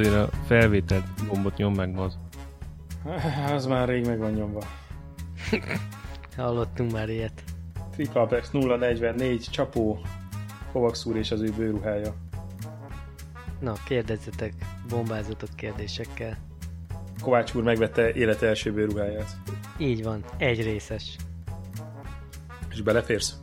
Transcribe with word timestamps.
azért 0.00 0.32
a 0.32 0.36
felvételt 0.46 1.04
gombot 1.28 1.56
nyom 1.56 1.74
meg 1.74 1.98
az. 1.98 2.18
Az 3.54 3.66
már 3.66 3.88
rég 3.88 4.06
meg 4.06 4.18
van 4.18 4.32
nyomva. 4.32 4.60
Hallottunk 6.36 6.92
már 6.92 7.08
ilyet. 7.08 7.42
Tripla 7.90 8.20
Apex 8.20 8.50
044, 8.50 9.48
csapó, 9.50 10.00
Kovacs 10.72 11.04
úr 11.04 11.16
és 11.16 11.30
az 11.30 11.40
ő 11.40 11.52
bőruhája. 11.56 12.14
Na, 13.60 13.72
kérdezzetek, 13.84 14.52
bombázatok 14.88 15.48
kérdésekkel. 15.56 16.36
Kovács 17.22 17.54
úr 17.54 17.62
megvette 17.62 18.12
élet 18.12 18.42
első 18.42 18.72
bőruháját. 18.72 19.36
Így 19.78 20.02
van, 20.04 20.24
egy 20.36 20.62
részes. 20.62 21.16
És 22.70 22.82
beleférsz? 22.82 23.36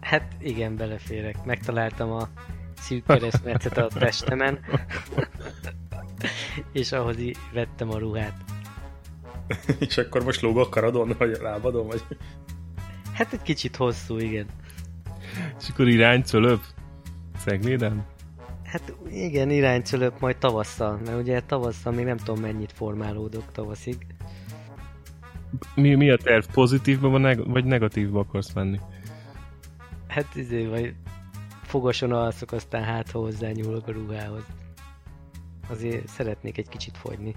Hát 0.00 0.36
igen, 0.38 0.76
beleférek. 0.76 1.44
Megtaláltam 1.44 2.10
a 2.10 2.28
szűk 2.80 3.04
keresztmetszet 3.06 3.78
a 3.78 3.86
testemen, 3.86 4.58
és 6.72 6.92
ahhoz 6.92 7.16
vettem 7.52 7.90
a 7.90 7.98
ruhát. 7.98 8.34
és 9.88 9.98
akkor 9.98 10.24
most 10.24 10.40
lóg 10.40 10.58
a 10.58 10.68
karadon, 10.68 11.14
vagy 11.18 11.32
a 11.32 11.42
lábadon, 11.42 11.86
vagy... 11.86 12.02
Hát 13.12 13.32
egy 13.32 13.42
kicsit 13.42 13.76
hosszú, 13.76 14.18
igen. 14.18 14.46
És 15.60 15.68
akkor 15.68 15.88
iránycölöp? 15.88 16.60
Szegléden? 17.36 18.06
Hát 18.64 18.94
igen, 19.10 19.50
iránycölöp 19.50 20.20
majd 20.20 20.36
tavasszal, 20.36 21.00
mert 21.04 21.18
ugye 21.18 21.40
tavasszal 21.40 21.92
még 21.92 22.04
nem 22.04 22.16
tudom 22.16 22.40
mennyit 22.40 22.72
formálódok 22.72 23.52
tavaszig. 23.52 23.96
Mi, 25.74 25.94
mi 25.94 26.10
a 26.10 26.16
terv? 26.16 26.44
Pozitívba 26.52 27.08
vagy, 27.08 27.38
vagy 27.46 27.64
negatívba 27.64 28.20
akarsz 28.20 28.52
menni? 28.52 28.80
Hát 30.08 30.34
izé, 30.34 30.66
vagy 30.66 30.94
fogason 31.70 32.12
alszok, 32.12 32.52
aztán 32.52 32.84
hát 32.84 33.10
hozzá 33.10 33.50
nyúlok 33.50 33.86
a 33.86 33.92
ruhához. 33.92 34.44
Azért 35.68 36.08
szeretnék 36.08 36.58
egy 36.58 36.68
kicsit 36.68 36.96
fogyni. 36.96 37.34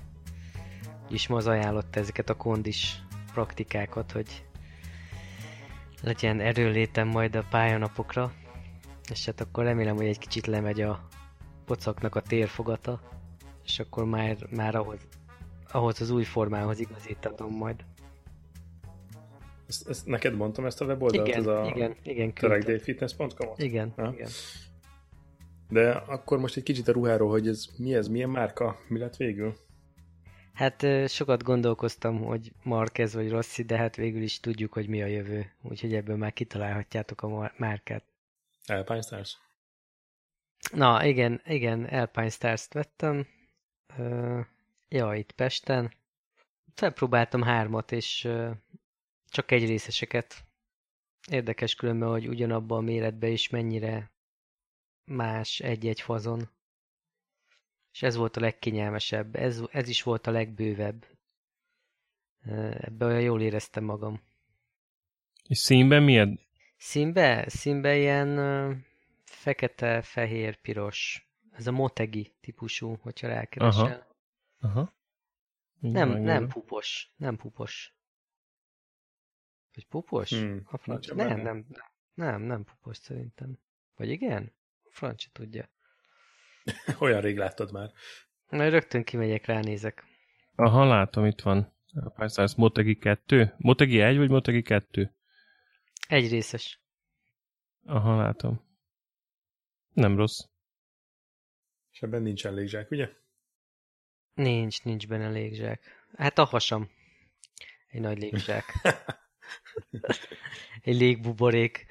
És 1.09 1.27
ma 1.27 1.35
az 1.35 1.47
ajánlott 1.47 1.95
ezeket 1.95 2.29
a 2.29 2.33
kondis 2.33 3.03
praktikákat, 3.33 4.11
hogy 4.11 4.45
legyen 6.01 6.39
erőlétem 6.39 7.07
majd 7.07 7.35
a 7.35 7.45
pályanapokra. 7.49 8.33
És 9.09 9.25
hát 9.25 9.41
akkor 9.41 9.63
remélem, 9.63 9.95
hogy 9.95 10.05
egy 10.05 10.19
kicsit 10.19 10.45
lemegy 10.45 10.81
a 10.81 11.07
pocaknak 11.65 12.15
a 12.15 12.21
térfogata, 12.21 13.01
és 13.63 13.79
akkor 13.79 14.05
már, 14.05 14.37
már 14.49 14.75
ahhoz, 14.75 14.99
ahhoz 15.71 16.01
az 16.01 16.09
új 16.09 16.23
formához 16.23 16.79
igazítatom 16.79 17.55
majd. 17.55 17.85
Ezt, 19.67 19.87
ezt 19.89 20.05
neked 20.05 20.35
mondtam 20.35 20.65
ezt 20.65 20.81
a 20.81 20.85
weboldalt? 20.85 21.27
Igen, 21.27 21.39
ez 21.39 21.47
a 21.47 21.71
igen, 21.75 21.95
igen. 22.03 22.33
trackdayfitness.com-ot? 22.33 23.59
Igen, 23.59 23.93
Ja. 23.97 24.11
igen. 24.13 24.29
De 25.69 25.91
akkor 25.91 26.39
most 26.39 26.57
egy 26.57 26.63
kicsit 26.63 26.87
a 26.87 26.91
ruháról, 26.91 27.29
hogy 27.29 27.47
ez 27.47 27.65
mi 27.77 27.95
ez, 27.95 28.07
milyen 28.07 28.29
márka, 28.29 28.79
mi 28.87 28.99
lett 28.99 29.15
végül? 29.15 29.55
Hát 30.53 30.85
sokat 31.07 31.43
gondolkoztam, 31.43 32.23
hogy 32.23 32.51
Marquez 32.63 33.13
vagy 33.13 33.29
Rossi, 33.29 33.63
de 33.63 33.77
hát 33.77 33.95
végül 33.95 34.21
is 34.21 34.39
tudjuk, 34.39 34.73
hogy 34.73 34.87
mi 34.87 35.01
a 35.01 35.05
jövő. 35.05 35.51
Úgyhogy 35.61 35.93
ebből 35.93 36.15
már 36.15 36.33
kitalálhatjátok 36.33 37.21
a 37.21 37.51
márkát. 37.57 38.03
Alpine 38.65 39.01
Stars? 39.01 39.37
Na, 40.73 41.05
igen, 41.05 41.41
igen, 41.45 41.83
Alpine 41.83 42.29
Stars-t 42.29 42.73
vettem. 42.73 43.27
Ja, 44.89 45.13
itt 45.13 45.31
Pesten. 45.31 45.93
Felpróbáltam 46.73 47.41
hármat, 47.41 47.91
és 47.91 48.29
csak 49.33 49.51
egy 49.51 49.65
részeseket. 49.65 50.45
Érdekes 51.29 51.75
különben, 51.75 52.09
hogy 52.09 52.27
ugyanabban 52.27 52.77
a 52.77 52.81
méretben 52.81 53.31
is 53.31 53.49
mennyire 53.49 54.11
más 55.05 55.59
egy-egy 55.59 56.01
fazon. 56.01 56.49
És 57.91 58.01
ez 58.01 58.15
volt 58.15 58.37
a 58.37 58.39
legkényelmesebb. 58.39 59.35
Ez, 59.35 59.61
ez 59.71 59.87
is 59.87 60.03
volt 60.03 60.27
a 60.27 60.31
legbővebb. 60.31 61.05
Ebben 62.79 63.07
olyan 63.07 63.21
jól 63.21 63.41
éreztem 63.41 63.83
magam. 63.83 64.21
És 65.47 65.57
színben 65.57 66.03
milyen? 66.03 66.39
Színbe? 66.77 67.49
Színbe 67.49 67.97
ilyen 67.97 68.85
fekete, 69.23 70.01
fehér, 70.01 70.55
piros. 70.55 71.27
Ez 71.51 71.67
a 71.67 71.71
motegi 71.71 72.33
típusú, 72.41 72.95
hogyha 73.01 73.27
rákeresel. 73.27 74.07
Aha. 74.59 74.93
Nem, 75.79 76.09
Megnézem. 76.09 76.23
nem 76.23 76.47
pupos. 76.47 77.11
Nem 77.15 77.37
pupos. 77.37 77.93
Vagy 79.73 79.87
pupos? 79.87 80.29
Hmm, 80.29 80.61
A 80.65 80.77
franc... 80.77 81.07
nincs 81.07 81.27
Nem, 81.27 81.39
nem, 81.39 81.65
nem, 82.13 82.41
nem 82.41 82.63
pupos 82.63 82.97
szerintem. 82.97 83.59
Vagy 83.95 84.09
igen? 84.09 84.53
A 84.83 84.89
franc 84.91 85.21
se 85.21 85.29
tudja. 85.31 85.69
Olyan 86.99 87.21
rég 87.21 87.37
láttad 87.37 87.71
már. 87.71 87.91
Majd 88.49 88.71
rögtön 88.71 89.03
kimegyek, 89.03 89.45
ránézek. 89.45 90.03
Aha, 90.55 90.85
látom, 90.85 91.25
itt 91.25 91.41
van. 91.41 91.73
Alpine 91.93 92.27
Stars 92.27 92.55
Motegi 92.55 92.95
2. 92.95 93.53
Motegi 93.57 94.01
1 94.01 94.17
vagy 94.17 94.29
Motegi 94.29 94.61
2? 94.61 95.13
Egy 96.07 96.29
részes. 96.29 96.81
Aha, 97.85 98.15
látom. 98.17 98.61
Nem 99.93 100.15
rossz. 100.15 100.39
És 101.91 102.01
ebben 102.01 102.21
nincsen 102.21 102.53
légzsák, 102.53 102.91
ugye? 102.91 103.09
Nincs, 104.33 104.83
nincs 104.83 105.07
benne 105.07 105.29
légzsák. 105.29 106.07
Hát 106.17 106.37
a 106.37 106.43
hasam. 106.43 106.89
Egy 107.87 108.01
nagy 108.01 108.17
légzsák. 108.17 108.65
Egy 110.81 110.95
légbuborék. 110.95 111.85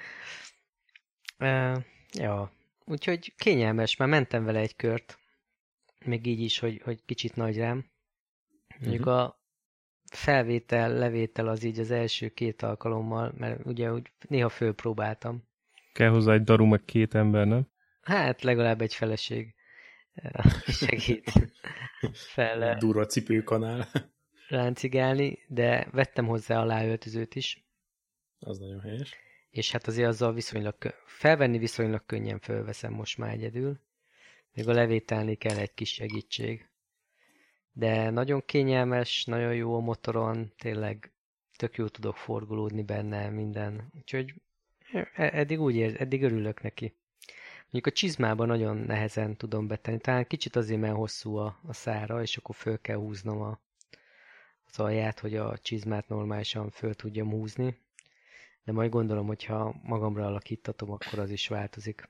Uh, 1.39 1.85
ja, 2.13 2.53
úgyhogy 2.85 3.35
kényelmes, 3.37 3.97
már 3.97 4.09
mentem 4.09 4.45
vele 4.45 4.59
egy 4.59 4.77
kört. 4.77 5.19
Még 6.05 6.27
így 6.27 6.41
is, 6.41 6.59
hogy, 6.59 6.81
hogy 6.85 7.05
kicsit 7.05 7.37
nagy 7.37 7.57
rám. 7.57 7.91
Mondjuk 8.79 9.07
a 9.07 9.43
felvétel, 10.05 10.93
levétel 10.93 11.49
az 11.49 11.63
így 11.63 11.79
az 11.79 11.91
első 11.91 12.29
két 12.29 12.63
alkalommal, 12.63 13.33
mert 13.37 13.67
ugye 13.67 13.93
úgy 13.93 14.13
néha 14.29 14.49
fölpróbáltam. 14.49 15.49
Kell 15.93 16.09
hozzá 16.09 16.33
egy 16.33 16.43
daru, 16.43 16.67
meg 16.67 16.85
két 16.85 17.15
ember, 17.15 17.47
nem? 17.47 17.69
Hát 18.03 18.43
legalább 18.43 18.81
egy 18.81 18.95
feleség 18.95 19.55
segít 20.67 21.33
fel 22.35 22.77
Durva 22.77 23.07
cipőkanál. 23.07 23.89
Ráncigálni, 24.49 25.39
de 25.49 25.89
vettem 25.93 26.27
hozzá 26.27 26.61
aláöltözőt 26.61 27.35
is, 27.35 27.65
Az 28.39 28.59
nagyon 28.59 28.81
helyes. 28.81 29.15
és 29.51 29.71
hát 29.73 29.87
azért 29.87 30.09
azzal 30.09 30.33
viszonylag 30.33 30.77
felvenni 31.07 31.59
viszonylag 31.59 32.07
könnyen 32.07 32.39
fölveszem 32.39 32.93
most 32.93 33.19
már 33.19 33.31
egyedül. 33.33 33.81
Még 34.53 34.69
a 34.69 34.73
levételni 34.73 35.35
kell 35.35 35.57
egy 35.57 35.75
kis 35.75 35.93
segítség. 35.93 36.69
De 37.73 38.11
nagyon 38.11 38.43
kényelmes, 38.47 39.25
nagyon 39.25 39.55
jó 39.55 39.75
a 39.77 39.81
motoron, 39.81 40.53
tényleg 40.59 41.13
tök 41.57 41.77
jó 41.77 41.89
tudok 41.89 42.17
forgolódni 42.17 42.83
benne, 42.83 43.29
minden. 43.29 43.93
Úgyhogy 43.97 44.35
e- 44.93 45.11
eddig 45.15 45.61
úgy 45.61 45.75
ér, 45.75 46.01
eddig 46.01 46.23
örülök 46.23 46.63
neki. 46.63 46.95
Mondjuk 47.71 47.87
a 47.87 47.91
csizmában 47.99 48.47
nagyon 48.47 48.77
nehezen 48.77 49.37
tudom 49.37 49.67
betenni. 49.67 49.99
Talán 49.99 50.27
kicsit 50.27 50.57
azért, 50.57 50.81
mert 50.81 50.95
hosszú 50.95 51.37
a, 51.37 51.61
a 51.67 51.73
szára, 51.73 52.23
és 52.23 52.37
akkor 52.37 52.55
föl 52.55 52.81
kell 52.81 52.97
húznom 52.97 53.41
a, 53.41 53.61
az 54.73 54.79
alját, 54.79 55.19
hogy 55.19 55.37
a 55.37 55.59
csizmát 55.59 56.09
normálisan 56.09 56.71
föl 56.71 56.95
tudjam 56.95 57.31
húzni. 57.31 57.79
De 58.65 58.73
majd 58.73 58.91
gondolom, 58.91 59.27
hogyha 59.27 59.81
magamra 59.83 60.27
alakítatom, 60.27 60.91
akkor 60.91 61.19
az 61.19 61.31
is 61.31 61.49
változik. 61.49 62.09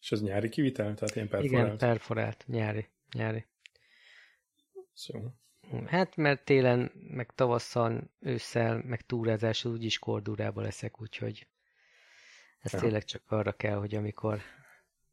És 0.00 0.12
az 0.12 0.22
nyári 0.22 0.48
kivitel? 0.48 0.94
Tehát 0.94 1.14
ilyen 1.14 1.26
Igen, 1.26 1.40
perforált? 1.40 1.78
perforált, 1.78 2.44
nyári, 2.46 2.88
nyári. 3.12 3.44
Jó. 5.06 5.32
Hát, 5.86 6.16
mert 6.16 6.44
télen, 6.44 6.92
meg 7.10 7.34
tavasszal, 7.34 8.10
ősszel, 8.20 8.82
meg 8.84 9.06
túrázásról 9.06 9.72
úgyis 9.72 9.98
kordúrába 9.98 10.60
leszek, 10.60 11.00
úgyhogy 11.00 11.46
ez 12.60 12.72
Ja. 12.72 12.78
tényleg 12.78 13.04
csak 13.04 13.22
arra 13.26 13.52
kell, 13.52 13.76
hogy 13.76 13.94
amikor 13.94 14.40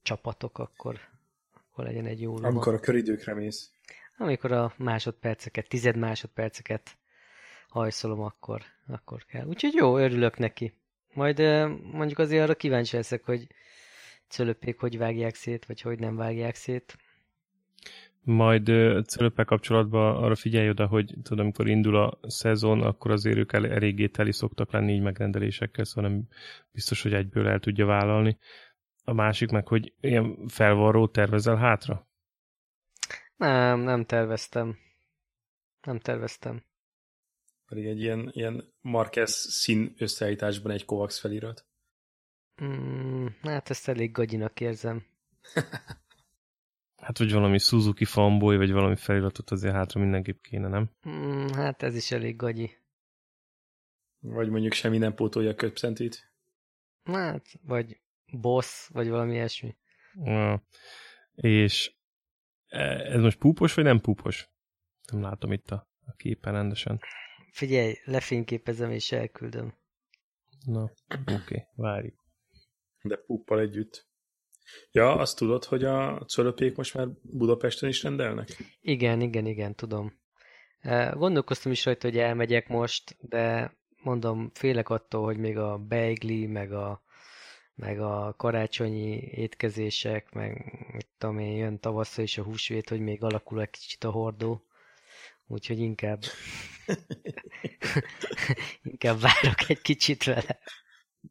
csapatok, 0.01 0.57
akkor, 0.57 0.99
akkor 1.53 1.83
legyen 1.83 2.05
egy 2.05 2.21
jó 2.21 2.33
lova. 2.33 2.47
Amikor 2.47 2.73
a 2.73 2.79
köridőkre 2.79 3.33
mész. 3.33 3.72
Amikor 4.17 4.51
a 4.51 4.73
másodperceket, 4.77 5.67
tized 5.67 5.95
másodperceket 5.95 6.97
hajszolom, 7.67 8.21
akkor, 8.21 8.61
akkor 8.87 9.25
kell. 9.25 9.45
Úgyhogy 9.45 9.73
jó, 9.73 9.97
örülök 9.97 10.37
neki. 10.37 10.73
Majd 11.13 11.39
mondjuk 11.91 12.19
azért 12.19 12.43
arra 12.43 12.55
kíváncsi 12.55 12.95
leszek, 12.95 13.25
hogy 13.25 13.47
cölöpék 14.27 14.79
hogy 14.79 14.97
vágják 14.97 15.35
szét, 15.35 15.65
vagy 15.65 15.81
hogy 15.81 15.99
nem 15.99 16.15
vágják 16.15 16.55
szét. 16.55 16.97
Majd 18.21 18.65
cölöppel 19.05 19.45
kapcsolatban 19.45 20.23
arra 20.23 20.35
figyelj 20.35 20.69
oda, 20.69 20.85
hogy 20.85 21.13
tudod, 21.23 21.39
amikor 21.39 21.67
indul 21.67 21.95
a 21.95 22.19
szezon, 22.21 22.81
akkor 22.81 23.11
azért 23.11 23.37
ők 23.37 23.53
el, 23.53 23.67
eléggé 23.67 24.07
teli 24.07 24.31
szoktak 24.31 24.71
lenni 24.71 24.93
így 24.93 25.01
megrendelésekkel, 25.01 25.85
szóval 25.85 26.09
nem 26.09 26.27
biztos, 26.71 27.01
hogy 27.01 27.13
egyből 27.13 27.47
el 27.47 27.59
tudja 27.59 27.85
vállalni. 27.85 28.37
A 29.03 29.13
másik 29.13 29.49
meg, 29.49 29.67
hogy 29.67 29.93
ilyen 29.99 30.47
felvarrót 30.47 31.11
tervezel 31.11 31.55
hátra? 31.55 32.07
Nem, 33.35 33.79
nem 33.79 34.05
terveztem. 34.05 34.77
Nem 35.81 35.99
terveztem. 35.99 36.63
Pedig 37.65 37.85
egy 37.85 37.99
ilyen, 38.01 38.29
ilyen 38.33 38.73
Marquez 38.81 39.31
szín 39.31 39.93
összeállításban 39.97 40.71
egy 40.71 40.85
Kovacs 40.85 41.19
felirat. 41.19 41.65
Mm, 42.63 43.27
hát 43.41 43.69
ezt 43.69 43.87
elég 43.87 44.11
gagyinak 44.11 44.59
érzem. 44.59 45.05
Hát, 47.03 47.17
vagy 47.17 47.31
valami 47.31 47.57
Suzuki 47.57 48.05
fanboy, 48.05 48.57
vagy 48.57 48.71
valami 48.71 48.95
feliratot 48.95 49.51
azért 49.51 49.73
hátra 49.73 49.99
mindenképp 49.99 50.41
kéne, 50.41 50.67
nem? 50.67 50.91
Hmm, 51.01 51.53
hát 51.53 51.83
ez 51.83 51.95
is 51.95 52.11
elég 52.11 52.35
gagyi. 52.35 52.77
Vagy 54.19 54.49
mondjuk 54.49 54.73
semmi 54.73 54.97
nem 54.97 55.13
pótolja 55.13 55.49
a 55.49 55.55
köpcentit. 55.55 56.31
Hát, 57.03 57.45
vagy 57.61 57.99
boss, 58.31 58.87
vagy 58.87 59.09
valami 59.09 59.33
ilyesmi. 59.33 59.75
Ja. 60.23 60.63
És 61.35 61.93
ez 62.73 63.21
most 63.21 63.37
púpos, 63.37 63.73
vagy 63.73 63.83
nem 63.83 63.99
púpos? 63.99 64.49
Nem 65.11 65.21
látom 65.21 65.51
itt 65.51 65.71
a, 65.71 65.87
a 66.05 66.13
képen 66.15 66.53
rendesen. 66.53 66.99
Figyelj, 67.51 67.93
lefényképezem 68.05 68.91
és 68.91 69.11
elküldöm. 69.11 69.73
Na, 70.65 70.83
oké, 71.07 71.33
okay, 71.33 71.63
várjuk. 71.75 72.23
De 73.01 73.15
puppal 73.15 73.59
együtt. 73.59 74.07
Ja, 74.91 75.15
azt 75.15 75.37
tudod, 75.37 75.63
hogy 75.63 75.83
a 75.83 76.25
cölöpék 76.25 76.75
most 76.75 76.93
már 76.93 77.07
Budapesten 77.21 77.89
is 77.89 78.03
rendelnek? 78.03 78.47
Igen, 78.81 79.21
igen, 79.21 79.45
igen, 79.45 79.75
tudom. 79.75 80.19
E, 80.79 81.09
gondolkoztam 81.09 81.71
is 81.71 81.85
rajta, 81.85 82.07
hogy 82.07 82.17
elmegyek 82.17 82.67
most, 82.67 83.17
de 83.19 83.73
mondom, 84.03 84.51
félek 84.53 84.89
attól, 84.89 85.23
hogy 85.23 85.37
még 85.37 85.57
a 85.57 85.77
beigli, 85.77 86.45
meg 86.45 86.71
a, 86.71 87.02
meg 87.75 87.99
a 87.99 88.33
karácsonyi 88.37 89.17
étkezések, 89.17 90.31
meg 90.31 90.73
mit 90.93 91.07
tudom 91.17 91.39
én, 91.39 91.57
jön 91.57 91.79
tavasszal 91.79 92.23
is 92.23 92.37
a 92.37 92.43
húsvét, 92.43 92.89
hogy 92.89 92.99
még 92.99 93.23
alakul 93.23 93.61
egy 93.61 93.69
kicsit 93.69 94.03
a 94.03 94.11
hordó. 94.11 94.65
Úgyhogy 95.47 95.79
inkább 95.79 96.21
inkább 98.91 99.19
várok 99.19 99.69
egy 99.69 99.81
kicsit 99.81 100.23
vele. 100.23 100.59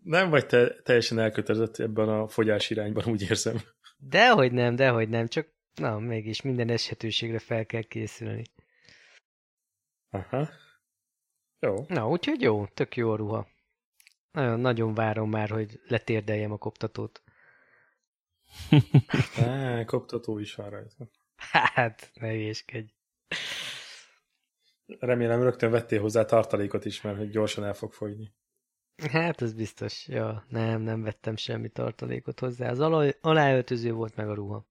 Nem 0.03 0.31
vagy 0.31 0.47
te 0.47 0.83
teljesen 0.83 1.19
elkötelezett 1.19 1.77
ebben 1.77 2.09
a 2.09 2.29
fogyás 2.29 2.71
irányban, 2.71 3.05
úgy 3.07 3.23
érzem. 3.23 3.61
Dehogy 3.97 4.53
nem, 4.53 4.77
dehogy 4.77 5.09
nem, 5.09 5.27
csak 5.29 5.49
na, 5.75 5.99
mégis 5.99 6.43
minden 6.43 6.69
esetőségre 6.69 7.39
fel 7.39 7.67
kell 7.67 7.83
készülni. 7.83 8.45
Aha. 10.11 10.49
Jó. 11.61 11.85
Na, 11.89 12.09
úgyhogy 12.09 12.41
jó, 12.41 12.67
tök 12.67 12.97
jó 12.97 13.11
a 13.11 13.17
ruha. 13.17 13.49
Nagyon, 14.33 14.61
nagyon 14.61 14.95
várom 14.95 15.31
már, 15.31 15.49
hogy 15.51 15.81
letérdeljem 15.89 16.53
a 16.53 16.59
koptatót. 16.59 17.23
Á, 19.37 19.85
koptató 19.85 20.39
is 20.39 20.55
van 20.55 20.71
rajta. 20.71 21.09
Hát, 21.37 22.11
ne 22.15 22.29
hülyéskedj. 22.29 22.93
Remélem 24.99 25.43
rögtön 25.43 25.71
vettél 25.71 26.01
hozzá 26.01 26.25
tartalékot 26.25 26.85
is, 26.85 27.01
mert 27.01 27.17
hogy 27.17 27.31
gyorsan 27.31 27.65
el 27.65 27.75
fog 27.75 27.93
fogyni. 27.93 28.33
Hát, 29.11 29.43
ez 29.43 29.53
biztos. 29.53 30.09
Ja, 30.09 30.45
nem, 30.49 30.81
nem 30.81 31.03
vettem 31.03 31.37
semmi 31.37 31.69
tartalékot 31.69 32.41
hozzá. 32.41 32.71
Az 32.71 32.81
alaj, 32.81 33.19
aláöltöző 33.21 33.93
volt 33.93 34.17
meg 34.17 34.29
a 34.29 34.35
ruha. 34.35 34.67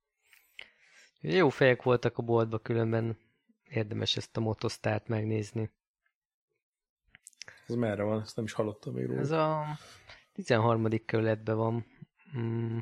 Jó 1.19 1.49
fejek 1.49 1.83
voltak 1.83 2.17
a 2.17 2.21
boltba, 2.21 2.59
különben 2.59 3.17
érdemes 3.63 4.17
ezt 4.17 4.37
a 4.37 4.39
motosztárt 4.39 5.07
megnézni. 5.07 5.71
Ez 7.67 7.75
merre 7.75 8.03
van? 8.03 8.21
Ezt 8.21 8.35
nem 8.35 8.45
is 8.45 8.53
hallottam 8.53 8.93
még 8.93 9.05
róla. 9.05 9.19
Ez 9.19 9.31
a 9.31 9.65
13. 10.33 11.05
kerületben 11.05 11.55
van. 11.55 11.85
Mm. 12.37 12.77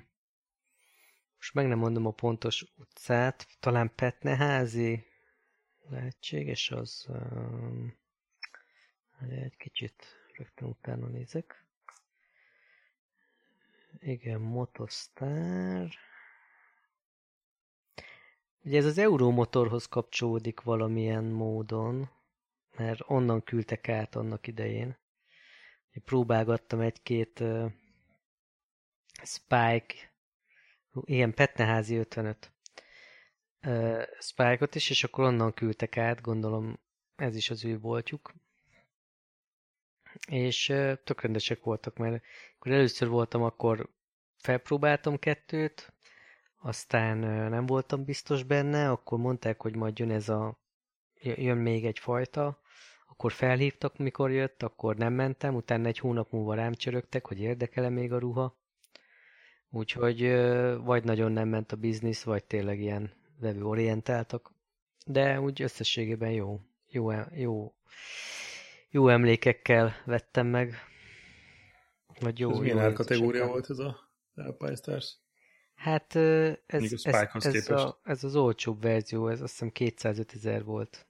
Most 1.35 1.53
meg 1.53 1.67
nem 1.67 1.77
mondom 1.77 2.05
a 2.05 2.11
pontos 2.11 2.65
utcát. 2.77 3.47
Talán 3.59 3.91
Petneházi. 3.95 5.03
Lehetséges 5.89 6.71
az. 6.71 7.05
Um, 7.09 7.97
egy 9.29 9.57
kicsit 9.57 10.05
rögtön 10.37 10.67
utána 10.67 11.07
nézek. 11.07 11.65
Igen, 13.99 14.41
Motosztár. 14.41 15.89
Ugye 18.63 18.77
ez 18.77 18.85
az 18.85 18.97
Euromotorhoz 18.97 19.85
kapcsolódik 19.85 20.61
valamilyen 20.61 21.23
módon 21.23 22.09
mert 22.77 22.99
onnan 23.05 23.43
küldtek 23.43 23.89
át 23.89 24.15
annak 24.15 24.47
idején. 24.47 24.97
Én 25.91 26.03
próbálgattam 26.03 26.79
egy-két 26.79 27.39
uh, 27.39 27.71
Spike, 29.23 30.13
ilyen 31.01 31.33
Petneházi 31.33 31.95
55 31.95 32.51
uh, 33.61 34.01
Spike-ot 34.19 34.75
is, 34.75 34.89
és 34.89 35.03
akkor 35.03 35.23
onnan 35.23 35.53
küldtek 35.53 35.97
át, 35.97 36.21
gondolom 36.21 36.79
ez 37.15 37.35
is 37.35 37.49
az 37.49 37.65
ő 37.65 37.79
voltjuk. 37.79 38.33
És 40.27 40.69
uh, 40.69 40.93
tök 41.03 41.21
rendesek 41.21 41.63
voltak, 41.63 41.97
mert 41.97 42.23
akkor 42.55 42.71
először 42.71 43.07
voltam, 43.07 43.43
akkor 43.43 43.89
felpróbáltam 44.37 45.19
kettőt, 45.19 45.93
aztán 46.61 47.17
nem 47.49 47.65
voltam 47.65 48.03
biztos 48.03 48.43
benne, 48.43 48.89
akkor 48.91 49.19
mondták, 49.19 49.61
hogy 49.61 49.75
majd 49.75 49.99
jön 49.99 50.11
ez 50.11 50.29
a 50.29 50.59
jön 51.21 51.57
még 51.57 51.85
egy 51.85 51.99
fajta, 51.99 52.59
akkor 53.07 53.31
felhívtak, 53.31 53.97
mikor 53.97 54.31
jött, 54.31 54.63
akkor 54.63 54.95
nem 54.95 55.13
mentem, 55.13 55.55
utána 55.55 55.87
egy 55.87 55.99
hónap 55.99 56.31
múlva 56.31 56.53
rám 56.53 56.73
csörögtek, 56.73 57.25
hogy 57.25 57.39
érdekele 57.39 57.89
még 57.89 58.11
a 58.11 58.19
ruha. 58.19 58.57
Úgyhogy 59.69 60.21
vagy 60.83 61.03
nagyon 61.03 61.31
nem 61.31 61.47
ment 61.47 61.71
a 61.71 61.75
biznisz, 61.75 62.23
vagy 62.23 62.43
tényleg 62.43 62.79
ilyen 62.79 63.13
vevő 63.39 63.63
orientáltak. 63.63 64.51
De 65.05 65.41
úgy 65.41 65.61
összességében 65.61 66.31
jó, 66.31 66.61
jó, 66.87 67.11
jó, 67.35 67.73
jó 68.89 69.07
emlékekkel 69.07 69.95
vettem 70.05 70.47
meg. 70.47 70.73
Vagy 72.19 72.39
jó, 72.39 72.51
ez 72.51 72.57
milyen 72.57 72.79
árkategória 72.79 73.47
volt 73.47 73.69
ez 73.69 73.79
a 73.79 73.97
Alpine 74.35 74.75
Stars? 74.75 75.17
Hát 75.75 76.15
ez, 76.15 76.53
ez, 76.65 77.05
ez, 77.05 77.45
ez, 77.45 77.69
a, 77.69 77.99
ez 78.03 78.23
az 78.23 78.35
olcsóbb 78.35 78.81
verzió, 78.81 79.27
ez 79.27 79.41
azt 79.41 79.51
hiszem 79.51 79.71
205 79.71 80.33
ezer 80.33 80.63
volt 80.63 81.07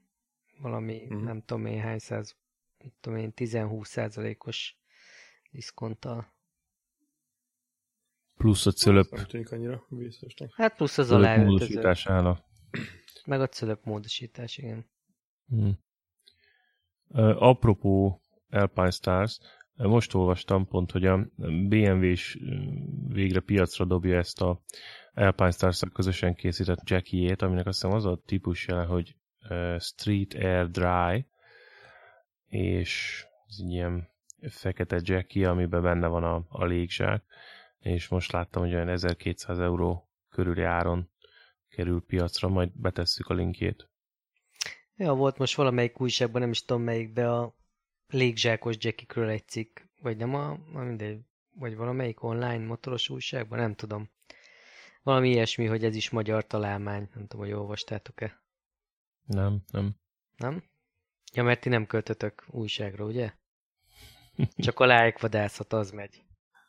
valami, 0.62 1.08
mm. 1.14 1.24
nem 1.24 1.42
tudom 1.42 1.66
én 1.66 1.80
hány 1.80 2.00
száz, 2.00 2.36
nem 2.78 2.92
tudom 3.00 3.20
én, 3.20 3.34
10-20 3.36 3.84
százalékos 3.84 4.78
diszkonttal. 5.52 6.34
Plusz 8.38 8.66
a 8.66 8.72
cölöp. 8.72 9.10
Nem 9.10 9.26
tűnik 9.26 9.52
annyira 9.52 9.86
biztosnak. 9.90 10.54
Hát 10.56 10.76
plusz 10.76 10.98
az 10.98 11.12
a 11.12 11.38
módosítására. 11.38 12.46
Meg 13.26 13.42
a 13.42 13.48
cölöp 13.48 13.86
módosítás, 13.86 14.58
igen. 14.58 14.90
Mm. 15.56 15.70
Uh, 17.08 17.42
apropó 17.42 18.22
Alpine 18.50 18.92
Stars, 18.92 19.40
most 19.76 20.14
olvastam 20.14 20.68
pont, 20.68 20.92
hogy 20.92 21.06
a 21.06 21.28
BMW 21.68 22.04
is 22.04 22.38
végre 23.08 23.40
piacra 23.40 23.86
dobja 23.86 24.18
ezt 24.18 24.42
a 24.42 24.62
Alpine 25.14 25.52
stars 25.52 25.82
közösen 25.94 26.36
készített 26.36 26.90
Jackie-ét, 26.90 27.42
aminek 27.42 27.66
azt 27.66 27.82
hiszem 27.82 27.96
az 27.96 28.06
a 28.06 28.22
típusja, 28.26 28.86
hogy 28.86 29.16
Street 29.80 30.34
Air 30.34 30.70
Dry, 30.70 31.26
és 32.48 33.24
ez 33.48 33.56
egy 33.60 33.72
ilyen 33.72 34.10
fekete 34.50 35.00
Jackie, 35.04 35.50
amiben 35.50 35.82
benne 35.82 36.08
van 36.08 36.24
a, 36.24 36.46
a 36.50 36.66
légzsák, 36.66 37.24
és 37.80 38.08
most 38.08 38.32
láttam, 38.32 38.62
hogy 38.62 38.74
olyan 38.74 38.90
1200 38.90 39.60
euró 39.60 40.10
körüli 40.30 40.64
áron 40.64 41.10
kerül 41.70 42.04
piacra, 42.08 42.48
majd 42.48 42.70
betesszük 42.74 43.28
a 43.28 43.34
linkjét. 43.34 43.90
Ja, 44.96 45.14
volt 45.14 45.38
most 45.38 45.56
valamelyik 45.56 46.02
újságban, 46.02 46.42
nem 46.42 46.50
is 46.50 46.66
tudom 46.66 46.84
melyikbe 46.84 47.34
a 47.34 47.56
légzsákos 48.08 48.76
Jackie-kről 48.80 49.30
egy 49.30 49.48
cikk, 49.48 49.80
vagy 50.02 50.18
nem 50.18 50.36
a, 50.36 50.52
a 50.52 50.80
mindegy, 50.80 51.20
vagy 51.54 51.76
valamelyik 51.76 52.24
online 52.24 52.66
motoros 52.66 53.10
újságban, 53.10 53.60
nem 53.60 53.76
tudom. 53.76 54.10
Valami 55.04 55.30
ilyesmi, 55.30 55.66
hogy 55.66 55.84
ez 55.84 55.96
is 55.96 56.10
magyar 56.10 56.48
találmány, 56.48 57.10
nem 57.14 57.28
tudom, 57.28 57.46
hogy 57.46 57.56
olvastátok-e. 57.56 58.42
Nem, 59.30 59.64
nem. 59.72 59.96
Nem? 60.38 60.64
Ja, 61.34 61.44
mert 61.44 61.62
ti 61.62 61.70
nem 61.70 61.86
költötök 61.86 62.46
újságra, 62.48 63.06
ugye? 63.06 63.34
Csak 64.66 64.80
a 64.80 64.86
like 64.86 65.18
vadászat 65.20 65.74
az 65.74 65.92
megy. 65.92 66.24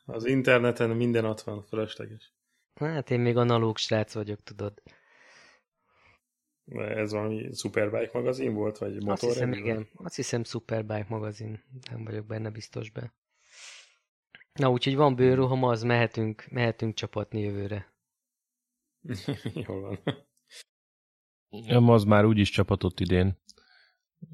Az 0.04 0.24
interneten 0.24 0.90
minden 0.90 1.24
ott 1.24 1.40
van, 1.40 1.62
fölösleges. 1.62 2.32
Hát 2.74 3.10
én 3.10 3.20
még 3.20 3.36
analóg 3.36 3.76
srác 3.76 4.14
vagyok, 4.14 4.42
tudod. 4.42 4.82
Ez 6.74 7.12
valami 7.12 7.52
Superbike 7.54 8.10
magazin 8.12 8.54
volt, 8.54 8.78
vagy 8.78 8.94
motor? 8.94 9.12
Azt 9.12 9.22
hiszem, 9.22 9.52
igen. 9.52 9.88
Azt 9.94 10.16
hiszem 10.16 10.44
Superbike 10.44 11.06
magazin. 11.08 11.64
Nem 11.90 12.04
vagyok 12.04 12.26
benne 12.26 12.50
biztos 12.50 12.90
be. 12.90 13.14
Na, 14.52 14.70
úgyhogy 14.70 14.96
van 14.96 15.14
bőruham, 15.14 15.64
az 15.64 15.82
mehetünk, 15.82 16.46
mehetünk 16.50 16.94
csapatni 16.94 17.40
jövőre. 17.40 17.94
Jól 19.66 19.80
van. 19.80 20.28
Nem, 21.50 21.88
az 21.88 22.04
már 22.04 22.24
úgyis 22.24 22.50
csapatott 22.50 23.00
idén. 23.00 23.38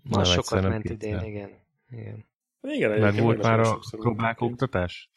Ma 0.02 0.24
sokat 0.24 0.62
ment 0.62 0.84
idén, 0.84 1.20
igen. 1.24 1.50
igen. 1.90 2.26
Igen, 2.60 3.00
Meg 3.00 3.20
volt 3.20 3.42
már 3.42 3.60
a 3.60 3.78
próbálkoktatás? 3.90 5.10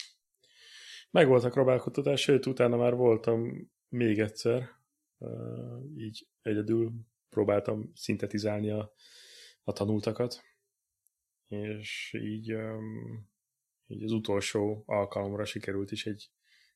Meg 1.12 1.28
volt 1.28 1.44
a 1.44 1.50
próbálkoktatás, 1.50 2.22
sőt, 2.22 2.46
utána 2.46 2.78
már 2.78 2.96
voltam 2.96 3.70
még 3.90 4.20
egyszer, 4.20 4.70
így 5.98 6.28
egyedül 6.42 6.92
próbáltam 7.30 7.92
szintetizálni 7.96 8.70
a, 8.70 8.94
a 9.64 9.74
tanultakat, 9.74 10.44
és 11.48 12.18
így, 12.22 12.56
így 13.88 14.04
az 14.04 14.12
utolsó 14.12 14.84
alkalomra 14.86 15.46
sikerült 15.46 15.92
is 15.92 16.06
egy, 16.06 16.30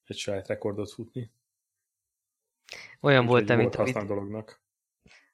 egy 0.04 0.18
saját 0.18 0.48
rekordot 0.48 0.92
futni. 0.92 1.32
Olyan 3.00 3.26
volt, 3.26 3.56
mint 3.56 3.76
a 3.76 3.84
vid- 3.84 4.06
dolognak. 4.06 4.63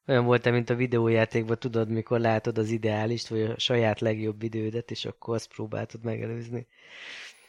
Olyan 0.10 0.26
volt, 0.26 0.52
mint 0.52 0.70
a 0.70 0.76
videójátékban, 0.76 1.60
tudod, 1.60 1.90
mikor 1.90 2.20
látod 2.20 2.58
az 2.58 2.70
ideálist, 2.70 3.28
vagy 3.28 3.42
a 3.42 3.60
saját 3.60 4.00
legjobb 4.00 4.44
idődet, 4.44 4.92
és 4.92 5.06
akkor 5.06 5.36
azt 5.36 5.54
próbáltad 5.54 6.04
megelőzni. 6.04 6.68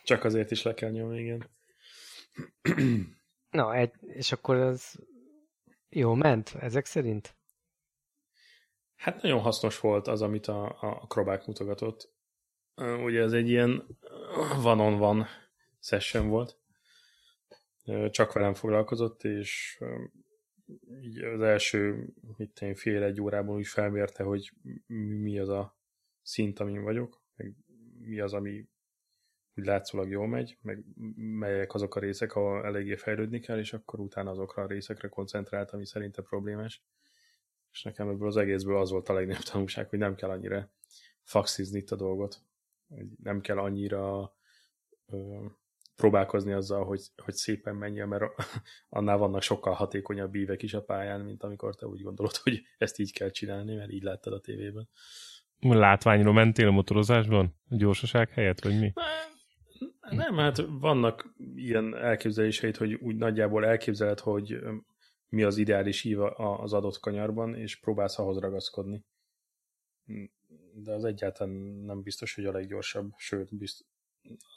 Csak 0.04 0.24
azért 0.24 0.50
is 0.50 0.62
le 0.62 0.74
kell 0.74 0.90
nyomni, 0.90 1.20
igen. 1.20 1.48
Na, 3.50 3.74
egy, 3.74 3.92
és 4.00 4.32
akkor 4.32 4.56
az 4.56 4.98
jó 5.88 6.14
ment, 6.14 6.54
ezek 6.60 6.84
szerint? 6.84 7.34
Hát 8.96 9.22
nagyon 9.22 9.40
hasznos 9.40 9.80
volt 9.80 10.06
az, 10.06 10.22
amit 10.22 10.46
a, 10.46 10.76
a 10.80 11.06
Krobák 11.06 11.46
mutogatott. 11.46 12.12
Ugye 12.76 13.22
ez 13.22 13.32
egy 13.32 13.48
ilyen 13.48 13.86
van-on-van 14.62 15.26
session 15.78 16.28
volt. 16.28 16.58
Csak 18.10 18.32
velem 18.32 18.54
foglalkozott, 18.54 19.24
és 19.24 19.80
így 21.02 21.18
az 21.18 21.40
első, 21.40 22.06
mit 22.36 22.60
én, 22.60 22.74
fél 22.74 23.02
egy 23.02 23.20
órában 23.20 23.56
úgy 23.56 23.66
felmérte, 23.66 24.22
hogy 24.22 24.52
mi 25.22 25.38
az 25.38 25.48
a 25.48 25.78
szint, 26.22 26.58
amin 26.58 26.82
vagyok, 26.82 27.22
meg 27.36 27.54
mi 27.98 28.20
az, 28.20 28.32
ami 28.32 28.68
úgy 29.54 29.64
látszólag 29.64 30.10
jól 30.10 30.26
megy, 30.26 30.58
meg 30.62 30.84
melyek 31.16 31.74
azok 31.74 31.94
a 31.94 32.00
részek, 32.00 32.34
ahol 32.34 32.64
eléggé 32.64 32.96
fejlődni 32.96 33.40
kell, 33.40 33.58
és 33.58 33.72
akkor 33.72 34.00
utána 34.00 34.30
azokra 34.30 34.62
a 34.62 34.66
részekre 34.66 35.08
koncentrált, 35.08 35.70
ami 35.70 35.86
szerinte 35.86 36.22
problémás. 36.22 36.84
És 37.72 37.82
nekem 37.82 38.08
ebből 38.08 38.28
az 38.28 38.36
egészből 38.36 38.76
az 38.76 38.90
volt 38.90 39.08
a 39.08 39.12
legnagyobb 39.12 39.42
tanulság, 39.42 39.88
hogy 39.88 39.98
nem 39.98 40.14
kell 40.14 40.30
annyira 40.30 40.70
faxizni 41.22 41.78
itt 41.78 41.90
a 41.90 41.96
dolgot. 41.96 42.42
Nem 43.22 43.40
kell 43.40 43.58
annyira 43.58 44.34
próbálkozni 46.00 46.52
azzal, 46.52 46.84
hogy, 46.84 47.00
hogy 47.22 47.34
szépen 47.34 47.74
menjen, 47.74 48.08
mert 48.08 48.24
annál 48.88 49.16
vannak 49.16 49.42
sokkal 49.42 49.72
hatékonyabb 49.72 50.34
ívek 50.34 50.62
is 50.62 50.74
a 50.74 50.82
pályán, 50.82 51.20
mint 51.20 51.42
amikor 51.42 51.74
te 51.74 51.86
úgy 51.86 52.02
gondolod, 52.02 52.36
hogy 52.36 52.62
ezt 52.78 52.98
így 52.98 53.12
kell 53.12 53.30
csinálni, 53.30 53.74
mert 53.74 53.90
így 53.90 54.02
láttad 54.02 54.32
a 54.32 54.40
tévében. 54.40 54.88
Látványról 55.58 56.32
mentél 56.32 56.66
a 56.66 56.70
motorozásban? 56.70 57.54
A 57.68 57.76
gyorsaság 57.76 58.30
helyett, 58.30 58.60
vagy 58.60 58.78
mi? 58.78 58.92
Nem, 60.10 60.36
hát 60.36 60.64
vannak 60.68 61.34
ilyen 61.54 61.96
elképzeléseit, 61.96 62.76
hogy 62.76 62.94
úgy 62.94 63.16
nagyjából 63.16 63.66
elképzeled, 63.66 64.20
hogy 64.20 64.58
mi 65.28 65.42
az 65.42 65.56
ideális 65.56 66.04
ív 66.04 66.20
az 66.36 66.72
adott 66.72 67.00
kanyarban, 67.00 67.54
és 67.54 67.80
próbálsz 67.80 68.18
ahhoz 68.18 68.38
ragaszkodni. 68.38 69.04
De 70.74 70.92
az 70.92 71.04
egyáltalán 71.04 71.54
nem 71.84 72.02
biztos, 72.02 72.34
hogy 72.34 72.44
a 72.44 72.52
leggyorsabb, 72.52 73.12
sőt, 73.16 73.56
biztos, 73.56 73.86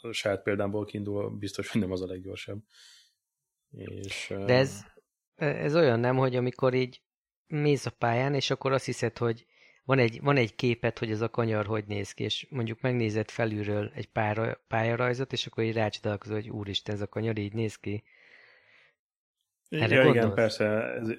a 0.01 0.11
saját 0.11 0.43
példámból 0.43 0.85
kiindul, 0.85 1.29
biztos, 1.29 1.69
hogy 1.69 1.81
nem 1.81 1.91
az 1.91 2.01
a 2.01 2.07
leggyorsabb. 2.07 2.63
És, 3.71 4.33
De 4.45 4.53
ez, 4.53 4.85
ez 5.35 5.75
olyan 5.75 5.99
nem, 5.99 6.15
hogy 6.15 6.35
amikor 6.35 6.73
így 6.73 7.01
mész 7.47 7.85
a 7.85 7.91
pályán, 7.91 8.33
és 8.33 8.49
akkor 8.49 8.71
azt 8.71 8.85
hiszed, 8.85 9.17
hogy 9.17 9.45
van 9.85 9.99
egy, 9.99 10.21
van 10.21 10.37
egy 10.37 10.55
képet, 10.55 10.99
hogy 10.99 11.11
ez 11.11 11.21
a 11.21 11.29
kanyar 11.29 11.65
hogy 11.65 11.83
néz 11.87 12.11
ki, 12.11 12.23
és 12.23 12.47
mondjuk 12.49 12.81
megnézed 12.81 13.29
felülről 13.29 13.91
egy 13.95 14.07
pára, 14.07 14.63
pályarajzot, 14.67 15.33
és 15.33 15.45
akkor 15.45 15.63
így 15.63 15.73
rácsodálkozol, 15.73 16.35
hogy 16.35 16.49
úristen, 16.49 16.95
ez 16.95 17.01
a 17.01 17.07
kanyar 17.07 17.37
így 17.37 17.53
néz 17.53 17.75
ki. 17.75 18.03
Erre 19.69 19.95
ja, 19.95 20.09
igen, 20.09 20.33
persze. 20.33 20.65
Ez, 20.65 21.09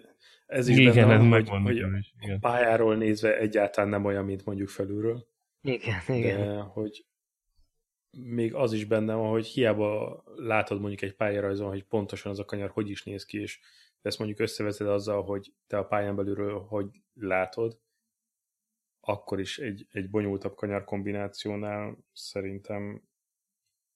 ez 0.46 0.68
is 0.68 0.76
igen, 0.78 1.08
benne, 1.08 1.28
hogy, 1.28 1.48
hogy 1.48 1.76
igen. 1.76 2.04
a 2.36 2.38
pályáról 2.40 2.96
nézve 2.96 3.38
egyáltalán 3.38 3.90
nem 3.90 4.04
olyan, 4.04 4.24
mint 4.24 4.44
mondjuk 4.44 4.68
felülről. 4.68 5.26
Igen, 5.62 6.00
igen. 6.06 6.40
De 6.40 6.60
hogy 6.60 7.06
még 8.16 8.54
az 8.54 8.73
is 8.73 8.85
benne 8.85 9.14
van, 9.14 9.30
hogy 9.30 9.47
hiába 9.47 10.23
látod 10.37 10.80
mondjuk 10.80 11.02
egy 11.02 11.14
pályarajzon, 11.14 11.68
hogy 11.68 11.85
pontosan 11.85 12.33
az 12.33 12.38
a 12.38 12.44
kanyar 12.44 12.71
hogy 12.71 12.90
is 12.90 13.02
néz 13.02 13.25
ki, 13.25 13.40
és 13.40 13.61
ezt 14.02 14.18
mondjuk 14.18 14.40
összeveted 14.40 14.87
azzal, 14.87 15.23
hogy 15.23 15.54
te 15.66 15.78
a 15.78 15.85
pályán 15.85 16.16
belülről 16.16 16.61
hogy 16.61 17.02
látod, 17.14 17.80
akkor 19.00 19.40
is 19.40 19.59
egy, 19.59 19.87
egy 19.90 20.11
bonyolultabb 20.11 20.54
kanyar 20.54 20.85
kombinációnál 20.85 21.99
szerintem 22.12 23.09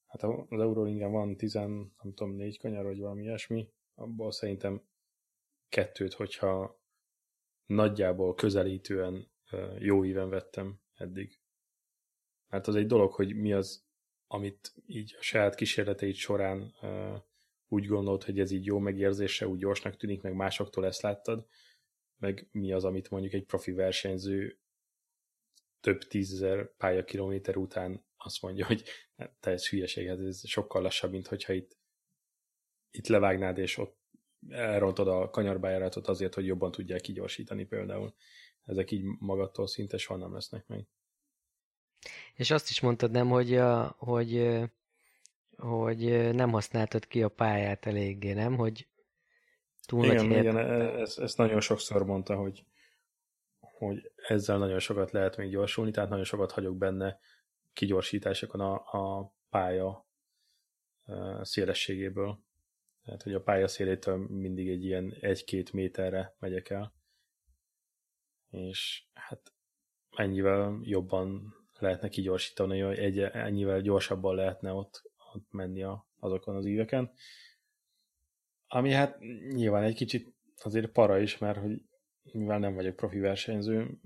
hát 0.06 0.22
az 0.22 0.60
Eurolingen 0.60 1.10
van 1.10 1.36
10, 1.36 1.52
nem 1.52 1.92
tudom, 1.98 2.34
négy 2.34 2.58
kanyar, 2.58 2.84
vagy 2.84 3.00
valami 3.00 3.22
ilyesmi, 3.22 3.68
abból 3.94 4.32
szerintem 4.32 4.82
kettőt, 5.68 6.12
hogyha 6.12 6.80
nagyjából 7.66 8.34
közelítően 8.34 9.30
jó 9.78 10.04
íven 10.04 10.28
vettem 10.28 10.80
eddig. 10.94 11.40
Mert 12.48 12.66
az 12.66 12.74
egy 12.74 12.86
dolog, 12.86 13.12
hogy 13.12 13.36
mi 13.36 13.52
az, 13.52 13.87
amit 14.28 14.74
így 14.86 15.14
a 15.18 15.22
saját 15.22 15.54
kísérleteid 15.54 16.14
során 16.14 16.74
úgy 17.68 17.86
gondolod, 17.86 18.24
hogy 18.24 18.40
ez 18.40 18.50
így 18.50 18.64
jó 18.64 18.78
megérzése, 18.78 19.48
úgy 19.48 19.58
gyorsnak 19.58 19.96
tűnik, 19.96 20.22
meg 20.22 20.34
másoktól 20.34 20.86
ezt 20.86 21.02
láttad, 21.02 21.46
meg 22.16 22.48
mi 22.52 22.72
az, 22.72 22.84
amit 22.84 23.10
mondjuk 23.10 23.32
egy 23.32 23.44
profi 23.44 23.72
versenyző 23.72 24.58
több 25.80 26.02
tízezer 26.02 26.76
pályakilométer 26.76 27.56
után 27.56 28.04
azt 28.16 28.42
mondja, 28.42 28.66
hogy 28.66 28.84
te 29.40 29.50
ez 29.50 29.68
hülyeség, 29.68 30.08
hát 30.08 30.18
ez 30.18 30.48
sokkal 30.48 30.82
lassabb, 30.82 31.10
mint 31.10 31.26
hogyha 31.26 31.52
itt, 31.52 31.78
itt 32.90 33.06
levágnád, 33.06 33.58
és 33.58 33.76
ott 33.76 33.98
elrontod 34.48 35.08
a 35.08 35.30
kanyarbájáratot 35.30 36.08
azért, 36.08 36.34
hogy 36.34 36.46
jobban 36.46 36.70
tudják 36.70 37.00
kigyorsítani 37.00 37.64
például. 37.64 38.14
Ezek 38.64 38.90
így 38.90 39.04
magattól 39.18 39.66
szinte 39.66 39.96
soha 39.96 40.18
nem 40.18 40.32
lesznek 40.32 40.66
meg. 40.66 40.86
És 42.34 42.50
azt 42.50 42.70
is 42.70 42.80
mondtad 42.80 43.10
nem, 43.10 43.28
hogy, 43.28 43.54
a, 43.54 43.94
hogy, 43.98 44.60
hogy 45.56 46.34
nem 46.34 46.50
használtad 46.50 47.06
ki 47.06 47.22
a 47.22 47.28
pályát 47.28 47.86
eléggé, 47.86 48.32
nem? 48.32 48.56
Hogy 48.56 48.88
túl 49.86 50.04
igen, 50.04 50.26
nagy 50.26 50.38
igen, 50.38 50.56
e- 50.56 51.00
ezt, 51.00 51.18
ezt 51.18 51.36
nagyon 51.36 51.60
sokszor 51.60 52.04
mondta, 52.04 52.36
hogy, 52.36 52.64
hogy 53.60 54.12
ezzel 54.16 54.58
nagyon 54.58 54.78
sokat 54.78 55.10
lehet 55.10 55.36
még 55.36 55.50
gyorsulni, 55.50 55.90
tehát 55.90 56.10
nagyon 56.10 56.24
sokat 56.24 56.52
hagyok 56.52 56.76
benne 56.76 57.18
kigyorsításokon 57.72 58.60
a, 58.60 58.74
a 58.74 59.32
pálya 59.50 60.06
szélességéből. 61.42 62.38
Tehát, 63.04 63.22
hogy 63.22 63.34
a 63.34 63.42
pálya 63.42 63.68
szélétől 63.68 64.16
mindig 64.16 64.68
egy 64.68 64.84
ilyen 64.84 65.16
egy-két 65.20 65.72
méterre 65.72 66.36
megyek 66.38 66.70
el. 66.70 66.94
És 68.50 69.04
hát 69.12 69.52
ennyivel 70.10 70.78
jobban 70.82 71.54
lehetne 71.80 72.08
kigyorsítani, 72.08 72.80
hogy 72.80 72.98
egy, 72.98 73.18
ennyivel 73.18 73.80
gyorsabban 73.80 74.34
lehetne 74.34 74.72
ott, 74.72 75.10
ott 75.34 75.46
menni 75.50 75.82
a, 75.82 76.06
azokon 76.18 76.56
az 76.56 76.66
íveken. 76.66 77.10
Ami 78.66 78.92
hát 78.92 79.18
nyilván 79.54 79.82
egy 79.82 79.94
kicsit 79.94 80.34
azért 80.62 80.90
para 80.90 81.18
is, 81.18 81.38
mert 81.38 81.58
hogy 81.58 81.82
mivel 82.32 82.58
nem 82.58 82.74
vagyok 82.74 82.96
profi 82.96 83.18
versenyző, 83.18 84.00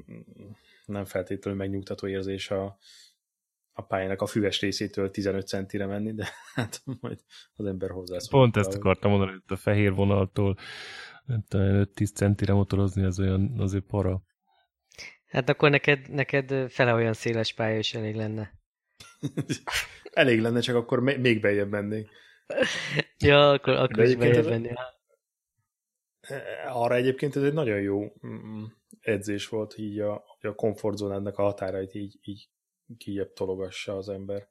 nem 0.86 1.04
feltétlenül 1.04 1.58
megnyugtató 1.58 2.06
érzés 2.06 2.50
a, 2.50 2.78
a 3.72 3.82
pályának 3.82 4.20
a 4.20 4.26
füves 4.26 4.60
részétől 4.60 5.10
15 5.10 5.46
centire 5.46 5.86
menni, 5.86 6.12
de 6.14 6.28
hát 6.54 6.82
majd 7.00 7.18
az 7.54 7.66
ember 7.66 7.90
hozzászól. 7.90 8.40
Pont 8.40 8.56
ezt 8.56 8.74
akartam 8.74 9.10
mondani, 9.10 9.30
hogy 9.30 9.42
a 9.46 9.56
fehér 9.56 9.94
vonaltól 9.94 10.56
5-10 11.28 12.14
centire 12.14 12.52
motorozni, 12.52 13.02
az 13.02 13.20
olyan 13.20 13.54
azért 13.58 13.84
para. 13.84 14.22
Hát 15.32 15.48
akkor 15.48 15.70
neked, 15.70 16.10
neked 16.10 16.70
fele 16.70 16.94
olyan 16.94 17.12
széles 17.12 17.54
pálya 17.54 17.78
is 17.78 17.94
elég 17.94 18.14
lenne. 18.14 18.52
elég 20.22 20.40
lenne, 20.40 20.60
csak 20.60 20.76
akkor 20.76 21.00
még 21.00 21.40
bejebb 21.40 21.68
mennék. 21.68 22.08
ja, 23.18 23.50
akkor, 23.50 23.74
akkor 23.74 24.04
is 24.04 24.16
bejebb 24.16 24.48
menni. 24.48 24.70
Arra 26.68 26.94
egyébként 26.94 27.36
ez 27.36 27.42
egy 27.42 27.52
nagyon 27.52 27.80
jó 27.80 28.12
edzés 29.00 29.48
volt, 29.48 29.78
így 29.78 30.00
a, 30.00 30.24
a 30.40 30.54
komfortzónának 30.54 31.38
a 31.38 31.42
határait 31.42 31.94
így, 31.94 32.18
így 32.22 32.48
kijebb 32.98 33.32
tologassa 33.32 33.96
az 33.96 34.08
ember. 34.08 34.48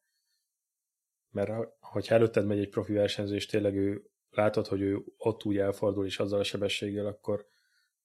Mert 1.29 1.51
hogyha 1.79 2.15
előtted 2.15 2.45
megy 2.45 2.59
egy 2.59 2.69
profi 2.69 2.93
versenyző, 2.93 3.35
és 3.35 3.45
tényleg 3.45 3.75
ő 3.75 4.09
látod, 4.29 4.67
hogy 4.67 4.81
ő 4.81 5.03
ott 5.17 5.45
úgy 5.45 5.57
elfordul, 5.57 6.05
és 6.05 6.19
azzal 6.19 6.39
a 6.39 6.43
sebességgel, 6.43 7.05
akkor 7.05 7.50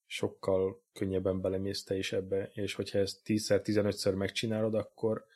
sokkal 0.07 0.83
könnyebben 0.93 1.41
belemész 1.41 1.85
te 1.85 1.97
is 1.97 2.13
ebbe, 2.13 2.51
és 2.53 2.75
hogyha 2.75 2.99
ezt 2.99 3.21
10-szer, 3.25 3.61
15-szer 3.65 4.15
megcsinálod, 4.15 4.75
akkor 4.75 5.27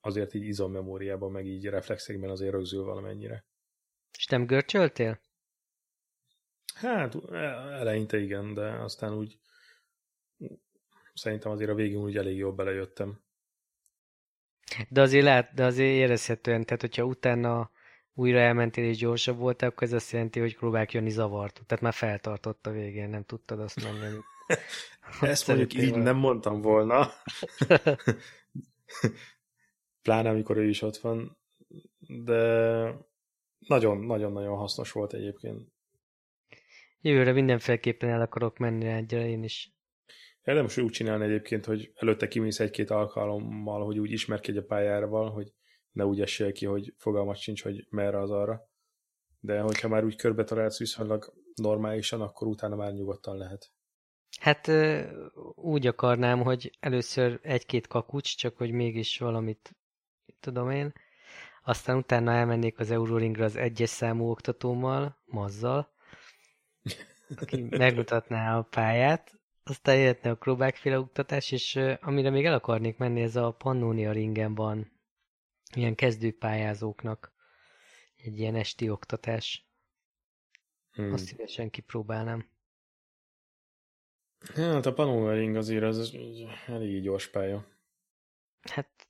azért 0.00 0.34
így 0.34 0.44
izommemóriában, 0.44 1.30
meg 1.30 1.46
így 1.46 1.64
reflexekben 1.64 2.30
azért 2.30 2.52
rögzül 2.52 2.84
valamennyire. 2.84 3.44
És 4.16 4.26
nem 4.26 4.46
görcsöltél? 4.46 5.20
Hát 6.74 7.14
eleinte 7.30 8.18
igen, 8.18 8.54
de 8.54 8.70
aztán 8.70 9.14
úgy 9.14 9.38
szerintem 11.14 11.52
azért 11.52 11.70
a 11.70 11.74
végén 11.74 12.02
úgy 12.02 12.16
elég 12.16 12.36
jól 12.36 12.52
belejöttem. 12.52 13.20
De 14.88 15.00
azért 15.00 15.24
lehet, 15.24 15.54
de 15.54 15.64
azért 15.64 15.94
érezhetően, 15.94 16.64
tehát 16.64 16.80
hogyha 16.80 17.04
utána 17.04 17.70
újra 18.18 18.38
elmentél 18.38 18.84
és 18.84 18.96
gyorsabb 18.96 19.38
voltál, 19.38 19.68
akkor 19.68 19.82
ez 19.82 19.92
azt 19.92 20.12
jelenti, 20.12 20.40
hogy 20.40 20.56
próbálják 20.56 20.92
jönni 20.92 21.10
zavart. 21.10 21.62
Tehát 21.66 21.82
már 21.82 21.92
feltartott 21.92 22.66
a 22.66 22.70
végén, 22.70 23.08
nem 23.08 23.24
tudtad 23.24 23.60
azt 23.60 23.84
mondani. 23.84 24.16
Ezt 25.20 25.46
mondjuk 25.46 25.74
így 25.74 25.94
nem 25.94 26.16
mondtam 26.16 26.60
volna. 26.60 27.10
Pláne 30.02 30.28
amikor 30.28 30.56
ő 30.56 30.68
is 30.68 30.82
ott 30.82 30.96
van. 30.96 31.38
De 31.98 32.92
nagyon-nagyon-nagyon 33.58 34.56
hasznos 34.56 34.92
volt 34.92 35.12
egyébként. 35.12 35.68
Jövőre 37.00 37.32
mindenféleképpen 37.32 38.08
el 38.08 38.20
akarok 38.20 38.58
menni 38.58 38.86
egyre 38.86 39.28
én 39.28 39.42
is. 39.42 39.72
Érdemes 40.44 40.76
úgy 40.76 40.90
csinálni 40.90 41.24
egyébként, 41.24 41.64
hogy 41.64 41.92
előtte 41.94 42.28
kimész 42.28 42.60
egy-két 42.60 42.90
alkalommal, 42.90 43.84
hogy 43.84 43.98
úgy 43.98 44.10
ismerkedj 44.10 44.58
a 44.58 44.64
pályával, 44.64 45.30
hogy 45.30 45.52
ne 45.98 46.06
úgy 46.06 46.20
essél 46.20 46.52
ki, 46.52 46.66
hogy 46.66 46.94
fogalmat 46.96 47.36
sincs, 47.36 47.62
hogy 47.62 47.86
merre 47.90 48.20
az 48.20 48.30
arra. 48.30 48.68
De 49.40 49.60
hogyha 49.60 49.88
már 49.88 50.04
úgy 50.04 50.16
körbe 50.16 50.44
találsz 50.44 50.78
viszonylag 50.78 51.32
normálisan, 51.54 52.20
akkor 52.20 52.46
utána 52.46 52.76
már 52.76 52.92
nyugodtan 52.92 53.36
lehet. 53.36 53.70
Hát 54.40 54.70
úgy 55.54 55.86
akarnám, 55.86 56.42
hogy 56.42 56.76
először 56.80 57.40
egy-két 57.42 57.86
kakucs, 57.86 58.36
csak 58.36 58.56
hogy 58.56 58.70
mégis 58.70 59.18
valamit 59.18 59.76
tudom 60.40 60.70
én. 60.70 60.92
Aztán 61.64 61.96
utána 61.96 62.32
elmennék 62.32 62.78
az 62.78 62.90
Euroringra 62.90 63.44
az 63.44 63.56
egyes 63.56 63.90
számú 63.90 64.30
oktatómmal, 64.30 65.18
Mazzal, 65.24 65.92
aki 67.36 67.62
megmutatná 67.84 68.58
a 68.58 68.62
pályát, 68.62 69.38
aztán 69.64 69.96
jöhetne 69.96 70.30
a 70.30 70.36
Krobákféle 70.36 70.98
oktatás, 70.98 71.52
és 71.52 71.80
amire 72.00 72.30
még 72.30 72.44
el 72.44 72.54
akarnék 72.54 72.96
menni, 72.96 73.22
ez 73.22 73.36
a 73.36 73.50
Pannonia 73.50 74.12
ringen 74.12 74.54
van 74.54 74.97
ilyen 75.74 75.94
kezdőpályázóknak 75.94 77.32
egy 78.16 78.38
ilyen 78.38 78.54
esti 78.54 78.90
oktatás. 78.90 79.66
Hmm. 80.90 81.12
Azt 81.12 81.24
szívesen 81.24 81.70
kipróbálnám. 81.70 82.48
Hát 84.54 84.86
a 84.86 84.92
Pannonia 84.92 85.32
ring 85.32 85.56
azért 85.56 85.82
az 85.82 86.16
elég 86.66 87.02
gyors 87.02 87.28
pálya. 87.30 87.66
Hát, 88.60 89.08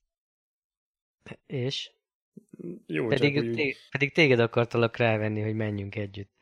és? 1.47 1.91
Jó, 2.87 3.07
pedig, 3.07 3.35
csak, 3.35 3.55
té- 3.55 3.88
pedig 3.91 4.12
téged 4.12 4.38
akartalak 4.38 4.97
rávenni, 4.97 5.41
hogy 5.41 5.55
menjünk 5.55 5.95
együtt. 5.95 6.33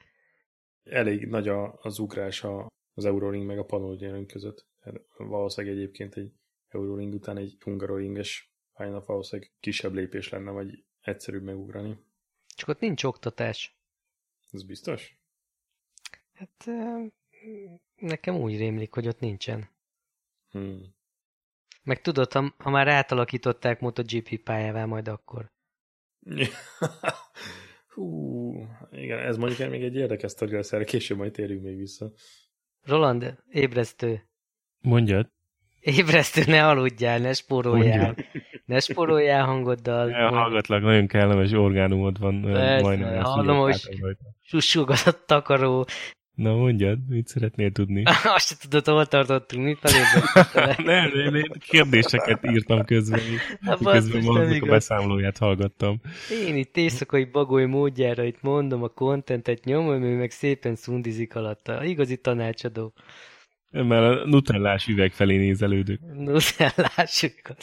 Elég 0.82 1.26
nagy 1.26 1.48
a, 1.48 1.78
az 1.82 1.98
ugrás 1.98 2.44
a, 2.44 2.66
az 2.94 3.04
Euroring 3.04 3.46
meg 3.46 3.58
a 3.58 3.64
Pannonia 3.64 4.26
között. 4.26 4.66
Valószínűleg 5.16 5.76
egyébként 5.76 6.16
egy 6.16 6.32
Euroring 6.68 7.14
után 7.14 7.36
egy 7.36 7.56
Hungaroringes 7.60 8.55
pályának 8.76 9.06
valószínűleg 9.06 9.52
kisebb 9.60 9.92
lépés 9.92 10.28
lenne, 10.28 10.50
vagy 10.50 10.84
egyszerűbb 11.00 11.42
megugrani. 11.42 11.98
Csak 12.46 12.68
ott 12.68 12.80
nincs 12.80 13.04
oktatás. 13.04 13.78
Ez 14.50 14.62
biztos? 14.62 15.18
Hát 16.32 16.66
nekem 17.96 18.36
úgy 18.36 18.56
rémlik, 18.56 18.94
hogy 18.94 19.08
ott 19.08 19.20
nincsen. 19.20 19.68
Hmm. 20.50 20.94
Meg 21.82 22.00
tudod, 22.00 22.32
ha, 22.32 22.54
ha 22.58 22.70
már 22.70 22.88
átalakították 22.88 23.80
MotoGP 23.80 24.42
pályává, 24.42 24.84
majd 24.84 25.08
akkor. 25.08 25.52
Hú, 27.94 28.52
igen, 28.90 29.18
ez 29.18 29.36
mondjuk 29.36 29.70
még 29.70 29.82
egy 29.82 29.94
érdekes 29.94 30.30
sztori 30.30 30.52
lesz, 30.52 30.72
erre 30.72 30.84
később 30.84 31.18
majd 31.18 31.32
térjünk 31.32 31.62
még 31.62 31.76
vissza. 31.76 32.12
Roland, 32.82 33.42
ébresztő. 33.48 34.28
Mondjad. 34.80 35.35
Ébresztő, 35.86 36.42
ne 36.46 36.66
aludjál, 36.66 37.18
ne 37.18 37.32
spóroljál. 37.32 38.14
Ne 38.64 38.80
spóroljál 38.80 39.44
hangoddal. 39.44 40.10
Ja, 40.10 40.28
hallgatlak, 40.28 40.82
nagyon 40.82 41.06
kellemes 41.06 41.52
orgánumod 41.52 42.18
van. 42.18 42.42
Persze, 42.42 42.82
majdnem 42.82 43.22
hallom, 43.22 43.56
hogy 43.56 43.80
sussugat 44.42 45.06
a 45.06 45.24
takaró. 45.26 45.86
Na 46.34 46.54
mondjad, 46.54 46.98
mit 47.08 47.26
szeretnél 47.26 47.70
tudni? 47.70 48.02
Azt 48.36 48.46
se 48.46 48.54
tudod, 48.60 48.86
hol 48.86 49.06
tartottunk, 49.06 49.64
mit 49.64 49.78
Nem, 50.84 51.10
én, 51.14 51.34
én 51.34 51.52
kérdéseket 51.58 52.46
írtam 52.50 52.84
közben, 52.84 53.20
közben 53.84 54.22
magamnak 54.22 54.62
a 54.62 54.66
beszámolóját 54.66 55.38
hallgattam. 55.38 56.00
Én 56.46 56.56
itt 56.56 56.76
éjszakai 56.76 57.24
bagoly 57.24 57.64
módjára 57.64 58.24
itt 58.24 58.42
mondom 58.42 58.82
a 58.82 58.88
kontentet, 58.88 59.64
nyomom, 59.64 60.02
ő 60.02 60.16
meg 60.16 60.30
szépen 60.30 60.74
szundizik 60.74 61.34
alatta. 61.34 61.84
Igazi 61.84 62.16
tanácsadó. 62.16 62.92
Mert 63.70 64.20
a 64.20 64.26
nutellás 64.26 64.86
üveg 64.86 65.12
felé 65.12 65.36
nézelődök. 65.36 66.00
Nutellás 66.00 67.22
üveg, 67.22 67.56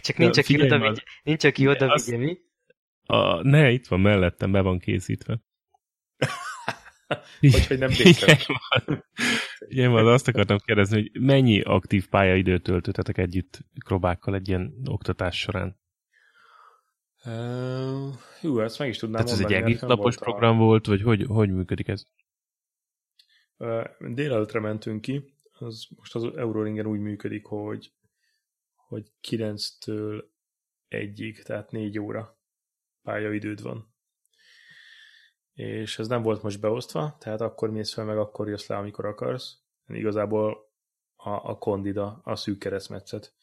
Csak 0.00 0.16
nincs, 0.16 0.38
aki 0.38 0.62
oda 0.62 0.78
vigye, 0.78 1.02
nincs, 1.22 1.44
aki 1.44 1.68
oda 1.68 1.94
vigye, 1.94 2.16
mi? 2.16 2.38
A, 3.06 3.42
ne, 3.42 3.70
itt 3.70 3.86
van 3.86 4.00
mellettem, 4.00 4.52
be 4.52 4.60
van 4.60 4.78
készítve. 4.78 5.40
hogy, 7.40 7.66
hogy 7.66 7.78
nem 7.78 7.90
Igen, 7.90 8.38
Igen, 9.68 9.90
van, 9.90 10.06
azt 10.06 10.28
akartam 10.28 10.58
kérdezni, 10.58 10.96
hogy 10.96 11.22
mennyi 11.22 11.60
aktív 11.60 12.08
pályaidőt 12.08 12.62
töltöttetek 12.62 13.18
együtt 13.18 13.58
krobákkal 13.84 14.34
egy 14.34 14.48
ilyen 14.48 14.74
oktatás 14.84 15.38
során? 15.38 15.78
Uh, 17.24 18.14
jó, 18.40 18.60
ezt 18.60 18.78
meg 18.78 18.88
is 18.88 18.96
tudnám 18.96 19.24
Tehát 19.24 19.38
mondani. 19.38 19.54
ez 19.54 19.62
egy 19.62 19.68
egész 19.68 19.80
napos 19.80 20.16
program 20.16 20.60
a... 20.60 20.64
volt, 20.64 20.86
vagy 20.86 21.02
hogy, 21.02 21.24
hogy 21.28 21.50
működik 21.50 21.88
ez? 21.88 22.06
Délelőtre 23.98 24.60
mentünk 24.60 25.00
ki, 25.00 25.34
az 25.58 25.86
most 25.96 26.14
az 26.14 26.24
Euroringen 26.36 26.86
úgy 26.86 27.00
működik, 27.00 27.44
hogy 27.44 27.92
hogy 28.74 29.12
9-től 29.28 30.24
1-ig, 30.88 31.42
tehát 31.42 31.70
4 31.70 31.98
óra 31.98 32.38
pályaidőd 33.02 33.62
van 33.62 33.94
és 35.56 35.98
ez 35.98 36.08
nem 36.08 36.22
volt 36.22 36.42
most 36.42 36.60
beosztva, 36.60 37.16
tehát 37.18 37.40
akkor 37.40 37.70
mész 37.70 37.92
fel, 37.92 38.04
meg 38.04 38.18
akkor 38.18 38.48
jössz 38.48 38.66
le, 38.66 38.76
amikor 38.76 39.04
akarsz. 39.04 39.58
Igazából 39.88 40.70
a, 41.16 41.30
a 41.30 41.58
kondida, 41.58 42.20
a 42.24 42.36
szűk 42.36 42.58
keresztmetszet, 42.58 43.34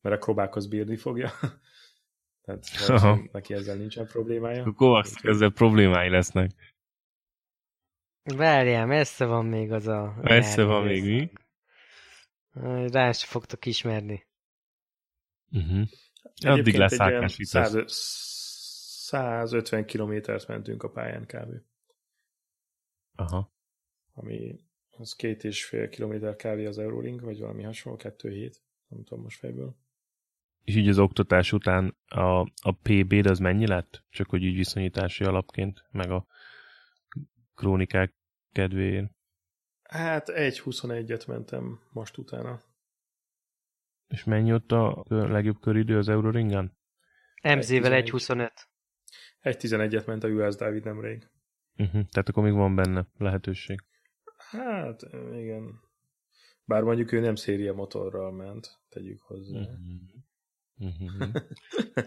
mert 0.00 0.16
a 0.16 0.18
krobák 0.18 0.56
az 0.56 0.66
bírni 0.66 0.96
fogja. 0.96 1.30
tehát 2.44 2.64
neki 3.32 3.54
ezzel 3.54 3.76
nincsen 3.76 4.06
problémája. 4.06 4.64
A 4.64 4.72
kovasznak 4.72 5.24
ezzel 5.24 5.50
problémái 5.50 6.08
lesznek. 6.08 6.50
Várjál, 8.24 8.86
messze 8.86 9.24
van 9.24 9.46
még 9.46 9.72
az 9.72 9.86
a... 9.86 10.14
Messze 10.20 10.64
van 10.64 10.84
még 10.84 11.04
mi? 11.04 11.30
Rá 12.90 13.12
se 13.12 13.26
fogtok 13.26 13.66
ismerni. 13.66 14.26
Uh-huh. 15.50 15.88
Addig 16.40 16.74
lesz 16.74 17.00
ákás 17.00 17.36
150 17.86 19.84
kilométert 19.84 20.46
mentünk 20.46 20.82
a 20.82 20.90
pályán 20.90 21.26
kb. 21.26 21.54
Aha. 23.14 23.52
Ami 24.12 24.60
az 24.90 25.14
két 25.14 25.44
és 25.44 25.64
fél 25.64 25.88
kilométer 25.88 26.36
kb. 26.36 26.66
az 26.66 26.78
Euroring, 26.78 27.20
vagy 27.20 27.38
valami 27.38 27.62
hasonló, 27.62 27.98
kettő 27.98 28.30
hét, 28.30 28.62
nem 28.88 29.04
tudom 29.04 29.22
most 29.22 29.38
fejből. 29.38 29.76
És 30.64 30.74
így 30.74 30.88
az 30.88 30.98
oktatás 30.98 31.52
után 31.52 31.96
a, 32.06 32.40
a 32.40 32.72
PB-d 32.82 33.26
az 33.26 33.38
mennyi 33.38 33.66
lett? 33.66 34.04
Csak 34.10 34.30
hogy 34.30 34.42
így 34.42 34.56
viszonyítási 34.56 35.24
alapként, 35.24 35.84
meg 35.90 36.10
a 36.10 36.26
krónikák 37.54 38.14
kedvéért. 38.52 39.10
Hát 39.82 40.28
1.21-et 40.28 41.26
mentem 41.26 41.80
most 41.92 42.16
utána. 42.18 42.60
És 44.08 44.24
mennyi 44.24 44.52
ott 44.52 44.72
a 44.72 45.04
legjobb 45.08 45.60
köridő 45.60 45.96
az 45.98 46.08
Euroringen? 46.08 46.76
MZ-vel 47.42 48.02
1.25. 48.02 48.50
1.11-et 49.42 50.06
ment 50.06 50.24
a 50.24 50.28
US 50.28 50.54
David 50.54 50.84
nemrég. 50.84 51.30
Uh-huh. 51.76 51.90
Tehát 51.92 52.28
akkor 52.28 52.42
még 52.42 52.52
van 52.52 52.74
benne 52.74 53.06
lehetőség. 53.18 53.84
Hát, 54.36 55.02
igen. 55.32 55.80
Bár 56.64 56.82
mondjuk 56.82 57.12
ő 57.12 57.20
nem 57.20 57.34
széria 57.34 57.72
motorral 57.72 58.32
ment, 58.32 58.80
tegyük 58.88 59.20
hozzá. 59.20 59.58
Uh-huh. 59.58 59.76
Uh-huh. 60.76 61.28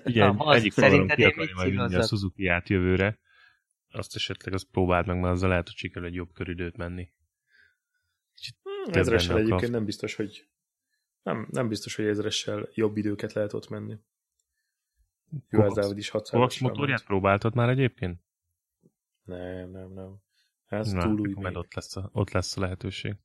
Ugye, 0.06 0.32
Na, 0.32 0.54
egyik 0.54 0.72
fordulom 0.72 1.08
ki 1.08 1.24
akarja 1.24 1.56
majd 1.56 1.70
vinni 1.70 1.96
a 1.96 2.02
Suzuki 2.02 2.48
átjövőre. 2.48 3.20
Azt 3.96 4.16
esetleg 4.16 4.54
azt 4.54 4.70
próbáld 4.72 5.08
meg, 5.08 5.20
mert 5.20 5.34
azzal 5.34 5.50
lehet, 5.50 5.68
hogy 5.68 5.76
sikerül 5.76 6.08
egy 6.08 6.14
jobb 6.14 6.34
köridőt 6.34 6.78
menni. 6.78 7.12
Hmm, 8.64 8.94
ezressel 8.94 9.38
egyébként 9.38 9.72
nem 9.72 9.86
biztos, 9.86 10.16
hogy 10.16 10.50
nem, 11.22 11.48
nem 11.52 11.68
biztos, 11.68 11.96
hogy 11.96 12.06
ezressel 12.06 12.70
jobb 12.74 12.98
időket 12.98 13.34
lehet 13.34 13.54
ott 13.54 13.70
menni. 13.70 13.98
Jó, 15.50 15.62
az 15.62 15.74
Dávid 15.74 15.98
is 15.98 16.10
600 16.10 16.32
Kovacs 16.32 16.62
motorját 16.62 17.06
próbáltad 17.06 17.56
már 17.56 17.70
egyébként? 17.70 18.22
Nem, 19.24 19.70
nem, 19.70 19.94
nem. 19.94 20.24
Ez 20.66 20.92
Na, 20.92 21.02
túl 21.02 21.20
új 21.20 21.34
még. 21.38 21.58
Ott 21.58 21.74
lesz, 21.74 21.96
a, 21.96 22.10
ott 22.14 22.32
lesz 22.32 22.58
a 22.58 22.62
lehetőség. 22.62 23.16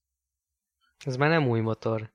Ez 0.98 1.16
már 1.16 1.28
nem 1.28 1.48
új 1.48 1.61
motor. 1.61 2.12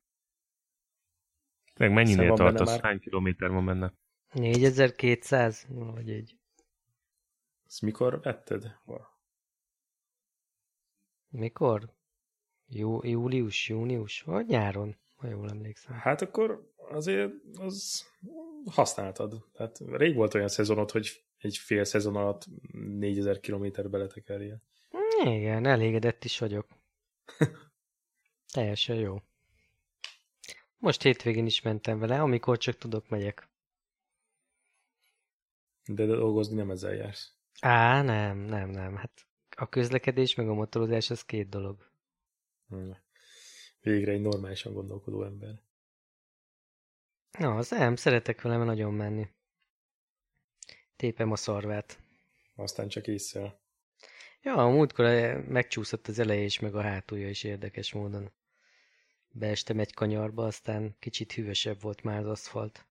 Meg 1.76 1.92
mennyinél 1.92 2.34
tartasz? 2.34 2.80
Hány 2.80 3.00
kilométer 3.00 3.50
van 3.50 3.66
benne? 3.66 3.94
4200, 4.34 5.66
vagy 5.70 6.10
egy. 6.10 6.38
Ezt 7.66 7.82
mikor 7.82 8.22
vetted? 8.22 8.80
Mikor? 11.30 11.94
Jú, 12.68 13.00
július, 13.04 13.70
június, 13.70 14.22
vagy 14.22 14.46
nyáron, 14.46 14.98
ha 15.16 15.28
jól 15.28 15.50
emlékszem. 15.50 15.96
Hát 15.96 16.22
akkor 16.22 16.72
azért 16.90 17.32
az 17.58 18.06
használtad. 18.66 19.46
Tehát 19.54 19.80
rég 19.80 20.16
volt 20.16 20.34
olyan 20.34 20.48
szezonod, 20.48 20.92
hogy 20.92 21.24
egy 21.38 21.58
fél 21.58 21.84
szezon 21.84 22.16
alatt 22.16 22.46
4000 22.72 23.40
kilométer 23.40 23.90
beletekerje. 23.90 24.62
Igen, 25.24 25.66
elégedett 25.66 26.24
is 26.24 26.40
vagyok. 26.40 26.68
Teljesen 28.54 28.96
jó. 28.96 29.22
Most 30.78 31.02
hétvégén 31.02 31.46
is 31.46 31.62
mentem 31.62 32.00
vele, 32.00 32.22
amikor 32.22 32.58
csak 32.58 32.78
tudok, 32.78 33.10
megyek. 33.10 33.50
De 35.86 36.06
dolgozni 36.06 36.56
nem 36.56 36.72
ezzel 36.72 36.94
jársz. 36.94 37.35
Á, 37.60 38.02
nem, 38.02 38.38
nem, 38.38 38.70
nem. 38.70 38.96
Hát 38.96 39.26
a 39.56 39.70
közlekedés 39.70 40.36
meg 40.36 40.50
a 40.50 40.54
motorozás 40.54 41.10
az 41.10 41.26
két 41.26 41.50
dolog. 41.50 41.92
Hmm. 42.68 42.98
Végre 43.82 44.12
egy 44.12 44.22
normálisan 44.22 44.74
gondolkodó 44.74 45.24
ember. 45.24 45.62
Na, 47.40 47.56
az 47.56 47.70
nem, 47.70 47.96
szeretek 47.96 48.42
vele 48.42 48.64
nagyon 48.64 48.94
menni. 48.94 49.28
Tépem 50.96 51.32
a 51.32 51.36
szarvát. 51.36 52.00
Aztán 52.56 52.88
csak 52.88 53.08
észre. 53.08 53.60
Ja, 54.42 54.54
a 54.54 54.70
múltkor 54.70 55.06
megcsúszott 55.48 56.08
az 56.08 56.20
eleje 56.20 56.44
is, 56.44 56.60
meg 56.60 56.76
a 56.76 56.82
hátulja 56.82 57.30
is 57.30 57.44
érdekes 57.44 57.94
módon. 57.94 58.32
Beestem 59.30 59.80
egy 59.80 59.94
kanyarba, 59.94 60.46
aztán 60.46 60.96
kicsit 61.00 61.32
hűvösebb 61.32 61.82
volt 61.82 62.04
már 62.04 62.20
az 62.20 62.28
aszfalt. 62.28 62.86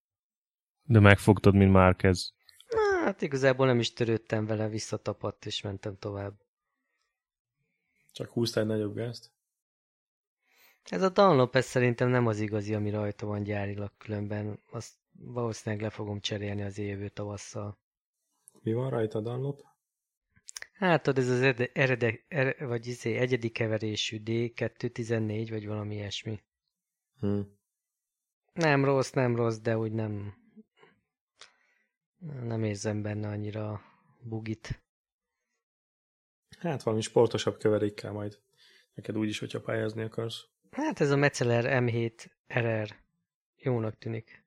De 0.83 1.01
megfogtad, 1.01 1.55
mint 1.55 1.73
Márkez. 1.73 2.35
Hát 3.05 3.23
igazából 3.23 3.67
nem 3.67 3.79
is 3.79 3.93
törődtem 3.93 4.47
vele, 4.47 4.69
visszatapadt, 4.69 5.47
és 5.47 5.61
mentem 5.61 5.99
tovább. 5.99 6.35
Csak 8.13 8.31
húztál 8.31 8.65
nagyobb 8.65 8.95
gázt? 8.95 9.31
Ez 10.85 11.03
a 11.03 11.09
Dunlop 11.09 11.57
ez 11.57 11.67
szerintem 11.67 12.09
nem 12.09 12.27
az 12.27 12.39
igazi, 12.39 12.75
ami 12.75 12.91
rajta 12.91 13.27
van 13.27 13.43
gyárilag, 13.43 13.91
különben 13.99 14.63
azt 14.71 14.95
valószínűleg 15.13 15.85
le 15.85 15.91
fogom 15.91 16.21
cserélni 16.21 16.63
az 16.63 16.79
jövő 16.79 17.09
tavasszal. 17.09 17.79
Mi 18.63 18.73
van 18.73 18.91
rajta, 18.91 19.21
Dunlop? 19.21 19.61
Hát 20.73 21.03
tudod, 21.03 21.25
ez 21.25 21.29
az 21.31 21.69
erede, 21.73 22.21
er, 22.29 22.67
vagy 22.67 22.87
izé, 22.87 23.17
egyedi 23.17 23.51
keverésű 23.51 24.21
D214, 24.25 25.47
vagy 25.51 25.67
valami 25.67 25.95
ilyesmi. 25.95 26.43
Hmm. 27.19 27.59
Nem 28.53 28.85
rossz, 28.85 29.11
nem 29.11 29.37
rossz, 29.37 29.59
de 29.59 29.79
úgy 29.79 29.93
nem 29.93 30.44
nem 32.43 32.65
érzem 32.65 33.03
benne 33.03 33.29
annyira 33.29 33.81
bugit. 34.21 34.83
Hát 36.59 36.83
valami 36.83 37.03
sportosabb 37.03 37.57
keverékkel 37.57 38.13
majd. 38.13 38.39
Neked 38.95 39.17
úgyis, 39.17 39.39
hogyha 39.39 39.61
pályázni 39.61 40.03
akarsz. 40.03 40.45
Hát 40.71 41.01
ez 41.01 41.11
a 41.11 41.17
Metzeler 41.17 41.83
M7 41.83 42.27
RR 42.55 42.97
jónak 43.57 43.99
tűnik. 43.99 44.45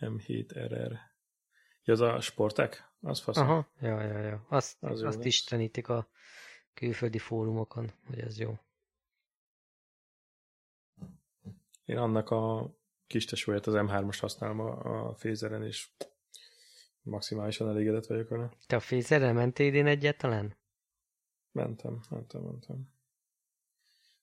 M7 0.00 0.66
RR. 0.68 0.92
Ja, 1.84 1.92
az 1.92 2.00
a 2.00 2.20
sportek? 2.20 2.92
Az 3.00 3.20
fasz. 3.20 3.36
Aha, 3.36 3.68
ja, 3.80 4.02
ja, 4.02 4.18
ja. 4.18 4.46
Azt, 4.48 4.82
Az 4.82 5.02
azt 5.02 5.24
istenítik 5.24 5.88
a 5.88 6.08
külföldi 6.74 7.18
fórumokon, 7.18 7.92
hogy 8.06 8.18
ez 8.18 8.38
jó. 8.38 8.58
Én 11.84 11.96
annak 11.96 12.30
a 12.30 12.74
kis 13.06 13.24
tesóját, 13.24 13.66
az 13.66 13.74
M3-as 13.76 14.16
használom 14.20 14.60
a, 14.60 15.08
a 15.08 15.14
Fézeren, 15.14 15.64
és 15.64 15.88
maximálisan 17.10 17.68
elégedett 17.68 18.06
vagyok 18.06 18.28
vele. 18.28 18.50
Te 18.66 18.76
a 18.76 18.80
fézerrel 18.80 19.32
mentél 19.32 19.66
idén 19.66 19.86
egyáltalán? 19.86 20.56
Mentem, 21.52 22.00
mentem, 22.10 22.40
mentem. 22.40 22.88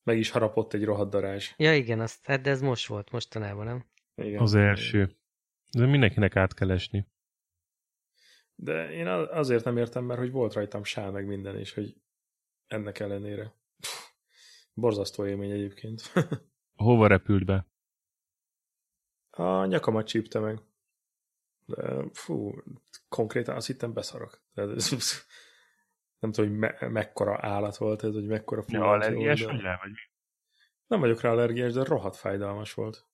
Meg 0.03 0.17
is 0.17 0.29
harapott 0.29 0.73
egy 0.73 0.83
rohadt 0.83 1.09
darázs. 1.09 1.51
Ja 1.57 1.75
igen, 1.75 1.99
azt, 1.99 2.25
hát 2.25 2.41
de 2.41 2.49
ez 2.49 2.61
most 2.61 2.87
volt, 2.87 3.11
mostanában, 3.11 3.65
nem? 3.65 3.85
Igen. 4.15 4.41
Az 4.41 4.55
első. 4.55 5.17
De 5.71 5.85
mindenkinek 5.85 6.35
át 6.35 6.53
kell 6.53 6.71
esni. 6.71 7.07
De 8.55 8.91
én 8.91 9.07
azért 9.07 9.63
nem 9.63 9.77
értem, 9.77 10.03
mert 10.03 10.19
hogy 10.19 10.31
volt 10.31 10.53
rajtam 10.53 10.83
sá 10.83 11.09
meg 11.09 11.25
minden, 11.25 11.57
és 11.57 11.73
hogy 11.73 11.95
ennek 12.67 12.99
ellenére. 12.99 13.53
Pff, 13.79 14.09
borzasztó 14.73 15.25
élmény 15.25 15.51
egyébként. 15.51 16.01
Hova 16.75 17.07
repült 17.07 17.45
be? 17.45 17.67
A 19.29 19.65
nyakamat 19.65 20.07
csípte 20.07 20.39
meg. 20.39 20.61
De, 21.67 22.03
fú, 22.13 22.53
konkrétan 23.09 23.55
azt 23.55 23.67
hittem 23.67 23.93
beszarok. 23.93 24.41
De 24.53 24.61
ez, 24.61 24.91
nem 26.19 26.31
tudom, 26.31 26.49
hogy 26.49 26.59
me- 26.59 26.89
mekkora 26.89 27.37
állat 27.41 27.77
volt 27.77 28.03
ez, 28.03 28.13
hogy 28.13 28.27
mekkora 28.27 28.63
Ja, 28.67 28.79
fulláció 28.79 28.93
allergiás 28.93 29.43
vagy 29.43 29.61
rá, 29.61 29.79
vagy 29.81 29.89
mi? 29.89 29.97
Nem 30.87 30.99
vagyok 30.99 31.21
rá 31.21 31.29
allergiás, 31.29 31.73
de 31.73 31.83
rohadt 31.83 32.15
fájdalmas 32.15 32.73
volt. 32.73 33.05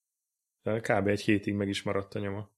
De 0.62 0.80
kb. 0.80 1.08
egy 1.08 1.22
hétig 1.22 1.54
meg 1.54 1.68
is 1.68 1.84
maradt 1.84 2.16
a 2.16 2.20
nyoma. 2.20 2.50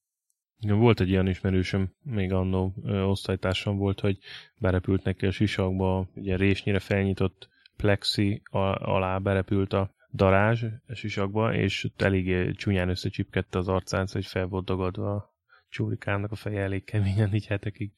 Ja, 0.59 0.75
volt 0.75 0.99
egy 0.99 1.09
ilyen 1.09 1.27
ismerősöm, 1.27 1.95
még 2.03 2.31
annó 2.31 2.73
osztálytársam 2.85 3.77
volt, 3.77 3.99
hogy 3.99 4.17
berepült 4.57 5.03
neki 5.03 5.25
a 5.25 5.31
sisakba, 5.31 6.07
ugye 6.15 6.35
résnyire 6.35 6.79
felnyitott 6.79 7.49
plexi 7.77 8.41
alá 8.51 9.17
berepült 9.17 9.73
a 9.73 9.95
darázs 10.13 10.63
a 10.87 10.93
sisakba, 10.93 11.53
és 11.53 11.83
ott 11.83 12.01
eléggé 12.01 12.51
csúnyán 12.51 12.89
összecsipkedte 12.89 13.57
az 13.57 13.67
arcán, 13.67 14.07
hogy 14.11 14.25
fel 14.25 14.45
volt 14.45 14.65
dagadva 14.65 15.34
a 15.65 15.69
csórikának 15.69 16.31
a 16.31 16.35
feje 16.35 16.61
elég 16.61 16.83
keményen, 16.83 17.33
így 17.33 17.47
hetekig. 17.47 17.91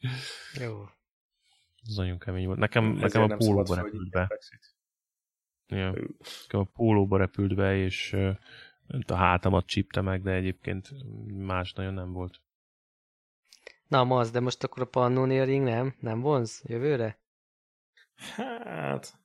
Jó. 0.59 0.83
Ez 1.87 1.95
nagyon 1.95 2.19
kemény 2.19 2.45
volt. 2.45 2.59
Nekem, 2.59 2.85
Ezért 2.91 3.13
nekem 3.13 3.31
a 3.31 3.35
pólóba 3.35 3.75
repült 3.75 4.09
be. 4.09 4.39
Ja. 5.67 5.91
Nekem 6.41 6.59
a 6.59 6.63
pólóba 6.63 7.17
repült 7.17 7.55
be, 7.55 7.77
és 7.77 8.13
a 9.07 9.15
hátamat 9.15 9.65
csípte 9.65 10.01
meg, 10.01 10.21
de 10.21 10.31
egyébként 10.31 10.89
más 11.27 11.73
nagyon 11.73 11.93
nem 11.93 12.11
volt. 12.11 12.41
Na, 13.87 14.01
az, 14.01 14.31
de 14.31 14.39
most 14.39 14.63
akkor 14.63 14.83
a 14.83 14.85
Pannoniering 14.85 15.63
nem? 15.63 15.95
Nem 15.99 16.19
vonz 16.19 16.61
jövőre? 16.65 17.19
Hát... 18.15 19.17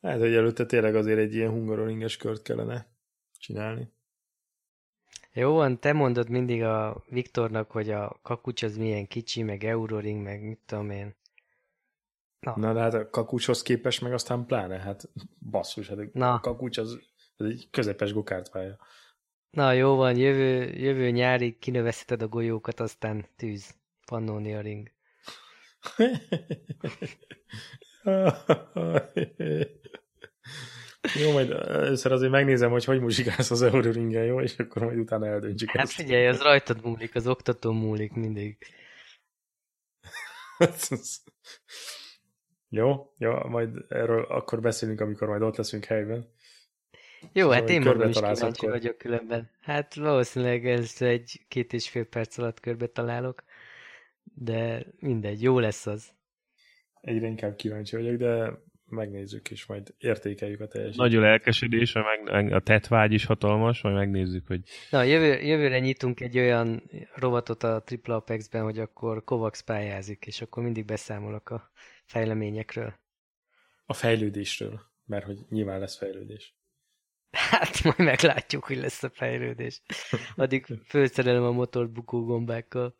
Hát, 0.00 0.18
hogy 0.18 0.34
előtte 0.34 0.66
tényleg 0.66 0.94
azért 0.94 1.18
egy 1.18 1.34
ilyen 1.34 1.50
hungaroringes 1.50 2.16
kört 2.16 2.42
kellene 2.42 2.86
csinálni. 3.38 3.92
Jó 5.36 5.52
van, 5.52 5.80
te 5.80 5.92
mondod 5.92 6.28
mindig 6.28 6.62
a 6.62 7.04
Viktornak, 7.08 7.70
hogy 7.70 7.90
a 7.90 8.18
kakucs 8.22 8.62
az 8.62 8.76
milyen 8.76 9.06
kicsi, 9.06 9.42
meg 9.42 9.64
Euroring, 9.64 10.22
meg 10.22 10.42
mit 10.42 10.60
tudom 10.66 10.90
én. 10.90 11.14
Na, 12.40 12.54
Na, 12.56 12.72
de 12.72 12.80
hát 12.80 12.94
a 12.94 13.10
kakucshoz 13.10 13.62
képest 13.62 14.00
meg 14.00 14.12
aztán 14.12 14.46
pláne, 14.46 14.78
hát 14.78 15.08
basszus, 15.50 15.88
hát 15.88 16.12
Na. 16.12 16.34
a 16.34 16.40
kakucs 16.40 16.78
az, 16.78 16.98
az 17.36 17.46
egy 17.46 17.68
közepes 17.70 18.12
gokártpálya. 18.12 18.78
na 19.50 19.72
jó 19.72 19.94
van, 19.94 20.16
jövő, 20.16 20.62
jövő 20.62 21.10
nyárig 21.10 21.58
kinövezheted 21.58 22.22
a 22.22 22.28
golyókat, 22.28 22.80
aztán 22.80 23.26
tűz. 23.36 23.74
Pannoniering. 24.06 24.90
jó, 31.12 31.32
majd 31.32 31.50
először 31.50 32.12
azért 32.12 32.30
megnézem, 32.30 32.70
hogy 32.70 32.84
hogy 32.84 33.00
muzsikálsz 33.00 33.50
az 33.50 33.62
Euroringen, 33.62 34.24
jó? 34.24 34.40
És 34.40 34.58
akkor 34.58 34.82
majd 34.82 34.98
utána 34.98 35.26
eldöntjük 35.26 35.70
Hát 35.70 35.82
ezt. 35.82 35.92
figyelj, 35.92 36.26
az 36.26 36.42
rajtad 36.42 36.84
múlik, 36.84 37.14
az 37.14 37.26
oktató 37.26 37.72
múlik 37.72 38.12
mindig. 38.12 38.56
jó, 42.68 43.12
jó, 43.18 43.32
majd 43.48 43.84
erről 43.88 44.24
akkor 44.24 44.60
beszélünk, 44.60 45.00
amikor 45.00 45.28
majd 45.28 45.42
ott 45.42 45.56
leszünk 45.56 45.84
helyben. 45.84 46.32
Jó, 47.32 47.48
hát 47.48 47.68
én 47.68 47.80
magam 47.80 48.08
is 48.08 48.14
kíváncsi 48.14 48.44
akkor. 48.44 48.70
vagyok 48.70 48.98
különben. 48.98 49.50
Hát 49.60 49.94
valószínűleg 49.94 50.66
ez 50.66 50.96
egy 50.98 51.40
két 51.48 51.72
és 51.72 51.88
fél 51.88 52.04
perc 52.04 52.38
alatt 52.38 52.60
körbe 52.60 52.86
találok, 52.86 53.44
de 54.22 54.86
mindegy, 54.98 55.42
jó 55.42 55.58
lesz 55.58 55.86
az. 55.86 56.08
Egyre 57.00 57.26
inkább 57.26 57.56
kíváncsi 57.56 57.96
vagyok, 57.96 58.16
de 58.16 58.62
megnézzük, 58.88 59.50
és 59.50 59.66
majd 59.66 59.94
értékeljük 59.98 60.60
a 60.60 60.66
teljesítményt. 60.66 61.12
Nagy 61.12 61.20
lelkesedés, 61.20 61.92
meg, 61.92 62.22
meg 62.22 62.52
a 62.52 62.60
tetvágy 62.60 63.12
is 63.12 63.24
hatalmas, 63.24 63.82
majd 63.82 63.94
megnézzük, 63.94 64.46
hogy 64.46 64.60
Na, 64.90 65.02
jövő, 65.02 65.40
jövőre 65.40 65.78
nyitunk 65.78 66.20
egy 66.20 66.38
olyan 66.38 66.90
rovatot 67.14 67.62
a 67.62 67.82
Triple 67.82 68.14
Apex-ben, 68.14 68.62
hogy 68.62 68.78
akkor 68.78 69.24
Kovacs 69.24 69.62
pályázik, 69.62 70.26
és 70.26 70.40
akkor 70.40 70.62
mindig 70.62 70.84
beszámolok 70.84 71.50
a 71.50 71.70
fejleményekről. 72.04 72.94
A 73.86 73.92
fejlődésről, 73.92 74.80
mert 75.04 75.24
hogy 75.24 75.38
nyilván 75.48 75.80
lesz 75.80 75.96
fejlődés. 75.96 76.54
Hát 77.30 77.82
majd 77.82 77.98
meglátjuk, 77.98 78.64
hogy 78.64 78.76
lesz 78.76 79.02
a 79.02 79.10
fejlődés. 79.10 79.82
Addig 80.36 80.66
fölszerelem 80.86 81.42
a 81.42 81.50
motort 81.50 81.90
bukógombákkal. 81.90 82.94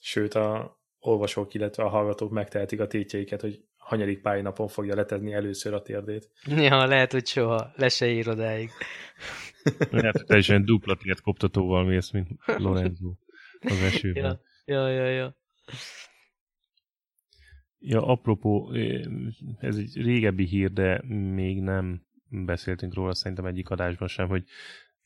Sőt, 0.00 0.34
a 0.34 0.78
olvasók, 0.98 1.54
illetve 1.54 1.82
a 1.82 1.88
hallgatók 1.88 2.30
megtehetik 2.30 2.80
a 2.80 2.86
tétjeiket, 2.86 3.40
hogy 3.40 3.64
hanyadik 3.84 4.20
pályinapon 4.20 4.68
fogja 4.68 4.94
letenni 4.94 5.32
először 5.32 5.74
a 5.74 5.82
térdét. 5.82 6.30
Ja, 6.44 6.86
lehet, 6.86 7.12
hogy 7.12 7.26
soha. 7.26 7.72
Le 7.76 7.88
se 7.88 8.08
ír 8.10 8.28
odáig. 8.28 8.70
lehet, 9.90 10.16
hogy 10.16 10.26
te 10.26 10.36
is 10.36 10.48
olyan 10.48 10.64
dupla 10.64 10.96
tért 10.96 11.20
koptatóval 11.20 11.84
mész, 11.84 12.10
mint 12.10 12.28
Lorenzo 12.46 13.14
az 13.60 13.82
esőben. 13.82 14.40
Ja, 14.64 14.88
ja, 14.88 15.04
ja, 15.04 15.08
ja. 15.10 15.36
Ja, 17.78 18.06
apropó, 18.06 18.72
ez 19.58 19.76
egy 19.76 20.02
régebbi 20.02 20.44
hír, 20.44 20.72
de 20.72 21.02
még 21.34 21.60
nem 21.60 22.06
beszéltünk 22.28 22.94
róla 22.94 23.14
szerintem 23.14 23.46
egyik 23.46 23.70
adásban 23.70 24.08
sem, 24.08 24.28
hogy 24.28 24.44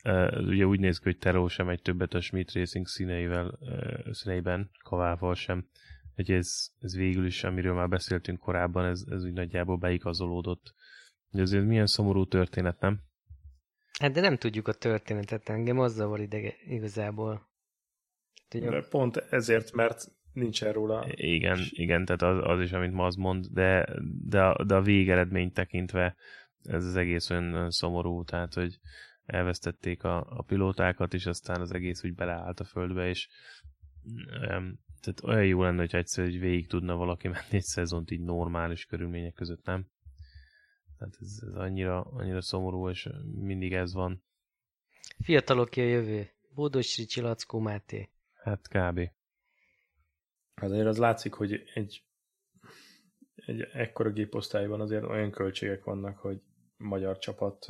uh, 0.04 0.46
ugye 0.46 0.64
úgy 0.64 0.80
néz 0.80 0.98
ki, 0.98 1.04
hogy 1.04 1.18
Tero 1.18 1.48
sem 1.48 1.68
egy 1.68 1.82
többet 1.82 2.14
a 2.14 2.20
Schmidt 2.20 2.52
Racing 2.52 2.86
színeivel, 2.86 3.58
uh, 3.60 4.12
színeiben, 4.12 4.70
kavával 4.84 5.34
sem. 5.34 5.68
Hogy 6.18 6.30
ez, 6.30 6.70
ez 6.80 6.96
végül 6.96 7.26
is, 7.26 7.44
amiről 7.44 7.74
már 7.74 7.88
beszéltünk 7.88 8.38
korábban, 8.38 8.84
ez, 8.84 9.04
ez 9.10 9.24
úgy 9.24 9.32
nagyjából 9.32 9.76
beigazolódott. 9.76 10.74
De 11.30 11.40
ez 11.40 11.50
milyen 11.50 11.86
szomorú 11.86 12.26
történet, 12.26 12.80
nem? 12.80 13.00
Hát 13.98 14.12
de 14.12 14.20
nem 14.20 14.36
tudjuk 14.36 14.68
a 14.68 14.72
történetet, 14.72 15.48
engem 15.48 15.78
az 15.78 15.94
zavar 15.94 16.20
idege 16.20 16.54
igazából. 16.66 17.48
Ugye, 18.54 18.70
De 18.70 18.82
pont 18.90 19.16
ezért, 19.16 19.72
mert 19.72 20.04
nincsen 20.32 20.72
róla. 20.72 21.06
Igen, 21.10 21.58
igen, 21.70 22.04
tehát 22.04 22.22
az, 22.22 22.56
az 22.56 22.60
is, 22.60 22.72
amit 22.72 22.92
ma 22.92 23.06
az 23.06 23.14
mond, 23.14 23.46
de, 23.46 23.88
de, 24.28 24.42
a, 24.42 24.64
de 24.64 24.74
a 24.74 24.82
végeredményt 24.82 25.54
tekintve 25.54 26.16
ez 26.62 26.84
az 26.84 26.96
egész 26.96 27.30
olyan 27.30 27.70
szomorú, 27.70 28.24
tehát, 28.24 28.54
hogy 28.54 28.78
elvesztették 29.24 30.04
a, 30.04 30.38
a 30.38 30.42
pilótákat, 30.42 31.14
és 31.14 31.26
aztán 31.26 31.60
az 31.60 31.72
egész 31.72 32.04
úgy 32.04 32.14
beleállt 32.14 32.60
a 32.60 32.64
földbe, 32.64 33.08
és 33.08 33.28
um, 34.50 34.86
tehát 35.00 35.22
olyan 35.22 35.46
jó 35.46 35.62
lenne, 35.62 35.80
hogy 35.80 35.94
egyszer 35.94 36.24
hogy 36.24 36.38
végig 36.38 36.66
tudna 36.66 36.96
valaki 36.96 37.28
menni 37.28 37.46
egy 37.50 37.62
szezont 37.62 38.10
így 38.10 38.20
normális 38.20 38.86
körülmények 38.86 39.32
között, 39.32 39.64
nem? 39.64 39.86
Tehát 40.98 41.14
ez, 41.20 41.38
ez 41.48 41.54
annyira, 41.54 42.00
annyira 42.00 42.40
szomorú, 42.40 42.88
és 42.88 43.08
mindig 43.34 43.72
ez 43.72 43.92
van. 43.92 44.22
Fiatalok 45.24 45.70
ki 45.70 45.80
a 45.80 45.84
jövő. 45.84 46.30
Bódos 46.54 46.96
Ricsi, 46.96 47.20
Lackó 47.20 47.58
Máté. 47.58 48.08
Hát 48.32 48.68
kb. 48.68 49.00
Azért 50.54 50.86
az 50.86 50.98
látszik, 50.98 51.32
hogy 51.32 51.62
egy, 51.74 52.02
egy 53.34 53.60
ekkora 53.60 54.10
géposztályban 54.10 54.80
azért 54.80 55.04
olyan 55.04 55.30
költségek 55.30 55.84
vannak, 55.84 56.18
hogy 56.18 56.40
magyar 56.76 57.18
csapat 57.18 57.66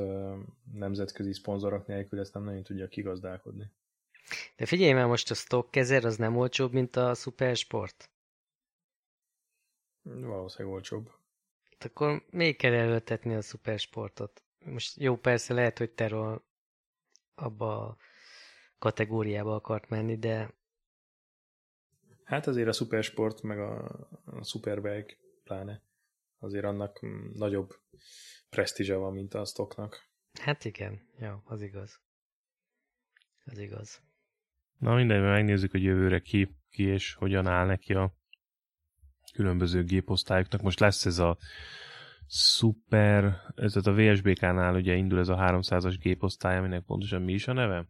nemzetközi 0.73 1.33
szponzorok 1.33 1.87
nélkül 1.87 2.21
ezt 2.21 2.35
nem 2.35 2.45
nagyon 2.45 2.63
tudja 2.63 2.89
kigazdálkodni. 2.89 3.73
De 4.57 4.67
figyelj 4.67 4.93
már 4.93 5.07
most 5.07 5.31
a 5.31 5.35
stock 5.35 5.71
kezer, 5.71 6.05
az 6.05 6.17
nem 6.17 6.37
olcsóbb, 6.37 6.73
mint 6.73 6.97
a 6.97 7.15
Supersport? 7.15 8.11
Valószínűleg 10.03 10.75
olcsóbb. 10.75 11.11
Hát 11.71 11.85
akkor 11.85 12.25
még 12.31 12.57
kell 12.57 12.73
előtetni 12.73 13.35
a 13.35 13.41
Supersportot. 13.41 14.43
Most 14.59 14.97
jó, 14.97 15.17
persze 15.17 15.55
lehet, 15.55 15.79
hogy 15.79 15.91
Terol 15.91 16.45
abba 17.35 17.87
a 17.87 17.97
kategóriába 18.79 19.55
akart 19.55 19.89
menni, 19.89 20.19
de... 20.19 20.55
Hát 22.25 22.47
azért 22.47 22.69
a 22.69 22.73
Supersport, 22.73 23.43
meg 23.43 23.59
a, 23.59 23.85
a 24.25 24.45
Superbike 24.45 25.17
pláne, 25.45 25.83
azért 26.39 26.65
annak 26.65 27.01
nagyobb 27.33 27.81
presztízse 28.51 28.97
van, 28.97 29.13
mint 29.13 29.35
a 29.35 29.45
stocknak. 29.45 30.09
Hát 30.33 30.65
igen, 30.65 31.09
ja, 31.19 31.43
az 31.45 31.63
igaz. 31.63 32.01
Az 33.45 33.59
igaz. 33.59 34.01
Na 34.79 34.95
mindegy, 34.95 35.21
megnézzük, 35.21 35.71
hogy 35.71 35.83
jövőre 35.83 36.21
ki, 36.21 36.57
ki 36.71 36.83
és 36.83 37.15
hogyan 37.15 37.47
áll 37.47 37.67
neki 37.67 37.95
a 37.95 38.13
különböző 39.33 39.85
géposztályoknak. 39.85 40.63
Most 40.63 40.81
lesz 40.81 41.07
ez 41.07 41.19
a 41.19 41.39
Super, 42.31 43.41
ez 43.55 43.77
a 43.87 43.93
VSBK-nál 43.93 44.75
ugye 44.75 44.95
indul 44.95 45.19
ez 45.19 45.29
a 45.29 45.37
300-as 45.37 45.97
géposztály, 46.01 46.57
aminek 46.57 46.85
pontosan 46.85 47.23
mi 47.23 47.33
is 47.33 47.49
a 47.49 47.53
neve? 47.53 47.89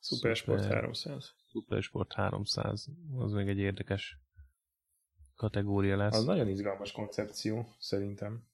Supersport 0.00 0.62
Super, 0.62 0.76
300. 0.76 1.34
Supersport 1.50 2.12
300. 2.12 2.88
Az 3.16 3.32
még 3.32 3.48
egy 3.48 3.58
érdekes 3.58 4.18
kategória 5.36 5.96
lesz. 5.96 6.16
Az 6.16 6.24
nagyon 6.24 6.48
izgalmas 6.48 6.92
koncepció, 6.92 7.74
szerintem. 7.78 8.48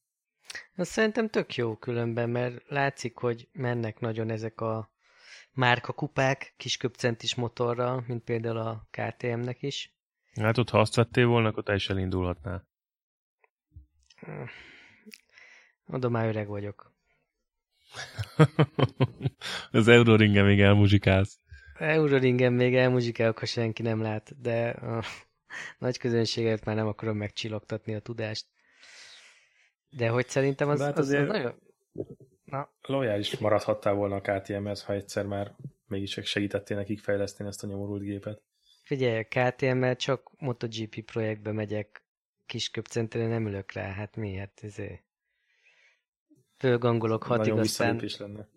Az 0.76 0.88
szerintem 0.88 1.28
tök 1.28 1.54
jó 1.54 1.76
különben, 1.76 2.30
mert 2.30 2.68
látszik, 2.68 3.16
hogy 3.16 3.48
mennek 3.52 4.00
nagyon 4.00 4.30
ezek 4.30 4.60
a 4.60 4.90
márka 5.56 5.92
kupák 5.92 6.54
kisköpcentis 6.56 7.34
motorral, 7.34 8.04
mint 8.06 8.24
például 8.24 8.56
a 8.56 8.88
KTM-nek 8.90 9.62
is. 9.62 9.94
Hát 10.40 10.58
ott, 10.58 10.70
ha 10.70 10.78
azt 10.80 10.94
vettél 10.94 11.26
volna, 11.26 11.48
akkor 11.48 11.62
te 11.62 11.74
is 11.74 11.88
elindulhatnál. 11.88 12.66
Oda 15.86 16.08
már 16.08 16.26
öreg 16.26 16.46
vagyok. 16.48 16.94
Az 19.70 19.88
Euroringen 19.88 20.44
még 20.44 20.60
elmuzsikálsz. 20.60 21.38
Euroringen 21.78 22.52
még 22.52 22.74
elmuzsikálok, 22.74 23.38
ha 23.38 23.46
senki 23.46 23.82
nem 23.82 24.02
lát, 24.02 24.40
de 24.40 24.68
a 24.68 25.04
nagy 25.78 25.98
közönséget 25.98 26.64
már 26.64 26.76
nem 26.76 26.86
akarom 26.86 27.16
megcsillogtatni 27.16 27.94
a 27.94 28.00
tudást. 28.00 28.46
De 29.90 30.08
hogy 30.08 30.28
szerintem 30.28 30.68
az, 30.68 30.80
hát 30.80 30.98
azért 30.98 31.28
az, 31.28 31.28
az 31.28 31.34
nagyon... 31.36 31.54
Na. 32.46 32.70
Lojális 32.82 33.38
maradhattál 33.38 33.94
volna 33.94 34.16
a 34.16 34.20
KTM-hez, 34.20 34.82
ha 34.84 34.92
egyszer 34.92 35.26
már 35.26 35.54
mégis 35.86 36.20
segítettél 36.22 36.76
nekik 36.76 37.00
fejleszteni 37.00 37.48
ezt 37.48 37.62
a 37.62 37.66
nyomorult 37.66 38.02
gépet. 38.02 38.42
Figyelj, 38.82 39.24
KTM-mel 39.24 39.96
csak 39.96 40.30
MotoGP 40.38 41.04
projektbe 41.04 41.52
megyek 41.52 42.04
kis 42.46 42.70
köpcentre, 42.70 43.26
nem 43.26 43.46
ülök 43.46 43.72
rá, 43.72 43.92
hát 43.92 44.16
miért? 44.16 44.60
Ezért 44.62 45.04
fölgangolok 46.58 47.22
hatig, 47.22 47.46
Nagyon 47.46 47.58
aztán 47.58 48.02
lenne. 48.18 48.48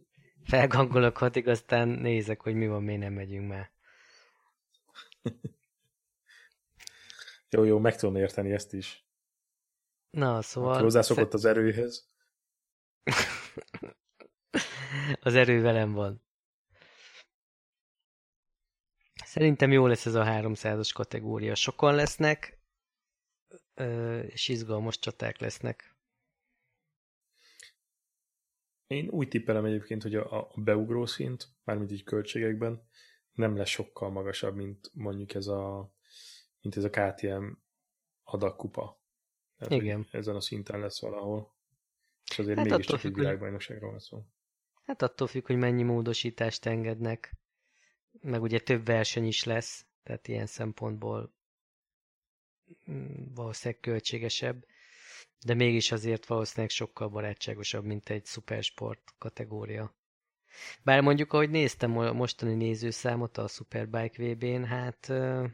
felgangolok 0.43 1.17
hatig, 1.17 1.47
aztán 1.47 1.87
nézek, 1.87 2.41
hogy 2.41 2.55
mi 2.55 2.67
van, 2.67 2.83
miért 2.83 3.01
nem 3.01 3.13
megyünk 3.13 3.47
már. 3.47 3.71
jó, 7.49 7.63
jó, 7.63 7.79
meg 7.79 7.95
tudom 7.95 8.15
érteni 8.15 8.51
ezt 8.51 8.73
is. 8.73 9.07
Na, 10.09 10.41
szóval... 10.41 10.73
Hát 10.73 10.81
hozzászokott 10.81 11.33
az 11.33 11.45
erőhez. 11.45 12.09
az 15.21 15.35
erő 15.35 15.61
velem 15.61 15.93
van. 15.93 16.21
Szerintem 19.25 19.71
jó 19.71 19.87
lesz 19.87 20.05
ez 20.05 20.13
a 20.13 20.23
300-as 20.23 20.89
kategória. 20.93 21.55
Sokan 21.55 21.95
lesznek, 21.95 22.59
és 24.27 24.47
izgalmas 24.47 24.99
csaták 24.99 25.39
lesznek. 25.39 25.97
Én 28.87 29.09
úgy 29.09 29.27
tippelem 29.27 29.65
egyébként, 29.65 30.01
hogy 30.01 30.15
a, 30.15 30.41
a 30.41 30.51
beugró 30.55 31.05
szint, 31.05 31.47
mármint 31.63 31.91
így 31.91 32.03
költségekben, 32.03 32.87
nem 33.31 33.55
lesz 33.55 33.69
sokkal 33.69 34.09
magasabb, 34.09 34.55
mint 34.55 34.91
mondjuk 34.93 35.33
ez 35.33 35.47
a, 35.47 35.93
mint 36.61 36.77
ez 36.77 36.83
a 36.83 36.89
KTM 36.89 37.51
adakkupa. 38.23 39.01
Tehát, 39.57 39.73
Igen. 39.73 40.07
Ezen 40.11 40.35
a 40.35 40.41
szinten 40.41 40.79
lesz 40.79 41.01
valahol. 41.01 41.57
És 42.29 42.39
azért 42.39 42.57
hát 42.57 42.67
mégiscsak 42.67 43.03
egy 43.03 43.13
világbajnokságról 43.13 43.89
van 43.89 43.99
szó. 43.99 44.23
Hát 44.85 45.01
attól 45.01 45.27
függ, 45.27 45.45
hogy 45.45 45.57
mennyi 45.57 45.83
módosítást 45.83 46.65
engednek. 46.65 47.33
Meg 48.21 48.41
ugye 48.41 48.59
több 48.59 48.85
verseny 48.85 49.25
is 49.25 49.43
lesz, 49.43 49.85
tehát 50.03 50.27
ilyen 50.27 50.45
szempontból 50.45 51.33
mm, 52.91 53.33
valószínűleg 53.33 53.81
költségesebb, 53.81 54.65
de 55.45 55.53
mégis 55.53 55.91
azért 55.91 56.25
valószínűleg 56.25 56.69
sokkal 56.69 57.09
barátságosabb, 57.09 57.83
mint 57.85 58.09
egy 58.09 58.25
szupersport 58.25 59.13
kategória. 59.17 59.93
Bár 60.83 61.01
mondjuk, 61.01 61.33
ahogy 61.33 61.49
néztem 61.49 61.97
a 61.97 62.13
mostani 62.13 62.53
nézőszámot 62.53 63.37
a 63.37 63.47
Superbike 63.47 64.23
VB-n, 64.23 64.63
hát 64.63 65.07
uh, 65.09 65.49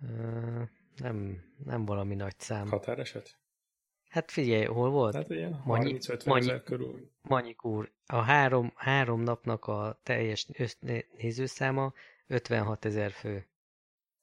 uh, 0.00 0.62
nem, 0.96 1.44
nem 1.64 1.84
valami 1.84 2.14
nagy 2.14 2.38
szám. 2.38 2.68
Határeset? 2.68 3.38
Hát 4.08 4.30
figyelj, 4.30 4.64
hol 4.64 4.90
volt? 4.90 5.14
Hát 5.14 5.30
ilyen 5.30 5.62
30-50 5.66 6.36
ezer 6.36 6.62
körül. 6.62 7.10
Manyik 7.22 7.64
úr, 7.64 7.92
a 8.06 8.16
három, 8.16 8.72
három 8.74 9.20
napnak 9.22 9.64
a 9.64 10.00
teljes 10.02 10.48
nézőszáma 11.16 11.92
56 12.26 12.84
ezer 12.84 13.10
fő. 13.10 13.46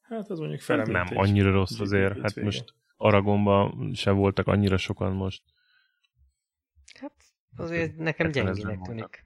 Hát 0.01 0.29
az 0.29 0.39
mondjuk 0.39 0.61
fele, 0.61 0.83
Nem 0.83 1.17
annyira 1.17 1.51
rossz 1.51 1.79
azért, 1.79 2.21
hát 2.21 2.35
most 2.35 2.73
Aragonban 2.97 3.93
se 3.93 4.11
voltak 4.11 4.47
annyira 4.47 4.77
sokan 4.77 5.13
most. 5.13 5.43
Hát 6.99 7.13
azért 7.55 7.97
nekem 7.97 8.31
gyengének 8.31 8.81
tűnik. 8.81 9.25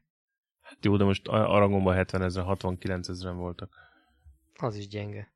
Hát 0.62 0.86
jó, 0.86 0.98
de 0.98 1.04
most 1.04 1.28
Aragonban 1.28 1.96
70 1.96 2.22
ezer, 2.22 2.44
69 2.44 3.10
ezeren 3.10 3.38
voltak. 3.38 3.76
Az 4.56 4.76
is 4.76 4.88
gyenge. 4.88 5.34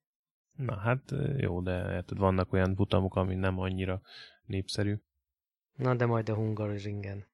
Na 0.55 0.75
hát 0.75 1.13
jó, 1.37 1.61
de 1.61 1.71
hát 1.71 2.09
vannak 2.17 2.53
olyan 2.53 2.73
butamok, 2.73 3.15
ami 3.15 3.35
nem 3.35 3.59
annyira 3.59 4.01
népszerű. 4.45 5.01
Na, 5.75 5.95
de 5.95 6.05
majd 6.05 6.29
a 6.29 6.35
Hungaroringen. 6.35 7.25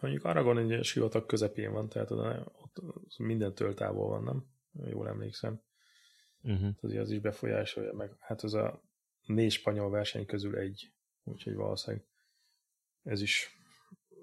Mondjuk 0.00 0.24
Aragon 0.24 0.70
egy 0.70 0.84
sivatag 0.84 1.26
közepén 1.26 1.72
van, 1.72 1.88
tehát 1.88 2.10
ott 2.10 3.18
mindentől 3.18 3.74
távol 3.74 4.08
van, 4.08 4.22
nem? 4.22 4.46
Jól 4.90 5.08
emlékszem. 5.08 5.62
Uh-huh. 6.42 6.74
Azért 6.80 7.02
az 7.02 7.10
is 7.10 7.20
befolyásolja 7.20 7.92
meg. 7.92 8.16
Hát 8.18 8.42
az 8.42 8.54
a 8.54 8.82
négy 9.26 9.52
spanyol 9.52 9.90
verseny 9.90 10.26
közül 10.26 10.56
egy, 10.56 10.92
úgyhogy 11.22 11.54
valószínűleg 11.54 12.06
ez 13.02 13.20
is 13.20 13.58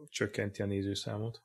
csökkenti 0.10 0.62
a 0.62 0.66
nézőszámot. 0.66 1.44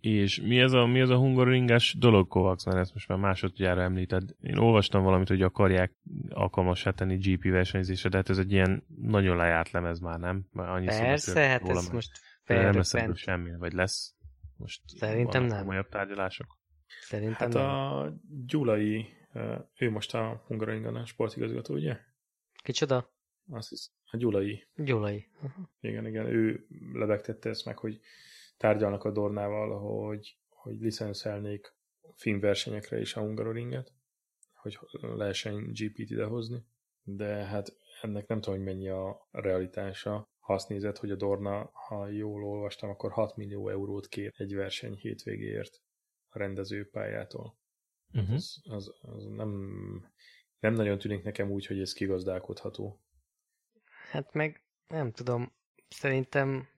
És 0.00 0.40
mi 0.40 0.60
ez 0.60 0.72
a, 0.72 0.86
mi 0.86 1.00
ez 1.00 1.08
a 1.08 1.16
hungaroringás 1.16 1.96
dolog, 1.98 2.28
Kovacs, 2.28 2.64
mert 2.64 2.78
ezt 2.78 2.94
most 2.94 3.08
már 3.08 3.18
másodjára 3.18 3.82
említed. 3.82 4.22
Én 4.40 4.56
olvastam 4.56 5.02
valamit, 5.02 5.28
hogy 5.28 5.42
akarják 5.42 5.92
alkalmassá 6.28 6.90
tenni 6.90 7.16
GP 7.16 7.42
versenyzésre, 7.42 8.08
de 8.08 8.16
hát 8.16 8.28
ez 8.28 8.38
egy 8.38 8.52
ilyen 8.52 8.84
nagyon 9.00 9.36
lejárt 9.36 9.70
lemez 9.70 10.00
már, 10.00 10.18
nem? 10.18 10.46
Már 10.52 10.68
annyi 10.68 10.86
Persze, 10.86 11.40
hát 11.40 11.60
róla, 11.60 11.78
ez 11.78 11.88
most 11.88 12.10
nem 12.46 12.74
lesz 12.74 12.94
ebből 12.94 13.14
semmi, 13.14 13.56
vagy 13.56 13.72
lesz? 13.72 14.14
Most 14.56 14.82
Szerintem 14.86 15.44
nem. 15.44 15.58
Komolyabb 15.58 15.88
tárgyalások? 15.88 16.58
Szerintem 17.00 17.50
hát 17.50 17.52
nem. 17.52 17.64
a 17.64 18.12
Gyulai, 18.46 19.06
ő 19.78 19.90
most 19.90 20.14
a 20.14 20.44
Hungaroringen 20.46 20.94
a 20.94 21.06
sportigazgató, 21.06 21.74
ugye? 21.74 21.98
Kicsoda? 22.62 23.12
Azt 23.50 23.68
hisz, 23.68 23.92
a 24.10 24.16
Gyulai. 24.16 24.68
Gyulai. 24.76 25.28
Uh-huh. 25.42 25.64
Igen, 25.80 26.06
igen, 26.06 26.26
ő 26.26 26.66
lebegtette 26.92 27.48
ezt 27.48 27.64
meg, 27.64 27.78
hogy 27.78 28.00
tárgyalnak 28.58 29.04
a 29.04 29.10
Dornával, 29.10 29.78
hogy, 29.78 30.38
hogy 30.48 30.80
licenszelnék 30.80 31.76
filmversenyekre 32.14 33.00
is 33.00 33.14
a 33.14 33.20
Hungaroringet. 33.20 33.92
hogy 34.54 34.78
lehessen 35.00 35.72
GP-t 35.72 36.10
idehozni, 36.10 36.64
de 37.02 37.44
hát 37.44 37.76
ennek 38.00 38.26
nem 38.26 38.40
tudom, 38.40 38.58
hogy 38.58 38.66
mennyi 38.66 38.88
a 38.88 39.28
realitása. 39.30 40.28
Ha 40.38 40.54
azt 40.54 40.68
nézed, 40.68 40.96
hogy 40.96 41.10
a 41.10 41.16
Dorna, 41.16 41.70
ha 41.72 42.08
jól 42.08 42.44
olvastam, 42.44 42.90
akkor 42.90 43.12
6 43.12 43.36
millió 43.36 43.68
eurót 43.68 44.08
kér 44.08 44.32
egy 44.36 44.54
verseny 44.54 44.94
hétvégéért 44.94 45.82
a 46.28 46.38
rendezőpályától. 46.38 47.58
Uh-huh. 48.12 48.34
Az, 48.34 48.60
az, 48.62 48.94
az 49.00 49.24
nem, 49.24 49.50
nem 50.58 50.74
nagyon 50.74 50.98
tűnik 50.98 51.22
nekem 51.22 51.50
úgy, 51.50 51.66
hogy 51.66 51.80
ez 51.80 51.92
kigazdálkodható. 51.92 53.02
Hát 54.10 54.32
meg 54.32 54.64
nem 54.86 55.12
tudom, 55.12 55.52
szerintem 55.88 56.68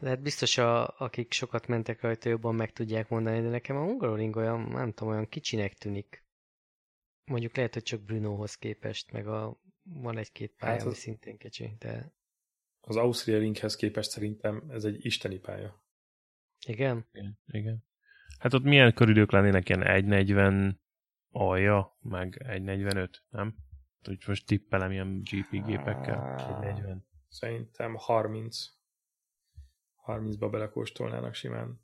lehet 0.00 0.22
biztos, 0.22 0.58
a, 0.58 0.88
akik 0.98 1.32
sokat 1.32 1.66
mentek 1.66 2.00
rajta, 2.00 2.28
jobban 2.28 2.54
meg 2.54 2.72
tudják 2.72 3.08
mondani, 3.08 3.40
de 3.40 3.48
nekem 3.48 3.76
a 3.76 3.84
Hungaroring 3.84 4.36
olyan, 4.36 4.60
nem 4.60 4.92
tudom, 4.92 5.12
olyan 5.12 5.28
kicsinek 5.28 5.74
tűnik. 5.74 6.24
Mondjuk 7.24 7.56
lehet, 7.56 7.74
hogy 7.74 7.82
csak 7.82 8.02
Brunohoz 8.02 8.54
képest, 8.54 9.12
meg 9.12 9.26
a, 9.26 9.60
van 9.82 10.18
egy-két 10.18 10.54
pálya, 10.58 10.72
hát 10.72 10.80
az, 10.80 10.86
ami 10.86 10.94
szintén 10.94 11.36
kicsi, 11.36 11.76
de... 11.78 12.12
Az 12.80 12.96
Austria 12.96 13.38
Ringhez 13.38 13.76
képest 13.76 14.10
szerintem 14.10 14.64
ez 14.68 14.84
egy 14.84 15.04
isteni 15.04 15.38
pálya. 15.38 15.82
Igen? 16.66 17.06
Igen. 17.12 17.38
Igen. 17.46 17.84
Hát 18.38 18.54
ott 18.54 18.62
milyen 18.62 18.94
körülők 18.94 19.32
lennének 19.32 19.68
ilyen 19.68 19.82
1.40 19.84 20.74
alja, 21.30 21.98
meg 22.00 22.42
1.45, 22.44 23.10
nem? 23.28 23.54
Úgy 24.08 24.24
most 24.26 24.46
tippelem 24.46 24.90
ilyen 24.90 25.22
GP 25.22 25.50
gépekkel. 25.66 26.34
1.40. 26.38 26.96
Szerintem 27.28 27.94
30. 27.96 28.66
30-ba 30.06 30.48
belekóstolnának 30.50 31.34
simán. 31.34 31.80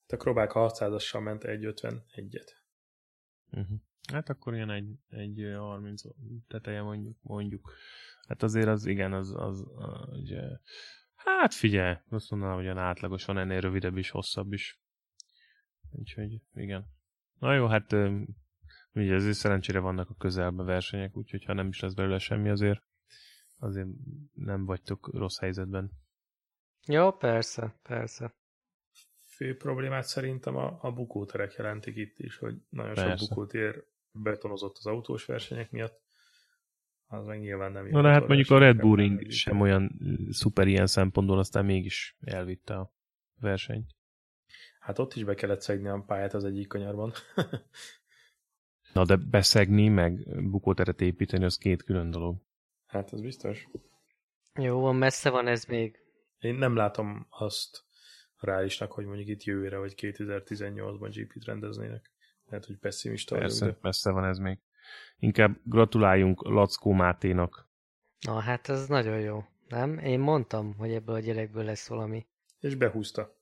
Hát 0.00 0.20
a 0.20 0.22
Krobák 0.22 0.50
600-assal 0.54 1.22
ment 1.22 1.42
1.51-et. 1.44 2.48
Uh-huh. 3.50 3.78
Hát 4.12 4.28
akkor 4.28 4.54
ilyen 4.54 4.70
egy, 4.70 4.98
egy 5.08 5.54
30 5.56 6.02
teteje 6.48 6.82
mondjuk, 6.82 7.16
mondjuk. 7.20 7.72
Hát 8.28 8.42
azért 8.42 8.68
az 8.68 8.86
igen, 8.86 9.12
az, 9.12 9.34
az, 9.36 9.64
az 9.76 10.08
ugye, 10.08 10.40
hát 11.14 11.54
figyelj, 11.54 11.96
azt 12.08 12.30
mondanám, 12.30 12.54
hogy 12.54 12.64
olyan 12.64 12.78
átlagosan 12.78 13.38
ennél 13.38 13.60
rövidebb 13.60 13.96
is, 13.96 14.10
hosszabb 14.10 14.52
is. 14.52 14.80
Úgyhogy 15.90 16.40
igen. 16.54 16.86
Na 17.38 17.54
jó, 17.54 17.66
hát 17.66 17.92
ugye 18.92 19.14
azért 19.14 19.36
szerencsére 19.36 19.78
vannak 19.78 20.10
a 20.10 20.14
közelben 20.14 20.66
versenyek, 20.66 21.16
úgyhogy 21.16 21.44
ha 21.44 21.52
nem 21.52 21.68
is 21.68 21.80
lesz 21.80 21.94
belőle 21.94 22.18
semmi 22.18 22.48
azért, 22.48 22.82
azért 23.56 23.88
nem 24.34 24.64
vagytok 24.64 25.10
rossz 25.12 25.38
helyzetben. 25.38 25.90
Jó, 26.86 27.12
persze, 27.12 27.74
persze. 27.82 28.34
Fő 29.24 29.56
problémát 29.56 30.04
szerintem 30.04 30.56
a, 30.56 30.78
a 30.80 30.92
bukóterek 30.92 31.54
jelentik 31.54 31.96
itt 31.96 32.18
is, 32.18 32.36
hogy 32.36 32.54
nagyon 32.68 32.94
persze. 32.94 33.16
sok 33.16 33.28
bukótér 33.28 33.84
betonozott 34.12 34.76
az 34.76 34.86
autós 34.86 35.24
versenyek 35.24 35.70
miatt. 35.70 36.00
Az 37.06 37.26
meg 37.26 37.40
nyilván 37.40 37.72
nem 37.72 37.86
jó. 37.86 38.00
Na, 38.00 38.10
hát 38.10 38.26
mondjuk 38.26 38.50
a 38.50 38.58
Red 38.58 38.76
Bull 38.76 38.96
Ring 38.96 39.30
sem 39.30 39.60
olyan 39.60 39.98
szuper 40.30 40.66
ilyen 40.66 40.86
szempontból, 40.86 41.38
aztán 41.38 41.64
mégis 41.64 42.16
elvitte 42.20 42.74
a 42.74 42.92
versenyt. 43.40 43.90
Hát 44.80 44.98
ott 44.98 45.14
is 45.14 45.24
be 45.24 45.34
kellett 45.34 45.60
szegni 45.60 45.88
a 45.88 46.04
pályát 46.06 46.34
az 46.34 46.44
egyik 46.44 46.68
kanyarban. 46.68 47.12
Na, 48.92 49.04
de 49.04 49.16
beszegni, 49.16 49.88
meg 49.88 50.42
bukóteret 50.50 51.00
építeni, 51.00 51.44
az 51.44 51.56
két 51.56 51.82
külön 51.82 52.10
dolog. 52.10 52.36
Hát, 52.86 53.12
ez 53.12 53.20
biztos. 53.20 53.68
Jó, 54.54 54.80
van, 54.80 54.96
messze 54.96 55.30
van 55.30 55.46
ez 55.46 55.64
még. 55.64 56.01
Én 56.42 56.54
nem 56.54 56.76
látom 56.76 57.26
azt 57.30 57.84
reálisnak, 58.38 58.92
hogy 58.92 59.04
mondjuk 59.04 59.28
itt 59.28 59.42
jövőre 59.42 59.78
vagy 59.78 59.94
2018-ban 59.96 61.10
GP-t 61.14 61.44
rendeznének. 61.44 62.10
Lehet, 62.44 62.66
hogy 62.66 62.78
pessimista 62.78 63.38
Persze, 63.38 63.66
de... 63.66 63.76
messze 63.80 64.10
van 64.10 64.24
ez 64.24 64.38
még. 64.38 64.58
Inkább 65.18 65.58
gratuláljunk 65.64 66.42
Lackó 66.42 66.92
Máténak. 66.92 67.68
Na, 68.20 68.40
hát 68.40 68.68
ez 68.68 68.88
nagyon 68.88 69.20
jó. 69.20 69.44
Nem? 69.68 69.98
Én 69.98 70.20
mondtam, 70.20 70.74
hogy 70.74 70.92
ebből 70.92 71.14
a 71.14 71.20
gyerekből 71.20 71.64
lesz 71.64 71.88
valami. 71.88 72.26
És 72.60 72.74
behúzta. 72.74 73.36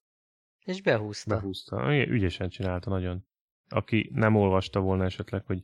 És 0.64 0.82
behúzta. 0.82 1.34
Behúzta. 1.34 1.94
Ügyesen 1.94 2.48
csinálta 2.48 2.90
nagyon. 2.90 3.26
Aki 3.68 4.10
nem 4.14 4.36
olvasta 4.36 4.80
volna 4.80 5.04
esetleg, 5.04 5.46
hogy 5.46 5.62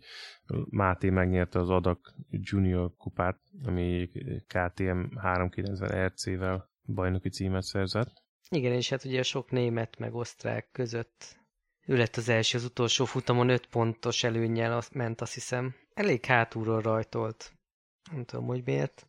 Máté 0.71 1.11
megnyerte 1.11 1.59
az 1.59 1.71
Adak 1.71 2.15
Junior 2.31 2.95
kupát, 2.97 3.41
ami 3.65 4.11
KTM 4.47 5.17
390 5.17 6.07
RC-vel 6.07 6.71
bajnoki 6.87 7.29
címet 7.29 7.63
szerzett. 7.63 8.23
Igen, 8.49 8.73
és 8.73 8.89
hát 8.89 9.05
ugye 9.05 9.23
sok 9.23 9.51
német 9.51 9.99
meg 9.99 10.15
osztrák 10.15 10.69
között 10.73 11.45
ő 11.87 11.97
lett 11.97 12.17
az 12.17 12.29
első 12.29 12.59
az 12.59 12.65
utolsó 12.65 13.05
futamon 13.05 13.49
5 13.49 13.67
pontos 13.67 14.25
előnnyel 14.25 14.83
ment, 14.93 15.21
azt 15.21 15.35
hiszem. 15.35 15.75
Elég 15.95 16.25
hátulról 16.25 16.81
rajtolt. 16.81 17.53
Nem 18.11 18.25
tudom, 18.25 18.47
hogy 18.47 18.63
miért. 18.65 19.07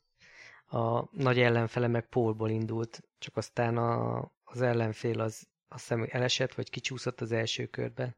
A 0.66 1.18
nagy 1.18 1.40
ellenfele 1.40 1.88
meg 1.88 2.10
pólból 2.10 2.50
indult, 2.50 3.04
csak 3.18 3.38
aztán 3.38 3.78
a, 3.78 4.20
az 4.44 4.62
ellenfél 4.62 5.20
az 5.20 5.48
azt 5.68 5.82
hiszem 5.88 6.08
elesett, 6.10 6.54
vagy 6.54 6.70
kicsúszott 6.70 7.22
az 7.22 7.32
első 7.32 7.66
körbe. 7.66 8.16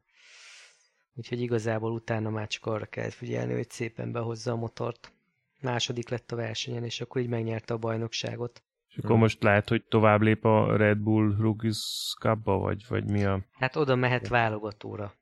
Úgyhogy 1.14 1.40
igazából 1.40 1.92
utána 1.92 2.30
már 2.30 2.46
csak 2.46 2.66
arra 2.66 2.86
kellett 2.86 3.12
figyelni, 3.12 3.52
hogy 3.54 3.70
szépen 3.70 4.12
behozza 4.12 4.52
a 4.52 4.56
motort. 4.56 5.12
Második 5.60 6.08
lett 6.08 6.32
a 6.32 6.36
versenyen, 6.36 6.84
és 6.84 7.00
akkor 7.00 7.20
így 7.20 7.28
megnyerte 7.28 7.74
a 7.74 7.78
bajnokságot. 7.78 8.62
És 8.90 8.96
akkor 8.96 9.10
hmm. 9.10 9.18
most 9.18 9.42
lehet, 9.42 9.68
hogy 9.68 9.84
tovább 9.84 10.20
lép 10.20 10.44
a 10.44 10.76
Red 10.76 10.98
Bull 10.98 11.36
Rookies 11.38 12.14
cup 12.20 12.44
vagy, 12.44 12.84
vagy 12.88 13.10
mi 13.10 13.24
a... 13.24 13.44
Hát 13.52 13.76
oda 13.76 13.96
mehet 13.96 14.28
válogatóra. 14.28 15.12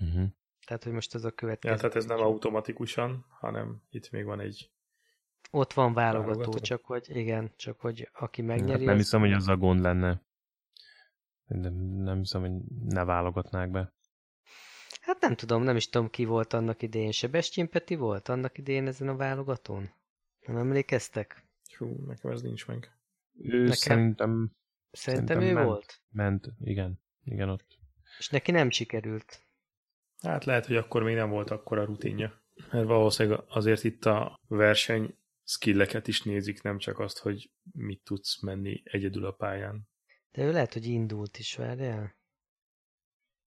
Uh-huh. 0.00 0.28
Tehát, 0.66 0.84
hogy 0.84 0.92
most 0.92 1.14
az 1.14 1.24
a 1.24 1.30
következő. 1.30 1.74
Ja, 1.74 1.80
tehát 1.80 1.96
ez 1.96 2.04
nem 2.04 2.18
automatikusan, 2.18 3.26
hanem 3.28 3.82
itt 3.90 4.10
még 4.10 4.24
van 4.24 4.40
egy... 4.40 4.70
Ott 5.50 5.72
van 5.72 5.92
válogató, 5.92 6.28
válogató. 6.28 6.58
csak 6.58 6.84
hogy 6.84 7.16
igen, 7.16 7.52
csak 7.56 7.80
hogy 7.80 8.10
aki 8.12 8.42
megnyeri... 8.42 8.78
Hát 8.78 8.86
nem 8.86 8.96
hiszem, 8.96 9.20
hogy 9.20 9.32
az 9.32 9.48
a 9.48 9.56
gond 9.56 9.80
lenne. 9.80 10.22
De 11.46 11.70
nem 11.96 12.18
hiszem, 12.18 12.40
hogy 12.40 12.52
ne 12.84 13.04
válogatnák 13.04 13.70
be. 13.70 13.92
Hát 15.00 15.20
nem 15.20 15.34
tudom, 15.34 15.62
nem 15.62 15.76
is 15.76 15.88
tudom 15.88 16.10
ki 16.10 16.24
volt 16.24 16.52
annak 16.52 16.82
idején. 16.82 17.10
Sebestyén 17.10 17.68
Peti 17.68 17.94
volt 17.94 18.28
annak 18.28 18.58
idején 18.58 18.86
ezen 18.86 19.08
a 19.08 19.16
válogatón? 19.16 19.90
Nem 20.46 20.56
emlékeztek? 20.56 21.43
Hú, 21.76 22.04
nekem 22.06 22.30
ez 22.30 22.42
nincs 22.42 22.66
meg. 22.66 22.98
Ő 23.38 23.58
nekem... 23.58 23.74
szerintem... 23.74 24.52
Szerintem, 24.90 25.26
szerintem 25.26 25.40
ő 25.40 25.52
ment, 25.52 25.66
volt? 25.66 26.02
Ment, 26.08 26.46
igen. 26.60 27.02
Igen, 27.24 27.48
ott. 27.48 27.78
És 28.18 28.28
neki 28.28 28.50
nem 28.50 28.70
sikerült. 28.70 29.44
Hát 30.20 30.44
lehet, 30.44 30.66
hogy 30.66 30.76
akkor 30.76 31.02
még 31.02 31.14
nem 31.14 31.30
volt 31.30 31.50
akkor 31.50 31.78
a 31.78 31.84
rutinja. 31.84 32.42
Mert 32.70 32.86
valószínűleg 32.86 33.44
azért 33.48 33.84
itt 33.84 34.04
a 34.04 34.40
verseny 34.46 35.18
skilleket 35.44 36.08
is 36.08 36.22
nézik, 36.22 36.62
nem 36.62 36.78
csak 36.78 36.98
azt, 36.98 37.18
hogy 37.18 37.50
mit 37.72 38.02
tudsz 38.04 38.42
menni 38.42 38.82
egyedül 38.84 39.24
a 39.26 39.32
pályán. 39.32 39.88
De 40.32 40.42
ő 40.42 40.52
lehet, 40.52 40.72
hogy 40.72 40.84
indult 40.84 41.38
is, 41.38 41.56
várjál? 41.56 42.16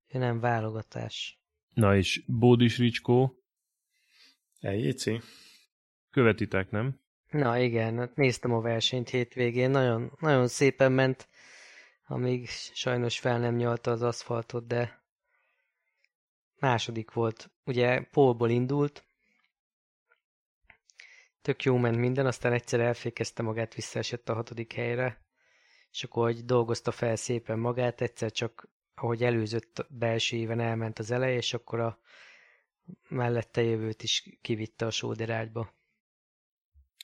Ő 0.07 0.19
nem 0.19 0.39
válogatás. 0.39 1.41
Na 1.73 1.95
és 1.95 2.23
Bódis 2.27 2.77
Ricskó? 2.77 3.43
Eljéci? 4.59 5.21
Követitek, 6.09 6.69
nem? 6.69 6.99
Na 7.29 7.57
igen, 7.57 7.97
hát 7.97 8.15
néztem 8.15 8.53
a 8.53 8.61
versenyt 8.61 9.09
hétvégén, 9.09 9.69
nagyon, 9.69 10.11
nagyon 10.19 10.47
szépen 10.47 10.91
ment, 10.91 11.27
amíg 12.05 12.47
sajnos 12.73 13.19
fel 13.19 13.39
nem 13.39 13.55
nyalta 13.55 13.91
az 13.91 14.01
aszfaltot, 14.01 14.67
de 14.67 15.01
második 16.59 17.11
volt. 17.11 17.51
Ugye 17.65 18.01
Pólból 18.01 18.49
indult, 18.49 19.05
tök 21.41 21.63
jó 21.63 21.77
ment 21.77 21.97
minden, 21.97 22.25
aztán 22.25 22.53
egyszer 22.53 22.79
elfékezte 22.79 23.43
magát, 23.43 23.73
visszaesett 23.73 24.29
a 24.29 24.33
hatodik 24.33 24.73
helyre, 24.73 25.25
és 25.91 26.03
akkor, 26.03 26.25
hogy 26.25 26.45
dolgozta 26.45 26.91
fel 26.91 27.15
szépen 27.15 27.59
magát, 27.59 28.01
egyszer 28.01 28.31
csak, 28.31 28.69
ahogy 28.95 29.23
előzött 29.23 29.85
belső 29.89 30.37
éven 30.37 30.59
elment 30.59 30.99
az 30.99 31.11
eleje, 31.11 31.35
és 31.35 31.53
akkor 31.53 31.79
a 31.79 31.99
mellette 33.07 33.61
jövőt 33.61 34.03
is 34.03 34.37
kivitte 34.41 34.85
a 34.85 34.91
sóderágyba. 34.91 35.73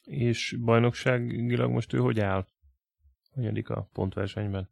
És 0.03 0.57
bajnokságilag 0.63 1.71
most 1.71 1.93
ő 1.93 1.97
hogy 1.97 2.19
áll? 2.19 2.47
Hanyadik 3.33 3.69
a 3.69 3.89
pontversenyben? 3.93 4.69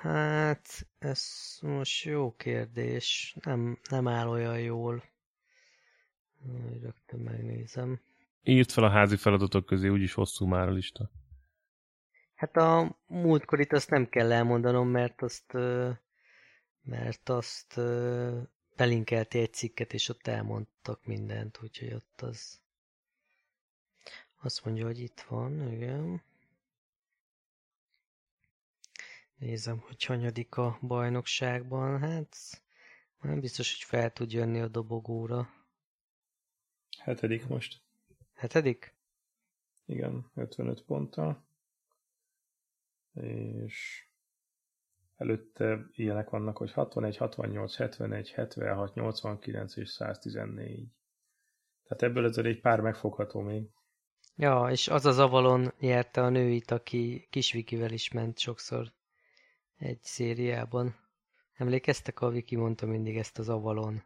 Hát, 0.00 0.86
ez 0.98 1.22
most 1.60 2.04
jó 2.04 2.34
kérdés. 2.36 3.36
Nem, 3.44 3.78
nem 3.90 4.08
áll 4.08 4.28
olyan 4.28 4.60
jól. 4.60 5.04
Rögtön 6.80 7.20
megnézem. 7.20 8.00
Írt 8.42 8.72
fel 8.72 8.84
a 8.84 8.90
házi 8.90 9.16
feladatok 9.16 9.66
közé, 9.66 9.88
úgyis 9.88 10.14
hosszú 10.14 10.46
már 10.46 10.68
a 10.68 10.72
lista. 10.72 11.10
Hát 12.34 12.56
a 12.56 12.98
múltkorit 13.06 13.72
azt 13.72 13.90
nem 13.90 14.08
kell 14.08 14.32
elmondanom, 14.32 14.88
mert 14.88 15.22
azt 15.22 15.52
mert 16.82 17.28
azt 17.28 17.80
belinkelti 18.76 19.38
egy 19.38 19.52
cikket, 19.52 19.92
és 19.92 20.08
ott 20.08 20.26
elmondtak 20.26 21.06
mindent, 21.06 21.58
úgyhogy 21.62 21.92
ott 21.92 22.20
az 22.20 22.60
azt 24.42 24.64
mondja, 24.64 24.84
hogy 24.84 24.98
itt 24.98 25.20
van, 25.20 25.72
igen. 25.72 26.22
Nézem, 29.36 29.78
hogy 29.78 30.04
hanyadik 30.04 30.56
a 30.56 30.78
bajnokságban. 30.82 31.98
Hát 31.98 32.36
Nem 33.20 33.40
biztos, 33.40 33.72
hogy 33.76 33.82
fel 33.88 34.12
tud 34.12 34.32
jönni 34.32 34.60
a 34.60 34.68
dobogóra. 34.68 35.48
Hetedik 36.98 37.46
most. 37.46 37.82
Hetedik? 38.34 38.94
Igen, 39.84 40.30
55 40.34 40.82
ponttal. 40.82 41.44
És 43.12 44.06
előtte 45.16 45.86
ilyenek 45.92 46.30
vannak, 46.30 46.56
hogy 46.56 46.72
61, 46.72 47.16
68, 47.16 47.76
71, 47.76 48.30
76, 48.30 48.94
89 48.94 49.76
és 49.76 49.88
114. 49.88 50.88
Tehát 51.82 52.02
ebből 52.02 52.24
ez 52.24 52.36
egy 52.38 52.60
pár 52.60 52.80
megfogható 52.80 53.40
még. 53.40 53.70
Ja, 54.40 54.68
és 54.70 54.88
az 54.88 55.06
az 55.06 55.18
Avalon 55.18 55.72
nyerte 55.80 56.22
a 56.22 56.28
nőit, 56.28 56.70
aki 56.70 57.26
Kisvikivel 57.30 57.92
is 57.92 58.12
ment 58.12 58.38
sokszor 58.38 58.92
egy 59.76 59.98
szériában. 60.02 60.94
Emlékeztek, 61.52 62.20
a 62.20 62.28
Viki 62.28 62.56
mondta 62.56 62.86
mindig 62.86 63.16
ezt 63.16 63.38
az 63.38 63.48
Avalon. 63.48 64.02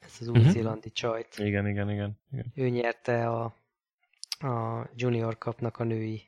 Ez 0.00 0.16
az 0.20 0.28
új-zélandi 0.28 0.90
csajt. 0.90 1.38
Igen, 1.38 1.68
igen, 1.68 1.90
igen, 1.90 2.18
igen. 2.32 2.52
Ő 2.54 2.68
nyerte 2.68 3.28
a, 3.28 3.44
a 4.38 4.86
Junior 4.94 5.38
Cupnak 5.38 5.78
a 5.78 5.84
női 5.84 6.22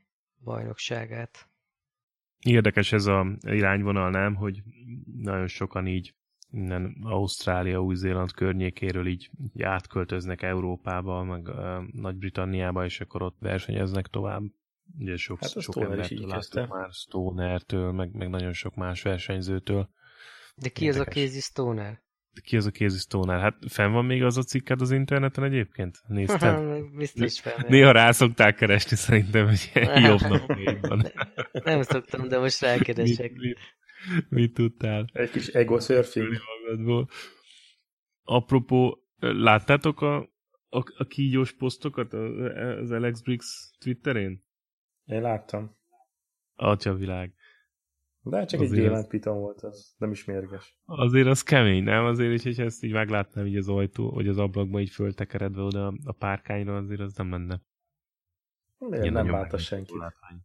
bajnokságát. 0.45 1.49
Érdekes 2.39 2.93
ez 2.93 3.07
a 3.07 3.27
irányvonal, 3.41 4.11
nem? 4.11 4.35
Hogy 4.35 4.63
nagyon 5.15 5.47
sokan 5.47 5.87
így 5.87 6.15
innen 6.51 6.97
Ausztrália, 7.03 7.83
Új-Zéland 7.83 8.33
környékéről 8.33 9.07
így, 9.07 9.31
így 9.55 9.63
átköltöznek 9.63 10.43
Európába, 10.43 11.25
meg 11.25 11.49
uh, 11.49 11.79
Nagy-Britanniába, 11.93 12.85
és 12.85 13.01
akkor 13.01 13.23
ott 13.23 13.37
versenyeznek 13.41 14.07
tovább. 14.07 14.43
Ugye 14.99 15.17
sok, 15.17 15.39
Hát 15.41 15.61
sok 15.61 15.81
embertől 15.81 16.27
láttuk 16.27 16.69
már, 16.69 16.91
Stonertől, 16.93 17.93
meg, 17.93 18.13
meg 18.13 18.29
nagyon 18.29 18.53
sok 18.53 18.75
más 18.75 19.03
versenyzőtől. 19.03 19.89
De 20.55 20.69
ki 20.69 20.89
az 20.89 20.95
a 20.95 20.99
Érdekes. 20.99 21.23
Casey 21.23 21.41
Stoner? 21.41 22.03
De 22.33 22.41
ki 22.41 22.57
az 22.57 22.67
a 22.67 22.71
Casey 22.71 22.99
Stoner? 22.99 23.41
Hát 23.41 23.57
fenn 23.69 23.93
van 23.93 24.05
még 24.05 24.23
az 24.23 24.37
a 24.37 24.43
cikked 24.43 24.81
az 24.81 24.91
interneten 24.91 25.45
egyébként? 25.45 25.99
Nézted? 26.07 26.61
Biztos 26.99 27.41
fel. 27.41 27.65
Néha 27.69 27.91
rá 27.91 28.11
szokták 28.11 28.55
keresni 28.55 28.97
szerintem, 28.97 29.47
hogy 29.47 29.71
jobb 30.09 30.21
nap 30.21 30.53
van. 30.81 31.13
Nem 31.53 31.83
szoktam, 31.83 32.29
de 32.29 32.39
most 32.39 32.61
rákeresek. 32.71 33.33
Mit, 33.33 33.41
mit, 33.41 33.59
mit 34.29 34.55
tudtál? 34.55 35.09
Egy 35.13 35.31
kis 35.31 35.47
ego 35.49 35.81
surfing. 35.81 36.37
magadból. 36.63 37.09
Apropó, 38.23 38.99
láttátok 39.19 40.01
a, 40.01 40.17
a, 40.69 40.79
a 40.97 41.05
kígyós 41.09 41.53
posztokat 41.53 42.13
az 42.13 42.91
Alex 42.91 43.21
Briggs 43.21 43.71
Twitterén? 43.79 44.45
Én 45.05 45.21
láttam. 45.23 45.77
Atyavilág. 46.55 47.35
De 48.21 48.45
csak 48.45 48.61
Azért 48.61 48.61
egy 48.61 48.79
az- 48.79 48.85
gyémánt 48.85 49.09
piton 49.09 49.39
volt, 49.39 49.61
az 49.63 49.95
nem 49.99 50.11
is 50.11 50.25
mérges. 50.25 50.79
Azért 50.85 51.27
az 51.27 51.43
kemény, 51.43 51.83
nem? 51.83 52.05
Azért, 52.05 52.33
is, 52.33 52.43
hogyha 52.43 52.63
ezt 52.63 52.83
így 52.85 52.93
meglátnám 52.93 53.47
így 53.47 53.57
az 53.57 53.69
ajtó, 53.69 54.11
vagy 54.11 54.29
az 54.29 54.39
ablakba 54.39 54.81
így 54.81 54.91
föltekeredve 54.91 55.63
oda 55.63 55.93
a 56.05 56.13
párkányra, 56.13 56.77
azért 56.77 57.01
az 57.01 57.15
nem 57.15 57.31
lenne. 57.31 57.63
Miért 58.79 59.11
nem 59.13 59.27
megnyugvó 59.27 59.57
senki. 59.57 59.97
látvány. 59.99 60.41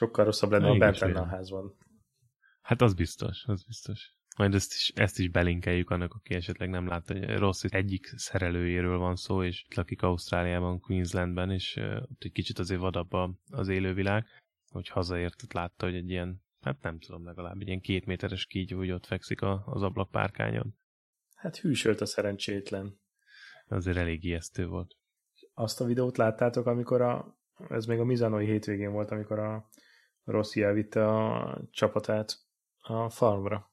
Sokkal 0.00 0.24
rosszabb 0.24 0.50
lenne, 0.50 0.66
ha 0.66 0.76
bent 0.76 0.98
lenne 0.98 1.20
a 1.20 1.26
házban. 1.26 1.76
Hát 2.60 2.80
az 2.80 2.94
biztos, 2.94 3.44
az 3.46 3.64
biztos. 3.64 4.14
Majd 4.36 4.54
ezt 4.54 4.72
is, 4.72 4.92
ezt 4.94 5.18
is 5.18 5.28
belinkeljük 5.28 5.90
annak, 5.90 6.14
aki 6.14 6.34
esetleg 6.34 6.70
nem 6.70 6.86
látta, 6.86 7.14
hogy 7.14 7.36
Rossz 7.36 7.64
egyik 7.68 8.06
szerelőjéről 8.16 8.98
van 8.98 9.16
szó, 9.16 9.42
és 9.42 9.66
lakik 9.74 10.02
Ausztráliában, 10.02 10.80
Queenslandben, 10.80 11.50
és 11.50 11.76
ott 12.10 12.22
egy 12.22 12.32
kicsit 12.32 12.58
azért 12.58 12.80
vadabb 12.80 13.10
az 13.50 13.68
élővilág, 13.68 14.26
hogy 14.70 14.88
hazaért, 14.88 15.42
ott 15.42 15.52
látta, 15.52 15.84
hogy 15.84 15.94
egy 15.94 16.10
ilyen, 16.10 16.42
hát 16.60 16.82
nem 16.82 16.98
tudom, 16.98 17.24
legalább 17.24 17.60
egy 17.60 17.66
ilyen 17.66 17.80
két 17.80 18.06
méteres 18.06 18.46
kígyó, 18.46 18.76
hogy 18.76 18.90
ott 18.90 19.06
fekszik 19.06 19.42
a, 19.42 19.62
az 19.66 19.82
ablakpárkányon. 19.82 20.74
Hát 21.34 21.56
hűsölt 21.56 22.00
a 22.00 22.06
szerencsétlen. 22.06 23.00
Azért 23.68 23.96
elég 23.96 24.24
ijesztő 24.24 24.66
volt. 24.66 24.96
Azt 25.54 25.80
a 25.80 25.84
videót 25.84 26.16
láttátok, 26.16 26.66
amikor 26.66 27.00
a, 27.00 27.38
ez 27.68 27.86
még 27.86 27.98
a 27.98 28.04
Mizanoi 28.04 28.46
hétvégén 28.46 28.92
volt, 28.92 29.10
amikor 29.10 29.38
a 29.38 29.68
Rossi 30.30 30.62
elvitte 30.62 31.08
a 31.08 31.58
csapatát 31.70 32.34
a 32.80 33.08
farmra. 33.08 33.70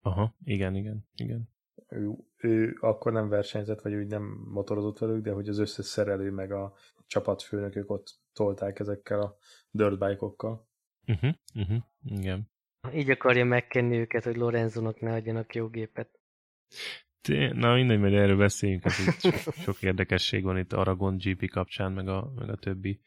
Aha, 0.00 0.34
igen, 0.44 0.74
igen, 0.74 1.08
igen. 1.14 1.48
Ő, 1.88 2.10
ő 2.36 2.76
akkor 2.80 3.12
nem 3.12 3.28
versenyzett, 3.28 3.80
vagy 3.80 3.94
úgy 3.94 4.06
nem 4.06 4.22
motorozott 4.48 4.98
velük, 4.98 5.22
de 5.22 5.32
hogy 5.32 5.48
az 5.48 5.58
összes 5.58 5.86
szerelő 5.86 6.30
meg 6.30 6.52
a 6.52 6.74
csapatfőnökök 7.06 7.90
ott 7.90 8.20
tolták 8.32 8.78
ezekkel 8.78 9.20
a 9.20 9.36
dirtbike-okkal. 9.70 10.68
Uh-huh, 11.06 11.34
uh-huh, 11.54 11.82
igen. 12.04 12.50
Így 12.92 13.10
akarja 13.10 13.44
megkenni 13.44 13.96
őket, 13.96 14.24
hogy 14.24 14.36
Lorenzónak 14.36 15.00
ne 15.00 15.12
adjanak 15.12 15.54
jó 15.54 15.68
gépet. 15.68 16.20
Na 17.52 17.74
mindegy, 17.74 17.98
majd 17.98 18.12
erről 18.12 18.36
beszéljünk, 18.36 18.82
hát 18.82 18.92
itt 19.06 19.32
sok, 19.32 19.54
sok 19.54 19.82
érdekesség 19.82 20.42
van 20.42 20.58
itt 20.58 20.72
Aragon 20.72 21.16
GP 21.16 21.50
kapcsán, 21.50 21.92
meg 21.92 22.08
a, 22.08 22.32
meg 22.36 22.48
a 22.48 22.56
többi 22.56 23.00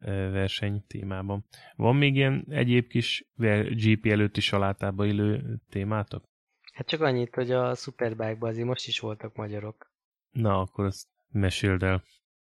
verseny 0.00 0.84
témában. 0.86 1.44
Van 1.76 1.96
még 1.96 2.14
ilyen 2.14 2.44
egyéb 2.48 2.88
kis 2.88 3.24
GP 3.70 4.06
előtti 4.06 4.40
salátába 4.40 5.06
illő 5.06 5.56
témátok? 5.70 6.24
Hát 6.72 6.86
csak 6.86 7.00
annyit, 7.00 7.34
hogy 7.34 7.50
a 7.50 7.74
Superbike-ban 7.74 8.50
azért 8.50 8.66
most 8.66 8.86
is 8.86 9.00
voltak 9.00 9.36
magyarok. 9.36 9.90
Na, 10.30 10.60
akkor 10.60 10.84
azt 10.84 11.06
meséld 11.32 11.82
el. 11.82 12.02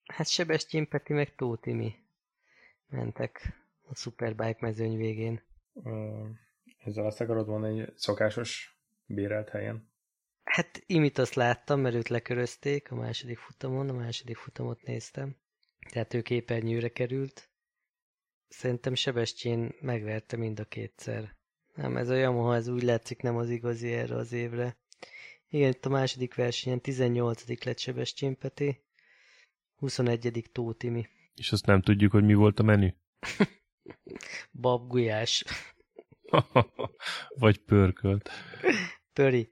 Hát 0.05 0.27
Sebestyén 0.27 0.87
Peti 0.87 1.13
meg 1.13 1.35
Tóth 1.35 1.61
Timi 1.61 1.95
mentek 2.89 3.63
a 3.87 3.95
Superbike 3.95 4.57
mezőny 4.59 4.97
végén. 4.97 5.41
Ezzel 6.77 7.05
azt 7.05 7.21
akarod 7.21 7.47
mondani, 7.47 7.81
egy 7.81 7.93
szokásos 7.95 8.77
bérelt 9.05 9.49
helyen. 9.49 9.89
Hát 10.43 10.83
Imit 10.85 11.17
azt 11.17 11.33
láttam, 11.33 11.79
mert 11.79 11.95
őt 11.95 12.07
lekörözték 12.07 12.91
a 12.91 12.95
második 12.95 13.37
futamon, 13.37 13.89
a 13.89 13.93
második 13.93 14.37
futamot 14.37 14.83
néztem. 14.83 15.35
Tehát 15.91 16.13
ő 16.13 16.21
képernyőre 16.21 16.89
került. 16.89 17.49
Szerintem 18.47 18.95
Sebestyén 18.95 19.75
megverte 19.81 20.37
mind 20.37 20.59
a 20.59 20.65
kétszer. 20.65 21.35
Nem, 21.75 21.97
ez 21.97 22.09
a 22.09 22.15
Yamaha, 22.15 22.55
ez 22.55 22.67
úgy 22.67 22.83
látszik 22.83 23.21
nem 23.21 23.35
az 23.35 23.49
igazi 23.49 23.91
erre 23.91 24.15
az 24.15 24.31
évre. 24.31 24.77
Igen, 25.49 25.69
itt 25.69 25.85
a 25.85 25.89
második 25.89 26.35
versenyen 26.35 26.81
18. 26.81 27.63
lett 27.63 27.77
Sebestyén 27.77 28.37
Peti, 28.37 28.81
21. 29.75 30.49
Tóth 30.51 30.77
Timi. 30.77 31.07
És 31.35 31.51
azt 31.51 31.65
nem 31.65 31.81
tudjuk, 31.81 32.11
hogy 32.11 32.23
mi 32.23 32.33
volt 32.33 32.59
a 32.59 32.63
menü? 32.63 32.89
Bab 34.61 34.87
Gulyás. 34.87 35.43
Vagy 37.39 37.57
pörkölt. 37.57 38.29
Pöri. 39.13 39.51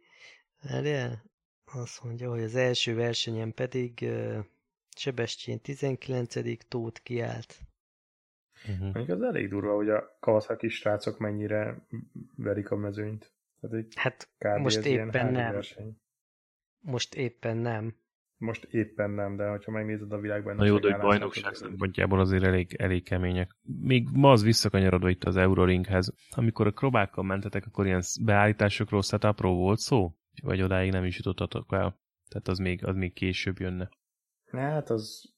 Várjál? 0.62 1.24
Azt 1.66 2.04
mondja, 2.04 2.30
hogy 2.30 2.44
az 2.44 2.56
első 2.56 2.96
versenyen 2.96 3.54
pedig 3.54 4.10
Sebestyén 5.00 5.62
19. 5.62 6.68
Tóth 6.68 7.02
kiállt. 7.02 7.60
Uh-huh. 8.70 8.94
Mondjuk 8.94 9.10
az 9.10 9.22
elég 9.22 9.50
durva, 9.50 9.76
hogy 9.76 9.90
a 9.90 10.18
Kawasaki 10.20 10.68
srácok 10.68 11.18
mennyire 11.18 11.88
verik 12.36 12.72
a 12.72 12.76
mezőnyt. 12.76 13.34
Tehát 13.60 13.76
egy 13.76 13.94
Hát 13.96 14.30
kb. 14.38 14.62
most 14.62 14.86
éppen 14.86 15.32
nem. 15.32 15.52
Verseny. 15.52 15.98
Most 16.80 17.16
éppen 17.16 17.58
nem. 17.58 17.96
Most 18.38 18.64
éppen 18.64 19.10
nem, 19.10 19.36
de 19.36 19.48
hogyha 19.48 19.72
megnézed 19.72 20.12
a 20.12 20.20
világban... 20.20 20.56
Na 20.56 20.66
jó, 20.66 20.78
de 20.78 20.92
hogy 20.92 21.02
bajnokság 21.02 21.54
szempontjából 21.54 22.20
azért 22.20 22.44
elég, 22.44 22.74
elég 22.74 23.04
kemények. 23.04 23.56
Még 23.62 24.08
ma 24.14 24.32
az 24.32 24.44
visszakanyarodva 24.44 25.10
itt 25.10 25.24
az 25.24 25.38
Euroringhez. 25.38 26.14
Amikor 26.30 26.68
a 26.68 26.72
krobákkal 26.72 27.24
mentetek, 27.24 27.66
akkor 27.66 27.86
ilyen 27.86 28.04
beállításokról, 28.22 29.02
setupról 29.02 29.56
volt 29.56 29.80
szó? 29.80 30.16
Vagy 30.42 30.62
odáig 30.62 30.92
nem 30.92 31.04
is 31.04 31.18
jutottatok 31.18 31.74
el? 31.74 32.00
Tehát 32.30 32.48
az 32.48 32.58
még, 32.58 32.86
az 32.86 32.96
még 32.96 33.14
később 33.14 33.60
jönne. 33.60 33.90
Hát 34.52 34.90
az 34.90 35.34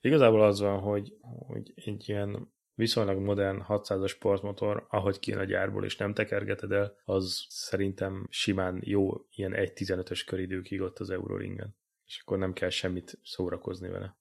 igazából 0.00 0.42
az 0.42 0.60
van, 0.60 0.80
hogy, 0.80 1.16
hogy 1.20 1.72
egy 1.74 2.08
ilyen 2.08 2.52
viszonylag 2.74 3.18
modern 3.18 3.62
600-as 3.68 4.08
sportmotor, 4.08 4.86
ahogy 4.88 5.18
kijön 5.18 5.40
a 5.40 5.44
gyárból, 5.44 5.84
és 5.84 5.96
nem 5.96 6.14
tekergeted 6.14 6.72
el, 6.72 6.96
az 7.04 7.46
szerintem 7.48 8.26
simán 8.30 8.80
jó 8.84 9.10
ilyen 9.30 9.52
1.15-ös 9.54 10.22
köridőkig 10.26 10.80
ott 10.80 10.98
az 10.98 11.10
Euroringen. 11.10 11.76
És 12.06 12.20
akkor 12.20 12.38
nem 12.38 12.52
kell 12.52 12.68
semmit 12.68 13.18
szórakozni 13.22 13.88
vele. 13.88 14.18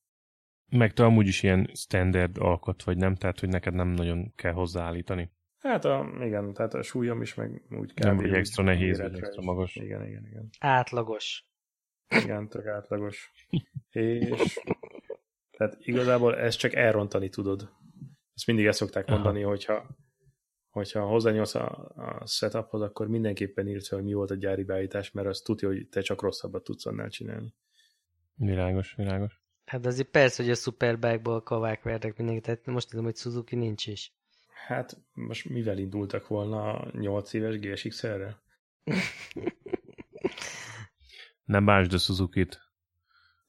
Meg 0.69 0.93
te 0.93 1.03
amúgy 1.03 1.28
is 1.28 1.43
ilyen 1.43 1.69
standard 1.73 2.38
alkat 2.38 2.84
vagy 2.84 2.97
nem, 2.97 3.15
tehát 3.15 3.39
hogy 3.39 3.49
neked 3.49 3.73
nem 3.73 3.88
nagyon 3.88 4.34
kell 4.36 4.53
hozzáállítani. 4.53 5.32
Hát 5.57 5.86
a, 5.86 6.09
igen, 6.19 6.53
tehát 6.53 6.73
a 6.73 6.82
súlyom 6.82 7.21
is 7.21 7.34
meg 7.34 7.61
úgy 7.69 7.93
kell. 7.93 8.07
Nem 8.07 8.17
vagy 8.17 8.34
extra 8.34 8.63
nehéz, 8.63 8.99
vagy 8.99 9.17
extra 9.17 9.41
magas. 9.41 9.75
Igen, 9.75 10.07
igen, 10.07 10.25
igen. 10.25 10.49
Átlagos. 10.59 11.47
Igen, 12.10 12.49
tök 12.49 12.66
átlagos. 12.66 13.32
És 13.89 14.60
tehát 15.58 15.78
igazából 15.80 16.38
ezt 16.38 16.58
csak 16.58 16.74
elrontani 16.74 17.30
tudod. 17.30 17.70
Ezt 18.34 18.47
mindig 18.47 18.66
ezt 18.66 18.78
szokták 18.78 19.08
Aha. 19.08 19.16
mondani, 19.16 19.41
hogyha, 19.41 19.88
hogyha 20.70 21.05
hozzányolsz 21.05 21.55
a, 21.55 21.91
a 21.95 22.26
setuphoz, 22.26 22.82
akkor 22.82 23.08
mindenképpen 23.08 23.68
írd 23.68 23.86
fel, 23.86 23.97
hogy 23.97 24.08
mi 24.08 24.14
volt 24.14 24.32
a 24.32 24.36
gyári 24.36 24.64
beállítás, 24.64 25.12
mert 25.12 25.28
az 25.28 25.41
tudja, 25.41 25.68
hogy 25.68 25.88
te 25.89 26.01
csak 26.01 26.22
rosszabbat 26.22 26.64
tudsz 26.64 26.86
annál 26.86 27.10
csinálni. 27.10 27.53
Világos, 28.36 28.93
világos. 28.95 29.41
Hát 29.66 29.86
azért 29.86 30.10
persze, 30.10 30.43
hogy 30.43 30.51
a 30.51 30.55
Superbike-ból 30.55 31.41
kavák 31.41 31.84
vernek 31.84 32.18
mindenkit, 32.18 32.45
tehát 32.45 32.66
most 32.66 32.89
tudom, 32.89 33.05
hogy 33.05 33.16
Suzuki 33.16 33.55
nincs 33.55 33.88
is. 33.88 34.14
Hát 34.68 34.97
most 35.14 35.49
mivel 35.49 35.78
indultak 35.78 36.28
volna 36.28 36.74
a 36.74 36.91
8 36.97 37.34
éves 37.34 37.60
GSX-erre? 37.60 38.41
Nem 41.47 41.65
bánsd 41.65 41.93
a 41.93 41.97
Suzuki-t. 41.97 42.59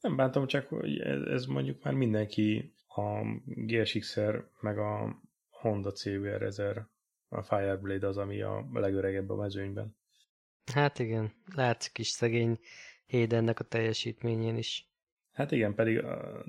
Nem 0.01 0.15
bántom, 0.15 0.47
csak 0.47 0.67
hogy 0.67 0.99
ez, 0.99 1.21
ez 1.21 1.45
mondjuk 1.45 1.83
már 1.83 1.93
mindenki 1.93 2.73
a 2.87 3.21
GSX-er, 3.45 4.43
meg 4.59 4.77
a 4.77 5.21
Honda 5.49 5.91
CBR 5.91 6.41
1000, 6.41 6.87
a 7.29 7.41
Fireblade 7.41 8.07
az, 8.07 8.17
ami 8.17 8.41
a 8.41 8.69
legöregebb 8.73 9.29
a 9.29 9.35
mezőnyben. 9.35 9.95
Hát 10.73 10.99
igen, 10.99 11.33
látszik 11.55 11.97
is 11.97 12.07
szegény 12.07 12.59
Haydennek 13.09 13.59
a 13.59 13.63
teljesítményén 13.63 14.57
is. 14.57 14.87
Hát 15.31 15.51
igen, 15.51 15.75
pedig 15.75 16.03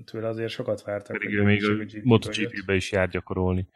tőle 0.04 0.28
azért 0.28 0.50
sokat 0.50 0.82
vártak. 0.82 1.18
Pedig 1.18 1.34
ő 1.34 1.42
még 1.42 1.64
a, 1.64 1.72
a 1.72 2.00
MotoGP-be 2.02 2.74
is 2.74 2.92
jár 2.92 3.08
gyakorolni. 3.08 3.68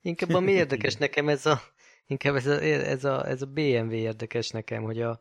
Inkább 0.00 0.34
ami 0.34 0.52
érdekes 0.62 0.94
nekem 0.94 1.28
ez 1.28 1.46
a, 1.46 1.60
inkább 2.06 2.34
ez 2.34 2.46
a, 2.46 2.62
ez, 2.62 3.04
a, 3.04 3.28
ez 3.28 3.42
a 3.42 3.46
BMW 3.46 3.92
érdekes 3.92 4.50
nekem, 4.50 4.82
hogy 4.82 5.00
a 5.00 5.20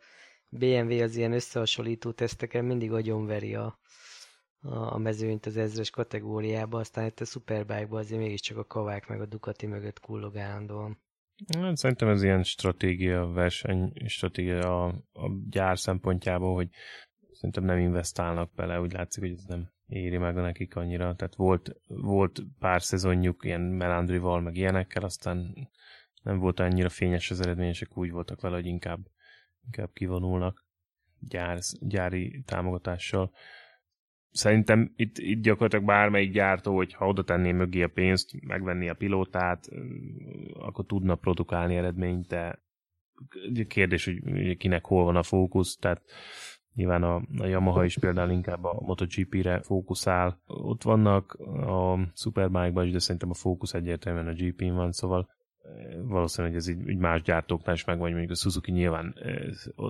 BMW 0.52 1.02
az 1.02 1.16
ilyen 1.16 1.34
összehasonlító 1.34 2.12
teszteken 2.12 2.66
mindig 2.66 2.92
agyonveri 2.92 3.56
a, 3.56 3.80
a 4.62 4.98
mezőnyt 4.98 5.46
az 5.46 5.58
ezres 5.58 5.90
kategóriába, 5.90 6.80
aztán 6.80 7.06
itt 7.06 7.20
a 7.20 7.26
Superbike-ban 7.26 8.00
azért 8.00 8.22
mégiscsak 8.22 8.58
a 8.58 8.66
kavák 8.66 9.08
meg 9.08 9.22
a 9.22 9.26
Ducati 9.26 9.66
mögött 9.66 10.00
kullog 10.00 10.38
állandóan. 10.38 10.98
Hát, 11.58 11.78
szerintem 11.78 12.08
ez 12.08 12.24
ilyen 12.24 12.44
stratégia, 12.44 13.26
verseny 13.26 13.94
stratégia 14.06 14.84
a, 14.84 14.88
a 15.14 15.32
gyár 15.50 15.80
szempontjából, 15.80 16.54
hogy 16.54 16.70
szerintem 17.32 17.64
nem 17.64 17.78
investálnak 17.78 18.54
bele, 18.54 18.82
úgy 18.82 18.92
látszik, 18.92 19.24
hogy 19.24 19.32
ez 19.32 19.44
nem 19.48 19.72
éri 19.88 20.18
meg 20.18 20.36
nekik 20.36 20.76
annyira. 20.76 21.16
Tehát 21.16 21.36
volt, 21.36 21.76
volt 21.88 22.44
pár 22.60 22.82
szezonjuk 22.82 23.46
ilyen 23.46 23.62
Melandrival, 23.62 24.42
meg 24.42 24.56
ilyenekkel, 24.56 25.04
aztán 25.04 25.70
nem 26.24 26.40
volt 26.40 26.60
annyira 26.60 26.90
fényes 26.90 27.32
az 27.32 27.42
eredményesek, 27.42 27.98
úgy 27.98 28.12
voltak 28.12 28.42
vele, 28.42 28.56
hogy 28.56 28.66
inkább, 28.66 29.00
inkább 29.66 29.90
kivonulnak 29.94 30.66
gyár, 31.20 31.60
gyári 31.80 32.42
támogatással. 32.46 33.32
Szerintem 34.32 34.94
itt, 34.96 35.18
itt 35.18 35.42
gyakorlatilag 35.42 35.86
bármelyik 35.86 36.32
gyártó, 36.32 36.76
hogy 36.76 36.94
ha 36.94 37.08
oda 37.08 37.24
tenné 37.24 37.52
mögé 37.52 37.84
a 37.84 37.88
pénzt, 37.88 38.42
megvenni 38.42 38.90
a 38.90 38.94
pilótát, 38.94 39.68
akkor 40.54 40.86
tudna 40.86 41.16
produkálni 41.16 41.76
eredményt, 41.76 42.28
de 42.28 42.60
kérdés, 43.68 44.06
hogy 44.06 44.58
kinek 44.58 44.86
hol 44.86 45.04
van 45.04 45.16
a 45.16 45.24
fókusz, 45.24 45.78
tehát 45.78 46.02
Nyilván 46.74 47.04
a, 47.04 47.16
a 47.38 47.46
Yamaha 47.46 47.84
is 47.84 47.98
például 47.98 48.30
inkább 48.30 48.64
a 48.64 48.82
MotoGP-re 48.82 49.62
fókuszál. 49.62 50.42
Ott 50.46 50.84
vannak 50.84 51.34
a 51.68 52.00
Superbike-ban 52.14 52.86
is, 52.86 52.92
de 52.92 53.00
szerintem 53.00 53.30
a 53.30 53.34
fókusz 53.34 53.74
egyértelműen 53.74 54.28
a 54.28 54.34
GP-n 54.34 54.74
van, 54.74 54.92
szóval 54.92 55.30
valószínűleg 56.02 56.56
ez 56.56 56.68
így, 56.68 56.90
így 56.90 56.98
más 56.98 57.22
gyártóknál 57.22 57.76
is 57.76 57.86
megvan, 57.86 58.10
mondjuk 58.10 58.32
a 58.32 58.36
Suzuki 58.36 58.72
nyilván 58.72 59.16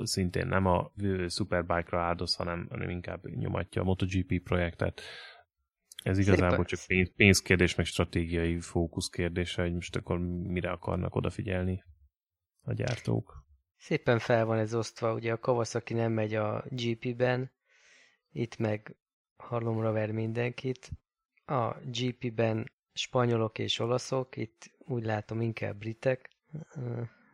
szintén 0.03 0.47
nem 0.47 0.65
a 0.65 0.91
Superbike-ra 1.27 2.01
áldoz, 2.01 2.35
hanem, 2.35 2.67
hanem 2.69 2.89
inkább 2.89 3.27
nyomatja 3.27 3.81
a 3.81 3.85
MotoGP 3.85 4.43
projektet. 4.43 5.01
Ez 6.03 6.17
igazából 6.17 6.65
csak 6.65 6.79
pénz, 6.87 7.15
pénzkérdés, 7.15 7.75
meg 7.75 7.85
stratégiai 7.85 8.59
fókusz 8.59 9.09
kérdése, 9.09 9.61
hogy 9.61 9.73
most 9.73 9.95
akkor 9.95 10.19
mire 10.43 10.71
akarnak 10.71 11.15
odafigyelni 11.15 11.83
a 12.61 12.73
gyártók. 12.73 13.45
Szépen 13.77 14.19
fel 14.19 14.45
van 14.45 14.57
ez 14.57 14.73
osztva, 14.73 15.13
ugye 15.13 15.31
a 15.31 15.37
Kawasaki 15.37 15.93
nem 15.93 16.11
megy 16.11 16.33
a 16.35 16.63
GP-ben, 16.69 17.51
itt 18.31 18.57
meg 18.57 18.95
halomra 19.37 19.91
ver 19.91 20.11
mindenkit. 20.11 20.89
A 21.45 21.75
GP-ben 21.85 22.71
spanyolok 22.93 23.59
és 23.59 23.79
olaszok, 23.79 24.37
itt 24.37 24.71
úgy 24.77 25.03
látom 25.03 25.41
inkább 25.41 25.77
britek 25.77 26.29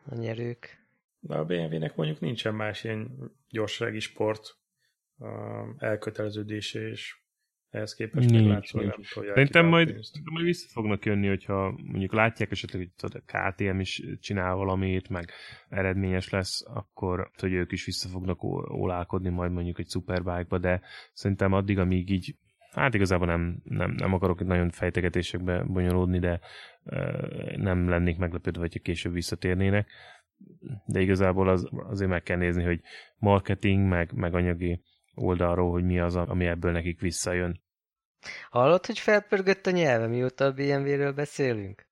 a 0.06 0.16
nyerők. 0.16 0.88
De 1.20 1.36
a 1.36 1.46
BMW-nek 1.46 1.96
mondjuk 1.96 2.20
nincsen 2.20 2.56
más 2.56 2.84
ilyen 2.84 3.32
gyorsági 3.50 4.00
sport 4.00 4.58
elköteleződése 5.78 6.90
és 6.90 7.16
ehhez 7.70 7.94
képest 7.94 8.30
nincs, 8.30 8.48
látszó, 8.48 8.80
nincs. 8.80 9.16
nem 9.16 9.26
Szerintem 9.26 9.66
majd, 9.66 10.00
majd 10.24 10.46
vissza 10.46 10.68
fognak 10.68 11.06
jönni, 11.06 11.28
hogyha 11.28 11.72
mondjuk 11.84 12.14
látják 12.14 12.52
esetleg, 12.52 12.82
hogy 12.82 12.92
tudod, 12.92 13.24
a 13.28 13.52
KTM 13.52 13.80
is 13.80 14.04
csinál 14.20 14.56
valamit, 14.56 15.10
meg 15.10 15.32
eredményes 15.70 16.30
lesz, 16.30 16.66
akkor 16.66 17.32
hogy 17.38 17.54
ők 17.54 17.72
is 17.72 17.86
vissza 17.86 18.10
fognak 18.10 18.44
ólálkodni 18.74 19.30
majd 19.30 19.52
mondjuk 19.52 19.80
egy 19.80 19.90
superbike 19.90 20.58
de 20.58 20.82
szerintem 21.14 21.54
addig, 21.54 21.78
amíg 21.78 22.10
így 22.10 22.36
Hát 22.72 22.94
igazából 22.94 23.28
nem, 23.28 23.62
nem, 23.64 23.92
nem 23.92 24.14
akarok 24.14 24.42
itt 24.42 24.48
nagyon 24.48 24.70
fejtegetésekbe 24.70 25.64
bonyolódni, 25.64 26.20
de 26.20 26.40
nem 27.56 27.90
lennék 27.90 28.18
meglepődve, 28.18 28.60
hogyha 28.60 28.80
később 28.80 29.14
visszatérnének. 29.14 29.90
De 30.86 31.00
igazából 31.00 31.50
az, 31.50 31.70
azért 31.72 32.10
meg 32.10 32.24
kell 32.24 32.38
nézni, 32.38 32.64
hogy 32.64 32.82
marketing, 33.18 33.88
meg, 33.88 34.12
meg 34.14 34.34
anyagi 34.34 34.82
oldalról, 35.14 35.72
hogy 35.72 35.84
mi 35.84 36.00
az, 36.00 36.16
ami 36.16 36.46
ebből 36.46 36.72
nekik 36.72 37.02
visszajön. 37.02 37.62
Hallod, 38.50 38.86
hogy 38.86 39.00
felpörgött 39.00 39.66
a 39.66 39.72
nyelve, 39.72 40.08
mióta 40.08 40.46
a 40.46 40.52
BMW-ről 40.52 41.14
beszélünk? 41.14 41.88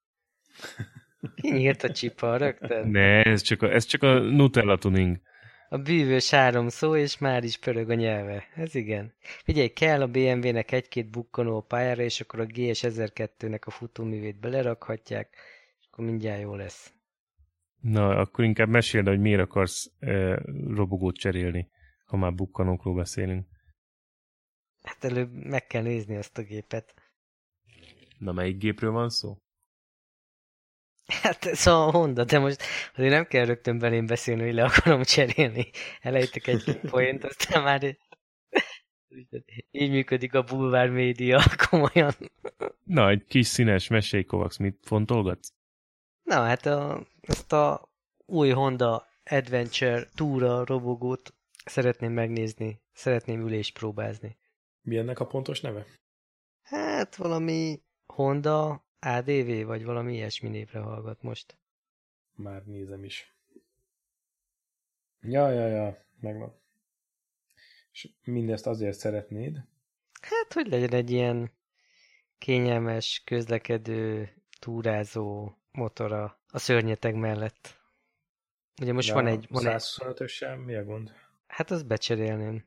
Kinyírt 1.35 1.83
a 1.83 1.91
csipa 1.91 2.37
rögtön? 2.37 2.87
Ne, 2.87 3.23
ez 3.23 3.41
csak 3.41 3.61
a, 3.61 3.73
ez 3.73 3.85
csak 3.85 4.03
a 4.03 4.19
Nutella 4.19 4.77
tuning. 4.77 5.19
A 5.69 5.77
bűvös 5.77 6.29
három 6.29 6.69
szó, 6.69 6.95
és 6.95 7.17
már 7.17 7.43
is 7.43 7.57
pörög 7.57 7.89
a 7.89 7.93
nyelve. 7.93 8.43
Ez 8.55 8.75
igen. 8.75 9.13
Figyelj, 9.19 9.67
kell 9.67 10.01
a 10.01 10.07
BMW-nek 10.07 10.71
egy-két 10.71 11.09
bukkanó 11.09 11.57
a 11.57 11.61
pályára, 11.61 12.01
és 12.01 12.21
akkor 12.21 12.39
a 12.39 12.45
GS 12.45 12.83
1002-nek 12.83 13.65
a 13.65 13.71
futóművét 13.71 14.39
belerakhatják, 14.39 15.35
és 15.79 15.87
akkor 15.91 16.05
mindjárt 16.05 16.41
jó 16.41 16.55
lesz. 16.55 16.93
Na, 17.81 18.09
akkor 18.09 18.43
inkább 18.43 18.69
meséld, 18.69 19.07
hogy 19.07 19.19
miért 19.19 19.41
akarsz 19.41 19.91
e, 19.99 20.41
robogót 20.67 21.15
cserélni 21.15 21.73
ha 22.05 22.17
már 22.17 22.33
bukkanókról 22.33 22.95
beszélünk. 22.95 23.47
Hát 24.81 25.03
előbb 25.03 25.31
meg 25.31 25.67
kell 25.67 25.81
nézni 25.81 26.15
ezt 26.15 26.37
a 26.37 26.41
gépet. 26.41 26.93
Na, 28.17 28.31
melyik 28.31 28.57
gépről 28.57 28.91
van 28.91 29.09
szó? 29.09 29.37
Hát 31.05 31.45
ez 31.45 31.67
a 31.67 31.91
Honda, 31.91 32.23
de 32.23 32.39
most 32.39 32.63
azért 32.95 33.11
nem 33.11 33.25
kell 33.25 33.45
rögtön 33.45 33.77
belém 33.77 34.05
beszélni, 34.05 34.43
hogy 34.43 34.53
le 34.53 34.63
akarom 34.63 35.03
cserélni. 35.03 35.69
Elejtek 36.01 36.47
egy 36.47 36.79
poént, 36.79 37.23
aztán 37.23 37.63
már 37.63 37.97
így 39.71 39.89
működik 39.89 40.33
a 40.33 40.43
bulvár 40.43 40.89
média, 40.89 41.41
komolyan. 41.69 42.13
Na, 42.83 43.09
egy 43.09 43.25
kis 43.25 43.47
színes 43.47 43.87
mesélj, 43.87 44.23
Kovacs, 44.23 44.57
mit 44.57 44.79
fontolgatsz? 44.81 45.53
Na, 46.23 46.43
hát 46.43 46.65
a, 46.65 47.07
ezt 47.21 47.53
a 47.53 47.89
új 48.25 48.49
Honda 48.49 49.07
Adventure 49.23 50.09
Túra 50.15 50.65
robogót 50.65 51.33
Szeretném 51.65 52.11
megnézni, 52.11 52.81
szeretném 52.93 53.41
ülést 53.41 53.77
próbázni. 53.77 54.37
Mi 54.81 54.97
ennek 54.97 55.19
a 55.19 55.25
pontos 55.25 55.61
neve? 55.61 55.85
Hát 56.61 57.15
valami 57.15 57.81
Honda 58.05 58.84
ADV, 59.05 59.65
vagy 59.65 59.83
valami 59.83 60.13
ilyesmi 60.13 60.49
névre 60.49 60.79
hallgat 60.79 61.21
most. 61.21 61.57
Már 62.35 62.65
nézem 62.65 63.03
is. 63.03 63.33
Ja, 65.21 65.49
ja, 65.51 65.67
ja, 65.67 66.05
megvan. 66.19 66.59
És 67.91 68.09
mindezt 68.23 68.67
azért 68.67 68.97
szeretnéd? 68.97 69.63
Hát, 70.21 70.53
hogy 70.53 70.67
legyen 70.67 70.93
egy 70.93 71.11
ilyen 71.11 71.51
kényelmes, 72.37 73.21
közlekedő, 73.25 74.33
túrázó 74.59 75.51
motora 75.71 76.39
a 76.47 76.59
szörnyeteg 76.59 77.15
mellett. 77.15 77.79
Ugye 78.81 78.93
most 78.93 79.07
De 79.07 79.13
van 79.13 79.27
egy... 79.27 79.47
Van 79.49 79.63
125-ösen 79.65 80.65
mi 80.65 80.75
a 80.75 80.83
gond? 80.83 81.11
Hát 81.47 81.71
azt 81.71 81.87
becserélném. 81.87 82.65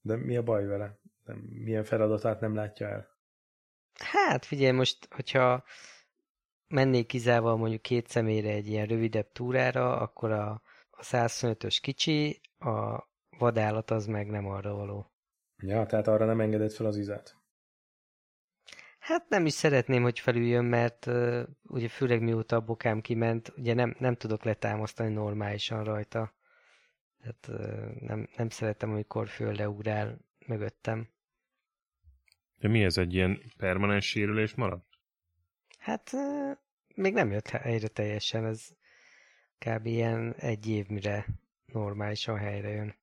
De 0.00 0.16
mi 0.16 0.36
a 0.36 0.42
baj 0.42 0.66
vele? 0.66 0.98
Nem, 1.24 1.38
milyen 1.38 1.84
feladatát 1.84 2.40
nem 2.40 2.54
látja 2.54 2.88
el? 2.88 3.11
Hát 3.94 4.44
figyelj, 4.44 4.72
most, 4.72 5.08
hogyha 5.10 5.64
mennék 6.68 7.06
kizával 7.06 7.56
mondjuk 7.56 7.82
két 7.82 8.08
személyre 8.08 8.50
egy 8.50 8.66
ilyen 8.66 8.86
rövidebb 8.86 9.32
túrára, 9.32 9.96
akkor 10.00 10.30
a, 10.30 10.62
a 10.90 11.02
125-ös 11.02 11.78
kicsi, 11.82 12.40
a 12.58 13.08
vadállat 13.38 13.90
az 13.90 14.06
meg 14.06 14.30
nem 14.30 14.46
arra 14.46 14.74
való. 14.74 15.10
Ja, 15.56 15.86
tehát 15.86 16.06
arra 16.06 16.24
nem 16.24 16.40
engedett 16.40 16.72
fel 16.72 16.86
az 16.86 16.96
izát? 16.96 17.36
Hát 18.98 19.28
nem 19.28 19.46
is 19.46 19.52
szeretném, 19.52 20.02
hogy 20.02 20.18
felüljön, 20.18 20.64
mert 20.64 21.06
uh, 21.06 21.42
ugye 21.62 21.88
főleg 21.88 22.22
mióta 22.22 22.56
a 22.56 22.60
bokám 22.60 23.00
kiment, 23.00 23.52
ugye 23.56 23.74
nem, 23.74 23.96
nem 23.98 24.14
tudok 24.14 24.44
letámasztani 24.44 25.12
normálisan 25.12 25.84
rajta. 25.84 26.32
Tehát 27.18 27.70
nem, 28.00 28.28
nem 28.36 28.48
szeretem, 28.48 28.90
amikor 28.90 29.28
földeugrál 29.28 30.18
mögöttem. 30.46 31.08
De 32.62 32.68
mi 32.68 32.84
ez, 32.84 32.98
egy 32.98 33.14
ilyen 33.14 33.42
permanens 33.56 34.06
sérülés 34.06 34.54
maradt? 34.54 34.86
Hát 35.78 36.10
még 36.94 37.12
nem 37.12 37.30
jött 37.30 37.48
helyre 37.48 37.88
teljesen, 37.88 38.44
ez 38.44 38.68
kb. 39.58 39.86
ilyen 39.86 40.34
egy 40.34 40.68
év, 40.68 40.88
mire 40.88 41.26
normálisan 41.66 42.36
helyre 42.36 42.68
jön. 42.68 42.94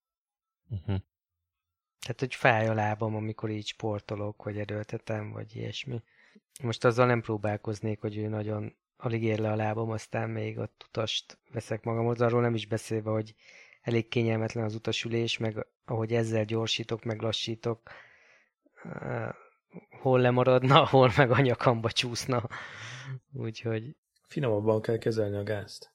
Uh-huh. 0.69 0.99
Tehát, 1.99 2.19
hogy 2.19 2.35
fáj 2.35 2.67
a 2.67 2.73
lábam, 2.73 3.15
amikor 3.15 3.49
így 3.49 3.67
sportolok, 3.67 4.43
vagy 4.43 4.57
erőltetem, 4.57 5.31
vagy 5.31 5.55
ilyesmi. 5.55 6.01
Most 6.61 6.85
azzal 6.85 7.05
nem 7.05 7.21
próbálkoznék, 7.21 7.99
hogy 7.99 8.17
ő 8.17 8.27
nagyon 8.27 8.75
alig 8.97 9.23
ér 9.23 9.39
le 9.39 9.51
a 9.51 9.55
lábam, 9.55 9.89
aztán 9.89 10.29
még 10.29 10.57
ott 10.57 10.85
utast 10.87 11.37
veszek 11.51 11.83
magamhoz, 11.83 12.21
arról 12.21 12.41
nem 12.41 12.55
is 12.55 12.65
beszélve, 12.65 13.09
hogy 13.09 13.35
elég 13.81 14.07
kényelmetlen 14.07 14.63
az 14.63 14.75
utasülés, 14.75 15.37
meg 15.37 15.65
ahogy 15.85 16.13
ezzel 16.13 16.45
gyorsítok, 16.45 17.03
meg 17.03 17.21
lassítok, 17.21 17.91
hol 20.01 20.19
lemaradna, 20.19 20.85
hol 20.95 21.11
meg 21.17 21.31
a 21.31 21.41
nyakamba 21.41 21.91
csúszna. 21.91 22.49
Úgyhogy... 23.31 23.95
Finomabban 24.27 24.81
kell 24.81 24.97
kezelni 24.97 25.35
a 25.35 25.43
gázt. 25.43 25.93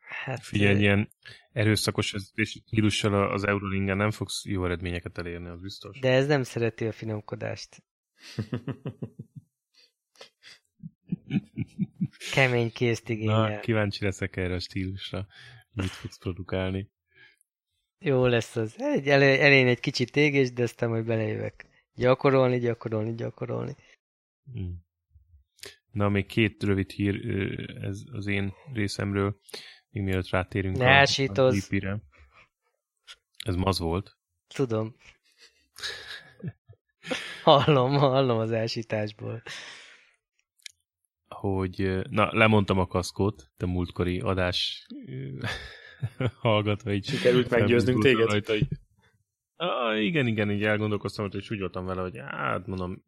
Hát, 0.00 0.42
Figyelj, 0.42 0.78
ilyen 0.78 1.10
erőszakos 1.52 2.14
stílussal 2.34 3.32
az 3.32 3.46
Eurolingen 3.46 3.96
nem 3.96 4.10
fogsz 4.10 4.44
jó 4.44 4.64
eredményeket 4.64 5.18
elérni, 5.18 5.48
az 5.48 5.60
biztos. 5.60 5.98
De 5.98 6.10
ez 6.10 6.26
nem 6.26 6.42
szereti 6.42 6.86
a 6.86 6.92
finomkodást. 6.92 7.82
Kemény 12.32 12.72
kézt 12.72 13.08
igényel. 13.08 13.48
Na, 13.48 13.60
kíváncsi 13.60 14.04
leszek 14.04 14.36
erre 14.36 14.54
a 14.54 14.58
stílusra. 14.58 15.26
Mit 15.72 15.90
fogsz 15.90 16.18
produkálni? 16.18 16.90
Jó 17.98 18.26
lesz 18.26 18.56
az. 18.56 18.74
Egy, 18.78 19.08
elé, 19.08 19.40
elén 19.40 19.66
egy 19.66 19.80
kicsit 19.80 20.16
égés, 20.16 20.52
de 20.52 20.62
aztán 20.62 20.88
majd 20.88 21.04
belejövök. 21.04 21.54
Gyakorolni, 21.94 22.58
gyakorolni, 22.58 23.14
gyakorolni. 23.14 23.76
Hmm. 24.52 24.84
Na, 25.90 26.08
még 26.08 26.26
két 26.26 26.62
rövid 26.62 26.90
hír 26.90 27.30
ez 27.80 28.02
az 28.12 28.26
én 28.26 28.52
részemről, 28.72 29.40
még 29.90 30.02
mielőtt 30.02 30.28
rátérünk 30.28 30.76
ne 30.76 30.84
a, 30.84 31.06
a 31.34 31.52
re 31.70 32.00
Ez 33.44 33.54
maz 33.54 33.78
volt. 33.78 34.16
Tudom. 34.54 34.96
hallom, 37.44 37.96
hallom 37.96 38.38
az 38.38 38.50
elsításból. 38.50 39.42
Hogy, 41.28 42.00
na, 42.08 42.32
lemondtam 42.32 42.78
a 42.78 42.86
kaszkót, 42.86 43.50
te 43.56 43.66
múltkori 43.66 44.20
adás 44.20 44.86
hallgatva 46.40 46.92
így. 46.92 47.04
Sikerült 47.04 47.50
meggyőznünk 47.50 48.02
téged? 48.02 48.28
Rajta, 48.28 48.54
így. 48.54 48.68
Ah, 49.62 50.02
igen, 50.02 50.26
igen, 50.26 50.50
így 50.50 50.64
elgondolkoztam, 50.64 51.28
hogy 51.30 51.46
úgy 51.50 51.58
voltam 51.58 51.84
vele, 51.84 52.00
hogy 52.00 52.18
hát 52.18 52.66
mondom, 52.66 53.04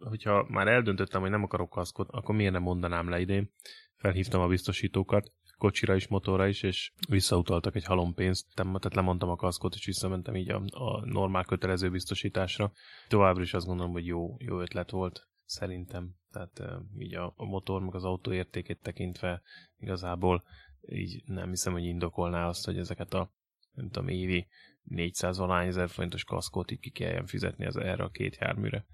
hogyha 0.00 0.46
már 0.48 0.68
eldöntöttem, 0.68 1.20
hogy 1.20 1.30
nem 1.30 1.42
akarok 1.42 1.70
kaszkot, 1.70 2.08
akkor 2.10 2.34
miért 2.34 2.52
nem 2.52 2.62
mondanám 2.62 3.08
le 3.08 3.20
idén? 3.20 3.50
Felhívtam 3.96 4.40
a 4.40 4.46
biztosítókat, 4.46 5.32
kocsira 5.58 5.94
is, 5.94 6.08
motorra 6.08 6.46
is, 6.46 6.62
és 6.62 6.92
visszautaltak 7.08 7.74
egy 7.74 7.84
halompénzt, 7.84 8.46
tehát 8.54 8.94
lemondtam 8.94 9.28
a 9.28 9.36
kaszkot, 9.36 9.74
és 9.74 9.84
visszamentem 9.84 10.36
így 10.36 10.50
a, 10.50 10.62
a 10.70 11.04
normál 11.04 11.44
kötelező 11.44 11.90
biztosításra. 11.90 12.72
Továbbra 13.08 13.42
is 13.42 13.54
azt 13.54 13.66
gondolom, 13.66 13.92
hogy 13.92 14.06
jó, 14.06 14.36
jó 14.38 14.60
ötlet 14.60 14.90
volt, 14.90 15.28
szerintem. 15.44 16.14
Tehát 16.30 16.62
így 16.98 17.14
a, 17.14 17.32
a 17.36 17.44
motor, 17.44 17.82
meg 17.82 17.94
az 17.94 18.04
autó 18.04 18.32
értékét 18.32 18.82
tekintve 18.82 19.42
igazából 19.80 20.42
így 20.88 21.22
nem 21.26 21.48
hiszem, 21.48 21.72
hogy 21.72 21.84
indokolná 21.84 22.48
azt, 22.48 22.64
hogy 22.64 22.78
ezeket 22.78 23.14
a 23.14 23.32
nem 23.78 23.90
tudom, 23.90 24.08
évi 24.08 24.46
400 24.88 25.38
valány 25.38 25.66
ezer 25.66 25.88
forintos 25.88 26.24
kaszkót 26.24 26.70
így 26.70 26.80
ki 26.80 26.90
kelljen 26.90 27.26
fizetni 27.26 27.66
az 27.66 27.76
erre 27.76 28.04
a 28.04 28.10
két 28.10 28.36
járműre. 28.40 28.84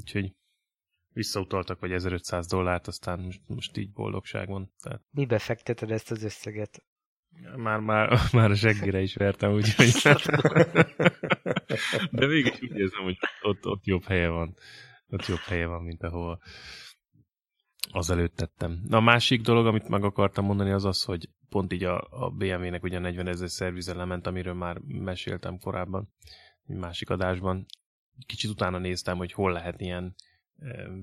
Úgyhogy 0.00 0.32
visszautaltak, 1.12 1.80
vagy 1.80 1.92
1500 1.92 2.46
dollárt, 2.46 2.86
aztán 2.86 3.20
most, 3.20 3.40
most 3.46 3.76
így 3.76 3.92
boldogság 3.92 4.48
van. 4.48 4.72
Tehát... 4.82 5.02
Mibe 5.10 5.38
fekteted 5.38 5.90
ezt 5.90 6.10
az 6.10 6.22
összeget? 6.22 6.84
Már, 7.56 7.80
már, 7.80 8.18
már 8.32 8.50
a 8.50 8.54
seggire 8.54 9.00
is 9.00 9.14
vertem, 9.14 9.52
úgyhogy... 9.52 9.92
De 12.10 12.26
mégis 12.26 12.62
úgy 12.62 12.76
érzem, 12.76 13.02
hogy 13.02 13.18
ott, 13.42 13.66
ott 13.66 13.84
jobb 13.84 14.04
helye 14.04 14.28
van. 14.28 14.56
Ott 15.06 15.26
jobb 15.26 15.38
helye 15.38 15.66
van, 15.66 15.82
mint 15.82 16.02
ahol 16.02 16.42
azelőtt 17.90 18.36
tettem. 18.36 18.80
Na 18.88 18.96
a 18.96 19.00
másik 19.00 19.40
dolog, 19.40 19.66
amit 19.66 19.88
meg 19.88 20.04
akartam 20.04 20.44
mondani, 20.44 20.70
az 20.70 20.84
az, 20.84 21.02
hogy 21.02 21.28
pont 21.52 21.72
így 21.72 21.84
a, 21.84 22.06
a 22.10 22.30
BMW-nek 22.30 22.82
ugye 22.82 22.98
40 22.98 23.26
ezer 23.26 23.50
szervizelement, 23.50 24.26
amiről 24.26 24.54
már 24.54 24.78
meséltem 24.78 25.58
korábban, 25.58 26.08
egy 26.66 26.76
másik 26.76 27.10
adásban. 27.10 27.66
Kicsit 28.26 28.50
utána 28.50 28.78
néztem, 28.78 29.16
hogy 29.16 29.32
hol 29.32 29.52
lehet 29.52 29.80
ilyen 29.80 30.14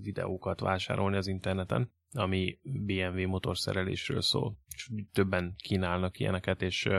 videókat 0.02 0.60
vásárolni 0.60 1.18
az 1.18 1.28
interneten, 1.28 1.92
ami 2.12 2.60
BMW 2.64 3.28
motorszerelésről 3.28 4.22
szól. 4.22 4.58
És 4.76 4.90
többen 5.14 5.54
kínálnak 5.58 6.20
ilyeneket, 6.20 6.62
és 6.62 6.90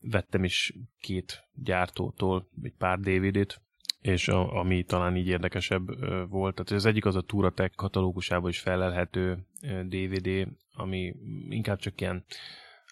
vettem 0.00 0.44
is 0.44 0.74
két 1.00 1.48
gyártótól 1.54 2.48
egy 2.62 2.74
pár 2.78 2.98
DVD-t, 2.98 3.62
és 4.00 4.28
a, 4.28 4.58
ami 4.58 4.84
talán 4.84 5.16
így 5.16 5.26
érdekesebb 5.26 5.86
volt. 6.28 6.54
Tehát 6.54 6.70
az 6.70 6.84
egyik 6.84 7.04
az 7.04 7.16
a 7.16 7.20
Touratech 7.20 7.74
katalógusában 7.74 8.50
is 8.50 8.60
felelhető 8.60 9.46
DVD, 9.86 10.48
ami 10.72 11.14
inkább 11.48 11.78
csak 11.78 12.00
ilyen 12.00 12.24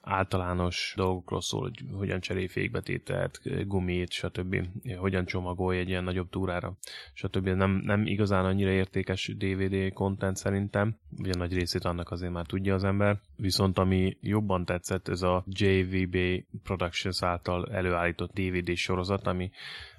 általános 0.09 0.93
dolgokról 0.97 1.41
szól, 1.41 1.61
hogy 1.61 1.85
hogyan 1.93 2.21
cserélj 2.21 2.47
fékbetételt, 2.47 3.41
gumit, 3.67 4.11
stb. 4.11 4.57
Hogyan 4.97 5.25
csomagolj 5.25 5.79
egy 5.79 5.89
ilyen 5.89 6.05
nagyobb 6.05 6.29
túrára, 6.31 6.77
stb. 7.13 7.49
Nem, 7.49 7.71
nem 7.71 8.07
igazán 8.07 8.45
annyira 8.45 8.71
értékes 8.71 9.35
DVD 9.37 9.93
content 9.93 10.37
szerintem, 10.37 10.97
ugye 11.19 11.35
nagy 11.35 11.55
részét 11.55 11.85
annak 11.85 12.11
azért 12.11 12.33
már 12.33 12.47
tudja 12.47 12.75
az 12.75 12.85
ember. 12.85 13.21
Viszont 13.37 13.79
ami 13.79 14.17
jobban 14.21 14.65
tetszett, 14.65 15.09
ez 15.09 15.23
a 15.23 15.45
JVB 15.47 16.17
Productions 16.63 17.23
által 17.23 17.69
előállított 17.73 18.33
DVD 18.33 18.77
sorozat, 18.77 19.27
ami 19.27 19.51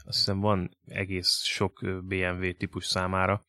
azt 0.06 0.18
hiszem 0.18 0.40
van 0.40 0.70
egész 0.86 1.44
sok 1.44 1.80
BMW 2.08 2.54
típus 2.58 2.86
számára, 2.86 3.46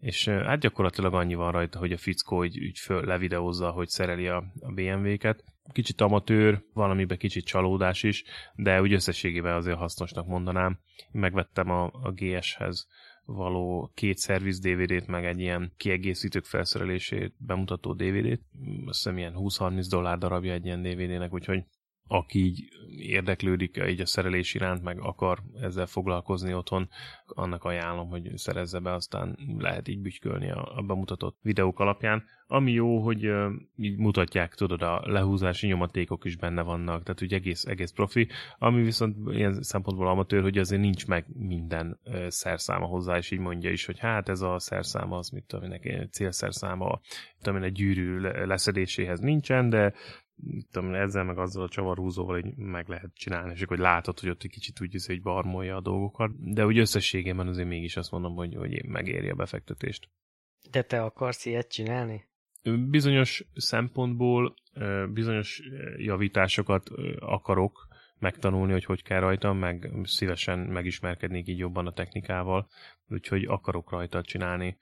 és 0.00 0.28
hát 0.28 0.60
gyakorlatilag 0.60 1.14
annyi 1.14 1.34
van 1.34 1.52
rajta, 1.52 1.78
hogy 1.78 1.92
a 1.92 1.96
fickó 1.96 2.44
így, 2.44 2.56
így 2.56 2.78
föl 2.78 3.04
levideózza, 3.04 3.70
hogy 3.70 3.88
szereli 3.88 4.28
a, 4.28 4.44
a 4.60 4.72
BMW-ket. 4.72 5.44
Kicsit 5.72 6.00
amatőr, 6.00 6.62
valamiben 6.72 7.18
kicsit 7.18 7.44
csalódás 7.44 8.02
is, 8.02 8.24
de 8.54 8.80
úgy 8.80 8.92
összességében 8.92 9.54
azért 9.54 9.76
hasznosnak 9.76 10.26
mondanám. 10.26 10.78
Megvettem 11.12 11.70
a, 11.70 11.84
a 11.84 12.12
GS-hez 12.12 12.86
való 13.24 13.90
két 13.94 14.18
szerviz 14.18 14.60
DVD-t, 14.60 15.06
meg 15.06 15.24
egy 15.24 15.40
ilyen 15.40 15.72
kiegészítők 15.76 16.44
felszerelését 16.44 17.34
bemutató 17.38 17.92
DVD-t. 17.92 18.40
Azt 18.86 19.02
hiszem 19.02 19.18
ilyen 19.18 19.34
20-30 19.36 19.86
dollár 19.88 20.18
darabja 20.18 20.52
egy 20.52 20.64
ilyen 20.64 20.82
DVD-nek, 20.82 21.32
úgyhogy 21.32 21.64
aki 22.12 22.44
így 22.44 22.68
érdeklődik 22.96 23.82
így 23.88 24.00
a 24.00 24.06
szerelés 24.06 24.54
iránt, 24.54 24.82
meg 24.82 25.00
akar 25.00 25.38
ezzel 25.60 25.86
foglalkozni 25.86 26.54
otthon, 26.54 26.88
annak 27.26 27.64
ajánlom, 27.64 28.08
hogy 28.08 28.30
szerezze 28.34 28.78
be, 28.78 28.92
aztán 28.92 29.38
lehet 29.58 29.88
így 29.88 30.00
bütykölni 30.00 30.50
a, 30.50 30.76
a 30.76 30.82
bemutatott 30.82 31.38
videók 31.42 31.78
alapján. 31.78 32.24
Ami 32.46 32.72
jó, 32.72 32.98
hogy 32.98 33.26
uh, 33.26 33.52
így 33.76 33.96
mutatják, 33.96 34.54
tudod, 34.54 34.82
a 34.82 35.02
lehúzási 35.04 35.66
nyomatékok 35.66 36.24
is 36.24 36.36
benne 36.36 36.62
vannak, 36.62 37.02
tehát 37.02 37.22
úgy 37.22 37.34
egész, 37.34 37.64
egész 37.64 37.90
profi, 37.90 38.28
ami 38.58 38.82
viszont 38.82 39.16
ilyen 39.34 39.62
szempontból 39.62 40.08
amatőr, 40.08 40.42
hogy 40.42 40.58
azért 40.58 40.82
nincs 40.82 41.06
meg 41.06 41.26
minden 41.34 41.98
uh, 42.04 42.26
szerszáma 42.28 42.86
hozzá, 42.86 43.16
és 43.16 43.30
így 43.30 43.38
mondja 43.38 43.70
is, 43.70 43.84
hogy 43.84 43.98
hát 43.98 44.28
ez 44.28 44.40
a 44.40 44.58
szerszáma, 44.58 45.16
az 45.16 45.28
mit 45.28 45.44
tudom 45.44 45.72
én, 45.82 46.08
célszerszáma, 46.10 47.00
tudom 47.42 47.58
én, 47.58 47.66
egy 47.66 47.72
gyűrű 47.72 48.18
leszedéséhez 48.20 49.20
nincsen, 49.20 49.68
de 49.68 49.92
tudom, 50.70 50.94
ezzel 50.94 51.24
meg 51.24 51.38
azzal 51.38 51.62
a 51.62 51.68
csavarhúzóval 51.68 52.38
így 52.38 52.56
meg 52.56 52.88
lehet 52.88 53.10
csinálni, 53.14 53.52
és 53.52 53.62
akkor 53.62 53.76
hogy 53.76 53.86
látod, 53.86 54.20
hogy 54.20 54.28
ott 54.28 54.42
egy 54.42 54.50
kicsit 54.50 54.80
úgy 54.80 54.94
hogy 55.06 55.22
barmolja 55.22 55.76
a 55.76 55.80
dolgokat, 55.80 56.52
de 56.52 56.66
úgy 56.66 56.78
összességében 56.78 57.46
azért 57.46 57.68
mégis 57.68 57.96
azt 57.96 58.10
mondom, 58.10 58.34
hogy, 58.34 58.54
hogy 58.54 58.72
én 58.72 58.84
megéri 58.90 59.28
a 59.28 59.34
befektetést. 59.34 60.08
De 60.70 60.82
te 60.82 61.02
akarsz 61.02 61.46
ilyet 61.46 61.70
csinálni? 61.70 62.28
Bizonyos 62.88 63.44
szempontból 63.54 64.54
bizonyos 65.12 65.62
javításokat 65.96 66.88
akarok 67.18 67.88
megtanulni, 68.18 68.72
hogy 68.72 68.84
hogy 68.84 69.02
kell 69.02 69.20
rajta, 69.20 69.52
meg 69.52 69.92
szívesen 70.02 70.58
megismerkednék 70.58 71.48
így 71.48 71.58
jobban 71.58 71.86
a 71.86 71.92
technikával, 71.92 72.68
úgyhogy 73.08 73.44
akarok 73.44 73.90
rajta 73.90 74.22
csinálni 74.22 74.78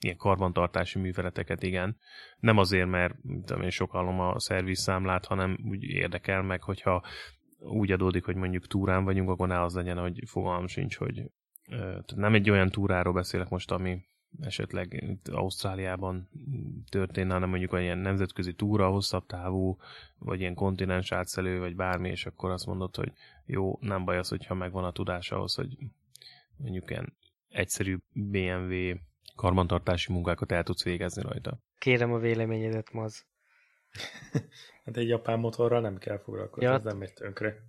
ilyen 0.00 0.16
karbantartási 0.16 0.98
műveleteket, 0.98 1.62
igen. 1.62 1.96
Nem 2.38 2.58
azért, 2.58 2.88
mert 2.88 3.14
tudom 3.44 3.62
én 3.62 3.70
sok 3.70 3.90
hallom 3.90 4.20
a 4.20 4.40
szervizszámlát, 4.40 5.26
hanem 5.26 5.58
úgy 5.68 5.82
érdekel 5.82 6.42
meg, 6.42 6.62
hogyha 6.62 7.02
úgy 7.58 7.92
adódik, 7.92 8.24
hogy 8.24 8.36
mondjuk 8.36 8.66
túrán 8.66 9.04
vagyunk, 9.04 9.28
akkor 9.28 9.48
ne 9.48 9.62
az 9.62 9.74
legyen, 9.74 9.98
hogy 9.98 10.22
fogalmam 10.26 10.66
sincs, 10.66 10.96
hogy 10.96 11.30
nem 12.14 12.34
egy 12.34 12.50
olyan 12.50 12.70
túráról 12.70 13.12
beszélek 13.12 13.48
most, 13.48 13.70
ami 13.70 14.04
esetleg 14.40 14.92
itt 14.92 15.28
Ausztráliában 15.28 16.28
történne, 16.88 17.32
hanem 17.32 17.48
mondjuk 17.48 17.72
olyan 17.72 17.98
nemzetközi 17.98 18.54
túra, 18.54 18.88
hosszabb 18.88 19.26
távú, 19.26 19.76
vagy 20.18 20.40
ilyen 20.40 20.54
kontinens 20.54 21.12
átszelő, 21.12 21.58
vagy 21.58 21.76
bármi, 21.76 22.08
és 22.08 22.26
akkor 22.26 22.50
azt 22.50 22.66
mondod, 22.66 22.96
hogy 22.96 23.12
jó, 23.46 23.78
nem 23.80 24.04
baj 24.04 24.18
az, 24.18 24.28
hogyha 24.28 24.54
megvan 24.54 24.84
a 24.84 24.92
tudás 24.92 25.30
ahhoz, 25.30 25.54
hogy 25.54 25.76
mondjuk 26.56 26.90
ilyen 26.90 27.12
egyszerű 27.48 27.96
BMW 28.12 28.94
karbantartási 29.40 30.12
munkákat 30.12 30.52
el 30.52 30.62
tudsz 30.62 30.84
végezni 30.84 31.22
rajta. 31.22 31.58
Kérem 31.78 32.12
a 32.12 32.18
véleményedet, 32.18 32.92
Maz. 32.92 33.26
hát 34.84 34.96
egy 34.96 35.08
japán 35.08 35.38
motorral 35.38 35.80
nem 35.80 35.98
kell 35.98 36.18
foglalkozni, 36.18 36.64
ja. 36.64 36.74
ez 36.74 36.82
nem 36.82 36.96
megy 36.96 37.12
tönkre. 37.12 37.62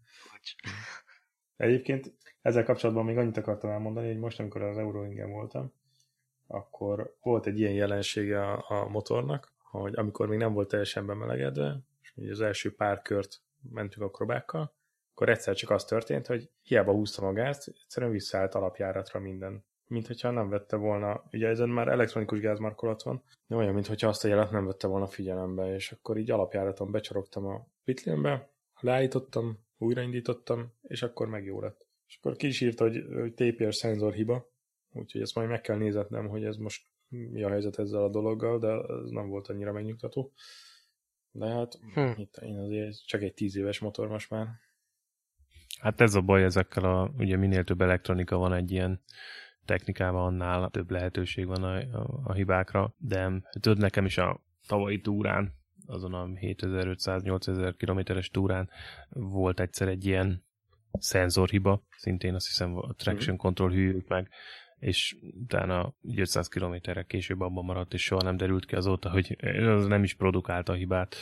Egyébként 1.57 2.13
ezzel 2.41 2.63
kapcsolatban 2.63 3.05
még 3.05 3.17
annyit 3.17 3.37
akartam 3.37 3.69
elmondani, 3.69 4.07
hogy 4.07 4.19
most, 4.19 4.39
amikor 4.39 4.61
az 4.61 4.77
Euroingen 4.77 5.31
voltam, 5.31 5.73
akkor 6.47 7.15
volt 7.21 7.45
egy 7.45 7.59
ilyen 7.59 7.73
jelensége 7.73 8.51
a, 8.51 8.65
a 8.67 8.87
motornak, 8.87 9.53
hogy 9.57 9.95
amikor 9.95 10.27
még 10.27 10.37
nem 10.37 10.53
volt 10.53 10.67
teljesen 10.67 11.05
bemelegedve, 11.05 11.79
és 12.01 12.13
ugye 12.15 12.31
az 12.31 12.41
első 12.41 12.75
pár 12.75 13.01
kört 13.01 13.41
mentünk 13.71 14.05
a 14.05 14.11
krobákkal, 14.11 14.73
akkor 15.11 15.29
egyszer 15.29 15.55
csak 15.55 15.69
az 15.69 15.85
történt, 15.85 16.27
hogy 16.27 16.49
hiába 16.61 16.91
húztam 16.91 17.25
a 17.25 17.33
gázt, 17.33 17.67
egyszerűen 17.83 18.11
visszaállt 18.11 18.55
alapjáratra 18.55 19.19
minden. 19.19 19.63
Mint 19.91 20.07
hogyha 20.07 20.31
nem 20.31 20.49
vette 20.49 20.75
volna, 20.75 21.23
ugye 21.31 21.47
ezen 21.47 21.69
már 21.69 21.87
elektronikus 21.87 22.39
gázmarkolat 22.39 23.03
van, 23.03 23.23
de 23.47 23.55
olyan, 23.55 23.73
mint 23.73 23.87
hogyha 23.87 24.07
azt 24.07 24.25
a 24.25 24.27
jelet 24.27 24.51
nem 24.51 24.65
vette 24.65 24.87
volna 24.87 25.07
figyelembe, 25.07 25.73
és 25.73 25.91
akkor 25.91 26.17
így 26.17 26.31
alapjáraton 26.31 26.91
becsorogtam 26.91 27.45
a 27.45 27.67
pitlinbe, 27.83 28.49
leállítottam, 28.79 29.59
újraindítottam, 29.77 30.73
és 30.81 31.01
akkor 31.01 31.27
meg 31.27 31.45
jó 31.45 31.61
lett. 31.61 31.85
És 32.07 32.17
akkor 32.17 32.35
ki 32.35 32.47
is 32.47 32.61
írt, 32.61 32.79
hogy, 32.79 33.05
hogy 33.13 33.33
TPS 33.33 33.75
szenzor 33.75 34.13
hiba, 34.13 34.51
úgyhogy 34.91 35.21
ezt 35.21 35.35
majd 35.35 35.49
meg 35.49 35.61
kell 35.61 35.77
nézetnem, 35.77 36.27
hogy 36.27 36.43
ez 36.43 36.55
most 36.55 36.85
mi 37.07 37.43
a 37.43 37.49
helyzet 37.49 37.79
ezzel 37.79 38.03
a 38.03 38.09
dologgal, 38.09 38.59
de 38.59 38.67
ez 39.03 39.09
nem 39.09 39.29
volt 39.29 39.47
annyira 39.47 39.71
megnyugtató. 39.71 40.31
De 41.31 41.47
hát 41.47 41.79
hm. 41.93 42.11
itt 42.15 42.37
én 42.37 42.57
azért 42.57 43.05
csak 43.05 43.21
egy 43.21 43.33
tíz 43.33 43.55
éves 43.55 43.79
motor 43.79 44.07
most 44.07 44.29
már. 44.29 44.47
Hát 45.79 46.01
ez 46.01 46.15
a 46.15 46.21
baj 46.21 46.43
ezekkel 46.43 46.83
a, 46.83 47.11
ugye 47.17 47.37
minél 47.37 47.63
több 47.63 47.81
elektronika 47.81 48.37
van 48.37 48.53
egy 48.53 48.71
ilyen 48.71 49.01
technikában, 49.71 50.25
annál 50.25 50.69
több 50.69 50.91
lehetőség 50.91 51.45
van 51.45 51.63
a, 51.63 51.77
a, 51.77 52.21
a 52.23 52.33
hibákra, 52.33 52.93
de 52.97 53.31
tudod, 53.59 53.77
nekem 53.77 54.05
is 54.05 54.17
a 54.17 54.39
tavalyi 54.67 55.01
túrán, 55.01 55.53
azon 55.85 56.13
a 56.13 56.25
7500-8000 56.25 57.73
kilométeres 57.77 58.29
túrán 58.29 58.69
volt 59.09 59.59
egyszer 59.59 59.87
egy 59.87 60.05
ilyen 60.05 60.43
szenzorhiba, 60.99 61.83
szintén 61.97 62.33
azt 62.35 62.47
hiszem 62.47 62.77
a 62.77 62.93
traction 62.93 63.35
mhm. 63.35 63.43
control 63.43 63.71
hűlt 63.71 64.07
meg, 64.07 64.29
és 64.79 65.15
utána 65.41 65.93
500 66.15 66.47
kilométerre 66.47 67.03
később 67.03 67.41
abban 67.41 67.65
maradt, 67.65 67.93
és 67.93 68.03
soha 68.03 68.21
nem 68.21 68.37
derült 68.37 68.65
ki 68.65 68.75
azóta, 68.75 69.09
hogy 69.09 69.37
az 69.65 69.85
nem 69.85 70.03
is 70.03 70.13
produkálta 70.13 70.73
a 70.73 70.75
hibát. 70.75 71.15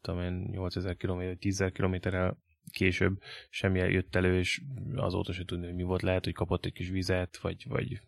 Tudom 0.00 0.20
én, 0.20 0.48
8000 0.50 0.96
km, 0.96 1.20
10.000 1.20 1.70
kilométerrel 1.72 2.38
később 2.70 3.22
semmi 3.50 3.78
jött 3.78 4.16
elő, 4.16 4.38
és 4.38 4.62
azóta 4.94 5.32
se 5.32 5.44
tudni, 5.44 5.66
hogy 5.66 5.74
mi 5.74 5.82
volt. 5.82 6.02
Lehet, 6.02 6.24
hogy 6.24 6.34
kapott 6.34 6.64
egy 6.64 6.72
kis 6.72 6.88
vizet, 6.88 7.36
vagy, 7.36 7.64
vagy 7.68 8.00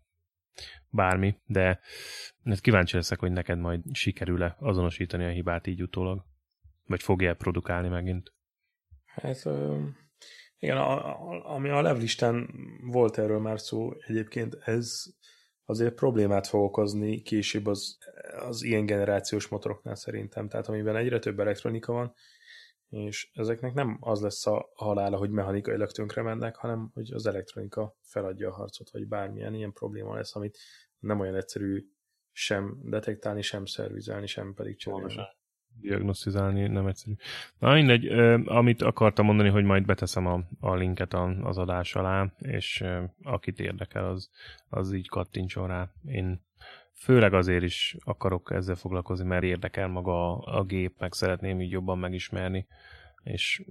bármi, 0.91 1.37
de 1.47 1.81
hát 2.45 2.61
kíváncsi 2.61 2.97
leszek, 2.97 3.19
hogy 3.19 3.33
neked 3.33 3.59
majd 3.59 3.81
sikerül-e 3.93 4.57
azonosítani 4.61 5.25
a 5.25 5.31
hibát 5.31 5.67
így 5.67 5.83
utólag, 5.83 6.25
vagy 6.87 7.03
fogja 7.03 7.35
produkálni 7.35 7.89
megint. 7.89 8.33
Hát 9.05 9.49
igen, 10.59 10.77
a, 10.77 11.07
a, 11.07 11.55
ami 11.55 11.69
a 11.69 11.83
levlisten 11.83 12.51
volt 12.83 13.19
erről 13.19 13.41
már 13.41 13.61
szó, 13.61 13.93
egyébként 14.07 14.55
ez 14.55 15.03
azért 15.65 15.95
problémát 15.95 16.47
fog 16.47 16.63
okozni 16.63 17.23
később 17.23 17.67
az, 17.67 17.99
az 18.49 18.63
ilyen 18.63 18.87
generációs 18.87 19.49
motoroknál 19.49 19.95
szerintem, 19.95 20.49
tehát 20.49 20.69
amiben 20.69 20.97
egyre 20.97 21.19
több 21.19 21.41
elektronika 21.41 21.93
van, 21.93 22.15
és 22.89 23.31
ezeknek 23.33 23.75
nem 23.75 23.97
az 24.01 24.21
lesz 24.21 24.47
a 24.47 24.71
halála, 24.75 25.17
hogy 25.17 25.31
mechanikailag 25.31 25.91
tönkre 25.91 26.23
mennek, 26.23 26.57
hanem 26.57 26.91
hogy 26.95 27.13
az 27.13 27.27
elektronika 27.27 27.97
feladja 28.01 28.49
a 28.49 28.55
harcot, 28.55 28.91
vagy 28.91 29.09
bármilyen 29.09 29.55
ilyen 29.55 29.73
probléma 29.73 30.15
lesz, 30.15 30.37
amit 30.37 30.59
nem 30.99 31.21
olyan 31.21 31.35
egyszerű 31.35 31.85
sem 32.33 32.79
detektálni, 32.83 33.43
sem 33.43 33.65
szervizelni, 33.65 34.27
sem 34.27 34.55
pedig 34.55 34.77
csinálni 34.77 35.15
diagnosztizálni 35.81 36.67
nem 36.67 36.87
egyszerű. 36.87 37.15
Na 37.59 37.73
mindegy, 37.73 38.07
amit 38.45 38.83
akartam 38.83 39.25
mondani, 39.25 39.49
hogy 39.49 39.65
majd 39.65 39.87
beteszem 39.87 40.27
a, 40.27 40.45
a 40.61 40.75
linket 40.75 41.15
az 41.43 41.59
adás 41.59 41.95
alá, 41.95 42.33
és 42.39 42.85
akit 43.23 43.61
érdekel, 43.61 44.07
az, 44.07 44.31
az 44.69 44.93
így 44.93 45.09
kattintson 45.09 45.67
rá. 45.67 45.91
Én 46.07 46.47
főleg 46.99 47.35
azért 47.35 47.63
is 47.63 47.97
akarok 48.05 48.51
ezzel 48.55 48.75
foglalkozni, 48.75 49.27
mert 49.27 49.43
érdekel 49.43 49.89
maga 49.89 50.37
a, 50.37 50.59
a 50.59 50.65
gép, 50.65 50.95
meg 50.99 51.13
szeretném 51.13 51.61
így 51.61 51.71
jobban 51.71 51.99
megismerni 51.99 52.67
és 53.23 53.63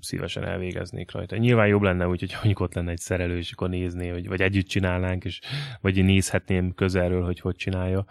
szívesen 0.00 0.44
elvégeznék 0.44 1.10
rajta. 1.10 1.36
Nyilván 1.36 1.66
jobb 1.66 1.82
lenne 1.82 2.08
úgy, 2.08 2.20
hogy 2.20 2.32
mondjuk 2.34 2.60
ott 2.60 2.74
lenne 2.74 2.90
egy 2.90 2.98
szerelő, 2.98 3.36
és 3.36 3.52
akkor 3.52 3.68
nézné, 3.68 4.08
hogy, 4.08 4.28
vagy 4.28 4.40
együtt 4.40 4.66
csinálnánk, 4.66 5.24
és, 5.24 5.40
vagy 5.80 6.04
nézhetném 6.04 6.74
közelről, 6.74 7.24
hogy 7.24 7.40
hogy 7.40 7.56
csinálja 7.56 8.06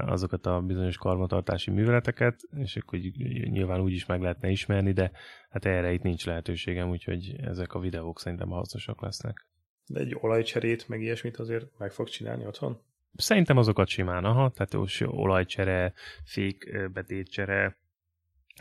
azokat 0.00 0.46
a 0.46 0.60
bizonyos 0.60 0.96
karbantartási 0.96 1.70
műveleteket, 1.70 2.40
és 2.56 2.76
akkor 2.76 2.98
nyilván 3.44 3.80
úgy 3.80 3.92
is 3.92 4.06
meg 4.06 4.20
lehetne 4.20 4.50
ismerni, 4.50 4.92
de 4.92 5.10
hát 5.50 5.64
erre 5.64 5.92
itt 5.92 6.02
nincs 6.02 6.26
lehetőségem, 6.26 6.90
úgyhogy 6.90 7.34
ezek 7.42 7.74
a 7.74 7.78
videók 7.78 8.20
szerintem 8.20 8.48
hasznosak 8.48 9.02
lesznek. 9.02 9.46
De 9.86 10.00
egy 10.00 10.16
olajcserét, 10.20 10.88
meg 10.88 11.02
ilyesmit 11.02 11.36
azért 11.36 11.78
meg 11.78 11.92
fog 11.92 12.08
csinálni 12.08 12.46
otthon? 12.46 12.80
Szerintem 13.14 13.56
azokat 13.56 13.88
simán, 13.88 14.24
aha, 14.24 14.50
tehát 14.50 14.88
olajcsere, 15.06 15.92
fék 16.24 16.88
betétcsere, 16.92 17.76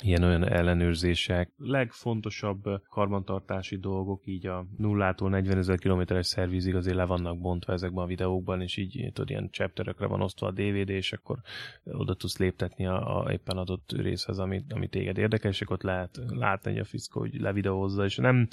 ilyen-olyan 0.03 0.47
ellenőrzések. 0.47 1.51
Legfontosabb 1.57 2.63
karbantartási 2.89 3.77
dolgok, 3.77 4.21
így 4.25 4.47
a 4.47 4.65
nullától 4.77 5.29
40 5.29 5.57
ezer 5.57 5.77
kilométeres 5.77 6.27
szervizig 6.27 6.75
azért 6.75 6.95
le 6.95 7.05
vannak 7.05 7.39
bontva 7.39 7.73
ezekben 7.73 8.03
a 8.03 8.07
videókban, 8.07 8.61
és 8.61 8.77
így 8.77 9.11
tudod, 9.13 9.29
ilyen 9.29 9.49
chapterekre 9.51 10.05
van 10.05 10.21
osztva 10.21 10.47
a 10.47 10.51
DVD, 10.51 10.89
és 10.89 11.13
akkor 11.13 11.37
oda 11.83 12.13
tudsz 12.13 12.37
léptetni 12.37 12.87
a, 12.87 13.23
a 13.23 13.31
éppen 13.31 13.57
adott 13.57 13.91
részhez, 13.91 14.39
ami, 14.39 14.63
ami 14.69 14.87
téged 14.87 15.17
érdekel, 15.17 15.51
és 15.51 15.69
ott 15.69 15.81
lehet 15.81 16.19
látni, 16.27 16.71
hogy 16.71 16.79
a 16.79 16.85
fiszkó 16.85 17.19
hogy 17.19 17.33
levideózza, 17.39 18.03
és 18.03 18.15
nem 18.15 18.47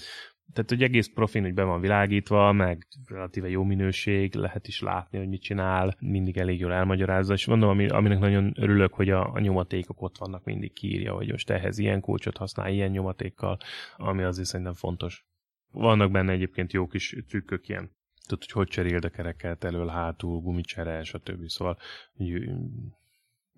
tehát, 0.53 0.71
hogy 0.71 0.83
egész 0.83 1.09
profin, 1.15 1.43
hogy 1.43 1.55
be 1.55 1.63
van 1.63 1.81
világítva, 1.81 2.53
meg 2.53 2.87
relatíve 3.07 3.49
jó 3.49 3.65
minőség, 3.65 4.35
lehet 4.35 4.69
is 4.69 4.81
látni, 4.81 5.19
hogy 5.19 5.29
mit 5.29 5.43
csinál, 5.43 5.97
mindig 6.01 6.39
elég 6.39 6.61
jól 6.61 6.73
elmagyarázza, 6.73 7.33
és 7.33 7.47
mondom, 7.47 7.69
ami, 7.69 7.89
aminek 7.89 8.19
nagyon 8.19 8.53
örülök, 8.57 8.95
hogy 8.95 9.11
a, 9.11 9.33
a 9.33 9.39
nyomatékok 9.39 10.03
ott 10.03 10.19
vannak, 10.19 10.45
mindig 10.45 10.73
kiírja, 10.73 11.15
hogy 11.15 11.31
most 11.31 11.51
ehhez 11.51 11.79
ilyen 11.79 12.01
kulcsot 12.01 12.37
használ, 12.37 12.73
ilyen 12.73 12.91
nyomatékkal, 12.91 13.59
ami 13.97 14.23
azért 14.23 14.49
szerintem 14.49 14.75
fontos. 14.75 15.27
Vannak 15.71 16.11
benne 16.11 16.33
egyébként 16.33 16.73
jó 16.73 16.87
kis 16.87 17.17
trükkök, 17.29 17.69
ilyen 17.69 17.97
tudod, 18.27 18.45
hogy 18.45 18.53
hogy 18.53 18.69
cseréld 18.69 19.05
a 19.05 19.09
kereket 19.09 19.65
elől, 19.65 19.87
hátul, 19.87 20.41
gumicsere, 20.41 21.05
stb. 21.05 21.49
Szóval 21.49 21.79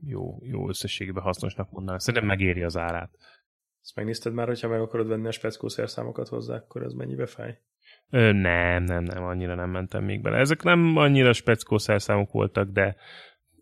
jó, 0.07 0.39
jó 0.43 0.69
összességében 0.69 1.23
hasznosnak 1.23 1.71
mondanám. 1.71 1.99
Szerintem 1.99 2.29
megéri 2.29 2.63
az 2.63 2.77
árát. 2.77 3.11
Ezt 3.83 3.97
megnézted 3.97 4.33
már, 4.33 4.47
hogyha 4.47 4.69
meg 4.69 4.81
akarod 4.81 5.09
venni 5.09 5.27
a 5.27 5.33
speckó 5.33 5.69
szerszámokat 5.69 6.29
hozzá, 6.29 6.57
akkor 6.57 6.83
ez 6.83 6.93
mennyibe 6.93 7.27
fáj? 7.27 7.59
Ö, 8.11 8.33
nem, 8.33 8.83
nem, 8.83 9.05
nem, 9.05 9.23
annyira 9.23 9.55
nem 9.55 9.71
mentem 9.71 10.05
még 10.05 10.21
bele. 10.21 10.39
Ezek 10.39 10.63
nem 10.63 10.97
annyira 10.97 11.33
speckó 11.33 11.79
szerszámok 11.79 12.33
voltak, 12.33 12.71
de 12.71 12.97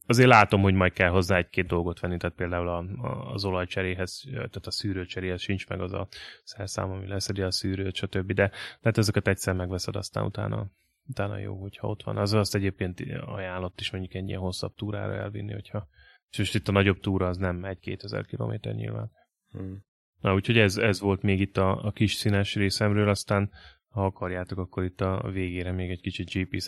azért 0.07 0.29
látom, 0.29 0.63
hogy 0.63 0.75
majd 0.75 0.93
kell 0.93 1.11
hozzá 1.11 1.37
egy-két 1.37 1.67
dolgot 1.67 2.01
venni, 2.01 2.17
tehát 2.17 2.37
például 2.37 2.69
a, 2.69 2.79
a, 2.79 3.33
az 3.33 3.45
olajcseréhez, 3.45 4.25
tehát 4.33 4.67
a 4.67 4.71
szűrőcseréhez 4.71 5.41
sincs 5.41 5.69
meg 5.69 5.81
az 5.81 5.93
a 5.93 6.09
szerszám, 6.45 6.91
ami 6.91 7.07
leszedi 7.07 7.43
a 7.43 7.51
szűrőt, 7.51 7.95
stb. 7.95 8.33
De 8.33 8.51
tehát 8.81 8.99
ezeket 8.99 9.29
egyszer 9.29 9.55
megveszed, 9.55 9.97
aztán 9.97 10.25
utána, 10.25 10.67
utána 11.07 11.39
jó, 11.39 11.61
hogyha 11.61 11.89
ott 11.89 12.03
van. 12.03 12.17
Az 12.17 12.33
azt 12.33 12.55
egyébként 12.55 13.01
ajánlott 13.27 13.81
is 13.81 13.91
mondjuk 13.91 14.15
egy 14.15 14.29
ilyen 14.29 14.41
hosszabb 14.41 14.75
túrára 14.75 15.15
elvinni, 15.15 15.53
hogyha 15.53 15.89
és 16.31 16.39
most 16.39 16.55
itt 16.55 16.69
a 16.69 16.73
nagyobb 16.73 17.01
túra 17.01 17.29
az 17.29 17.37
nem 17.37 17.65
egy-két 17.65 18.05
ezer 18.05 18.27
kilométer 18.27 18.75
nyilván. 18.75 19.11
Hmm. 19.51 19.85
Na, 20.21 20.35
úgyhogy 20.35 20.59
ez, 20.59 20.77
ez 20.77 21.01
volt 21.01 21.23
még 21.23 21.41
itt 21.41 21.57
a, 21.57 21.85
a 21.85 21.93
kis 21.93 22.15
színes 22.15 22.55
részemről, 22.55 23.09
aztán 23.09 23.51
ha 23.89 24.05
akarjátok, 24.05 24.59
akkor 24.59 24.85
itt 24.85 25.01
a 25.01 25.31
végére 25.33 25.73
még 25.73 25.91
egy 25.91 26.01
kicsit 26.01 26.31
gp 26.31 26.63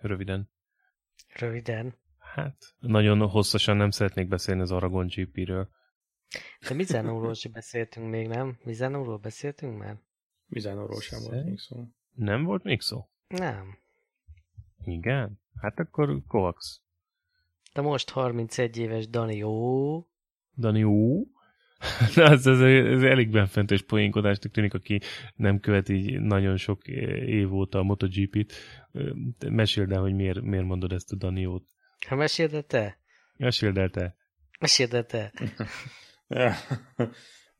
röviden. 0.00 0.50
Röviden? 1.34 1.94
Hát, 2.18 2.56
nagyon 2.78 3.28
hosszasan 3.28 3.76
nem 3.76 3.90
szeretnék 3.90 4.28
beszélni 4.28 4.60
az 4.60 4.70
Aragon 4.70 5.06
GP-ről. 5.06 5.68
De 6.68 6.74
Mizanóról 6.74 7.34
sem 7.34 7.52
beszéltünk 7.52 8.10
még, 8.10 8.28
nem? 8.28 8.58
Mizanóról 8.64 9.18
beszéltünk 9.18 9.78
már? 9.78 9.96
Mizanóról 10.46 11.00
sem 11.00 11.20
volt 11.22 11.44
még 11.44 11.58
szó. 11.58 11.88
Nem 12.14 12.44
volt 12.44 12.62
még 12.62 12.80
szó? 12.80 13.08
Nem. 13.26 13.78
Igen? 14.84 15.40
Hát 15.60 15.78
akkor 15.78 16.22
Kovacs. 16.26 16.66
De 17.72 17.80
most 17.80 18.10
31 18.10 18.76
éves 18.76 19.08
Dani 19.08 19.42
Ó. 19.42 20.06
Dani 20.56 20.84
Ó. 20.84 21.24
Na, 22.14 22.22
ez, 22.22 22.46
ez, 22.46 22.60
ez 22.60 23.02
elég 23.02 23.30
benfentes 23.30 23.82
poénkodásnak 23.82 24.52
tűnik, 24.52 24.74
aki 24.74 25.00
nem 25.34 25.60
követi 25.60 26.16
nagyon 26.18 26.56
sok 26.56 26.86
év 27.26 27.52
óta 27.52 27.78
a 27.78 27.82
MotoGP-t. 27.82 28.52
Meséld 29.48 29.92
el, 29.92 30.00
hogy 30.00 30.14
miért, 30.14 30.40
miért 30.40 30.64
mondod 30.64 30.92
ezt 30.92 31.12
a 31.12 31.16
Daniót. 31.16 31.64
Ha 32.08 32.14
meséld 32.14 32.54
el 32.54 32.62
te? 32.62 32.98
Meséld 33.36 33.78
el 33.78 33.90
te. 33.90 34.16
Meséld 34.60 34.94
el 34.94 35.06
te. 35.06 35.32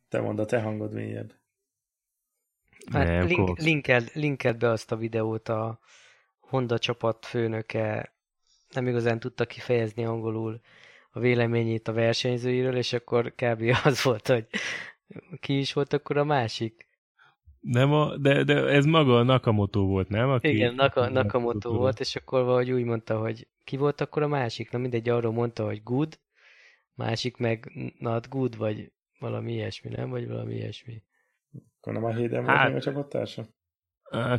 te 0.09 0.21
mondd 0.21 0.39
a 0.39 0.45
te 0.45 0.61
hangod 0.61 0.93
mélyebb. 0.93 1.35
Hát 2.93 3.07
nem, 3.07 3.27
link, 3.27 3.59
linkeld, 3.59 4.11
linkeld 4.15 4.59
be 4.59 4.69
azt 4.69 4.93
a 4.93 4.97
videót 4.97 5.49
a 5.49 5.81
Honda 6.41 6.79
csapat 6.79 7.27
főnöke 7.27 8.15
nem 8.73 8.87
igazán 8.87 9.21
tudta 9.21 9.47
kifejezni 9.47 10.05
angolul 10.05 10.61
a 11.13 11.21
véleményét 11.21 11.89
a 11.89 11.93
versenyzőiről, 11.93 12.77
és 12.77 12.93
akkor 12.93 13.33
kb. 13.37 13.63
az 13.85 14.03
volt, 14.03 14.29
hogy 14.29 14.47
ki 15.41 15.59
is 15.59 15.73
volt 15.73 15.93
akkor 15.93 16.17
a 16.17 16.25
másik? 16.25 16.91
Nem 17.61 17.93
a, 17.93 18.17
de, 18.17 18.45
de 18.45 18.55
ez 18.55 18.85
maga 18.85 19.19
a 19.19 19.23
Nakamoto 19.23 19.87
volt, 19.87 20.09
nem? 20.09 20.31
Aki 20.31 20.49
Igen, 20.49 20.75
Naka, 20.75 21.09
Nakamoto 21.09 21.73
volt, 21.73 22.01
és 22.01 22.17
akkor 22.17 22.45
valahogy 22.45 22.71
úgy 22.71 22.85
mondta, 22.85 23.19
hogy 23.19 23.49
ki 23.65 23.77
volt 23.77 24.01
akkor 24.01 24.23
a 24.23 24.29
másik? 24.29 24.71
Na 24.71 24.79
mindegy, 24.79 25.09
arról 25.09 25.33
mondta, 25.33 25.65
hogy 25.65 25.83
good, 25.83 26.19
másik 26.95 27.37
meg 27.37 27.73
not 27.99 28.29
good, 28.29 28.57
vagy 28.57 28.93
valami 29.19 29.53
ilyesmi, 29.53 29.91
nem? 29.91 30.11
Vagy 30.11 30.29
valami 30.29 30.55
ilyesmi. 30.55 31.03
Akkor 31.81 31.93
nem 31.93 32.05
a 32.05 32.51
hát, 32.51 32.71
volt 32.71 32.77
a 32.77 32.91
csapattársa? 32.91 33.47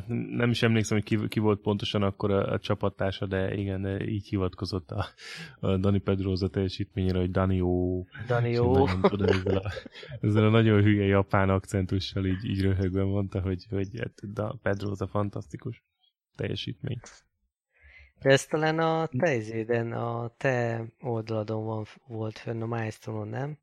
Nem 0.08 0.50
is 0.50 0.64
emlékszem, 0.64 0.98
hogy 0.98 1.06
ki, 1.06 1.28
ki 1.28 1.40
volt 1.40 1.62
pontosan 1.62 2.04
akkor 2.04 2.32
a, 2.32 2.52
a 2.52 2.60
csapattársa, 2.60 3.26
de 3.26 3.54
igen, 3.56 4.02
így 4.02 4.28
hivatkozott 4.28 4.92
a, 4.92 5.06
a 5.60 5.78
Dani 5.78 6.00
Pedroza 6.00 6.50
teljesítményére, 6.50 7.20
hogy 7.20 7.32
Danió. 7.32 8.08
Danió. 8.28 8.88
ezzel, 9.20 9.58
a, 9.58 9.72
ezzel 10.22 10.46
a 10.46 10.50
nagyon 10.50 10.82
hülye 10.82 11.06
japán 11.06 11.50
akcentussal 11.50 12.26
így, 12.26 12.46
így 12.46 12.62
röhögve 12.62 13.04
mondta, 13.04 13.42
hogy, 13.42 13.66
hogy 13.70 13.90
hát, 13.98 14.34
da, 14.34 14.60
Pedroza 14.62 15.08
fantasztikus 15.08 15.84
teljesítmény. 16.36 17.00
De 18.22 18.30
ez 18.30 18.46
talán 18.46 18.80
a 18.80 19.08
te 19.08 19.36
izéden, 19.36 19.92
a 19.92 20.34
te 20.38 20.86
oldaladon 21.00 21.66
van, 21.66 21.86
volt 22.08 22.38
fönn 22.38 22.62
a 22.62 22.66
milestone 22.66 23.30
nem? 23.30 23.58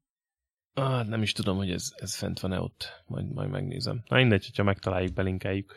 Ah, 0.74 1.06
nem 1.06 1.22
is 1.22 1.32
tudom, 1.32 1.56
hogy 1.56 1.70
ez, 1.70 1.92
ez 1.96 2.16
fent 2.16 2.40
van-e 2.40 2.60
ott. 2.60 3.02
Majd, 3.06 3.32
majd 3.32 3.50
megnézem. 3.50 4.02
Na 4.08 4.16
mindegy, 4.16 4.44
hogyha 4.44 4.62
megtaláljuk, 4.62 5.12
belinkeljük. 5.12 5.74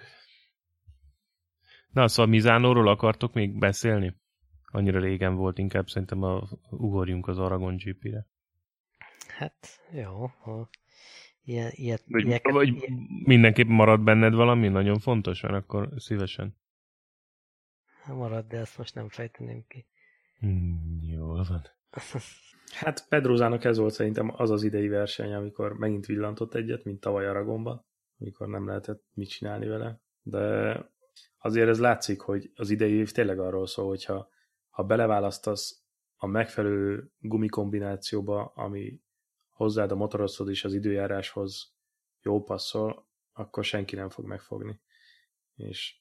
Na, 1.94 2.08
szóval 2.08 2.32
Mizánóról 2.32 2.88
akartok 2.88 3.34
még 3.34 3.58
beszélni? 3.58 4.16
Annyira 4.72 5.00
régen 5.00 5.36
volt, 5.36 5.58
inkább 5.58 5.88
szerintem 5.88 6.24
a, 6.24 6.48
ugorjunk 6.70 7.28
az 7.28 7.40
Aragon 7.40 7.76
GP-re. 7.76 8.28
Hát, 9.28 9.68
jó. 9.92 10.26
Ha 10.26 10.70
ilyen, 11.44 11.70
ilyet, 11.74 12.04
vagy, 12.08 12.26
ilyeket, 12.26 12.54
vagy 12.54 12.68
ilyen... 12.68 13.08
mindenképp 13.26 13.68
marad 13.68 14.02
benned 14.02 14.34
valami 14.34 14.68
nagyon 14.68 15.00
fontos, 15.00 15.42
mert 15.42 15.54
akkor 15.54 15.90
szívesen. 15.98 16.56
Marad, 18.08 18.48
de 18.48 18.58
ezt 18.58 18.78
most 18.78 18.96
nem 18.96 19.10
fejteném 19.10 19.66
ki. 19.68 19.88
Hmm, 20.40 21.00
jól 21.02 21.46
van. 21.50 21.62
Hát 22.74 23.08
Pedrozának 23.08 23.64
ez 23.64 23.78
volt 23.78 23.94
szerintem 23.94 24.34
az 24.36 24.52
az 24.52 24.64
idei 24.64 24.88
verseny, 24.88 25.34
amikor 25.34 25.74
megint 25.74 26.06
villantott 26.06 26.54
egyet, 26.54 26.84
mint 26.84 27.00
tavaly 27.00 27.28
Aragonban, 27.28 27.86
amikor 28.20 28.48
nem 28.48 28.68
lehetett 28.68 29.04
mit 29.14 29.30
csinálni 29.30 29.68
vele, 29.68 30.02
de 30.22 30.76
azért 31.44 31.70
ez 31.70 31.80
látszik, 31.80 32.22
hogy 32.22 32.52
az 32.56 32.70
idei 32.70 32.94
év 32.94 33.12
tényleg 33.12 33.40
arról 33.40 33.68
szól, 33.68 33.88
hogyha 33.88 34.30
ha 34.70 34.84
beleválasztasz 34.84 35.84
a 36.16 36.26
megfelelő 36.26 37.12
gumikombinációba, 37.20 38.46
ami 38.56 39.02
hozzád 39.50 39.92
a 39.92 39.96
motorozhoz 39.96 40.50
és 40.50 40.64
az 40.64 40.74
időjáráshoz 40.74 41.74
jó 42.22 42.44
passzol, 42.44 43.08
akkor 43.34 43.64
senki 43.64 43.96
nem 43.96 44.10
fog 44.10 44.26
megfogni. 44.26 44.80
És 45.56 45.96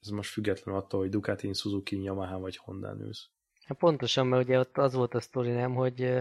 ez 0.00 0.08
most 0.08 0.32
független 0.32 0.74
attól, 0.74 1.00
hogy 1.00 1.10
Ducati, 1.10 1.52
Suzuki, 1.52 2.02
Yamaha 2.02 2.38
vagy 2.38 2.56
Honda 2.56 2.96
ülsz. 2.98 3.28
Hát 3.64 3.78
pontosan, 3.78 4.26
mert 4.26 4.44
ugye 4.44 4.58
ott 4.58 4.78
az 4.78 4.94
volt 4.94 5.14
a 5.14 5.20
sztori, 5.20 5.50
nem, 5.50 5.74
hogy, 5.74 6.12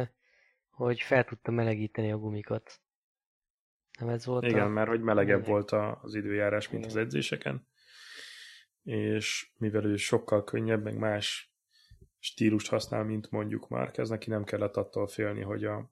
hogy 0.70 1.02
fel 1.02 1.24
tudta 1.24 1.52
melegíteni 1.52 2.12
a 2.12 2.18
gumikat. 2.18 2.82
Nem 4.00 4.10
ez 4.10 4.26
volt 4.26 4.44
Igen, 4.44 4.66
a... 4.66 4.70
mert 4.70 4.90
hogy 4.90 5.02
melegebb 5.02 5.48
meleg. 5.48 5.52
volt 5.52 5.72
az 6.02 6.16
időjárás, 6.16 6.70
mint 6.70 6.84
Igen. 6.86 6.96
az 6.96 7.04
edzéseken. 7.04 7.70
És 8.84 9.52
mivel 9.58 9.86
ő 9.86 9.96
sokkal 9.96 10.44
könnyebb, 10.44 10.84
meg 10.84 10.98
más 10.98 11.54
stílust 12.20 12.68
használ, 12.68 13.04
mint 13.04 13.32
mondjuk 13.32 13.68
már 13.68 13.92
ez 14.00 14.10
neki 14.10 14.30
nem 14.30 14.44
kellett 14.44 14.76
attól 14.76 15.08
félni, 15.08 15.42
hogy 15.42 15.66
a, 15.66 15.92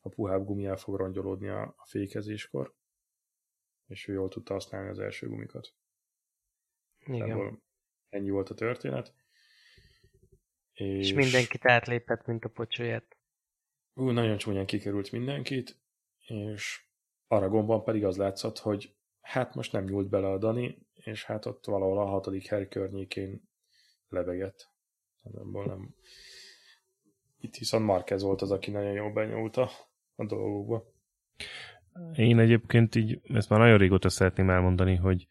a 0.00 0.08
puhább 0.08 0.44
gumi 0.44 0.66
el 0.66 0.76
fog 0.76 0.96
rongyolódni 0.96 1.48
a, 1.48 1.62
a 1.62 1.86
fékezéskor. 1.86 2.74
És 3.86 4.08
ő 4.08 4.12
jól 4.12 4.28
tudta 4.28 4.52
használni 4.52 4.88
az 4.88 4.98
első 4.98 5.28
gumikat. 5.28 5.74
Igen. 7.06 7.62
ennyi 8.08 8.30
volt 8.30 8.50
a 8.50 8.54
történet. 8.54 9.14
És, 10.72 11.08
és 11.08 11.12
mindenkit 11.12 11.66
átlépett, 11.66 12.26
mint 12.26 12.44
a 12.44 12.48
pocsolyát. 12.48 13.16
Ú, 13.94 14.10
nagyon 14.10 14.36
csúnyán 14.36 14.66
kikerült 14.66 15.12
mindenkit, 15.12 15.78
és 16.26 16.84
Aragonban 17.26 17.84
pedig 17.84 18.04
az 18.04 18.16
látszott, 18.16 18.58
hogy 18.58 18.96
hát 19.28 19.54
most 19.54 19.72
nem 19.72 19.84
nyúlt 19.84 20.08
bele 20.08 20.28
a 20.28 20.38
Dani, 20.38 20.78
és 20.94 21.24
hát 21.24 21.46
ott 21.46 21.64
valahol 21.64 21.98
a 21.98 22.04
hatodik 22.04 22.46
hely 22.46 22.68
környékén 22.68 23.48
lebegett. 24.08 24.70
Ebből 25.22 25.64
nem. 25.64 25.94
Itt 27.40 27.56
viszont 27.56 27.84
Marquez 27.84 28.22
volt 28.22 28.42
az, 28.42 28.50
aki 28.50 28.70
nagyon 28.70 28.92
jól 28.92 29.12
benyúlta 29.12 29.70
a 30.14 30.26
dolgokba. 30.26 30.92
Én 32.14 32.38
egyébként 32.38 32.94
így, 32.94 33.20
ezt 33.22 33.48
már 33.48 33.58
nagyon 33.58 33.78
régóta 33.78 34.08
szeretném 34.08 34.50
elmondani, 34.50 34.94
hogy 34.94 35.26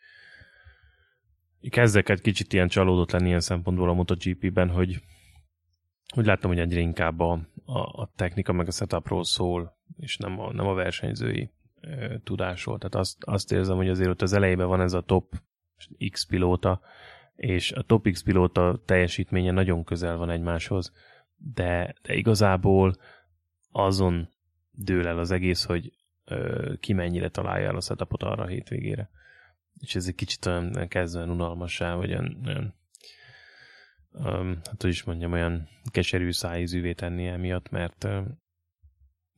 kezdek 1.70 2.10
egy 2.10 2.22
kicsit 2.22 2.54
ilyen 2.54 2.68
csalódott 2.68 3.12
lenni 3.12 3.28
ilyen 3.28 3.40
szempontból 3.40 3.90
a 3.90 3.94
MotoGP-ben, 3.94 4.70
hogy 4.70 5.02
úgy 6.16 6.26
láttam, 6.26 6.50
hogy 6.50 6.60
egyre 6.60 6.80
inkább 6.80 7.20
a, 7.20 7.32
a, 7.66 7.80
a 7.80 8.12
technika 8.16 8.54
meg 8.54 8.68
a 8.68 8.72
setupról 8.72 9.24
szól, 9.24 9.78
és 9.98 10.18
nem 10.18 10.40
a, 10.40 10.54
nem 10.54 10.68
a 10.68 10.74
versenyzői 10.74 11.52
tudásról. 12.24 12.78
Tehát 12.78 12.96
azt, 12.96 13.18
azt 13.20 13.52
érzem, 13.52 13.76
hogy 13.76 13.90
azért 13.90 14.10
ott 14.10 14.22
az 14.22 14.34
elejében 14.34 14.68
van 14.68 14.82
ez 14.82 14.94
a 14.94 15.02
top 15.02 15.34
X 16.12 16.26
pilóta, 16.26 16.82
és 17.36 17.72
a 17.72 17.82
top 17.82 18.10
X 18.10 18.24
pilóta 18.24 18.82
teljesítménye 18.86 19.52
nagyon 19.52 19.84
közel 19.84 20.18
van 20.18 20.30
egymáshoz, 20.30 20.94
de, 21.36 21.96
de 22.02 22.14
igazából 22.14 22.96
azon 23.72 24.30
dől 24.72 25.08
el 25.08 25.20
az 25.20 25.32
egész, 25.32 25.64
hogy 25.64 25.94
ö, 26.26 26.74
ki 26.80 26.94
mennyire 26.94 27.30
találja 27.30 27.68
el 27.68 27.76
a 27.76 27.82
setupot 27.82 28.24
arra 28.24 28.44
a 28.44 28.48
hétvégére. 28.48 29.10
És 29.80 29.96
ez 29.96 30.08
egy 30.08 30.16
kicsit 30.16 30.46
olyan 30.46 30.88
kezdően 30.88 31.30
unalmassá, 31.30 31.96
vagy 31.96 32.10
olyan, 32.10 32.42
olyan 32.46 32.74
um, 34.12 34.60
hát 34.64 34.82
hogy 34.82 34.90
is 34.90 35.04
mondjam, 35.04 35.32
olyan 35.32 35.70
keserű 35.92 36.32
szájízűvé 36.32 36.94
tenni 36.94 37.28
emiatt, 37.28 37.70
mert 37.70 38.08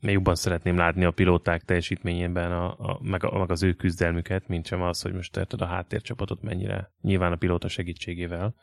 még 0.02 0.14
jobban 0.14 0.36
szeretném 0.36 0.78
látni 0.78 1.04
a 1.04 1.12
pilóták 1.12 1.64
teljesítményében 1.64 2.52
a, 2.52 2.76
a, 2.78 3.00
meg, 3.02 3.24
a, 3.24 3.38
meg 3.38 3.52
az 3.52 3.64
ő 3.64 3.74
küzdelmüket, 3.74 4.48
mint 4.48 4.66
sem 4.66 4.82
az, 4.82 5.02
hogy 5.02 5.14
most 5.14 5.38
érted 5.38 5.62
a 5.62 5.66
háttércsapatot 5.66 6.42
mennyire, 6.42 6.92
nyilván 7.02 7.32
a 7.32 7.36
pilóta 7.36 7.68
segítségével, 7.68 8.56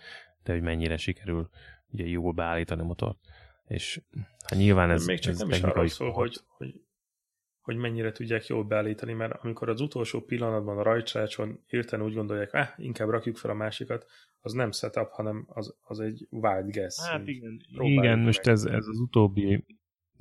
de 0.42 0.52
hogy 0.52 0.62
mennyire 0.62 0.96
sikerül 0.96 1.48
ugye 1.90 2.06
jól 2.06 2.32
beállítani 2.32 2.80
a 2.80 2.84
motort. 2.84 3.18
És 3.66 4.00
hát 4.44 4.58
nyilván 4.58 4.90
ez... 4.90 5.06
Még 5.06 5.18
csak 5.18 5.32
ez 5.32 5.38
nem 5.38 5.48
is 5.48 5.62
arról 5.62 5.88
szól, 5.88 6.10
hogy, 6.10 6.40
hogy 6.46 6.74
hogy 7.66 7.76
mennyire 7.76 8.12
tudják 8.12 8.46
jól 8.46 8.64
beállítani, 8.64 9.12
mert 9.12 9.32
amikor 9.32 9.68
az 9.68 9.80
utolsó 9.80 10.20
pillanatban 10.20 10.78
a 10.78 10.82
rajtsácson 10.82 11.64
írten 11.70 12.02
úgy 12.02 12.14
gondolják, 12.14 12.54
ah, 12.54 12.68
inkább 12.76 13.08
rakjuk 13.08 13.36
fel 13.36 13.50
a 13.50 13.54
másikat, 13.54 14.06
az 14.40 14.52
nem 14.52 14.72
setup, 14.72 15.10
hanem 15.10 15.44
az, 15.48 15.76
az 15.82 16.00
egy 16.00 16.26
wild 16.30 16.70
guess. 16.70 17.08
Hát 17.08 17.26
igen, 17.26 17.60
igen 17.78 18.18
most 18.18 18.46
ez, 18.46 18.64
ez 18.64 18.86
az 18.86 18.98
utóbbi 18.98 19.64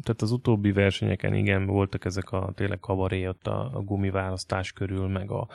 tehát 0.04 0.22
az 0.22 0.32
utóbbi 0.32 0.72
versenyeken 0.72 1.34
igen, 1.34 1.66
voltak 1.66 2.06
ezek 2.06 2.32
a 2.32 2.52
tényleg 2.56 2.80
kavaré 2.80 3.28
ott 3.28 3.48
a, 3.48 3.72
a 3.74 3.82
gumiválasztás 3.82 4.72
körül, 4.72 5.08
meg 5.08 5.32
a 5.32 5.48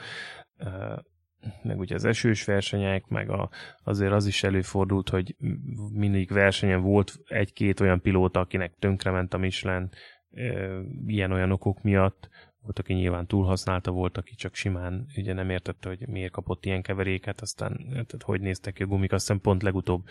e, 0.57 1.03
meg 1.63 1.79
ugye 1.79 1.95
az 1.95 2.05
esős 2.05 2.45
versenyek, 2.45 3.09
meg 3.09 3.31
a, 3.31 3.51
azért 3.85 4.13
az 4.13 4.27
is 4.27 4.43
előfordult, 4.43 5.09
hogy 5.09 5.37
mindig 5.93 6.33
versenyen 6.33 6.81
volt 6.81 7.19
egy-két 7.25 7.81
olyan 7.81 8.01
pilóta, 8.01 8.41
akinek 8.41 8.73
tönkrement 8.79 9.35
a 9.35 9.39
Michelin, 9.39 9.89
ilyen-olyan 11.07 11.53
okok 11.53 11.83
miatt, 11.83 12.29
volt, 12.63 12.79
aki 12.79 12.93
nyilván 12.93 13.27
túlhasználta, 13.27 13.91
volt, 13.91 14.17
aki 14.17 14.35
csak 14.35 14.55
simán 14.55 15.07
ugye 15.17 15.33
nem 15.33 15.51
értette, 15.51 15.89
hogy 15.89 16.09
miért 16.09 16.33
kapott 16.33 16.65
ilyen 16.65 16.83
keveréket, 16.83 17.41
aztán 17.41 17.87
tehát 17.91 18.23
hogy 18.23 18.41
néztek 18.41 18.75
ki 18.75 18.83
a 18.83 18.87
gumik, 18.87 19.13
aztán 19.13 19.41
pont 19.41 19.63
legutóbb 19.63 20.05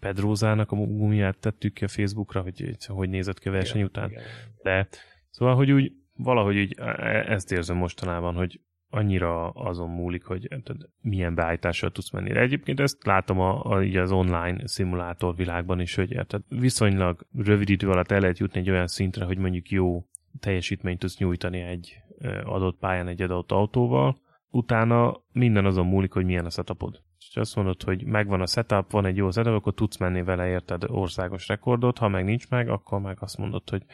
Pedrózának 0.00 0.72
a 0.72 0.76
gumiját 0.76 1.38
tettük 1.38 1.72
ki 1.72 1.84
a 1.84 1.88
Facebookra, 1.88 2.40
hogy 2.40 2.76
hogy 2.86 3.08
nézett 3.08 3.38
ki 3.38 3.48
a 3.48 3.52
verseny 3.52 3.76
igen, 3.76 3.88
után. 3.88 4.10
Igen. 4.10 4.22
De 4.62 4.88
szóval, 5.30 5.54
hogy 5.54 5.70
úgy 5.70 5.92
valahogy 6.16 6.58
úgy 6.58 6.74
e, 6.78 6.84
e, 6.84 7.32
ezt 7.32 7.52
érzem 7.52 7.76
mostanában, 7.76 8.34
hogy 8.34 8.60
annyira 8.90 9.50
azon 9.50 9.90
múlik, 9.90 10.24
hogy 10.24 10.48
tehát 10.48 10.88
milyen 11.00 11.34
beállítással 11.34 11.90
tudsz 11.90 12.10
menni. 12.10 12.32
De 12.32 12.40
egyébként 12.40 12.80
ezt 12.80 13.04
látom 13.04 13.40
a, 13.40 13.64
a, 13.64 13.82
így 13.82 13.96
az 13.96 14.12
online 14.12 14.66
szimulátor 14.66 15.36
világban 15.36 15.80
is, 15.80 15.94
hogy 15.94 16.08
tehát 16.08 16.42
viszonylag 16.48 17.26
rövid 17.36 17.68
idő 17.68 17.90
alatt 17.90 18.10
el 18.10 18.20
lehet 18.20 18.38
jutni 18.38 18.60
egy 18.60 18.70
olyan 18.70 18.86
szintre, 18.86 19.24
hogy 19.24 19.38
mondjuk 19.38 19.70
jó 19.70 20.04
teljesítményt 20.40 20.98
tudsz 20.98 21.18
nyújtani 21.18 21.60
egy 21.60 22.02
adott 22.44 22.78
pályán 22.78 23.08
egy 23.08 23.22
adott 23.22 23.52
autóval, 23.52 24.16
utána 24.50 25.20
minden 25.32 25.64
azon 25.64 25.86
múlik, 25.86 26.12
hogy 26.12 26.24
milyen 26.24 26.44
a 26.44 26.50
setupod. 26.50 27.02
És 27.18 27.36
azt 27.36 27.56
mondod, 27.56 27.82
hogy 27.82 28.04
megvan 28.04 28.40
a 28.40 28.46
setup, 28.46 28.90
van 28.90 29.06
egy 29.06 29.16
jó 29.16 29.30
setup, 29.30 29.54
akkor 29.54 29.74
tudsz 29.74 29.96
menni 29.96 30.22
vele, 30.22 30.48
érted 30.48 30.84
országos 30.86 31.48
rekordot, 31.48 31.98
ha 31.98 32.08
meg 32.08 32.24
nincs 32.24 32.48
meg, 32.48 32.68
akkor 32.68 33.00
meg 33.00 33.16
azt 33.20 33.38
mondod, 33.38 33.70
hogy 33.70 33.84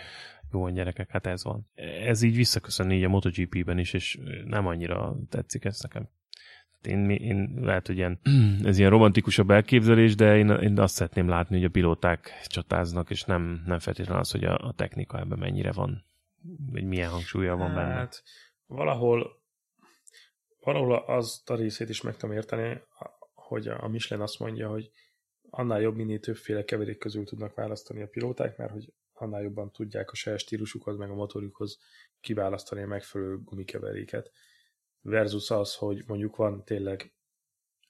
jó 0.52 0.68
gyerekek, 0.68 1.10
hát 1.10 1.26
ez 1.26 1.44
van. 1.44 1.66
Ez 2.04 2.22
így 2.22 2.36
visszaköszön 2.36 2.90
így 2.90 3.04
a 3.04 3.08
MotoGP-ben 3.08 3.78
is, 3.78 3.92
és 3.92 4.18
nem 4.44 4.66
annyira 4.66 5.16
tetszik 5.28 5.64
ez 5.64 5.80
nekem. 5.80 6.08
Én, 6.82 7.10
én 7.10 7.58
lehet, 7.60 7.86
hogy 7.86 7.96
ilyen, 7.96 8.20
ez 8.64 8.78
ilyen 8.78 8.90
romantikusabb 8.90 9.50
elképzelés, 9.50 10.14
de 10.14 10.36
én, 10.36 10.50
én 10.50 10.78
azt 10.78 10.94
szeretném 10.94 11.28
látni, 11.28 11.56
hogy 11.56 11.64
a 11.64 11.70
pilóták 11.70 12.30
csatáznak, 12.46 13.10
és 13.10 13.22
nem, 13.22 13.62
nem 13.66 13.78
feltétlenül 13.78 14.20
az, 14.20 14.30
hogy 14.30 14.44
a, 14.44 14.58
a 14.58 14.72
technika 14.72 15.18
ebben 15.18 15.38
mennyire 15.38 15.72
van, 15.72 16.04
vagy 16.72 16.84
milyen 16.84 17.10
hangsúlya 17.10 17.56
van 17.56 17.74
benne. 17.74 17.94
Hát 17.94 18.22
valahol 18.66 19.42
valahol 20.64 20.94
azt 20.94 21.50
a 21.50 21.56
részét 21.56 21.88
is 21.88 22.00
meg 22.00 22.16
tudom 22.16 22.34
érteni, 22.34 22.82
hogy 23.34 23.68
a 23.68 23.88
Michelin 23.88 24.24
azt 24.24 24.38
mondja, 24.38 24.68
hogy 24.68 24.90
annál 25.50 25.80
jobb, 25.80 25.96
minél 25.96 26.20
többféle 26.20 26.64
keverék 26.64 26.98
közül 26.98 27.24
tudnak 27.24 27.54
választani 27.54 28.02
a 28.02 28.08
pilóták, 28.08 28.56
mert 28.56 28.72
hogy 28.72 28.92
annál 29.12 29.42
jobban 29.42 29.70
tudják 29.70 30.10
a 30.10 30.14
saját 30.14 30.38
stílusukhoz, 30.38 30.96
meg 30.96 31.10
a 31.10 31.14
motorjukhoz 31.14 31.78
kiválasztani 32.20 32.82
a 32.82 32.86
megfelelő 32.86 33.38
gumikeveréket. 33.38 34.32
Versus 35.00 35.50
az, 35.50 35.74
hogy 35.74 36.04
mondjuk 36.06 36.36
van 36.36 36.64
tényleg 36.64 37.12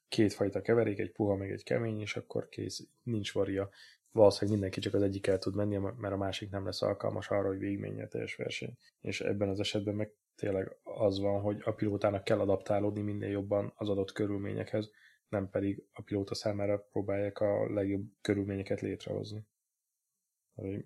kétfajta 0.08 0.60
keverék, 0.60 0.98
egy 0.98 1.12
puha, 1.12 1.36
meg 1.36 1.50
egy 1.50 1.62
kemény, 1.62 2.00
és 2.00 2.16
akkor 2.16 2.48
kész, 2.48 2.86
nincs 3.02 3.32
varia. 3.32 3.70
Valószínűleg 4.10 4.52
mindenki 4.52 4.80
csak 4.80 4.94
az 4.94 5.02
egyik 5.02 5.26
el 5.26 5.38
tud 5.38 5.54
menni, 5.54 5.76
mert 5.76 6.14
a 6.14 6.16
másik 6.16 6.50
nem 6.50 6.64
lesz 6.64 6.82
alkalmas 6.82 7.28
arra, 7.28 7.48
hogy 7.48 7.58
végigmenje 7.58 8.04
a 8.04 8.08
teljes 8.08 8.36
verseny. 8.36 8.76
És 9.00 9.20
ebben 9.20 9.48
az 9.48 9.60
esetben 9.60 9.94
meg 9.94 10.12
tényleg 10.36 10.76
az 10.82 11.20
van, 11.20 11.40
hogy 11.40 11.60
a 11.64 11.70
pilótának 11.70 12.24
kell 12.24 12.40
adaptálódni 12.40 13.02
minél 13.02 13.28
jobban 13.28 13.72
az 13.76 13.88
adott 13.88 14.12
körülményekhez, 14.12 14.90
nem 15.28 15.50
pedig 15.50 15.82
a 15.92 16.02
pilóta 16.02 16.34
számára 16.34 16.78
próbálják 16.92 17.40
a 17.40 17.72
legjobb 17.72 18.04
körülményeket 18.20 18.80
létrehozni. 18.80 19.46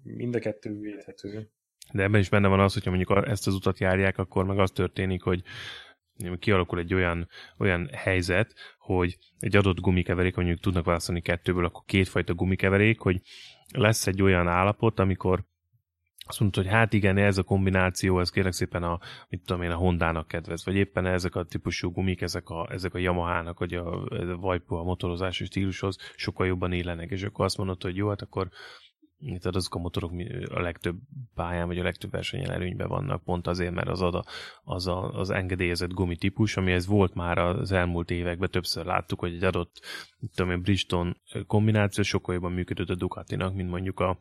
Mind 0.03 0.35
a 0.35 0.39
kettő 0.39 0.79
védhető. 0.79 1.51
De 1.93 2.03
ebben 2.03 2.21
is 2.21 2.29
benne 2.29 2.49
van 2.49 2.61
az, 2.61 2.73
hogyha 2.73 2.91
mondjuk 2.91 3.27
ezt 3.27 3.47
az 3.47 3.55
utat 3.55 3.79
járják, 3.79 4.19
akkor 4.19 4.45
meg 4.45 4.59
az 4.59 4.71
történik, 4.71 5.23
hogy 5.23 5.43
kialakul 6.39 6.79
egy 6.79 6.95
olyan, 6.95 7.29
olyan 7.59 7.89
helyzet, 7.93 8.55
hogy 8.79 9.19
egy 9.39 9.57
adott 9.57 9.81
gumikeverék, 9.81 10.37
mondjuk 10.37 10.61
tudnak 10.61 10.85
választani 10.85 11.21
kettőből, 11.21 11.65
akkor 11.65 11.83
kétfajta 11.87 12.35
gumikeverék, 12.35 13.01
hogy 13.01 13.21
lesz 13.75 14.07
egy 14.07 14.23
olyan 14.23 14.49
állapot, 14.49 14.99
amikor 14.99 15.45
azt 16.29 16.41
mondta, 16.41 16.61
hogy 16.61 16.71
hát 16.71 16.93
igen, 16.93 17.17
ez 17.17 17.39
a 17.39 17.43
kombináció, 17.43 18.21
ez 18.21 18.31
kérlek 18.31 18.53
szépen 18.53 18.83
a, 18.83 18.99
mit 19.29 19.41
tudom 19.45 19.63
én, 19.63 19.71
a 19.71 19.77
Hondának 19.77 20.29
kedvez, 20.29 20.65
vagy 20.65 20.75
éppen 20.75 21.07
ezek 21.07 21.35
a 21.35 21.45
típusú 21.45 21.91
gumik, 21.91 22.21
ezek 22.21 22.49
a, 22.49 22.69
ezek 22.71 22.95
a 22.95 22.99
Yamaha-nak, 22.99 23.59
vagy 23.59 23.75
a, 23.75 24.03
a 24.03 24.37
Vajpu 24.37 24.75
a 24.75 24.83
motorozási 24.83 25.45
stílushoz 25.45 25.97
sokkal 26.17 26.47
jobban 26.47 26.73
élenek, 26.73 27.11
és 27.11 27.23
akkor 27.23 27.45
azt 27.45 27.57
mondod, 27.57 27.83
hogy 27.83 27.97
jó, 27.97 28.09
hát 28.09 28.23
akkor 28.23 28.49
tehát 29.21 29.55
azok 29.55 29.75
a 29.75 29.79
motorok 29.79 30.13
a 30.49 30.61
legtöbb 30.61 30.97
pályán, 31.35 31.67
vagy 31.67 31.79
a 31.79 31.83
legtöbb 31.83 32.11
versenyen 32.11 32.51
előnyben 32.51 32.89
vannak, 32.89 33.25
pont 33.25 33.47
azért, 33.47 33.75
mert 33.75 33.89
az, 33.89 34.01
a, 34.01 34.25
az, 34.65 34.87
a, 34.87 35.13
az 35.13 35.31
engedélyezett 35.31 35.93
gumitípus, 35.93 36.57
amihez 36.57 36.87
volt 36.87 37.15
már 37.15 37.39
az 37.39 37.73
elmúlt 37.73 38.11
években, 38.11 38.51
többször 38.51 38.85
láttuk, 38.85 39.21
hogy 39.21 39.35
egy 39.35 39.45
adott, 39.45 39.81
tudom 40.35 40.51
én, 40.51 40.63
Bridgestone 40.63 41.17
kombináció 41.47 42.03
sokkal 42.03 42.35
jobban 42.35 42.53
működött 42.53 42.89
a 42.89 42.95
Ducatinak, 42.95 43.55
mint 43.55 43.71
mondjuk 43.71 44.01
a 44.01 44.19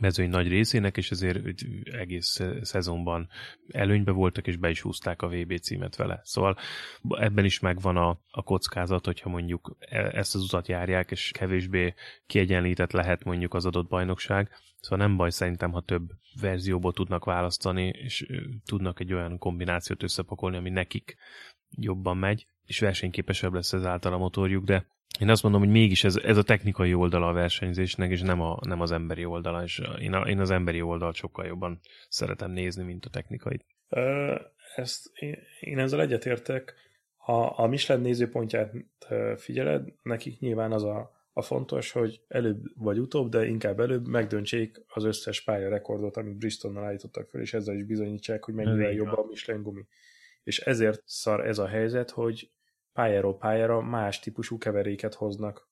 mezőny 0.00 0.28
nagy 0.28 0.48
részének, 0.48 0.96
és 0.96 1.10
ezért 1.10 1.62
egész 1.84 2.40
szezonban 2.62 3.28
előnybe 3.68 4.12
voltak, 4.12 4.46
és 4.46 4.56
be 4.56 4.70
is 4.70 4.80
húzták 4.80 5.22
a 5.22 5.28
VB 5.28 5.58
címet 5.58 5.96
vele. 5.96 6.20
Szóval 6.24 6.56
ebben 7.08 7.44
is 7.44 7.60
megvan 7.60 7.96
a, 7.96 8.20
a 8.30 8.42
kockázat, 8.42 9.04
hogyha 9.04 9.28
mondjuk 9.28 9.76
e, 9.78 9.98
ezt 9.98 10.34
az 10.34 10.42
utat 10.42 10.68
járják, 10.68 11.10
és 11.10 11.30
kevésbé 11.30 11.94
kiegyenlített 12.26 12.92
lehet 12.92 13.24
mondjuk 13.24 13.54
az 13.54 13.66
adott 13.66 13.88
bajnokság. 13.88 14.50
Szóval 14.80 15.06
nem 15.06 15.16
baj 15.16 15.30
szerintem, 15.30 15.72
ha 15.72 15.80
több 15.80 16.10
verzióból 16.40 16.92
tudnak 16.92 17.24
választani, 17.24 17.86
és 17.86 18.26
tudnak 18.64 19.00
egy 19.00 19.12
olyan 19.12 19.38
kombinációt 19.38 20.02
összepakolni, 20.02 20.56
ami 20.56 20.70
nekik 20.70 21.16
jobban 21.70 22.16
megy, 22.16 22.46
és 22.64 22.78
versenyképesebb 22.78 23.52
lesz 23.52 23.72
ezáltal 23.72 24.12
a 24.12 24.18
motorjuk, 24.18 24.64
de 24.64 24.86
én 25.18 25.28
azt 25.28 25.42
mondom, 25.42 25.60
hogy 25.60 25.70
mégis 25.70 26.04
ez, 26.04 26.16
ez 26.16 26.36
a 26.36 26.42
technikai 26.42 26.94
oldala 26.94 27.28
a 27.28 27.32
versenyzésnek, 27.32 28.10
és 28.10 28.20
nem, 28.20 28.40
a, 28.40 28.58
nem 28.62 28.80
az 28.80 28.90
emberi 28.90 29.24
oldala, 29.24 29.62
és 29.62 29.82
én, 30.00 30.12
a, 30.12 30.28
én 30.28 30.40
az 30.40 30.50
emberi 30.50 30.82
oldalt 30.82 31.14
sokkal 31.14 31.46
jobban 31.46 31.80
szeretem 32.08 32.50
nézni, 32.50 32.84
mint 32.84 33.04
a 33.04 33.10
technikai. 33.10 33.60
Ezt, 34.74 35.10
én, 35.14 35.38
én 35.60 35.78
ezzel 35.78 36.00
egyetértek. 36.00 36.74
Ha 37.16 37.46
a 37.46 37.66
Michelin 37.66 38.02
nézőpontját 38.02 38.72
figyeled, 39.36 39.92
nekik 40.02 40.38
nyilván 40.38 40.72
az 40.72 40.84
a, 40.84 41.10
a 41.32 41.42
fontos, 41.42 41.92
hogy 41.92 42.20
előbb 42.28 42.62
vagy 42.74 42.98
utóbb, 42.98 43.30
de 43.30 43.46
inkább 43.46 43.80
előbb 43.80 44.06
megdöntsék 44.06 44.84
az 44.86 45.04
összes 45.04 45.44
pálya 45.44 45.68
rekordot, 45.68 46.16
amit 46.16 46.38
Bristolnal 46.38 46.84
állítottak 46.84 47.28
fel, 47.28 47.40
és 47.40 47.54
ezzel 47.54 47.76
is 47.76 47.84
bizonyítsák, 47.84 48.44
hogy 48.44 48.54
mennyire 48.54 48.92
jobb 48.92 49.12
a 49.12 49.26
Michelin 49.28 49.62
gumi. 49.62 49.86
És 50.42 50.58
ezért 50.58 51.02
szar 51.04 51.46
ez 51.46 51.58
a 51.58 51.66
helyzet, 51.66 52.10
hogy 52.10 52.50
pályáról 52.98 53.36
pályára 53.36 53.80
más 53.80 54.18
típusú 54.18 54.58
keveréket 54.58 55.14
hoznak. 55.14 55.68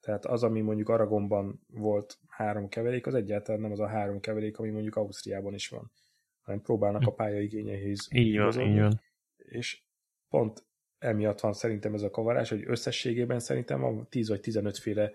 Tehát 0.00 0.24
az, 0.24 0.42
ami 0.42 0.60
mondjuk 0.60 0.88
Aragonban 0.88 1.60
volt 1.66 2.18
három 2.28 2.68
keverék, 2.68 3.06
az 3.06 3.14
egyáltalán 3.14 3.60
nem 3.60 3.72
az 3.72 3.80
a 3.80 3.86
három 3.86 4.20
keverék, 4.20 4.58
ami 4.58 4.70
mondjuk 4.70 4.96
Ausztriában 4.96 5.54
is 5.54 5.68
van, 5.68 5.92
hanem 6.40 6.60
próbálnak 6.60 7.06
a 7.06 7.12
pályaigényeihez. 7.12 8.08
Így 8.10 8.38
van, 8.38 8.60
így 8.60 8.78
van. 8.78 9.00
És 9.36 9.82
pont 10.28 10.66
emiatt 10.98 11.40
van 11.40 11.52
szerintem 11.52 11.94
ez 11.94 12.02
a 12.02 12.10
kavarás, 12.10 12.48
hogy 12.48 12.64
összességében 12.66 13.38
szerintem 13.38 13.84
a 13.84 14.04
10 14.08 14.28
vagy 14.28 14.40
15 14.40 14.78
féle 14.78 15.12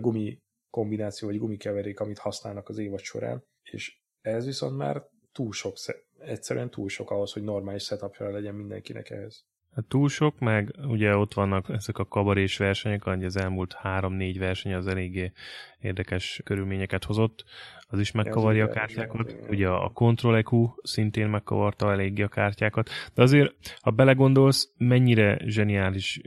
gumi 0.00 0.42
kombináció 0.70 1.28
vagy 1.28 1.38
gumikeverék, 1.38 2.00
amit 2.00 2.18
használnak 2.18 2.68
az 2.68 2.78
évad 2.78 3.00
során, 3.00 3.44
és 3.62 4.00
ez 4.20 4.44
viszont 4.44 4.76
már 4.76 5.08
túl 5.32 5.52
sok, 5.52 5.74
egyszerűen 6.18 6.70
túl 6.70 6.88
sok 6.88 7.10
ahhoz, 7.10 7.32
hogy 7.32 7.42
normális 7.42 7.84
setupja 7.84 8.30
legyen 8.30 8.54
mindenkinek 8.54 9.10
ehhez. 9.10 9.44
Hát 9.76 9.84
túl 9.84 10.08
sok, 10.08 10.38
meg 10.38 10.74
ugye 10.88 11.16
ott 11.16 11.34
vannak 11.34 11.68
ezek 11.68 11.98
a 11.98 12.06
kabarés 12.06 12.56
versenyek, 12.56 13.02
hogy 13.02 13.24
az 13.24 13.36
elmúlt 13.36 13.72
három-négy 13.72 14.38
verseny 14.38 14.74
az 14.74 14.86
eléggé 14.86 15.32
érdekes 15.80 16.40
körülményeket 16.44 17.04
hozott, 17.04 17.44
az 17.88 17.98
is 18.00 18.12
megkavarja 18.12 18.64
a 18.64 18.68
kártyákat. 18.68 19.36
Ugye 19.48 19.68
a 19.68 19.88
Control 19.88 20.36
EQ 20.36 20.74
szintén 20.82 21.28
megkavarta 21.28 21.92
eléggé 21.92 22.22
a 22.22 22.28
kártyákat, 22.28 22.90
de 23.14 23.22
azért, 23.22 23.54
ha 23.80 23.90
belegondolsz, 23.90 24.72
mennyire 24.76 25.38
zseniális 25.44 26.20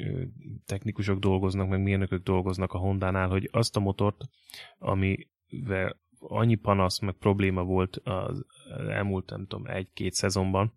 technikusok 0.66 1.20
dolgoznak, 1.20 1.70
meg 1.70 1.82
mérnökök 1.82 2.24
dolgoznak 2.24 2.74
a 2.74 2.78
Honda-nál, 2.78 3.28
hogy 3.28 3.50
azt 3.52 3.76
a 3.76 3.80
motort, 3.80 4.26
amivel 4.78 5.98
annyi 6.20 6.56
panasz, 6.56 7.00
meg 7.00 7.14
probléma 7.14 7.64
volt 7.64 7.96
az 8.04 8.46
elmúlt, 8.90 9.30
nem 9.30 9.46
tudom, 9.48 9.66
egy-két 9.66 10.14
szezonban, 10.14 10.74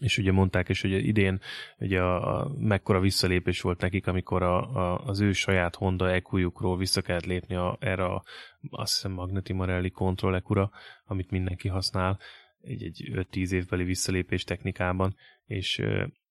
és 0.00 0.18
ugye 0.18 0.32
mondták 0.32 0.68
is, 0.68 0.80
hogy 0.80 0.92
idén 0.92 1.40
ugye 1.78 2.00
a, 2.00 2.40
a, 2.40 2.54
mekkora 2.58 3.00
visszalépés 3.00 3.60
volt 3.60 3.80
nekik, 3.80 4.06
amikor 4.06 4.42
a, 4.42 4.74
a, 4.74 5.04
az 5.04 5.20
ő 5.20 5.32
saját 5.32 5.74
Honda 5.74 6.10
eq 6.10 6.76
vissza 6.76 7.02
kellett 7.02 7.24
lépni 7.24 7.54
a, 7.54 7.76
erre 7.80 8.04
a, 8.04 8.24
azt 8.70 8.94
hiszem 8.94 9.12
Magneti 9.12 9.52
Marelli 9.52 9.90
Control 9.90 10.34
eq 10.34 10.70
amit 11.04 11.30
mindenki 11.30 11.68
használ, 11.68 12.18
egy, 12.60 12.82
egy 12.82 13.10
5-10 13.12 13.50
évbeli 13.50 13.84
visszalépés 13.84 14.44
technikában, 14.44 15.16
és, 15.46 15.82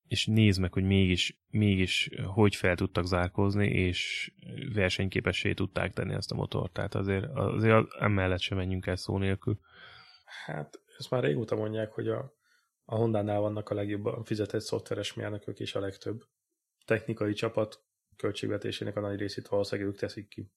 és 0.07 0.25
nézd 0.25 0.59
meg, 0.61 0.73
hogy 0.73 0.83
mégis, 0.83 1.37
mégis 1.49 2.09
hogy 2.25 2.55
fel 2.55 2.75
tudtak 2.75 3.05
zárkózni, 3.05 3.67
és 3.67 4.31
versenyképessé 4.73 5.53
tudták 5.53 5.93
tenni 5.93 6.13
ezt 6.13 6.31
a 6.31 6.35
motort. 6.35 6.73
Tehát 6.73 6.95
azért, 6.95 7.25
azért 7.33 7.93
emellett 7.99 8.41
sem 8.41 8.57
menjünk 8.57 8.85
el 8.85 8.95
szó 8.95 9.17
nélkül. 9.17 9.59
Hát, 10.45 10.79
ezt 10.97 11.09
már 11.09 11.23
régóta 11.23 11.55
mondják, 11.55 11.91
hogy 11.91 12.07
a 12.07 12.33
a 12.85 12.95
Honda-nál 12.95 13.39
vannak 13.39 13.69
a 13.69 13.73
legjobban 13.73 14.23
fizetett 14.23 14.61
szoftveres 14.61 15.13
mérnökök 15.13 15.59
és 15.59 15.75
a 15.75 15.79
legtöbb. 15.79 16.23
Technikai 16.85 17.33
csapat 17.33 17.83
költségvetésének 18.15 18.95
a 18.95 18.99
nagy 18.99 19.19
részét 19.19 19.47
valószínűleg 19.47 19.91
ők 19.91 19.97
teszik 19.97 20.27
ki. 20.27 20.51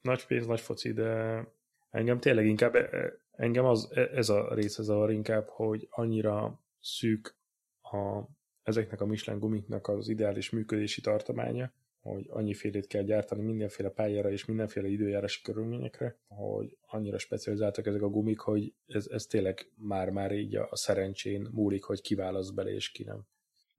Nagy 0.00 0.26
pénz, 0.26 0.46
nagy 0.46 0.60
foci, 0.60 0.92
de 0.92 1.44
engem 1.90 2.18
tényleg 2.18 2.46
inkább, 2.46 2.74
e, 2.74 3.12
engem 3.30 3.64
az, 3.64 3.90
e, 3.92 4.00
ez 4.00 4.28
a 4.28 4.54
része 4.54 4.82
zavar 4.82 5.10
inkább, 5.10 5.48
hogy 5.48 5.86
annyira 5.90 6.60
szűk 6.80 7.36
a, 7.82 8.22
ezeknek 8.62 9.00
a 9.00 9.06
Michelin 9.06 9.40
gumiknak 9.40 9.88
az 9.88 10.08
ideális 10.08 10.50
működési 10.50 11.00
tartománya, 11.00 11.72
hogy 12.00 12.26
annyifélét 12.28 12.86
kell 12.86 13.02
gyártani 13.02 13.42
mindenféle 13.42 13.88
pályára 13.88 14.30
és 14.30 14.44
mindenféle 14.44 14.88
időjárási 14.88 15.42
körülményekre, 15.42 16.18
hogy 16.28 16.76
annyira 16.80 17.18
specializáltak 17.18 17.86
ezek 17.86 18.02
a 18.02 18.08
gumik, 18.08 18.38
hogy 18.38 18.74
ez, 18.86 19.06
ez 19.06 19.24
tényleg 19.24 19.72
már-már 19.76 20.32
így 20.32 20.56
a 20.56 20.76
szerencsén 20.76 21.48
múlik, 21.52 21.84
hogy 21.84 22.00
ki 22.00 22.14
válasz 22.14 22.50
bele 22.50 22.70
és 22.70 22.90
ki 22.90 23.04
nem. 23.04 23.26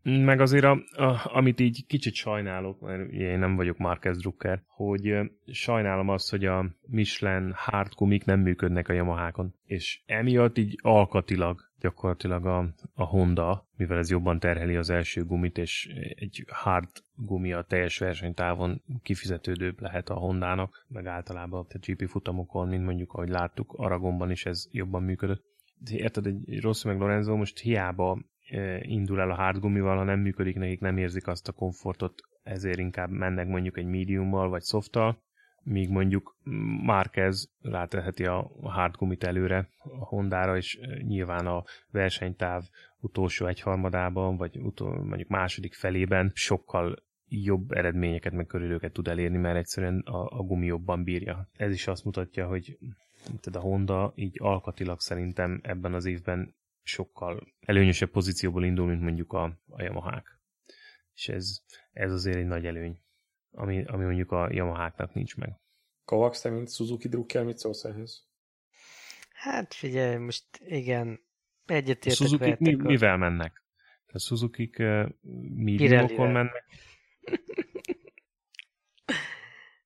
Meg 0.03 0.39
azért, 0.39 0.63
a, 0.63 0.77
a, 0.91 1.29
amit 1.33 1.59
így 1.59 1.85
kicsit 1.87 2.13
sajnálok, 2.13 2.79
mert 2.79 3.11
én 3.11 3.39
nem 3.39 3.55
vagyok 3.55 3.77
Marquez 3.77 4.17
Drucker, 4.17 4.61
hogy 4.67 5.31
sajnálom 5.45 6.09
azt, 6.09 6.29
hogy 6.29 6.45
a 6.45 6.65
Michelin 6.87 7.53
hard 7.55 7.93
gumik 7.95 8.25
nem 8.25 8.39
működnek 8.39 8.87
a 8.87 8.93
Yamahákon. 8.93 9.53
És 9.65 10.01
emiatt 10.05 10.57
így 10.57 10.79
alkatilag 10.81 11.69
gyakorlatilag 11.79 12.45
a, 12.45 12.73
a 12.93 13.03
Honda, 13.03 13.67
mivel 13.77 13.97
ez 13.97 14.09
jobban 14.09 14.39
terheli 14.39 14.75
az 14.75 14.89
első 14.89 15.25
gumit, 15.25 15.57
és 15.57 15.85
egy 16.15 16.45
hard 16.47 16.89
gumi 17.15 17.53
a 17.53 17.61
teljes 17.61 17.97
versenytávon 17.97 18.81
kifizetődőbb 19.01 19.81
lehet 19.81 20.09
a 20.09 20.13
Hondának, 20.13 20.85
meg 20.87 21.05
általában 21.05 21.65
a 21.69 21.77
GP 21.77 22.07
futamokon, 22.09 22.67
mint 22.67 22.85
mondjuk, 22.85 23.13
ahogy 23.13 23.29
láttuk, 23.29 23.73
Aragonban 23.77 24.31
is 24.31 24.45
ez 24.45 24.67
jobban 24.71 25.03
működött. 25.03 25.43
Érted, 25.89 26.25
egy 26.25 26.61
Rossi 26.61 26.87
meg 26.87 26.99
Lorenzo 26.99 27.35
most 27.35 27.59
hiába 27.59 28.19
indul 28.81 29.19
el 29.19 29.31
a 29.31 29.35
hard 29.35 29.59
gumival, 29.59 29.97
ha 29.97 30.03
nem 30.03 30.19
működik 30.19 30.55
nekik, 30.55 30.79
nem 30.79 30.97
érzik 30.97 31.27
azt 31.27 31.47
a 31.47 31.51
komfortot, 31.51 32.13
ezért 32.43 32.79
inkább 32.79 33.09
mennek 33.09 33.47
mondjuk 33.47 33.77
egy 33.77 33.85
mediummal 33.85 34.49
vagy 34.49 34.63
softtal, 34.63 35.21
míg 35.63 35.89
mondjuk 35.89 36.35
Márquez 36.85 37.51
ráteheti 37.61 38.25
a 38.25 38.51
hardgumit 38.61 39.23
előre 39.23 39.69
a 39.99 40.05
Hondára, 40.05 40.57
és 40.57 40.79
nyilván 41.01 41.47
a 41.47 41.63
versenytáv 41.91 42.63
utolsó 42.99 43.45
egyharmadában, 43.45 44.37
vagy 44.37 44.57
utol, 44.57 45.03
mondjuk 45.03 45.29
második 45.29 45.73
felében 45.73 46.31
sokkal 46.33 47.03
jobb 47.27 47.71
eredményeket, 47.71 48.33
meg 48.33 48.45
körülőket 48.45 48.91
tud 48.91 49.07
elérni, 49.07 49.37
mert 49.37 49.57
egyszerűen 49.57 49.99
a, 49.99 50.39
a 50.39 50.43
gumi 50.43 50.65
jobban 50.65 51.03
bírja. 51.03 51.47
Ez 51.57 51.71
is 51.71 51.87
azt 51.87 52.05
mutatja, 52.05 52.47
hogy 52.47 52.77
tehát 53.25 53.55
a 53.55 53.67
Honda 53.67 54.11
így 54.15 54.35
alkatilag 54.39 54.99
szerintem 54.99 55.59
ebben 55.63 55.93
az 55.93 56.05
évben 56.05 56.53
sokkal 56.83 57.47
előnyösebb 57.59 58.09
pozícióból 58.09 58.65
indul, 58.65 58.87
mint 58.87 59.01
mondjuk 59.01 59.33
a, 59.33 59.43
a 59.67 59.83
Yamaha-k. 59.83 60.39
És 61.13 61.29
ez, 61.29 61.59
ez 61.91 62.11
azért 62.11 62.37
egy 62.37 62.45
nagy 62.45 62.65
előny, 62.65 63.01
ami, 63.51 63.83
ami 63.85 64.03
mondjuk 64.03 64.31
a 64.31 64.51
Yamaha-knak 64.51 65.13
nincs 65.13 65.35
meg. 65.35 65.59
Kovacs, 66.05 66.41
te 66.41 66.49
mint 66.49 66.73
Suzuki 66.73 67.07
drukkel, 67.07 67.43
mit 67.43 67.57
szólsz 67.57 67.83
ehhez? 67.83 68.27
Hát 69.33 69.73
figyelj, 69.73 70.15
most 70.15 70.45
igen, 70.65 71.19
egyetértek 71.65 72.27
Suzuki 72.27 72.55
mi, 72.59 72.73
a... 72.73 72.77
mivel 72.77 73.17
mennek? 73.17 73.63
A 74.13 74.19
Suzuki-k 74.19 74.79
uh, 74.79 75.09
mediumokon 75.55 76.31
mennek? 76.31 76.65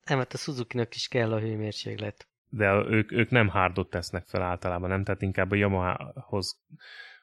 nem, 0.05 0.17
hát 0.17 0.33
a 0.33 0.37
Suzuki-nak 0.37 0.95
is 0.95 1.07
kell 1.07 1.33
a 1.33 1.39
hőmérséklet. 1.39 2.27
De 2.55 2.85
ők, 2.89 3.11
ők 3.11 3.29
nem 3.29 3.47
hardot 3.47 3.89
tesznek 3.89 4.25
fel 4.25 4.41
általában, 4.41 4.89
nem? 4.89 5.03
Tehát 5.03 5.21
inkább 5.21 5.51
a 5.51 5.55
Yamaha-hoz 5.55 6.61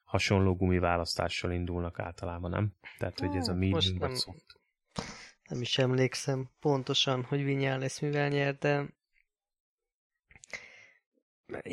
hasonló 0.04 0.56
gumiválasztással 0.56 1.52
indulnak 1.52 1.98
általában, 1.98 2.50
nem? 2.50 2.72
Tehát, 2.98 3.18
hogy 3.18 3.36
ez 3.36 3.48
a 3.48 3.54
medium 3.54 3.98
vagy 3.98 4.16
soft. 4.16 4.60
Nem 5.48 5.60
is 5.60 5.78
emlékszem 5.78 6.50
pontosan, 6.60 7.24
hogy 7.24 7.44
Vinyál 7.44 7.78
lesz 7.78 8.00
mivel 8.00 8.28
nyert, 8.28 8.58
de 8.58 8.86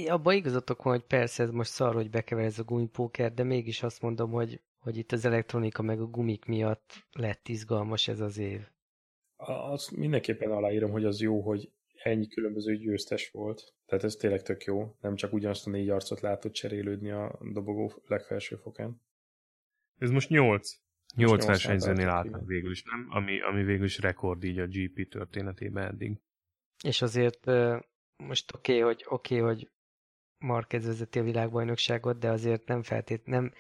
abban 0.08 0.34
igazatok 0.34 0.84
van, 0.84 0.94
hogy 0.94 1.06
persze 1.06 1.44
ez 1.44 1.50
most 1.50 1.72
szar, 1.72 1.94
hogy 1.94 2.10
bekever 2.10 2.46
ez 2.46 2.60
a 2.60 2.64
gumipóker, 2.64 3.34
de 3.34 3.44
mégis 3.44 3.84
azt 3.84 4.02
mondom, 4.02 4.32
hogy, 4.32 4.62
hogy 4.80 4.98
itt 4.98 5.12
az 5.12 5.26
elektronika 5.26 5.82
meg 5.82 6.00
a 6.00 6.06
gumik 6.06 6.46
miatt 6.46 7.08
lett 7.12 7.48
izgalmas 7.48 8.08
ez 8.08 8.20
az 8.20 8.38
év. 8.38 8.68
Azt 9.46 9.92
mindenképpen 9.92 10.52
aláírom, 10.52 10.92
hogy 10.92 11.06
az 11.06 11.22
jó, 11.22 11.42
hogy 11.42 11.72
ennyi 12.04 12.28
különböző 12.28 12.76
győztes 12.76 13.30
volt. 13.32 13.74
Tehát 13.86 14.04
ez 14.04 14.16
tényleg 14.16 14.42
tök 14.42 14.64
jó. 14.64 14.96
Nem 15.02 15.16
csak 15.16 15.34
ugyanazt 15.34 15.68
a 15.68 15.70
négy 15.70 15.90
arcot 15.90 16.20
látod 16.20 16.52
cserélődni 16.52 17.12
a 17.12 17.40
dobogó 17.54 18.02
legfelső 18.08 18.56
fokán. 18.56 19.02
Ez 19.98 20.10
most 20.10 20.30
nyolc. 20.30 20.78
Nyolc 21.16 21.46
versenyzőnél 21.46 22.10
álltak 22.10 22.46
végül 22.46 22.72
is, 22.72 22.84
nem? 22.84 23.08
Ami, 23.10 23.42
ami 23.42 23.64
végül 23.64 23.86
is 23.86 24.00
rekord 24.00 24.44
így 24.44 24.60
a 24.60 24.68
GP 24.68 25.10
történetében 25.10 25.84
eddig. 25.84 26.20
És 26.84 27.02
azért 27.02 27.46
most 28.18 28.54
oké, 28.54 28.72
okay, 28.72 28.84
hogy, 28.84 29.06
oké, 29.08 29.40
okay, 29.40 29.48
hogy 29.48 29.70
Marquez 30.38 30.86
vezeti 30.86 31.20
a 31.20 31.24
világbajnokságot, 31.24 32.20
de 32.20 32.30
azért 32.30 32.68
nem 32.68 32.84
feltét, 32.84 33.26
nem, 33.26 33.54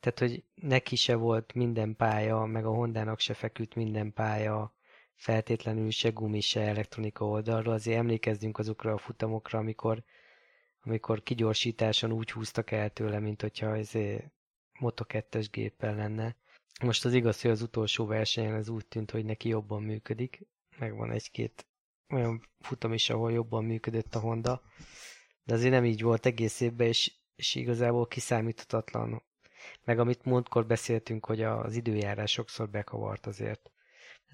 tehát, 0.00 0.18
hogy 0.18 0.44
neki 0.54 0.96
se 0.96 1.14
volt 1.14 1.54
minden 1.54 1.96
pálya, 1.96 2.44
meg 2.44 2.64
a 2.64 2.74
Hondának 2.74 3.18
se 3.18 3.34
feküdt 3.34 3.74
minden 3.74 4.12
pálya, 4.12 4.75
feltétlenül 5.16 5.90
se 5.90 6.10
gumi, 6.10 6.40
se 6.40 6.60
elektronika 6.60 7.24
oldalról. 7.26 7.74
Azért 7.74 7.98
emlékezzünk 7.98 8.58
azokra 8.58 8.92
a 8.92 8.98
futamokra, 8.98 9.58
amikor, 9.58 10.02
amikor 10.80 11.22
kigyorsításon 11.22 12.12
úgy 12.12 12.30
húztak 12.30 12.70
el 12.70 12.90
tőle, 12.90 13.18
mint 13.18 13.40
hogyha 13.40 13.76
ez 13.76 13.90
Moto 14.78 15.04
2 15.04 15.40
géppel 15.50 15.94
lenne. 15.94 16.36
Most 16.82 17.04
az 17.04 17.12
igaz, 17.12 17.40
hogy 17.40 17.50
az 17.50 17.62
utolsó 17.62 18.06
versenyen 18.06 18.54
ez 18.54 18.68
úgy 18.68 18.86
tűnt, 18.86 19.10
hogy 19.10 19.24
neki 19.24 19.48
jobban 19.48 19.82
működik. 19.82 20.46
Megvan 20.78 21.10
egy-két 21.10 21.66
olyan 22.08 22.48
futam 22.60 22.92
is, 22.92 23.10
ahol 23.10 23.32
jobban 23.32 23.64
működött 23.64 24.14
a 24.14 24.18
Honda. 24.18 24.62
De 25.44 25.54
azért 25.54 25.72
nem 25.72 25.84
így 25.84 26.02
volt 26.02 26.26
egész 26.26 26.60
évben, 26.60 26.86
és, 26.86 27.14
és 27.36 27.54
igazából 27.54 28.06
kiszámíthatatlan. 28.06 29.22
Meg 29.84 29.98
amit 29.98 30.24
múltkor 30.24 30.66
beszéltünk, 30.66 31.26
hogy 31.26 31.42
az 31.42 31.74
időjárás 31.74 32.30
sokszor 32.30 32.68
bekavart 32.70 33.26
azért. 33.26 33.70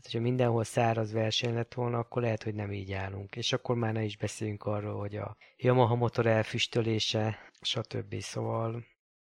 Tehát, 0.02 0.16
hogyha 0.16 0.30
mindenhol 0.30 0.64
száraz 0.64 1.12
verseny 1.12 1.54
lett 1.54 1.74
volna, 1.74 1.98
akkor 1.98 2.22
lehet, 2.22 2.42
hogy 2.42 2.54
nem 2.54 2.72
így 2.72 2.92
állunk. 2.92 3.36
És 3.36 3.52
akkor 3.52 3.76
már 3.76 3.92
ne 3.92 4.02
is 4.02 4.16
beszéljünk 4.16 4.64
arról, 4.64 4.98
hogy 4.98 5.16
a 5.16 5.36
Yamaha 5.56 5.94
motor 5.94 6.26
elfüstölése, 6.26 7.38
stb. 7.60 8.14
Szóval 8.18 8.84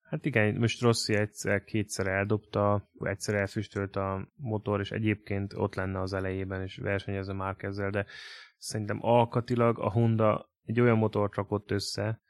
Hát 0.01 0.25
igen, 0.25 0.55
most 0.55 0.81
Rossi 0.81 1.15
egyszer, 1.15 1.63
kétszer 1.63 2.07
eldobta, 2.07 2.89
egyszer 2.99 3.35
elfüstölt 3.35 3.95
a 3.95 4.27
motor, 4.35 4.79
és 4.79 4.91
egyébként 4.91 5.53
ott 5.53 5.75
lenne 5.75 6.01
az 6.01 6.13
elejében, 6.13 6.61
és 6.61 6.77
versenyezze 6.77 7.33
már 7.33 7.55
ezzel, 7.57 7.89
de 7.89 8.05
szerintem 8.57 8.97
alkatilag 9.01 9.79
a 9.79 9.91
Honda 9.91 10.49
egy 10.65 10.79
olyan 10.79 10.97
motort 10.97 11.35
rakott 11.35 11.71
össze 11.71 12.21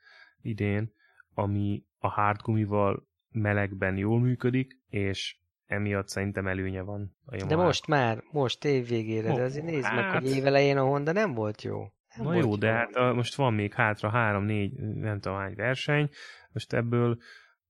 idén, 0.42 0.94
ami 1.34 1.84
a 2.00 2.08
hardgumival 2.08 3.08
melegben 3.32 3.98
jól 3.98 4.20
működik, 4.20 4.80
és 4.90 5.38
emiatt 5.68 6.08
szerintem 6.08 6.48
előnye 6.48 6.82
van 6.82 7.16
a 7.26 7.36
Yamaha. 7.36 7.56
De 7.56 7.64
most 7.64 7.88
már, 7.88 8.24
most 8.32 8.66
év 8.66 8.88
végére, 8.88 9.34
de 9.34 9.42
azért 9.42 9.66
nézd 9.66 9.86
hát... 9.86 9.96
meg, 9.96 10.04
hogy 10.04 10.30
hát- 10.30 10.38
évelején 10.38 10.78
a 10.78 10.84
Honda 10.84 11.12
nem 11.12 11.34
volt 11.34 11.62
jó. 11.62 11.80
Nem 12.16 12.26
Na 12.26 12.36
jó, 12.36 12.56
de 12.56 12.72
hát 12.72 12.96
a, 12.96 13.14
most 13.14 13.36
van 13.36 13.54
még 13.54 13.74
hátra 13.74 14.10
három, 14.10 14.44
négy, 14.44 14.74
nem 14.80 15.20
tudom 15.20 15.38
hány 15.38 15.56
verseny, 15.56 16.10
most 16.52 16.74
ebből 16.74 17.18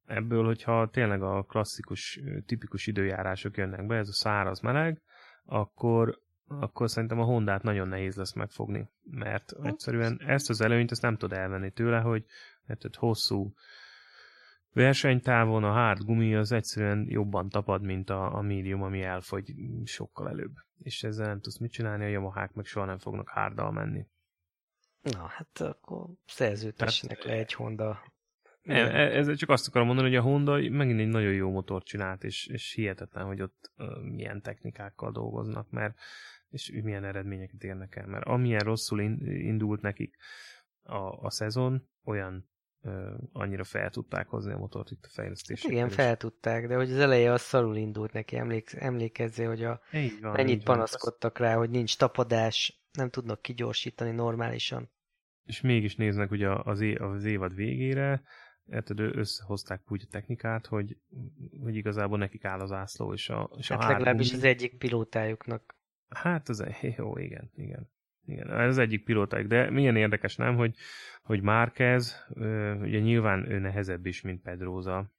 ebből, 0.07 0.45
hogyha 0.45 0.89
tényleg 0.89 1.21
a 1.21 1.43
klasszikus, 1.43 2.19
tipikus 2.45 2.87
időjárások 2.87 3.57
jönnek 3.57 3.87
be, 3.87 3.95
ez 3.95 4.07
a 4.07 4.13
száraz 4.13 4.59
meleg, 4.59 5.01
akkor, 5.45 6.19
akkor 6.47 6.89
szerintem 6.89 7.19
a 7.19 7.23
Hondát 7.23 7.63
nagyon 7.63 7.87
nehéz 7.87 8.15
lesz 8.15 8.33
megfogni, 8.33 8.89
mert 9.03 9.53
egyszerűen 9.63 10.21
ezt 10.25 10.49
az 10.49 10.61
előnyt 10.61 10.91
ezt 10.91 11.01
nem 11.01 11.17
tud 11.17 11.33
elvenni 11.33 11.71
tőle, 11.71 11.99
hogy 11.99 12.25
mert 12.65 12.95
hosszú 12.95 13.53
versenytávon 14.77 15.63
a 15.63 15.71
hard 15.71 16.03
gumi 16.03 16.35
az 16.35 16.51
egyszerűen 16.51 17.05
jobban 17.09 17.49
tapad, 17.49 17.81
mint 17.81 18.09
a, 18.09 18.35
a 18.35 18.41
medium, 18.41 18.81
ami 18.81 19.01
elfogy 19.01 19.53
sokkal 19.85 20.29
előbb. 20.29 20.53
És 20.83 21.03
ezzel 21.03 21.27
nem 21.27 21.41
tudsz 21.41 21.57
mit 21.57 21.71
csinálni, 21.71 22.03
a 22.03 22.07
Yamahák 22.07 22.53
meg 22.53 22.65
soha 22.65 22.85
nem 22.85 22.97
fognak 22.97 23.29
hárdal 23.29 23.71
menni. 23.71 24.05
Na, 25.01 25.25
hát 25.27 25.59
akkor 25.59 26.07
szerződtessenek 26.25 27.23
le 27.23 27.31
egy 27.31 27.53
Honda 27.53 27.99
nem, 28.67 28.85
e, 28.85 29.17
ezzel 29.17 29.35
csak 29.35 29.49
azt 29.49 29.67
akarom 29.67 29.87
mondani, 29.87 30.07
hogy 30.07 30.17
a 30.17 30.21
Honda 30.21 30.69
megint 30.69 30.99
egy 30.99 31.07
nagyon 31.07 31.33
jó 31.33 31.51
motort 31.51 31.85
csinált, 31.85 32.23
és, 32.23 32.47
és 32.47 32.73
hihetetlen, 32.73 33.25
hogy 33.25 33.41
ott 33.41 33.71
uh, 33.77 34.03
milyen 34.03 34.41
technikákkal 34.41 35.11
dolgoznak, 35.11 35.69
mert 35.69 35.97
és 36.49 36.71
milyen 36.83 37.03
eredményeket 37.03 37.63
érnek 37.63 37.95
el, 37.95 38.07
mert 38.07 38.25
amilyen 38.25 38.59
rosszul 38.59 38.99
indult 39.25 39.81
nekik 39.81 40.15
a, 40.83 41.25
a 41.25 41.29
szezon, 41.29 41.87
olyan 42.03 42.49
annyira 43.31 43.63
fel 43.63 43.89
tudták 43.89 44.27
hozni 44.27 44.53
a 44.53 44.57
motort 44.57 44.91
itt 44.91 45.05
a 45.05 45.09
fejlesztésre. 45.11 45.69
Hát 45.69 45.77
igen, 45.77 45.89
fel 45.89 46.17
tudták, 46.17 46.67
de 46.67 46.75
hogy 46.75 46.91
az 46.91 46.97
eleje 46.97 47.31
az 47.31 47.41
szarul 47.41 47.75
indult 47.75 48.13
neki, 48.13 48.35
emlék, 48.35 48.73
emlékezzél, 48.73 49.47
hogy 49.47 49.63
a, 49.63 49.81
van, 50.21 50.31
mennyit 50.31 50.63
panaszkodtak 50.63 51.37
van. 51.37 51.47
rá, 51.47 51.55
hogy 51.55 51.69
nincs 51.69 51.97
tapadás, 51.97 52.81
nem 52.91 53.09
tudnak 53.09 53.41
kigyorsítani 53.41 54.11
normálisan. 54.11 54.89
És 55.43 55.61
mégis 55.61 55.95
néznek 55.95 56.31
ugye 56.31 56.49
az, 56.49 56.81
é, 56.81 56.95
az 56.95 57.23
évad 57.23 57.55
végére, 57.55 58.21
érted, 58.65 58.99
összehozták 58.99 59.91
úgy 59.91 60.03
a 60.05 60.11
technikát, 60.11 60.65
hogy, 60.65 60.97
hogy 61.61 61.75
igazából 61.75 62.17
nekik 62.17 62.45
áll 62.45 62.59
az 62.59 62.71
ászló, 62.71 63.13
és 63.13 63.29
a, 63.29 63.49
és 63.57 63.67
hát 63.67 63.83
a 63.83 63.87
legalábbis 63.87 64.33
az 64.33 64.43
egyik 64.43 64.77
pilótájuknak. 64.77 65.75
Hát 66.09 66.49
az, 66.49 66.63
jó, 66.97 67.17
igen, 67.17 67.51
igen. 67.55 67.89
Igen, 68.27 68.51
ez 68.51 68.77
egyik 68.77 69.03
pilótájuk, 69.03 69.47
de 69.47 69.69
milyen 69.69 69.95
érdekes, 69.95 70.35
nem, 70.35 70.55
hogy, 70.55 70.75
hogy 71.23 71.41
Márquez, 71.41 72.25
ugye 72.81 72.99
nyilván 72.99 73.51
ő 73.51 73.59
nehezebb 73.59 74.05
is, 74.05 74.21
mint 74.21 74.41
Pedroza, 74.41 75.11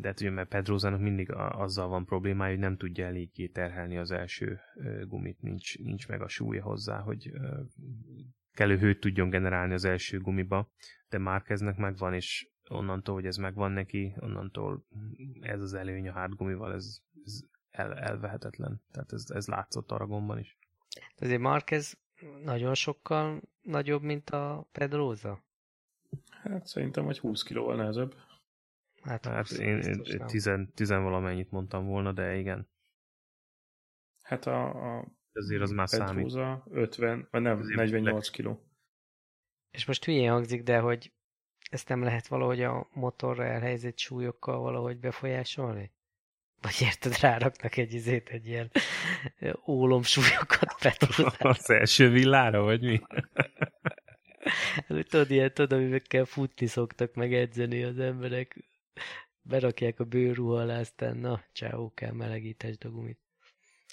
de 0.00 0.08
hát 0.08 0.20
ugye, 0.20 0.30
mert 0.30 0.48
Pedrozának 0.48 1.00
mindig 1.00 1.32
azzal 1.32 1.88
van 1.88 2.04
problémája, 2.04 2.50
hogy 2.50 2.60
nem 2.60 2.76
tudja 2.76 3.06
eléggé 3.06 3.46
terhelni 3.46 3.96
az 3.96 4.10
első 4.10 4.60
gumit, 5.04 5.42
nincs, 5.42 5.78
nincs 5.78 6.08
meg 6.08 6.22
a 6.22 6.28
súlya 6.28 6.62
hozzá, 6.62 6.98
hogy 6.98 7.32
kellő 8.54 8.78
hőt 8.78 9.00
tudjon 9.00 9.30
generálni 9.30 9.72
az 9.72 9.84
első 9.84 10.20
gumiba, 10.20 10.70
de 11.08 11.18
Márkeznek 11.18 11.76
megvan, 11.76 12.14
és 12.14 12.48
onnantól, 12.68 13.14
hogy 13.14 13.26
ez 13.26 13.36
megvan 13.36 13.72
neki, 13.72 14.14
onnantól 14.18 14.86
ez 15.40 15.60
az 15.60 15.74
előny 15.74 16.08
a 16.08 16.12
hátgumival, 16.12 16.72
ez, 16.72 16.98
ez 17.24 17.40
el, 17.70 17.94
elvehetetlen. 17.94 18.82
Tehát 18.90 19.12
ez, 19.12 19.24
ez 19.28 19.46
látszott 19.46 19.90
Aragonban 19.90 20.38
is. 20.38 20.58
Azért 21.18 21.40
Marquez 21.40 21.98
nagyon 22.42 22.74
sokkal 22.74 23.40
nagyobb, 23.62 24.02
mint 24.02 24.30
a 24.30 24.68
Pedroza? 24.72 25.44
Hát 26.30 26.66
szerintem 26.66 27.04
vagy 27.04 27.18
20 27.18 27.42
kilóval 27.42 27.76
nehezebb. 27.76 28.14
Hát, 29.02 29.26
hát 29.26 29.50
én, 29.50 29.78
én 29.78 30.24
tizen, 30.26 30.72
tizen 30.74 31.02
valamennyit 31.02 31.50
mondtam 31.50 31.86
volna, 31.86 32.12
de 32.12 32.36
igen. 32.36 32.68
Hát 34.22 34.46
a, 34.46 34.96
a 34.98 35.06
Ezért 35.32 35.62
az 35.62 35.70
már 35.70 35.88
számít. 35.88 36.34
50, 36.70 37.28
vagy 37.30 37.42
nem, 37.42 37.58
48 37.58 38.28
kiló. 38.30 38.62
És 39.70 39.86
most 39.86 40.04
hülyén 40.04 40.30
hangzik, 40.30 40.62
de 40.62 40.78
hogy 40.78 41.12
ezt 41.70 41.88
nem 41.88 42.02
lehet 42.02 42.26
valahogy 42.26 42.62
a 42.62 42.88
motorra 42.92 43.44
elhelyezett 43.44 43.98
súlyokkal 43.98 44.60
valahogy 44.60 44.98
befolyásolni? 44.98 45.92
Vagy 46.62 46.76
érted, 46.80 47.18
ráraknak 47.18 47.76
egy 47.76 47.94
izét, 47.94 48.28
egy 48.28 48.46
ilyen 48.46 48.70
ólom 49.66 50.02
súlyokat 50.02 50.74
Az 51.38 51.70
első 51.70 52.10
villára, 52.10 52.62
vagy 52.62 52.82
mi? 52.82 53.00
Tudod, 54.86 55.30
ilyen, 55.30 55.52
tudod, 55.52 55.72
amibekkel 55.72 56.24
futni 56.24 56.66
szoktak 56.66 57.14
meg 57.14 57.34
edzeni 57.34 57.82
az 57.82 57.98
emberek. 57.98 58.64
Berakják 59.42 60.00
a 60.00 60.04
bőrruha 60.04 60.60
alá, 60.60 60.78
aztán 60.78 61.16
na, 61.16 61.42
csáó, 61.52 61.92
kell 61.94 62.12
melegítesd 62.12 62.84
a 62.84 62.88
gumit. 62.88 63.18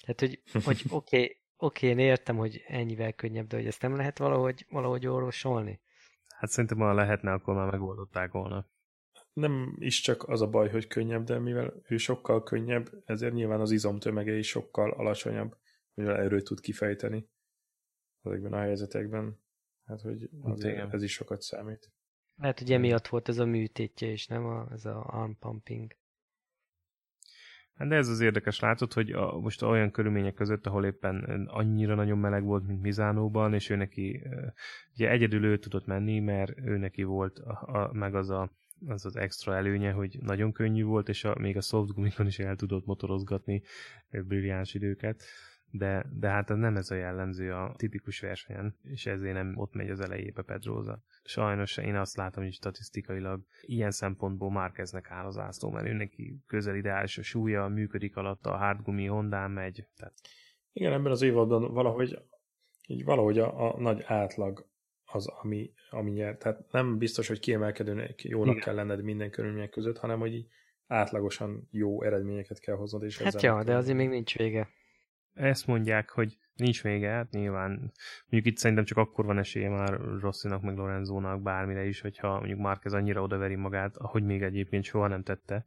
Tehát, 0.00 0.20
hogy, 0.20 0.62
hogy 0.64 0.82
oké, 0.88 1.16
okay, 1.16 1.36
oké, 1.56 1.86
okay, 1.86 1.88
én 1.88 1.98
értem, 1.98 2.36
hogy 2.36 2.64
ennyivel 2.66 3.12
könnyebb, 3.12 3.46
de 3.46 3.56
hogy 3.56 3.66
ezt 3.66 3.82
nem 3.82 3.96
lehet 3.96 4.18
valahogy, 4.18 4.66
valahogy 4.68 5.06
orvosolni? 5.06 5.80
Hát 6.36 6.50
szerintem, 6.50 6.78
ha 6.78 6.92
lehetne, 6.92 7.32
akkor 7.32 7.54
már 7.54 7.70
megoldották 7.70 8.32
volna. 8.32 8.66
Nem 9.32 9.76
is 9.78 10.00
csak 10.00 10.28
az 10.28 10.40
a 10.40 10.48
baj, 10.48 10.68
hogy 10.68 10.86
könnyebb, 10.86 11.24
de 11.24 11.38
mivel 11.38 11.82
ő 11.88 11.96
sokkal 11.96 12.42
könnyebb, 12.42 12.90
ezért 13.04 13.32
nyilván 13.32 13.60
az 13.60 13.70
izomtömege 13.70 14.36
is 14.36 14.48
sokkal 14.48 14.90
alacsonyabb, 14.90 15.56
mivel 15.94 16.16
erőt 16.16 16.44
tud 16.44 16.60
kifejteni 16.60 17.28
ezekben 18.22 18.52
a 18.52 18.58
helyzetekben. 18.58 19.38
Hát, 19.84 20.00
hogy 20.00 20.30
ez 20.90 21.02
is 21.02 21.12
sokat 21.12 21.42
számít. 21.42 21.92
Lehet, 22.36 22.58
hogy 22.58 22.72
emiatt 22.72 23.08
volt 23.08 23.28
ez 23.28 23.38
a 23.38 23.44
műtétje, 23.44 24.10
és 24.10 24.26
nem 24.26 24.44
a, 24.46 24.68
ez 24.72 24.84
a 24.84 25.04
arm 25.06 25.32
pumping. 25.38 25.96
Hát 27.74 27.88
de 27.88 27.96
ez 27.96 28.08
az 28.08 28.20
érdekes, 28.20 28.60
látod, 28.60 28.92
hogy 28.92 29.10
a, 29.10 29.38
most 29.38 29.62
olyan 29.62 29.90
körülmények 29.90 30.34
között, 30.34 30.66
ahol 30.66 30.84
éppen 30.84 31.46
annyira 31.46 31.94
nagyon 31.94 32.18
meleg 32.18 32.44
volt, 32.44 32.66
mint 32.66 32.82
Mizánóban, 32.82 33.54
és 33.54 33.70
ő 33.70 33.76
neki, 33.76 34.22
ugye 34.94 35.10
egyedül 35.10 35.44
ő 35.44 35.58
tudott 35.58 35.86
menni, 35.86 36.20
mert 36.20 36.58
ő 36.58 36.76
neki 36.76 37.02
volt 37.02 37.38
a, 37.38 37.78
a, 37.78 37.92
meg 37.92 38.14
az, 38.14 38.30
a, 38.30 38.50
az 38.86 39.04
az 39.04 39.16
extra 39.16 39.56
előnye, 39.56 39.92
hogy 39.92 40.18
nagyon 40.20 40.52
könnyű 40.52 40.84
volt, 40.84 41.08
és 41.08 41.24
a, 41.24 41.34
még 41.38 41.56
a 41.56 41.60
softgumikon 41.60 42.26
is 42.26 42.38
el 42.38 42.56
tudott 42.56 42.86
motorozgatni 42.86 43.62
brilliáns 44.10 44.74
időket 44.74 45.22
de, 45.70 46.06
de 46.12 46.28
hát 46.28 46.48
nem 46.48 46.76
ez 46.76 46.90
a 46.90 46.94
jellemző 46.94 47.52
a 47.52 47.74
tipikus 47.76 48.20
versenyen, 48.20 48.76
és 48.82 49.06
ezért 49.06 49.34
nem 49.34 49.52
ott 49.56 49.74
megy 49.74 49.90
az 49.90 50.00
elejébe 50.00 50.42
Pedroza. 50.42 51.02
Sajnos 51.22 51.76
én 51.76 51.96
azt 51.96 52.16
látom, 52.16 52.44
hogy 52.44 52.52
statisztikailag 52.52 53.40
ilyen 53.62 53.90
szempontból 53.90 54.50
már 54.50 54.72
kezdnek 54.72 55.10
áll 55.10 55.26
az 55.26 55.38
ászló, 55.38 55.70
mert 55.70 55.86
ő 55.86 55.92
neki 55.92 56.42
közel 56.46 56.76
ideális 56.76 57.18
a 57.18 57.22
súlya, 57.22 57.68
működik 57.68 58.16
alatt 58.16 58.46
a 58.46 58.56
hardgumi 58.56 59.06
Honda 59.06 59.48
megy. 59.48 59.86
Tehát... 59.96 60.14
Igen, 60.72 60.92
ebben 60.92 61.12
az 61.12 61.22
évadban 61.22 61.72
valahogy, 61.72 62.18
így 62.86 63.04
valahogy 63.04 63.38
a, 63.38 63.74
a 63.74 63.80
nagy 63.80 64.02
átlag 64.06 64.68
az, 65.12 65.26
ami, 65.26 65.72
ami 65.90 66.10
nyer. 66.10 66.36
Tehát 66.36 66.72
nem 66.72 66.98
biztos, 66.98 67.28
hogy 67.28 67.40
kiemelkedőnek 67.40 68.24
jónak 68.24 68.54
Igen. 68.54 68.64
kell 68.64 68.74
lenned 68.74 69.02
minden 69.02 69.30
körülmények 69.30 69.70
között, 69.70 69.98
hanem 69.98 70.18
hogy 70.18 70.34
így 70.34 70.46
átlagosan 70.86 71.68
jó 71.70 72.02
eredményeket 72.02 72.60
kell 72.60 72.74
hoznod. 72.74 73.02
És 73.02 73.22
hát 73.22 73.42
ja, 73.42 73.62
de 73.62 73.76
azért 73.76 73.96
még 73.96 74.08
nincs 74.08 74.36
vége 74.36 74.68
ezt 75.34 75.66
mondják, 75.66 76.10
hogy 76.10 76.38
nincs 76.54 76.82
vége, 76.82 77.10
hát 77.10 77.30
nyilván 77.30 77.92
mondjuk 78.26 78.52
itt 78.52 78.56
szerintem 78.56 78.84
csak 78.84 78.98
akkor 78.98 79.24
van 79.24 79.38
esélye 79.38 79.68
már 79.68 80.00
Rosszinak, 80.20 80.62
meg 80.62 80.76
Lorenzónak 80.76 81.42
bármire 81.42 81.84
is, 81.84 82.00
hogyha 82.00 82.38
mondjuk 82.38 82.58
Márquez 82.58 82.92
annyira 82.92 83.22
odaveri 83.22 83.54
magát, 83.54 83.96
ahogy 83.96 84.24
még 84.24 84.42
egyébként 84.42 84.84
soha 84.84 85.06
nem 85.06 85.22
tette, 85.22 85.64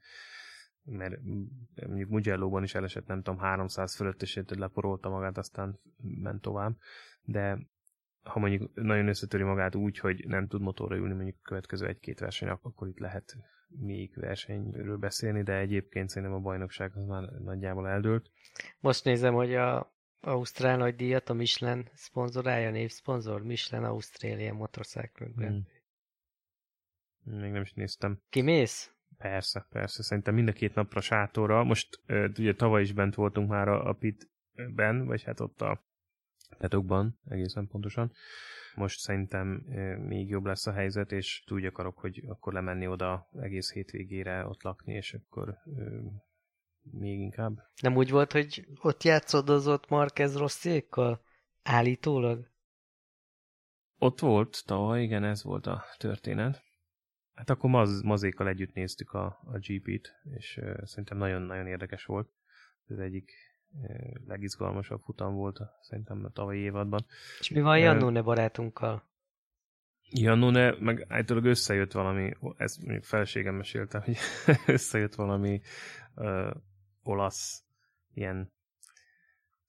mert 0.84 1.16
mondjuk 1.88 2.10
Mugello-ban 2.10 2.64
is 2.64 2.76
elesett, 2.76 3.08
nem 3.08 3.22
tudom, 3.22 3.40
300 3.40 3.96
fölött, 3.96 4.22
és 4.22 4.42
leporolta 4.48 5.10
magát, 5.10 5.38
aztán 5.38 5.80
ment 6.02 6.42
tovább, 6.42 6.78
de 7.24 7.60
ha 8.24 8.40
mondjuk 8.40 8.72
nagyon 8.74 9.08
összetöri 9.08 9.44
magát 9.44 9.76
úgy, 9.76 9.98
hogy 9.98 10.28
nem 10.28 10.48
tud 10.48 10.62
motorra 10.62 10.96
ülni 10.96 11.14
mondjuk 11.14 11.36
a 11.40 11.48
következő 11.48 11.88
egy-két 11.88 12.20
verseny, 12.20 12.50
akkor 12.50 12.88
itt 12.88 13.00
lehet 13.00 13.38
még 13.68 14.12
versenyről 14.16 14.98
beszélni, 14.98 15.44
de 15.44 15.58
egyébként 15.58 16.10
szerintem 16.10 16.38
a 16.38 16.42
bajnokság 16.42 16.92
az 16.96 17.06
már 17.06 17.24
nagyjából 17.24 17.88
eldőlt. 17.88 18.32
Most 18.80 19.04
nézem, 19.04 19.34
hogy 19.34 19.56
a 19.56 19.94
Ausztrál 20.20 20.78
nagy 20.78 20.96
díjat 20.96 21.30
a 21.30 21.34
Michelin 21.34 21.90
szponzorálja, 21.94 22.72
névszponzor, 22.72 23.44
Michelin 23.44 23.86
Australia 23.86 24.54
Motorcycle 24.54 25.28
hmm. 25.36 25.68
Még 27.24 27.52
nem 27.52 27.62
is 27.62 27.74
néztem. 27.74 28.22
Kimész? 28.30 28.94
Persze, 29.18 29.66
persze. 29.70 30.04
Szerintem 30.04 30.34
mind 30.34 30.48
a 30.48 30.52
két 30.52 30.76
napra 30.76 31.02
sátorra. 31.02 31.64
Most 31.64 32.00
ugye 32.38 32.54
tavaly 32.54 32.82
is 32.82 32.94
bent 32.94 33.16
voltunk 33.16 33.50
már 33.50 33.68
a, 33.68 33.90
a 33.90 33.94
pitben, 33.94 35.06
vagy 35.06 35.24
hát 35.24 35.40
ott 35.40 35.62
a 35.62 35.84
petokban, 36.58 37.20
egészen 37.30 37.68
pontosan 37.68 38.12
most 38.76 39.00
szerintem 39.00 39.48
még 40.00 40.30
jobb 40.30 40.46
lesz 40.46 40.68
a 40.68 40.72
helyzet, 40.72 41.12
és 41.12 41.44
úgy 41.52 41.66
akarok, 41.66 41.98
hogy 41.98 42.24
akkor 42.28 42.54
lemenni 42.54 42.88
oda 42.88 43.30
egész 43.40 43.72
hétvégére 43.72 44.46
ott 44.46 44.64
lakni, 44.64 44.94
és 44.94 45.14
akkor 45.14 45.58
még 46.82 47.20
inkább. 47.20 47.58
Nem 47.82 47.96
úgy 47.96 48.10
volt, 48.10 48.32
hogy 48.32 48.68
ott 48.82 49.04
játszodozott 49.04 49.90
Marquez 49.90 50.38
Rosszékkal? 50.38 51.22
Állítólag? 51.64 52.52
Ott 53.98 54.20
volt 54.20 54.64
tavaly, 54.66 55.02
igen, 55.02 55.24
ez 55.24 55.44
volt 55.44 55.68
a 55.68 55.84
történet. 55.98 56.64
Hát 57.34 57.50
akkor 57.50 57.70
maz, 57.70 58.02
mazékkal 58.02 58.48
együtt 58.48 58.74
néztük 58.74 59.12
a, 59.12 59.26
a 59.26 59.58
GP-t, 59.58 60.12
és 60.36 60.58
uh, 60.62 60.84
szerintem 60.84 61.18
nagyon-nagyon 61.18 61.68
érdekes 61.68 62.06
volt. 62.06 62.30
Ez 62.88 62.98
egyik 62.98 63.32
legizgalmasabb 64.28 65.02
futam 65.02 65.36
volt 65.36 65.60
szerintem 65.82 66.26
a 66.26 66.30
tavalyi 66.30 66.60
évadban. 66.60 67.06
És 67.40 67.50
mi 67.50 67.62
van 67.62 67.80
Jannone 67.80 68.22
barátunkkal? 68.22 69.04
Jannone, 70.10 70.76
meg 70.80 71.06
általában 71.10 71.50
összejött 71.50 71.92
valami, 71.92 72.34
ezt 72.58 72.82
mondjuk 72.82 73.04
feleségem 73.04 73.56
mesélte, 73.56 74.00
hogy 74.00 74.18
összejött 74.76 75.16
valami 75.16 75.62
ö, 76.16 76.52
olasz 77.04 77.64
ilyen 78.14 78.52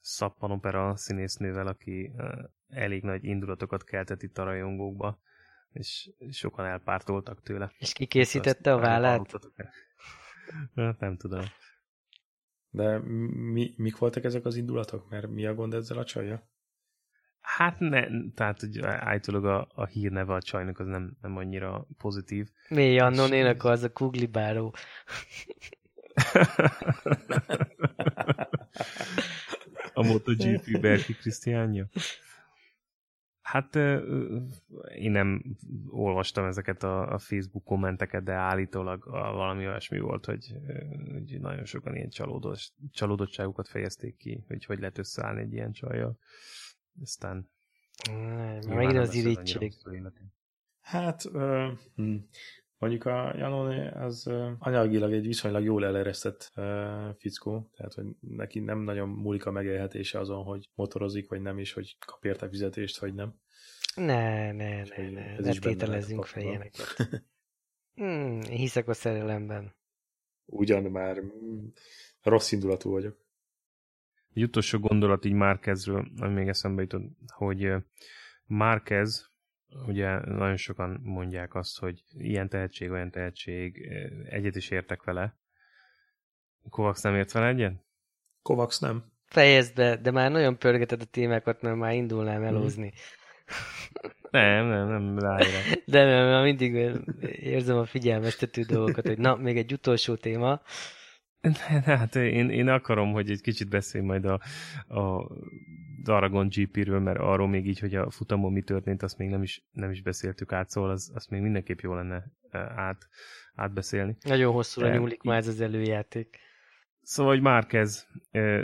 szappanopera 0.00 0.96
színésznővel, 0.96 1.66
aki 1.66 2.12
ö, 2.16 2.42
elég 2.68 3.02
nagy 3.02 3.24
indulatokat 3.24 3.84
keltett 3.84 4.22
itt 4.22 4.38
a 4.38 4.44
rajongókba, 4.44 5.20
és 5.72 6.10
sokan 6.30 6.64
elpártoltak 6.64 7.42
tőle. 7.42 7.72
És 7.78 7.92
ki 7.92 8.06
készítette 8.06 8.72
a 8.72 8.78
vállát? 8.78 9.32
Nem 10.74 11.16
tudom. 11.16 11.44
De 12.74 12.98
mi, 13.52 13.74
mik 13.76 13.98
voltak 13.98 14.24
ezek 14.24 14.44
az 14.44 14.56
indulatok? 14.56 15.08
Mert 15.10 15.28
mi 15.28 15.46
a 15.46 15.54
gond 15.54 15.74
ezzel 15.74 15.98
a 15.98 16.04
csajja? 16.04 16.48
Hát 17.40 17.78
ne, 17.78 18.06
tehát 18.34 18.60
hogy 18.60 18.80
állítólag 18.82 19.44
a, 19.44 19.68
a 19.74 19.86
hírneve 19.86 20.34
a 20.34 20.42
csajnak 20.42 20.78
az 20.78 20.86
nem, 20.86 21.16
nem 21.20 21.36
annyira 21.36 21.86
pozitív. 21.98 22.48
Mi 22.68 22.98
Annonének 22.98 23.64
az 23.64 23.82
a 23.82 23.92
kuglibáró. 23.92 24.74
a 29.94 30.02
MotoGP 30.02 30.80
Berki 30.80 31.12
Krisztiánja? 31.12 31.86
Hát 33.44 33.74
én 34.94 35.10
nem 35.10 35.56
olvastam 35.88 36.44
ezeket 36.44 36.82
a, 36.82 37.12
a 37.12 37.18
Facebook 37.18 37.64
kommenteket, 37.64 38.22
de 38.22 38.32
állítólag 38.32 39.04
valami 39.10 39.66
olyasmi 39.66 39.98
volt, 39.98 40.24
hogy, 40.24 40.54
hogy 41.12 41.40
nagyon 41.40 41.64
sokan 41.64 41.94
ilyen 41.94 42.08
csalódott, 42.08 42.72
csalódottságukat 42.92 43.68
fejezték 43.68 44.16
ki, 44.16 44.44
hogy 44.48 44.64
hogy 44.64 44.78
lehet 44.78 44.98
összeállni 44.98 45.40
egy 45.40 45.52
ilyen 45.52 45.72
csajjal. 45.72 46.18
Aztán... 47.02 47.50
Megint 48.66 48.96
az 48.96 49.14
irítség. 49.14 49.74
Hát, 50.80 51.24
uh, 51.24 51.78
hm. 51.94 52.16
Mondjuk 52.78 53.04
a 53.04 53.34
Janone 53.36 54.04
az 54.04 54.30
anyagilag 54.58 55.12
egy 55.12 55.26
viszonylag 55.26 55.64
jól 55.64 55.84
eleresztett 55.84 56.52
fickó, 57.18 57.70
tehát 57.76 57.94
hogy 57.94 58.06
neki 58.20 58.60
nem 58.60 58.78
nagyon 58.78 59.08
múlik 59.08 59.46
a 59.46 59.50
megélhetése 59.50 60.18
azon, 60.18 60.44
hogy 60.44 60.70
motorozik, 60.74 61.28
vagy 61.28 61.40
nem, 61.40 61.58
és 61.58 61.72
hogy 61.72 61.96
kap 62.06 62.24
érte 62.24 62.48
fizetést, 62.48 62.98
vagy 62.98 63.14
nem. 63.14 63.34
Ne, 63.94 64.52
ne, 64.52 64.82
ne, 64.82 65.10
ne, 65.10 65.36
ne 65.38 65.52
tételezzünk 65.52 66.24
fel 66.24 66.42
ilyeneket. 66.42 66.96
hmm, 67.94 68.40
hiszek 68.40 68.88
a 68.88 68.92
szerelemben. 68.92 69.74
Ugyan 70.44 70.82
már 70.82 71.20
mm, 71.20 71.66
rossz 72.22 72.52
indulatú 72.52 72.90
vagyok. 72.90 73.22
Egy 74.34 74.42
utolsó 74.42 74.78
gondolat 74.78 75.24
így 75.24 75.32
Márkezről, 75.32 76.08
ami 76.16 76.34
még 76.34 76.48
eszembe 76.48 76.82
jutott, 76.82 77.02
hogy 77.26 77.72
Márkez 78.46 79.33
ugye 79.86 80.18
nagyon 80.18 80.56
sokan 80.56 81.00
mondják 81.02 81.54
azt, 81.54 81.78
hogy 81.78 82.02
ilyen 82.18 82.48
tehetség, 82.48 82.90
olyan 82.90 83.10
tehetség, 83.10 83.88
egyet 84.28 84.56
is 84.56 84.70
értek 84.70 85.02
vele. 85.02 85.36
Kovacs 86.70 87.02
nem 87.02 87.14
ért 87.14 87.32
vele 87.32 87.46
egyet? 87.46 87.84
Kovacs 88.42 88.80
nem. 88.80 89.12
Fejezd 89.26 89.74
be, 89.74 89.96
de 89.96 90.10
már 90.10 90.30
nagyon 90.30 90.58
pörgeted 90.58 91.00
a 91.00 91.04
témákat, 91.04 91.62
mert 91.62 91.76
már 91.76 91.94
indulnám 91.94 92.40
mhm. 92.40 92.44
elózni. 92.44 92.92
Nem, 94.30 94.66
nem, 94.66 94.88
nem 94.88 95.18
rájra. 95.18 95.58
De 95.86 96.04
nem, 96.04 96.26
mert 96.26 96.44
mindig 96.44 96.72
érzem 97.32 97.76
a 97.76 97.84
figyelmeztető 97.84 98.62
dolgokat, 98.62 99.06
hogy 99.06 99.18
na, 99.18 99.36
még 99.36 99.56
egy 99.56 99.72
utolsó 99.72 100.14
téma. 100.14 100.62
Hát 101.84 102.16
én, 102.16 102.50
én 102.50 102.68
akarom, 102.68 103.12
hogy 103.12 103.30
egy 103.30 103.40
kicsit 103.40 103.68
beszélj 103.68 104.04
majd 104.04 104.24
a, 104.24 104.40
a 104.86 105.28
Aragon 106.08 106.48
GP-ről, 106.48 107.00
mert 107.00 107.18
arról 107.18 107.48
még 107.48 107.66
így, 107.66 107.78
hogy 107.78 107.94
a 107.94 108.10
futamon 108.10 108.52
mi 108.52 108.62
történt, 108.62 109.02
azt 109.02 109.18
még 109.18 109.28
nem 109.28 109.42
is, 109.42 109.64
nem 109.72 109.90
is 109.90 110.02
beszéltük 110.02 110.52
át, 110.52 110.68
szóval 110.68 110.90
az, 110.90 111.12
azt 111.14 111.30
még 111.30 111.40
mindenképp 111.40 111.78
jó 111.78 111.94
lenne 111.94 112.24
át, 112.76 113.08
átbeszélni. 113.54 114.16
Nagyon 114.22 114.52
hosszúra 114.52 114.88
De, 114.88 114.96
nyúlik 114.96 115.22
már 115.22 115.36
ez 115.36 115.48
az 115.48 115.60
előjáték. 115.60 116.38
Szóval, 117.02 117.32
hogy 117.32 117.42
Márkez 117.42 118.08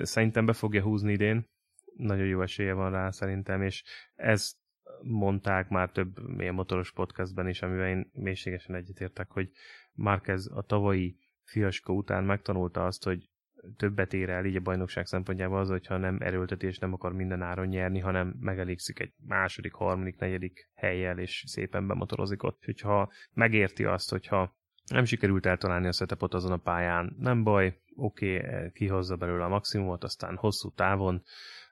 szerintem 0.02 0.46
be 0.46 0.52
fogja 0.52 0.82
húzni 0.82 1.12
idén, 1.12 1.48
nagyon 1.96 2.26
jó 2.26 2.42
esélye 2.42 2.72
van 2.72 2.90
rá 2.90 3.10
szerintem, 3.10 3.62
és 3.62 3.84
ez 4.14 4.58
mondták 5.02 5.68
már 5.68 5.90
több 5.90 6.28
milyen 6.36 6.54
motoros 6.54 6.92
podcastben 6.92 7.48
is, 7.48 7.62
amivel 7.62 7.88
én 7.88 8.10
mélységesen 8.12 8.74
egyetértek, 8.74 9.30
hogy 9.30 9.50
Márkez 9.92 10.50
a 10.54 10.62
tavalyi 10.62 11.18
fiaskó 11.44 11.96
után 11.96 12.24
megtanulta 12.24 12.86
azt, 12.86 13.04
hogy 13.04 13.29
többet 13.76 14.12
ér 14.12 14.28
el 14.28 14.44
így 14.44 14.56
a 14.56 14.60
bajnokság 14.60 15.06
szempontjából 15.06 15.58
az, 15.58 15.68
hogyha 15.68 15.96
nem 15.96 16.18
erőltetés, 16.20 16.78
nem 16.78 16.92
akar 16.92 17.12
minden 17.12 17.42
áron 17.42 17.66
nyerni, 17.66 17.98
hanem 17.98 18.34
megelégszik 18.40 19.00
egy 19.00 19.12
második, 19.26 19.72
harmadik, 19.72 20.18
negyedik 20.18 20.70
helyjel, 20.74 21.18
és 21.18 21.44
szépen 21.46 21.86
bemotorozik 21.86 22.42
ott. 22.42 22.64
Hogyha 22.64 23.12
megérti 23.32 23.84
azt, 23.84 24.10
hogyha 24.10 24.54
nem 24.86 25.04
sikerült 25.04 25.46
eltalálni 25.46 25.86
a 25.86 25.92
setupot 25.92 26.34
azon 26.34 26.52
a 26.52 26.56
pályán, 26.56 27.16
nem 27.18 27.42
baj, 27.42 27.80
oké, 27.96 28.36
okay, 28.36 28.70
kihozza 28.72 29.16
belőle 29.16 29.44
a 29.44 29.48
maximumot, 29.48 30.04
aztán 30.04 30.36
hosszú 30.36 30.70
távon, 30.70 31.22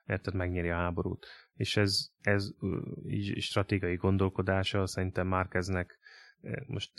érted, 0.05 0.33
megnyeri 0.33 0.69
a 0.69 0.75
háborút. 0.75 1.27
És 1.53 1.77
ez, 1.77 2.09
ez 2.21 2.49
így 3.07 3.41
stratégiai 3.41 3.95
gondolkodása 3.95 4.87
szerintem 4.87 5.27
Márkeznek 5.27 5.99
most 6.67 6.91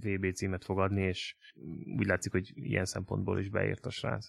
VB 0.00 0.32
címet 0.32 0.64
fog 0.64 0.78
adni, 0.78 1.02
és 1.02 1.36
úgy 1.98 2.06
látszik, 2.06 2.32
hogy 2.32 2.52
ilyen 2.54 2.84
szempontból 2.84 3.38
is 3.38 3.48
beért 3.48 3.86
a 3.86 3.90
srác. 3.90 4.26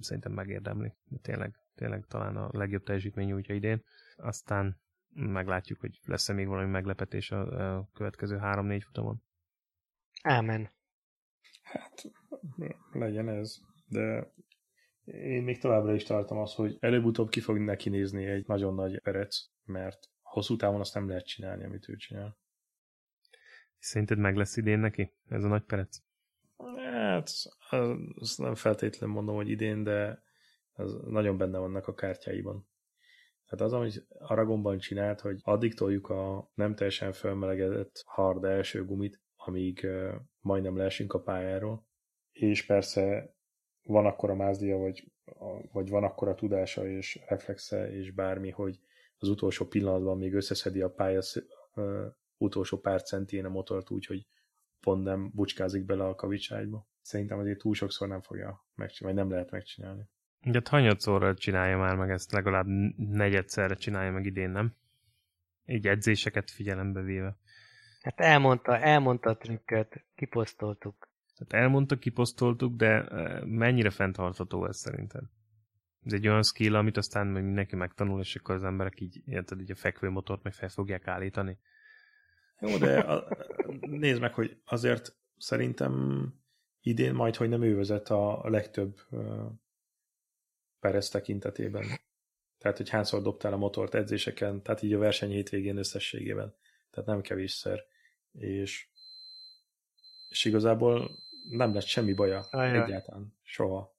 Szerintem 0.00 0.32
megérdemli. 0.32 0.92
De 1.04 1.18
tényleg, 1.22 1.56
tényleg 1.74 2.06
talán 2.06 2.36
a 2.36 2.48
legjobb 2.52 2.82
teljesítmény 2.82 3.32
útja 3.32 3.54
idén. 3.54 3.84
Aztán 4.16 4.80
meglátjuk, 5.14 5.80
hogy 5.80 6.00
lesz-e 6.04 6.32
még 6.32 6.46
valami 6.46 6.70
meglepetés 6.70 7.30
a, 7.30 7.76
a 7.76 7.88
következő 7.92 8.36
három-négy 8.36 8.82
futamon. 8.82 9.22
Ámen. 10.22 10.70
Hát, 11.62 12.10
legyen 12.92 13.28
ez. 13.28 13.60
De 13.86 14.32
én 15.04 15.42
még 15.42 15.58
továbbra 15.58 15.94
is 15.94 16.02
tartom 16.02 16.38
azt, 16.38 16.54
hogy 16.54 16.76
előbb-utóbb 16.80 17.28
ki 17.28 17.40
fog 17.40 17.58
neki 17.58 17.88
nézni 17.88 18.24
egy 18.24 18.46
nagyon 18.46 18.74
nagy 18.74 19.00
perec, 19.00 19.36
mert 19.64 20.10
hosszú 20.22 20.56
távon 20.56 20.80
azt 20.80 20.94
nem 20.94 21.08
lehet 21.08 21.26
csinálni, 21.26 21.64
amit 21.64 21.88
ő 21.88 21.96
csinál. 21.96 22.36
Szerinted 23.82 24.18
meg 24.18 24.36
lesz 24.36 24.56
idén 24.56 24.78
neki 24.78 25.12
ez 25.28 25.44
a 25.44 25.48
nagy 25.48 25.62
perec? 25.62 25.98
Hát, 26.90 27.30
azt 28.14 28.38
nem 28.38 28.54
feltétlenül 28.54 29.14
mondom, 29.14 29.34
hogy 29.34 29.48
idén, 29.48 29.82
de 29.82 30.22
az 30.72 30.98
nagyon 31.06 31.36
benne 31.36 31.58
vannak 31.58 31.88
a 31.88 31.94
kártyáiban. 31.94 32.68
Tehát 33.46 33.64
az, 33.64 33.72
amit 33.72 34.06
Aragonban 34.18 34.78
csinált, 34.78 35.20
hogy 35.20 35.40
addig 35.42 35.74
toljuk 35.74 36.08
a 36.08 36.50
nem 36.54 36.74
teljesen 36.74 37.12
felmelegedett 37.12 38.02
hard 38.06 38.44
első 38.44 38.84
gumit, 38.84 39.20
amíg 39.36 39.86
majdnem 40.40 40.76
leesünk 40.76 41.12
a 41.12 41.22
pályáról, 41.22 41.86
és 42.32 42.66
persze 42.66 43.34
van 43.82 44.06
akkor 44.06 44.30
a 44.30 44.34
mázdia, 44.34 44.76
vagy, 44.76 45.12
vagy 45.72 45.88
van 45.88 46.04
akkor 46.04 46.28
a 46.28 46.34
tudása 46.34 46.88
és 46.88 47.20
reflexe 47.28 47.92
és 47.92 48.10
bármi, 48.10 48.50
hogy 48.50 48.80
az 49.18 49.28
utolsó 49.28 49.66
pillanatban 49.66 50.18
még 50.18 50.34
összeszedi 50.34 50.80
a 50.80 50.90
pálya 50.90 51.20
utolsó 52.42 52.78
pár 52.78 53.02
centén 53.02 53.44
a 53.44 53.48
motort 53.48 53.90
úgy, 53.90 54.06
hogy 54.06 54.26
pont 54.80 55.04
nem 55.04 55.30
bucskázik 55.34 55.84
bele 55.84 56.04
a 56.04 56.14
kavicságyba. 56.14 56.86
Szerintem 57.00 57.38
azért 57.38 57.58
túl 57.58 57.74
sokszor 57.74 58.08
nem 58.08 58.20
fogja 58.20 58.64
megcsinálni, 58.74 59.18
vagy 59.18 59.26
nem 59.26 59.36
lehet 59.36 59.50
megcsinálni. 59.50 60.02
Ugye 60.44 60.60
hanyatszorra 60.64 61.34
csinálja 61.34 61.78
már 61.78 61.96
meg 61.96 62.10
ezt, 62.10 62.32
legalább 62.32 62.66
negyedszerre 62.96 63.74
csinálja 63.74 64.12
meg 64.12 64.26
idén, 64.26 64.50
nem? 64.50 64.74
Így 65.66 65.86
edzéseket 65.86 66.50
figyelembe 66.50 67.00
véve. 67.00 67.36
Hát 68.02 68.20
elmondta, 68.20 68.78
elmondta 68.78 69.30
a 69.30 69.36
trükköt, 69.36 70.04
kiposztoltuk. 70.14 71.08
Tehát 71.34 71.64
elmondta, 71.64 71.98
kiposztoltuk, 71.98 72.76
de 72.76 73.08
mennyire 73.44 73.90
fenntartható 73.90 74.66
ez 74.66 74.76
szerinted? 74.76 75.22
Ez 76.04 76.12
egy 76.12 76.28
olyan 76.28 76.42
skill, 76.42 76.74
amit 76.74 76.96
aztán 76.96 77.26
mindenki 77.26 77.76
megtanul, 77.76 78.20
és 78.20 78.36
akkor 78.36 78.54
az 78.54 78.64
emberek 78.64 79.00
így, 79.00 79.22
érted, 79.24 79.60
így 79.60 79.70
a 79.70 79.74
fekvőmotort 79.74 80.42
meg 80.42 80.52
fel 80.52 80.68
fogják 80.68 81.06
állítani. 81.06 81.58
Jó, 82.62 82.76
de 82.78 82.98
a, 82.98 83.28
nézd 83.80 84.20
meg, 84.20 84.34
hogy 84.34 84.60
azért 84.64 85.16
szerintem 85.36 86.24
idén 86.80 87.14
majd, 87.14 87.36
hogy 87.36 87.48
nem 87.48 87.62
ő 87.62 87.76
vezet 87.76 88.08
a 88.08 88.48
legtöbb 88.48 89.00
uh, 89.10 89.50
Perez 90.80 91.08
tekintetében. 91.08 91.84
Tehát, 92.58 92.76
hogy 92.76 92.88
hányszor 92.88 93.22
dobtál 93.22 93.52
a 93.52 93.56
motort 93.56 93.94
edzéseken, 93.94 94.62
tehát 94.62 94.82
így 94.82 94.92
a 94.92 94.98
verseny 94.98 95.30
hétvégén 95.30 95.76
összességében. 95.76 96.54
Tehát 96.90 97.08
nem 97.08 97.20
kevésszer. 97.20 97.84
És, 98.32 98.88
és 100.28 100.44
igazából 100.44 101.10
nem 101.48 101.74
lett 101.74 101.84
semmi 101.84 102.12
baja 102.12 102.40
Ajaj. 102.50 102.82
egyáltalán. 102.82 103.36
Soha. 103.42 103.96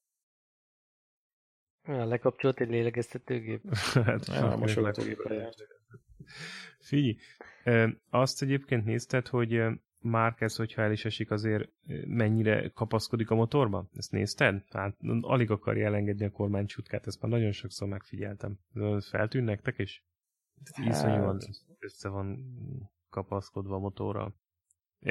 Ja, 1.87 2.05
lekapcsolt 2.05 2.59
egy 2.59 2.69
lélegeztetőgép. 2.69 3.75
hát, 4.05 4.27
ja, 4.27 4.55
mosogatógépre 4.55 5.33
járt. 5.33 5.67
Figyelj, 6.79 7.17
azt 8.09 8.41
egyébként 8.41 8.85
nézted, 8.85 9.27
hogy 9.27 9.61
Márquez, 9.99 10.55
hogyha 10.55 10.81
el 10.81 10.91
is 10.91 11.05
esik, 11.05 11.31
azért 11.31 11.69
mennyire 12.05 12.69
kapaszkodik 12.69 13.29
a 13.29 13.35
motorba? 13.35 13.89
Ezt 13.95 14.11
nézted? 14.11 14.63
Hát 14.69 14.97
alig 15.21 15.51
akarja 15.51 15.85
elengedni 15.85 16.25
a 16.25 16.31
kormánycsutkát, 16.31 17.07
ezt 17.07 17.21
már 17.21 17.31
nagyon 17.31 17.51
sokszor 17.51 17.87
megfigyeltem. 17.87 18.59
Feltűn 18.99 19.43
nektek 19.43 19.79
is? 19.79 20.05
Hát... 20.73 20.85
Iszonyúan 20.85 21.39
össze 21.79 22.09
van 22.09 22.39
kapaszkodva 23.09 23.75
a 23.75 23.79
motorral. 23.79 24.35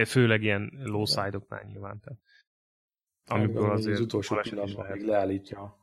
Főleg 0.06 0.42
ilyen 0.42 0.72
low 0.82 1.04
side-oknál 1.04 1.62
nyilván. 1.62 2.00
Tehát. 2.00 2.18
Amikor 3.26 3.70
azért 3.70 3.98
az 3.98 4.04
utolsó 4.04 4.36
pillanatban 4.36 4.90
még 4.90 5.02
leállítja, 5.02 5.76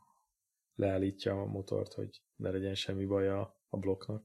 leállítja 0.75 1.41
a 1.41 1.45
motort, 1.45 1.93
hogy 1.93 2.21
ne 2.35 2.49
legyen 2.49 2.75
semmi 2.75 3.05
baj 3.05 3.29
a, 3.29 3.63
a 3.69 3.77
blokknak. 3.77 4.23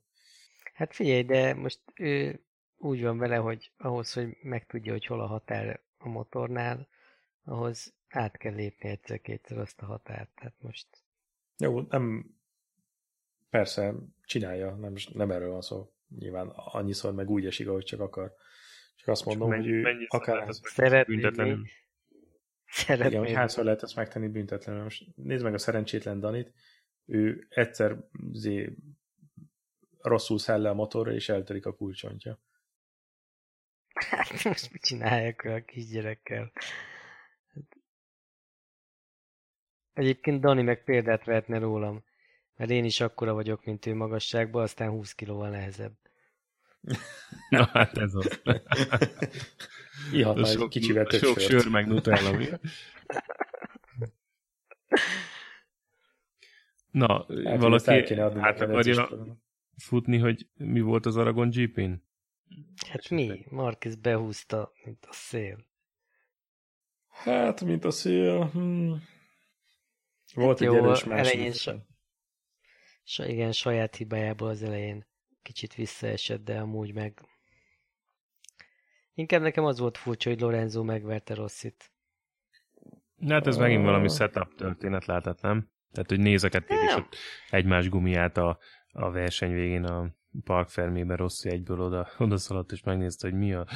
Hát 0.75 0.95
figyelj, 0.95 1.23
de 1.23 1.55
most 1.55 1.81
ő 1.95 2.45
úgy 2.77 3.03
van 3.03 3.19
vele, 3.19 3.37
hogy 3.37 3.73
ahhoz, 3.77 4.13
hogy 4.13 4.37
megtudja, 4.43 4.93
hogy 4.93 5.07
hol 5.07 5.21
a 5.21 5.27
határ 5.27 5.81
a 5.99 6.09
motornál, 6.09 6.89
ahhoz 7.45 7.95
át 8.09 8.37
kell 8.37 8.55
lépni 8.55 8.89
egyszer-kétszer 8.89 9.59
azt 9.59 9.81
a 9.81 9.87
határt. 9.87 10.31
Tehát 10.35 10.55
most... 10.59 10.87
Jó, 11.59 11.81
nem... 11.81 12.35
Persze, 13.51 13.95
csinálja, 14.25 14.75
nem, 14.75 14.93
nem 15.13 15.31
erről 15.31 15.51
van 15.51 15.61
szó. 15.61 15.93
Nyilván 16.19 16.49
annyiszor 16.49 17.15
meg 17.15 17.31
úgy 17.31 17.47
esik, 17.47 17.69
ahogy 17.69 17.85
csak 17.85 18.01
akar. 18.01 18.35
Csak 18.97 19.09
azt 19.09 19.25
mondom, 19.25 19.51
csak 19.51 19.59
hogy 19.59 19.69
ő 19.69 20.07
akár... 20.09 20.47
Szeretné 20.51 21.15
büntetlenül. 21.15 21.65
Szeretné. 22.67 23.09
Igen, 23.09 23.25
hogy 23.25 23.33
hányszor 23.33 23.65
lehet 23.65 23.83
ezt 23.83 23.97
megtenni 23.97 24.29
büntetlenül. 24.29 24.83
Most 24.83 25.07
nézd 25.15 25.45
meg 25.45 25.55
a 25.55 25.59
szerencsétlen 25.59 26.21
Danit, 26.21 26.53
ő 27.07 27.47
egyszer 27.49 27.97
zé, 28.33 28.77
rosszul 30.05 30.39
száll 30.39 30.61
le 30.61 30.69
a 30.69 30.75
motorra, 30.75 31.13
és 31.13 31.29
eltörik 31.29 31.67
a 31.67 31.75
kulcsontja. 31.75 32.39
Hát 33.95 34.45
most 34.45 34.73
mit 34.73 34.83
csinálják 34.83 35.45
a 35.45 35.65
kisgyerekkel? 35.65 36.53
Egyébként 39.93 40.41
Dani 40.41 40.63
meg 40.63 40.85
példát 40.85 41.25
vehetne 41.25 41.59
rólam, 41.59 42.05
mert 42.57 42.71
én 42.71 42.85
is 42.85 43.01
akkora 43.01 43.33
vagyok, 43.33 43.65
mint 43.65 43.87
ő 43.87 43.95
magasságban, 43.95 44.63
aztán 44.63 44.91
20 44.91 45.15
kilóval 45.15 45.51
nehezebb. 45.51 45.97
Na 47.49 47.65
hát 47.73 47.99
ez 47.99 48.15
az. 48.15 48.41
Ihat 50.13 50.47
sok, 50.47 50.69
kicsivel 50.69 51.07
több 51.07 51.21
Sok 51.21 51.39
sör 51.39 51.69
meg 51.69 51.87
Nutella, 51.87 52.33
mi? 52.33 52.47
Na, 56.91 57.27
hát, 57.45 57.61
valaki 57.61 58.15
hát 58.41 58.61
akarja 58.61 59.09
futni, 59.77 60.19
hogy 60.19 60.49
mi 60.55 60.81
volt 60.81 61.07
az 61.07 61.17
Aragon 61.17 61.51
GP-n? 61.51 61.93
Hát 62.89 63.09
mi? 63.09 63.45
Marquez 63.51 63.97
behúzta, 63.97 64.73
mint 64.85 65.05
a 65.05 65.13
szél. 65.13 65.67
Hát, 67.09 67.61
mint 67.61 67.85
a 67.85 67.91
szél. 67.91 68.47
Hmm. 68.47 69.03
Volt 70.35 70.59
hát 70.59 70.69
egy 70.69 70.75
jó, 70.75 70.85
erős 70.85 71.03
elején 71.03 71.53
sa... 71.53 71.87
sa... 73.05 73.27
igen, 73.27 73.53
saját 73.53 73.97
hibájából 73.97 74.49
az 74.49 74.63
elején 74.63 75.07
kicsit 75.43 75.75
visszaesett, 75.75 76.45
de 76.45 76.59
amúgy 76.59 76.95
meg 76.95 77.21
Inkább 79.15 79.43
nekem 79.43 79.65
az 79.65 79.79
volt 79.79 79.97
furcsa, 79.97 80.29
hogy 80.29 80.41
Lorenzo 80.41 80.83
megverte 80.83 81.35
Rossit. 81.35 81.93
Hát 83.29 83.47
ez 83.47 83.57
megint 83.57 83.85
valami 83.85 84.09
setup 84.09 84.55
történet 84.55 85.05
lehetett, 85.05 85.41
nem? 85.41 85.71
Tehát, 85.93 86.09
hogy 86.09 86.21
nézeket 86.21 86.71
és 86.71 86.95
ott 86.97 87.17
egymás 87.51 87.89
gumiát 87.89 88.37
a, 88.37 88.59
a 88.95 89.11
verseny 89.11 89.53
végén 89.53 89.85
a 89.85 90.15
Park 90.45 90.69
Fermében 90.69 91.17
Rossi 91.17 91.49
egyből 91.49 91.81
oda, 91.81 92.09
oda 92.19 92.37
szaladt, 92.37 92.73
és 92.73 92.83
megnézte, 92.83 93.29
hogy 93.29 93.39
mi 93.39 93.53
a, 93.53 93.67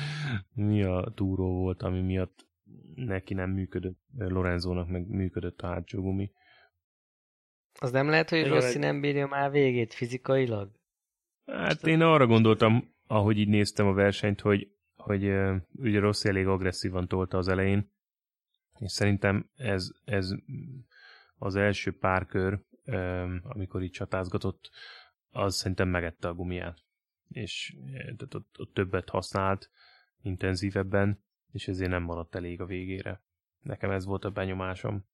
mi 0.54 0.82
a 0.82 1.12
túró 1.14 1.52
volt, 1.52 1.82
ami 1.82 2.00
miatt 2.00 2.46
neki 2.94 3.34
nem 3.34 3.50
működött, 3.50 3.98
Lorenzónak 4.18 4.88
meg 4.88 5.08
működött 5.08 5.60
a 5.60 5.66
hátsó 5.66 6.02
gumi. 6.02 6.32
Az 7.80 7.90
nem 7.90 8.08
lehet, 8.08 8.30
hogy 8.30 8.48
Rossi 8.48 8.78
nem 8.78 9.00
bírja 9.00 9.26
már 9.26 9.50
végét 9.50 9.94
fizikailag? 9.94 10.70
Hát 11.46 11.86
én 11.86 12.00
arra 12.00 12.26
gondoltam, 12.26 12.94
ahogy 13.06 13.38
így 13.38 13.48
néztem 13.48 13.86
a 13.86 13.92
versenyt, 13.92 14.40
hogy, 14.40 14.72
hogy 14.96 15.22
ugye 15.72 16.00
Rossi 16.00 16.28
elég 16.28 16.46
agresszívan 16.46 17.08
tolta 17.08 17.38
az 17.38 17.48
elején, 17.48 17.90
és 18.78 18.92
szerintem 18.92 19.50
ez, 19.56 19.90
ez 20.04 20.30
az 21.38 21.56
első 21.56 21.98
pár 21.98 22.26
kör, 22.26 22.60
amikor 23.42 23.82
így 23.82 23.90
csatázgatott, 23.90 24.70
az 25.30 25.54
szerintem 25.54 25.88
megette 25.88 26.28
a 26.28 26.34
gumiát. 26.34 26.78
És 27.28 27.76
tehát 27.92 28.34
ott, 28.34 28.58
ott 28.58 28.74
többet 28.74 29.08
használt, 29.08 29.70
intenzívebben, 30.22 31.24
és 31.52 31.68
ezért 31.68 31.90
nem 31.90 32.02
maradt 32.02 32.34
elég 32.34 32.60
a 32.60 32.66
végére. 32.66 33.22
Nekem 33.58 33.90
ez 33.90 34.04
volt 34.04 34.24
a 34.24 34.30
benyomásom. 34.30 35.06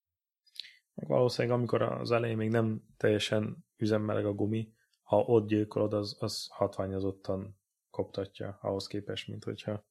Valószínűleg 0.95 1.59
amikor 1.59 1.83
az 1.83 2.11
elején 2.11 2.37
még 2.37 2.51
nem 2.51 2.83
teljesen 2.97 3.67
üzemmeleg 3.77 4.27
a 4.27 4.35
gumi, 4.35 4.73
ha 5.03 5.17
ott 5.17 5.49
gyilkolod, 5.49 5.93
az, 5.93 6.17
az 6.19 6.47
hatványozottan 6.51 7.59
koptatja 7.91 8.59
ahhoz 8.61 8.87
képest, 8.87 9.29
mint 9.29 9.45
hogyha 9.45 9.87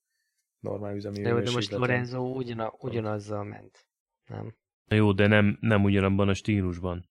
normál 0.60 0.96
üzemi 0.96 1.22
De, 1.22 1.34
de 1.34 1.52
most 1.52 1.72
Lorenzo 1.72 2.20
ugyana, 2.20 2.74
ugyanazzal 2.80 3.44
ment, 3.44 3.88
nem? 4.26 4.56
Jó, 4.88 5.12
de 5.12 5.28
nem, 5.28 5.58
nem 5.60 5.84
ugyanabban 5.84 6.30
a 6.30 6.34
stílusban. 6.34 7.10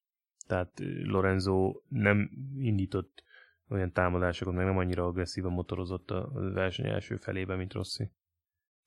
Tehát 0.53 0.73
Lorenzo 1.03 1.81
nem 1.89 2.31
indított 2.57 3.25
olyan 3.69 3.93
támadásokat, 3.93 4.55
meg 4.55 4.65
nem 4.65 4.79
annyira 4.79 5.05
agresszívan 5.05 5.53
motorozott 5.53 6.11
a 6.11 6.31
verseny 6.33 6.87
első 6.87 7.17
felében, 7.17 7.57
mint 7.57 7.73
Rossi. 7.73 8.11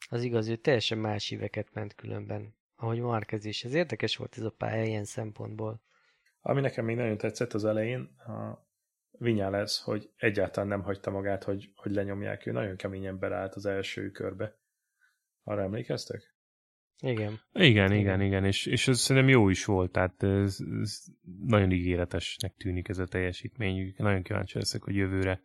Az 0.09 0.23
igaz, 0.23 0.47
hogy 0.47 0.61
teljesen 0.61 0.97
más 0.97 1.27
híveket 1.27 1.73
ment 1.73 1.95
különben, 1.95 2.55
ahogy 2.75 2.99
Marquez 2.99 3.45
is. 3.45 3.63
Ez 3.63 3.73
érdekes 3.73 4.17
volt 4.17 4.37
ez 4.37 4.43
a 4.43 4.49
pálya 4.49 4.83
ilyen 4.83 5.03
szempontból. 5.03 5.81
Ami 6.41 6.61
nekem 6.61 6.85
még 6.85 6.95
nagyon 6.95 7.17
tetszett 7.17 7.53
az 7.53 7.65
elején, 7.65 8.01
a 8.17 8.67
Vinyales, 9.11 9.81
hogy 9.83 10.11
egyáltalán 10.17 10.69
nem 10.69 10.81
hagyta 10.81 11.11
magát, 11.11 11.43
hogy, 11.43 11.71
hogy 11.75 11.91
lenyomják. 11.91 12.45
Ő 12.45 12.51
nagyon 12.51 12.75
keményen 12.75 13.19
belállt 13.19 13.55
az 13.55 13.65
első 13.65 14.11
körbe. 14.11 14.57
Arra 15.43 15.61
emlékeztek? 15.61 16.34
Igen. 17.01 17.39
Igen, 17.53 17.91
igen, 17.91 18.21
igen, 18.21 18.45
és, 18.45 18.65
és 18.65 18.87
ez 18.87 18.99
szerintem 18.99 19.31
jó 19.31 19.49
is 19.49 19.65
volt, 19.65 19.91
tehát 19.91 20.23
ez, 20.23 20.57
ez 20.81 21.03
nagyon 21.45 21.71
ígéretesnek 21.71 22.55
tűnik 22.55 22.87
ez 22.87 22.97
a 22.97 23.05
teljesítmény. 23.05 23.93
Nagyon 23.97 24.23
kíváncsi 24.23 24.57
leszek, 24.57 24.83
hogy 24.83 24.95
jövőre, 24.95 25.41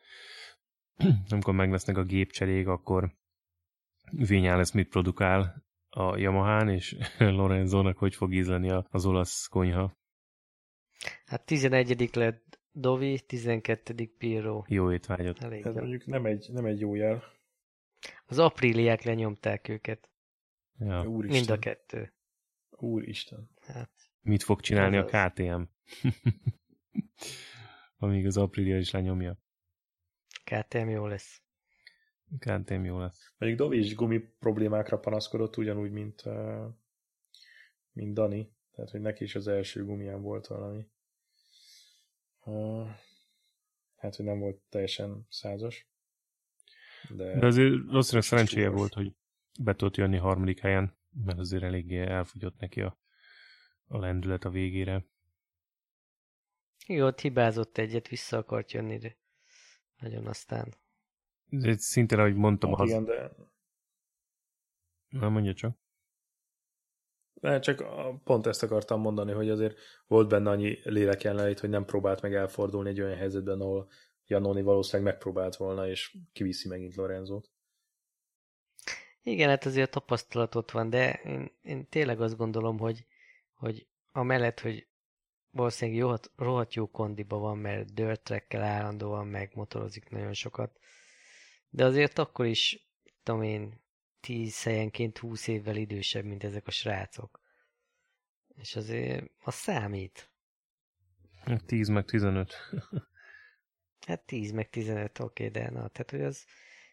amikor 1.30 1.54
meg 1.54 1.70
lesznek 1.70 1.96
a 1.96 2.04
gépcserék, 2.04 2.66
akkor 2.66 3.14
lesz 4.28 4.72
mit 4.72 4.88
produkál 4.88 5.64
a 5.88 6.16
Yamahán, 6.16 6.68
és 6.68 6.96
Lorenzónak 7.18 7.98
hogy 7.98 8.14
fog 8.14 8.32
ízleni 8.32 8.70
az 8.90 9.06
olasz 9.06 9.46
konyha. 9.46 9.98
Hát 11.24 11.46
11. 11.46 12.10
lett 12.14 12.60
Dovi, 12.72 13.20
12. 13.26 14.10
Piro. 14.18 14.62
Jó 14.66 14.92
étvágyat. 14.92 15.42
Elég 15.42 15.66
Ez 15.66 15.74
mondjuk 15.74 16.06
nem 16.06 16.24
egy, 16.24 16.46
nem 16.52 16.64
egy 16.64 16.80
jó 16.80 16.94
jel. 16.94 17.22
Az 18.26 18.38
apríliák 18.38 19.02
lenyomták 19.02 19.68
őket. 19.68 20.09
Ja. 20.80 21.04
Úristen. 21.04 21.38
Mind 21.38 21.50
a 21.50 21.58
kettő. 21.58 22.14
Úristen. 22.70 23.50
Hát. 23.60 23.90
Mit 24.20 24.42
fog 24.42 24.60
csinálni 24.60 24.96
Ez 24.96 25.12
a 25.12 25.28
KTM? 25.28 25.62
Amíg 28.04 28.26
az 28.26 28.36
Aprilia 28.36 28.78
is 28.78 28.90
lenyomja. 28.90 29.38
KTM 30.44 30.88
jó 30.88 31.06
lesz. 31.06 31.42
KTM 32.38 32.84
jó 32.84 32.98
lesz. 32.98 33.34
Mondjuk 33.38 33.60
Dovi 33.60 33.78
is 33.78 33.94
gumi 33.94 34.18
problémákra 34.18 34.98
panaszkodott, 34.98 35.56
ugyanúgy, 35.56 35.90
mint, 35.90 36.22
mint 37.92 38.14
Dani. 38.14 38.52
Tehát, 38.70 38.90
hogy 38.90 39.00
neki 39.00 39.24
is 39.24 39.34
az 39.34 39.48
első 39.48 39.84
gumián 39.84 40.22
volt 40.22 40.46
valami. 40.46 40.88
Hát, 43.96 44.16
hogy 44.16 44.24
nem 44.24 44.38
volt 44.38 44.60
teljesen 44.68 45.26
százas. 45.28 45.88
De, 47.08 47.38
de 47.38 47.46
azért 47.46 47.74
rosszabb 47.90 48.22
szerencséje 48.22 48.68
volt, 48.68 48.94
hogy 48.94 49.14
be 49.62 49.74
tudott 49.74 49.96
jönni 49.96 50.16
harmadik 50.16 50.60
helyen, 50.60 50.98
mert 51.24 51.38
azért 51.38 51.62
eléggé 51.62 51.98
elfogyott 51.98 52.58
neki 52.58 52.80
a, 52.80 52.98
a 53.86 53.98
lendület 53.98 54.44
a 54.44 54.50
végére. 54.50 55.06
Jó, 56.86 57.06
ott 57.06 57.20
hibázott 57.20 57.78
egyet, 57.78 58.08
vissza 58.08 58.36
akart 58.36 58.72
jönni, 58.72 58.98
de 58.98 59.16
nagyon 59.98 60.26
aztán. 60.26 60.74
Ez 61.50 61.82
szintén, 61.82 62.18
ahogy 62.18 62.34
mondtam, 62.34 62.70
hát, 62.70 62.80
az... 62.80 62.88
Igen, 62.88 63.04
de... 63.04 63.32
Na, 65.08 65.28
mondja 65.28 65.54
csak. 65.54 65.78
Ne, 67.40 67.58
csak 67.58 67.84
pont 68.24 68.46
ezt 68.46 68.62
akartam 68.62 69.00
mondani, 69.00 69.32
hogy 69.32 69.50
azért 69.50 69.78
volt 70.06 70.28
benne 70.28 70.50
annyi 70.50 70.78
lélek 70.82 71.22
jelenlét, 71.22 71.60
hogy 71.60 71.70
nem 71.70 71.84
próbált 71.84 72.22
meg 72.22 72.34
elfordulni 72.34 72.88
egy 72.88 73.00
olyan 73.00 73.16
helyzetben, 73.16 73.60
ahol 73.60 73.90
Janoni 74.26 74.62
valószínűleg 74.62 75.12
megpróbált 75.12 75.56
volna, 75.56 75.88
és 75.88 76.16
kiviszi 76.32 76.68
megint 76.68 76.94
Lorenzót. 76.94 77.50
Igen, 79.22 79.48
hát 79.48 79.64
azért 79.64 79.90
tapasztalat 79.90 80.54
ott 80.54 80.70
van, 80.70 80.90
de 80.90 81.12
én, 81.12 81.50
én 81.62 81.88
tényleg 81.88 82.20
azt 82.20 82.36
gondolom, 82.36 82.78
hogy, 82.78 83.06
hogy 83.54 83.86
amellett, 84.12 84.60
hogy 84.60 84.88
valószínűleg 85.50 86.00
jó, 86.00 86.14
rohadt 86.36 86.74
jó 86.74 86.90
kondiba 86.90 87.38
van, 87.38 87.58
mert 87.58 87.94
dirt 87.94 88.54
állandóan 88.54 89.26
megmotorozik 89.26 90.08
nagyon 90.08 90.32
sokat, 90.32 90.78
de 91.68 91.84
azért 91.84 92.18
akkor 92.18 92.46
is, 92.46 92.88
tudom 93.22 93.42
én, 93.42 93.80
10 94.20 94.62
helyenként 94.62 95.18
20 95.18 95.46
évvel 95.46 95.76
idősebb, 95.76 96.24
mint 96.24 96.44
ezek 96.44 96.66
a 96.66 96.70
srácok. 96.70 97.40
És 98.56 98.76
azért 98.76 99.30
az 99.38 99.54
számít. 99.54 100.30
10 101.66 101.88
meg 101.88 102.04
15. 102.04 102.54
hát 104.06 104.20
10 104.20 104.52
meg 104.52 104.70
15, 104.70 105.18
oké, 105.18 105.48
de 105.48 105.70
na, 105.70 105.88
tehát 105.88 106.10
hogy 106.10 106.22
az 106.22 106.44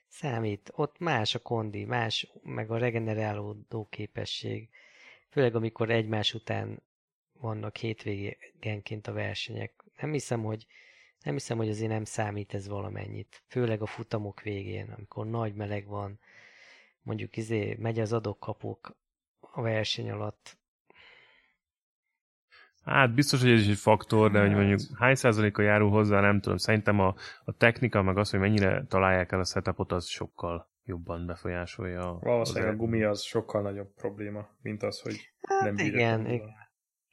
számít. 0.07 0.71
Ott 0.75 0.99
más 0.99 1.35
a 1.35 1.39
kondi, 1.39 1.85
más, 1.85 2.31
meg 2.43 2.71
a 2.71 2.77
regenerálódó 2.77 3.87
képesség. 3.89 4.69
Főleg 5.29 5.55
amikor 5.55 5.89
egymás 5.89 6.33
után 6.33 6.81
vannak 7.39 7.77
hétvégenként 7.77 9.07
a 9.07 9.13
versenyek. 9.13 9.83
Nem 10.01 10.11
hiszem, 10.11 10.43
hogy 10.43 10.65
nem 11.23 11.33
hiszem, 11.33 11.57
hogy 11.57 11.69
azért 11.69 11.89
nem 11.89 12.03
számít 12.03 12.53
ez 12.53 12.67
valamennyit. 12.67 13.43
Főleg 13.47 13.81
a 13.81 13.85
futamok 13.85 14.41
végén, 14.41 14.93
amikor 14.97 15.25
nagy 15.25 15.53
meleg 15.53 15.85
van, 15.85 16.19
mondjuk 17.01 17.37
izé 17.37 17.75
megy 17.79 17.99
az 17.99 18.13
adok-kapok 18.13 18.95
a 19.39 19.61
verseny 19.61 20.09
alatt. 20.09 20.57
Hát 22.87 23.13
biztos, 23.13 23.41
hogy 23.41 23.51
ez 23.51 23.59
is 23.59 23.67
egy 23.67 23.77
faktor, 23.77 24.31
de 24.31 24.39
hogy 24.39 24.49
hát. 24.49 24.57
mondjuk 24.57 24.79
hány 24.97 25.15
százaléka 25.15 25.61
járul 25.61 25.89
hozzá, 25.89 26.19
nem 26.19 26.39
tudom. 26.39 26.57
Szerintem 26.57 26.99
a, 26.99 27.15
a 27.43 27.51
technika, 27.51 28.01
meg 28.01 28.17
az, 28.17 28.29
hogy 28.29 28.39
mennyire 28.39 28.85
találják 28.85 29.31
el 29.31 29.39
a 29.39 29.45
setupot, 29.45 29.91
az 29.91 30.07
sokkal 30.07 30.69
jobban 30.83 31.25
befolyásolja. 31.25 32.17
Valószínűleg 32.21 32.73
a 32.73 32.75
gumi 32.75 33.03
az 33.03 33.21
sokkal 33.21 33.61
nagyobb 33.61 33.93
probléma, 33.93 34.49
mint 34.61 34.83
az, 34.83 35.01
hogy 35.01 35.33
hát 35.41 35.63
nem 35.63 35.75
bírja. 35.75 35.97
Igen, 35.97 36.25
igen. 36.25 36.49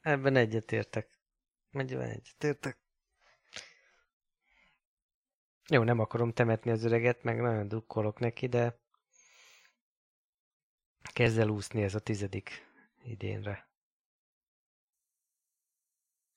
Ebben 0.01 0.35
egyetértek. 0.35 1.09
Ebben 1.71 2.01
egyetértek. 2.01 2.77
Jó, 5.69 5.83
nem 5.83 5.99
akarom 5.99 6.33
temetni 6.33 6.71
az 6.71 6.83
öreget, 6.83 7.23
meg 7.23 7.41
nagyon 7.41 7.67
dukkolok 7.67 8.19
neki, 8.19 8.47
de 8.47 8.79
kezd 11.13 11.39
el 11.39 11.49
úszni 11.49 11.83
ez 11.83 11.95
a 11.95 11.99
tizedik 11.99 12.49
idénre. 13.03 13.64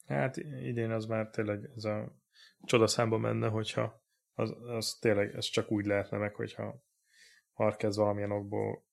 Hát 0.09 0.37
idén 0.37 0.91
az 0.91 1.07
már 1.07 1.31
tényleg 1.31 1.71
ez 1.77 1.85
a 1.85 2.17
csodaszámba 2.65 3.19
menne, 3.19 3.49
hogyha 3.49 4.03
az, 4.35 4.55
az 4.63 4.99
tényleg 5.01 5.35
ez 5.35 5.45
csak 5.45 5.71
úgy 5.71 5.87
lehetne 5.87 6.19
meg, 6.19 6.35
hogyha 6.35 6.83
Marquez 7.55 7.97
valamilyen 7.97 8.31
okból 8.31 8.85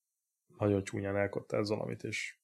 nagyon 0.58 0.84
csúnyán 0.84 1.18
elkottáz 1.18 1.70
valamit, 1.70 2.04
és 2.04 2.38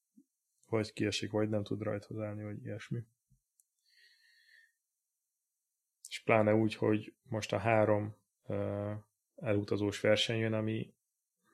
vagy 0.70 0.94
kiesik, 0.94 1.32
vagy 1.32 1.50
nem 1.50 1.64
tud 1.64 1.82
rajthoz 1.82 2.20
állni, 2.20 2.44
vagy 2.44 2.66
ilyesmi. 2.66 3.04
És 6.10 6.24
pláne 6.24 6.54
úgy, 6.54 6.76
hogy 6.76 7.14
most 7.24 7.54
a 7.54 7.58
három 7.58 8.16
uh, 8.44 8.92
elutazós 9.36 10.00
verseny 10.00 10.38
jön, 10.38 10.54
ami 10.54 10.94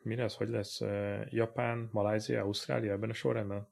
mi 0.02 0.16
lesz, 0.16 0.36
hogy 0.36 0.50
lesz? 0.50 0.82
Japán, 1.30 1.90
Malázia, 1.92 2.42
Ausztrália 2.42 2.92
ebben 2.92 3.10
a 3.10 3.14
sorrendben? 3.14 3.68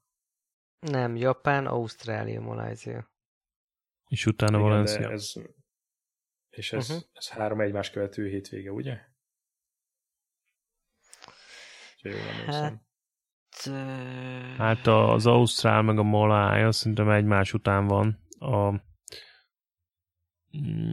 Nem, 0.80 1.16
Japán, 1.16 1.66
Ausztrália, 1.66 2.42
Malázia. 2.42 3.14
És 4.08 4.26
utána 4.26 4.58
Igen, 4.58 4.70
Valencia. 4.70 5.12
Ez, 5.12 5.34
és 6.50 6.74
ez, 6.74 6.90
uh-huh. 6.90 7.06
ez 7.14 7.30
három 7.30 7.62
egymás 7.62 7.90
követő 7.90 8.28
hétvége, 8.28 8.72
ugye? 8.72 8.98
hát, 12.46 12.84
hát 14.58 14.88
az 14.88 15.26
Ausztrál 15.26 15.82
meg 15.82 15.98
a 15.98 16.04
Malája 16.04 16.72
szerintem 16.72 17.10
egymás 17.10 17.54
után 17.54 17.88
van. 17.88 18.20
A, 18.40 18.70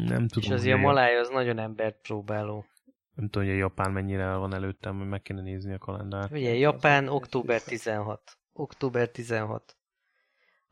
nem 0.07 0.29
tudom. 0.29 0.45
És 0.45 0.51
azért 0.51 0.77
a 0.77 0.81
Malája 0.81 1.21
az 1.21 1.29
nagyon 1.29 1.59
embert 1.59 2.01
próbáló. 2.01 2.67
Nem 3.15 3.29
tudom, 3.29 3.49
hogy 3.49 3.57
a 3.57 3.59
Japán 3.59 3.93
mennyire 3.93 4.23
el 4.23 4.39
van 4.39 4.55
előttem, 4.55 4.99
hogy 4.99 5.09
meg 5.09 5.23
kéne 5.23 5.41
nézni 5.41 5.73
a 5.73 5.79
kalendárt. 5.79 6.33
Ugye, 6.33 6.55
Japán 6.55 7.09
október 7.09 7.63
16. 7.63 8.39
Október 8.53 9.11
16. 9.11 9.77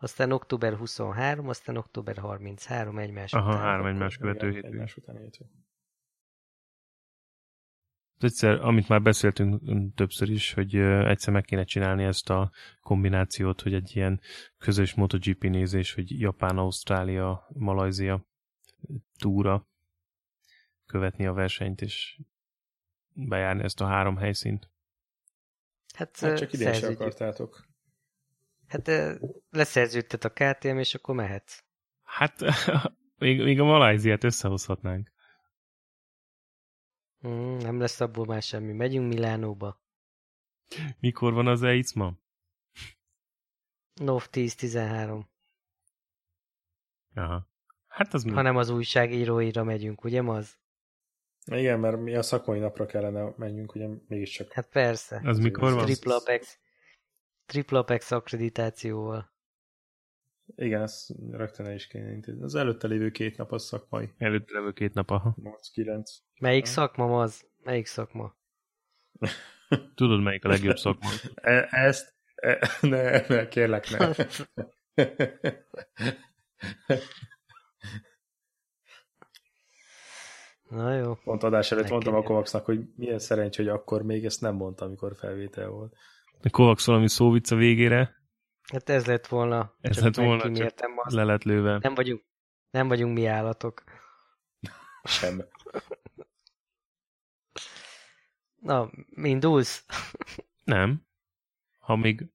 Aztán 0.02 0.32
október 0.32 0.76
23, 0.76 1.48
aztán 1.48 1.76
október 1.76 2.16
33 2.16 2.98
egymás 2.98 3.32
Aha, 3.32 3.48
után. 3.48 3.60
három 3.60 3.86
egymás 3.86 4.16
követő 4.16 4.46
hétvége. 4.50 4.66
Egymás 4.66 4.96
után 4.96 5.16
hétvége. 5.16 5.50
Egyszer, 8.18 8.60
amit 8.60 8.88
már 8.88 9.02
beszéltünk 9.02 9.62
többször 9.94 10.30
is, 10.30 10.52
hogy 10.52 10.76
egyszer 10.76 11.32
meg 11.32 11.44
kéne 11.44 11.64
csinálni 11.64 12.04
ezt 12.04 12.30
a 12.30 12.50
kombinációt, 12.80 13.60
hogy 13.60 13.74
egy 13.74 13.96
ilyen 13.96 14.20
közös 14.58 14.94
MotoGP 14.94 15.42
nézés, 15.42 15.94
hogy 15.94 16.20
Japán, 16.20 16.58
Ausztrália, 16.58 17.46
Malajzia 17.52 18.24
túra 19.18 19.68
követni 20.86 21.26
a 21.26 21.32
versenyt, 21.32 21.80
és 21.80 22.20
bejárni 23.12 23.62
ezt 23.62 23.80
a 23.80 23.86
három 23.86 24.16
helyszínt. 24.16 24.70
Hát, 25.94 26.18
hát 26.20 26.38
csak 26.38 26.52
idén 26.52 26.72
sem 26.72 26.92
akartátok. 26.92 27.69
Hát 28.70 28.90
leszerződtet 29.50 30.24
a 30.24 30.30
KTM, 30.30 30.78
és 30.78 30.94
akkor 30.94 31.14
mehetsz. 31.14 31.64
Hát 32.02 32.40
még, 33.18 33.42
még 33.42 33.60
a 33.60 33.64
Malajziát 33.64 34.24
összehozhatnánk. 34.24 35.10
Mm, 37.26 37.56
nem 37.56 37.80
lesz 37.80 38.00
abból 38.00 38.24
már 38.24 38.42
semmi. 38.42 38.72
Megyünk 38.72 39.12
Milánóba. 39.12 39.82
Mikor 41.00 41.32
van 41.32 41.46
az 41.46 41.62
EICMA? 41.62 42.18
NOV 43.94 44.28
10-13. 44.32 45.24
Aha. 47.14 47.48
Hát 47.86 48.14
az 48.14 48.22
mi? 48.22 48.30
Ha 48.30 48.42
nem 48.42 48.56
az 48.56 48.68
újságíróira 48.68 49.64
megyünk, 49.64 50.04
ugye 50.04 50.22
az? 50.22 50.58
Igen, 51.44 51.80
mert 51.80 52.00
mi 52.00 52.14
a 52.14 52.22
szakmai 52.22 52.58
napra 52.58 52.86
kellene 52.86 53.34
menjünk, 53.36 53.74
ugye 53.74 53.88
mégiscsak. 54.06 54.52
Hát 54.52 54.68
persze. 54.68 55.20
Az 55.24 55.38
mikor 55.38 55.72
van? 55.72 55.84
Triple 55.84 56.14
Apex. 56.14 56.59
Triple 57.50 57.78
Apex 57.78 58.10
akkreditációval. 58.10 59.32
Igen, 60.56 60.82
ezt 60.82 61.12
rögtön 61.30 61.66
el 61.66 61.74
is 61.74 61.86
kéne 61.86 62.12
intézni. 62.12 62.42
Az 62.42 62.54
előtte 62.54 62.86
lévő 62.86 63.10
két 63.10 63.36
nap 63.36 63.52
az 63.52 63.64
szakmai. 63.64 64.14
Előtte 64.18 64.52
levő 64.52 64.72
két 64.72 64.94
nap, 64.94 65.10
aha. 65.10 65.36
8-9. 65.74 66.02
Melyik 66.40 66.64
Ha? 66.64 66.70
szakma 66.70 67.20
az? 67.20 67.46
Melyik 67.62 67.86
szakma? 67.86 68.36
Tudod, 69.94 70.22
melyik 70.22 70.44
a 70.44 70.48
legjobb 70.48 70.76
szakma? 70.76 71.08
E- 71.34 71.68
ezt, 71.70 72.14
e- 72.34 72.68
ne, 72.80 73.26
ne, 73.26 73.48
kérlek, 73.48 73.86
ne. 73.90 74.12
Na 80.68 80.94
jó. 80.94 81.14
Pont 81.14 81.42
adás 81.42 81.72
előtt 81.72 81.84
Ne 81.84 81.90
mondtam 81.90 82.14
a. 82.14 82.22
Kovacsnak, 82.22 82.64
hogy 82.64 82.80
milyen 82.96 83.18
szerencsé, 83.18 83.62
hogy 83.62 83.72
akkor 83.72 84.02
még 84.02 84.24
ezt 84.24 84.40
nem 84.40 84.54
mondta, 84.54 84.84
amikor 84.84 85.16
felvétel 85.16 85.68
volt. 85.68 85.96
Kovacs 86.50 86.84
valami 86.86 87.08
szóvic 87.08 87.50
a 87.50 87.56
végére, 87.56 88.18
Hát 88.72 88.88
ez 88.88 89.06
lett 89.06 89.26
volna. 89.26 89.76
Ez 89.80 89.94
csak 89.94 90.04
lett 90.04 90.14
volna, 90.14 90.52
csak 90.52 90.74
azt. 90.96 91.14
le 91.14 91.24
lett 91.24 91.42
lőve. 91.42 91.78
Nem 91.78 91.94
vagyunk, 91.94 92.24
nem 92.70 92.88
vagyunk 92.88 93.14
mi 93.14 93.26
állatok. 93.26 93.84
Sem. 95.04 95.42
Na, 98.60 98.90
indulsz? 99.10 99.86
Nem. 100.64 101.06
Ha 101.78 101.96
még 101.96 102.32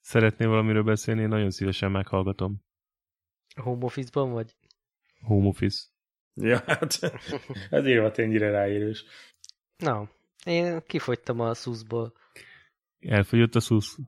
szeretnél 0.00 0.48
valamiről 0.48 0.82
beszélni, 0.82 1.20
én 1.22 1.28
nagyon 1.28 1.50
szívesen 1.50 1.90
meghallgatom. 1.90 2.64
Home 3.54 3.84
office-ban 3.84 4.32
vagy? 4.32 4.56
Home 5.20 5.46
office. 5.46 5.82
Ja, 6.34 6.62
hát 6.66 6.98
ez 7.70 7.84
évad 7.84 8.18
ennyire 8.18 8.50
ráérős. 8.50 9.04
Na, 9.76 10.10
én 10.44 10.82
kifogytam 10.86 11.40
a 11.40 11.54
szuszból. 11.54 12.12
Elfogyott 13.08 13.54
a 13.54 13.60
szusz. 13.60 13.98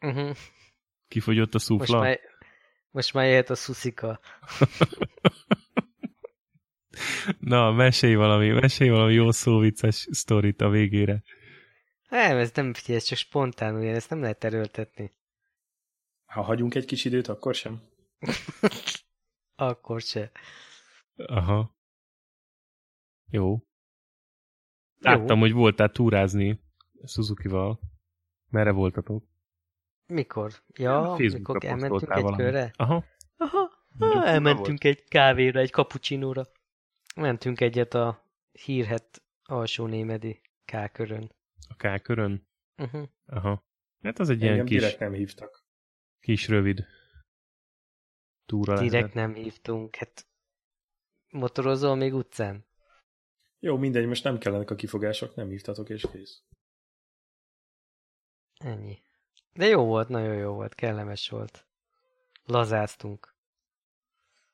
Uh-huh. 0.00 0.36
Kifogyott 1.08 1.50
a 1.50 1.52
Most, 1.52 1.64
szufla. 1.64 2.00
már, 2.00 2.20
most 2.90 3.12
már 3.12 3.26
jöhet 3.26 3.50
a 3.50 3.54
szuszika. 3.54 4.20
Na, 7.38 7.72
mesélj 7.72 8.14
valami, 8.14 8.48
mesélj 8.48 8.90
valami 8.90 9.12
jó 9.12 9.30
szóvicces 9.30 10.08
sztorit 10.10 10.60
a 10.60 10.68
végére. 10.68 11.22
Nem, 12.08 12.36
ez 12.36 12.52
nem 12.52 12.74
figyelj, 12.74 12.98
ez 12.98 13.04
csak 13.04 13.18
spontán, 13.18 13.76
ugye, 13.76 13.94
ezt 13.94 14.10
nem 14.10 14.20
lehet 14.20 14.44
erőltetni. 14.44 15.10
Ha 16.24 16.42
hagyunk 16.42 16.74
egy 16.74 16.84
kis 16.84 17.04
időt, 17.04 17.28
akkor 17.28 17.54
sem. 17.54 17.82
Akkor 19.54 20.00
se. 20.00 20.30
Aha. 21.16 21.76
Jó. 23.30 23.62
Láttam, 24.98 25.38
hogy 25.38 25.52
voltál 25.52 25.90
túrázni 25.90 26.65
Suzuki-val. 27.06 27.80
Merre 28.48 28.70
voltatok? 28.70 29.24
Mikor? 30.06 30.52
Ja, 30.74 31.14
mikor 31.18 31.64
elmentünk 31.64 32.10
egy 32.10 32.22
valamit. 32.22 32.36
körre? 32.44 32.72
Aha. 32.76 33.04
Aha, 33.36 33.70
Mondjuk, 33.88 34.22
ah, 34.22 34.28
elmentünk 34.28 34.84
egy 34.84 35.04
kávéra, 35.04 35.60
egy 35.60 35.70
cappuccinóra. 35.70 36.46
Mentünk 37.16 37.60
egyet 37.60 37.94
a 37.94 38.24
hírhet 38.52 39.22
alsó 39.42 39.86
némedi 39.86 40.40
K-körön. 40.64 41.32
A 41.68 41.74
K-körön? 41.76 42.48
Uh-huh. 42.76 43.08
Aha. 43.26 43.64
Hát 44.02 44.18
az 44.18 44.28
egy 44.30 44.40
ilyen 44.40 44.50
Engem 44.52 44.66
kis, 44.66 44.80
direkt 44.80 44.98
nem 44.98 45.12
hívtak. 45.12 45.64
kis 46.20 46.48
rövid 46.48 46.86
túra 48.46 48.74
Direkt 48.74 48.92
lehetett. 48.92 49.14
nem 49.14 49.34
hívtunk. 49.34 49.96
Hát 49.96 50.26
motorozol 51.30 51.94
még 51.96 52.14
utcán? 52.14 52.64
Jó, 53.58 53.76
mindegy, 53.76 54.06
most 54.06 54.24
nem 54.24 54.38
kellenek 54.38 54.70
a 54.70 54.74
kifogások, 54.74 55.34
nem 55.34 55.48
hívtatok, 55.48 55.88
és 55.88 56.06
kész. 56.12 56.42
Ennyi. 58.58 59.02
De 59.52 59.66
jó 59.66 59.84
volt, 59.84 60.08
nagyon 60.08 60.34
jó 60.34 60.52
volt, 60.52 60.74
kellemes 60.74 61.28
volt. 61.28 61.66
Lazáztunk. 62.44 63.34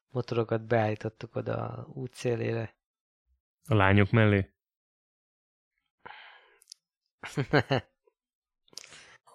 Motorokat 0.09 0.67
beállítottuk 0.67 1.37
oda 1.37 1.69
a 1.69 1.87
útszélére. 1.87 2.75
A 3.65 3.75
lányok 3.75 4.11
mellé? 4.11 4.53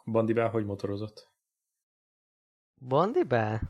Bandibá, 0.05 0.49
hogy 0.49 0.65
motorozott? 0.65 1.31
Bandibá? 2.75 3.61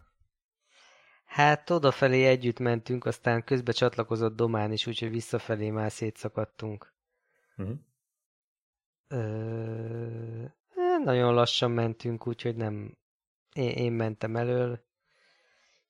Hát 1.26 1.70
odafelé 1.70 2.26
együtt 2.26 2.60
mentünk, 2.60 3.06
aztán 3.06 3.44
közbe 3.44 3.72
csatlakozott 3.72 4.36
Domán 4.36 4.72
is, 4.72 4.88
úgyhogy 4.88 5.10
visszafelé 5.10 5.70
már 5.70 5.92
szétszakadtunk. 5.92 6.94
Uh-huh. 7.58 7.78
Ö... 9.08 10.46
Nagyon 11.08 11.34
lassan 11.34 11.72
mentünk, 11.72 12.28
úgyhogy 12.28 12.56
nem... 12.56 12.98
Én, 13.54 13.70
én 13.70 13.92
mentem 13.92 14.36
elől, 14.36 14.86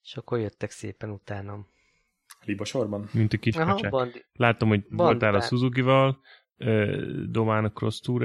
és 0.02 0.18
akkor 0.18 0.39
jöttek 0.39 0.72
szépen 0.72 1.10
utánam. 1.10 1.68
Liba 2.41 2.65
sorban? 2.65 3.10
Mint 3.14 3.34
a 3.34 3.38
kis 3.38 3.56
Aha, 3.56 3.89
bandi... 3.89 4.26
Látom, 4.34 4.69
hogy 4.69 4.80
Bandibá. 4.80 5.03
voltál 5.03 5.35
a 5.35 5.41
Suzuki-val, 5.41 6.19
Domán 7.30 7.65
a 7.65 7.72
Cross 7.72 7.99
Tour 7.99 8.23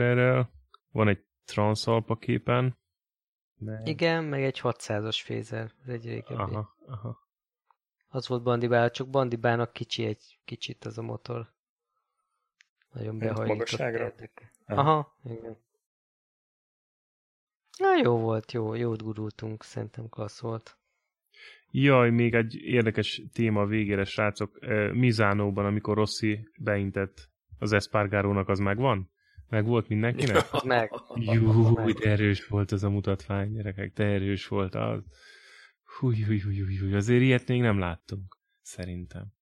van 0.91 1.09
egy 1.09 1.25
Transalpa 1.45 2.17
képen. 2.17 2.79
Meg... 3.59 3.87
Igen, 3.87 4.25
meg 4.25 4.43
egy 4.43 4.61
600-as 4.63 5.21
fézer, 5.25 5.73
ez 5.83 5.89
egy 5.89 6.05
régebbi. 6.05 6.35
Aha, 6.35 6.77
aha. 6.87 7.19
Az 8.09 8.29
volt 8.29 8.43
Bandibál, 8.43 8.91
csak 8.91 9.09
Bandibának 9.09 9.73
kicsi 9.73 10.05
egy 10.05 10.39
kicsit 10.45 10.85
az 10.85 10.99
a 10.99 11.03
motor. 11.03 11.53
Nagyon 12.93 13.19
behajlított. 13.19 13.49
magasságra? 13.49 14.13
Aha, 14.67 15.17
igen. 15.25 15.71
Na 17.79 17.97
jó 18.03 18.19
volt, 18.19 18.53
jó, 18.53 18.75
jót 18.75 19.03
gurultunk, 19.03 19.63
szerintem 19.63 20.09
klassz 20.09 20.41
volt. 20.41 20.77
Jaj, 21.71 22.11
még 22.11 22.35
egy 22.35 22.55
érdekes 22.55 23.23
téma 23.33 23.61
a 23.61 23.67
végére, 23.67 24.05
srácok. 24.05 24.59
Mizánóban, 24.93 25.65
amikor 25.65 25.97
Rossi 25.97 26.49
beintett 26.59 27.31
az 27.59 27.73
Espargarónak, 27.73 28.49
az 28.49 28.59
megvan? 28.59 29.11
Meg 29.49 29.67
volt 29.67 29.89
mindenkinek? 29.89 30.53
Az 30.53 30.63
meg. 30.75 30.91
Jú, 31.15 31.69
meg. 31.75 31.95
de 31.95 32.11
erős 32.11 32.47
volt 32.47 32.73
ez 32.73 32.83
a 32.83 32.91
mutatvány, 32.91 33.53
gyerekek, 33.53 33.93
de 33.93 34.05
erős 34.05 34.49
volt 34.49 34.75
az. 34.75 35.03
Húj, 35.99 36.23
húj, 36.23 36.41
húj, 36.41 36.59
húj, 36.59 36.77
húj, 36.77 36.95
azért 36.95 37.23
ilyet 37.23 37.49
még 37.49 37.61
nem 37.61 37.79
láttunk, 37.79 38.39
szerintem. 38.61 39.33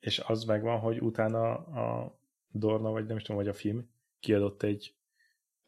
És 0.00 0.18
az 0.18 0.44
megvan, 0.44 0.78
hogy 0.78 1.00
utána 1.00 1.54
a 1.56 2.18
Dorna, 2.48 2.90
vagy 2.90 3.06
nem 3.06 3.16
is 3.16 3.22
tudom, 3.22 3.36
vagy 3.36 3.48
a 3.48 3.54
film 3.54 3.90
kiadott 4.20 4.62
egy 4.62 4.97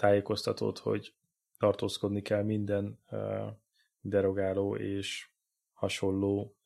tájékoztatót, 0.01 0.79
hogy 0.79 1.15
tartózkodni 1.59 2.23
kell 2.23 2.43
minden 2.43 2.99
derogáló 4.01 4.77
és 4.77 5.29
hasonló 5.73 6.57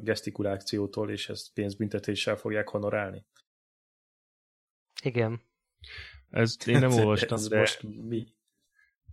gesztikulációtól, 0.00 1.10
és 1.10 1.28
ezt 1.28 1.52
pénzbüntetéssel 1.52 2.36
fogják 2.36 2.68
honorálni. 2.68 3.24
Igen. 5.02 5.40
Ezt 6.30 6.68
én 6.68 6.78
nem 6.78 6.90
olvastam, 7.00 7.38
Ez 7.38 7.48
de 7.48 7.58
most 7.58 7.82
mi? 7.82 8.34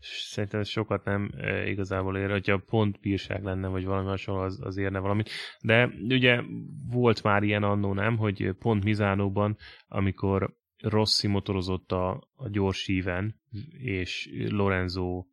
szerintem 0.06 0.60
ez 0.60 0.68
sokat 0.68 1.04
nem 1.04 1.32
e, 1.38 1.70
igazából 1.70 2.18
ér, 2.18 2.30
hogyha 2.30 2.58
pont 2.58 3.00
bírság 3.00 3.44
lenne, 3.44 3.68
vagy 3.68 3.86
valami 3.86 4.08
hasonló, 4.08 4.41
az, 4.41 4.60
az 4.62 4.78
érne 4.78 5.00
valamit. 5.00 5.30
De 5.62 5.86
ugye 6.10 6.41
volt 6.90 7.24
már 7.24 7.44
ilyen 7.44 7.64
annó, 7.64 7.94
nem, 7.94 8.18
hogy 8.18 8.52
pont 8.60 8.84
Mizánóban, 8.84 9.58
amikor 9.88 10.56
Rossi 10.84 11.27
motorozott 11.27 11.91
a, 11.91 12.30
a 12.35 12.49
gyors 12.49 12.88
íven, 12.88 13.39
és 13.77 14.30
Lorenzo 14.49 15.26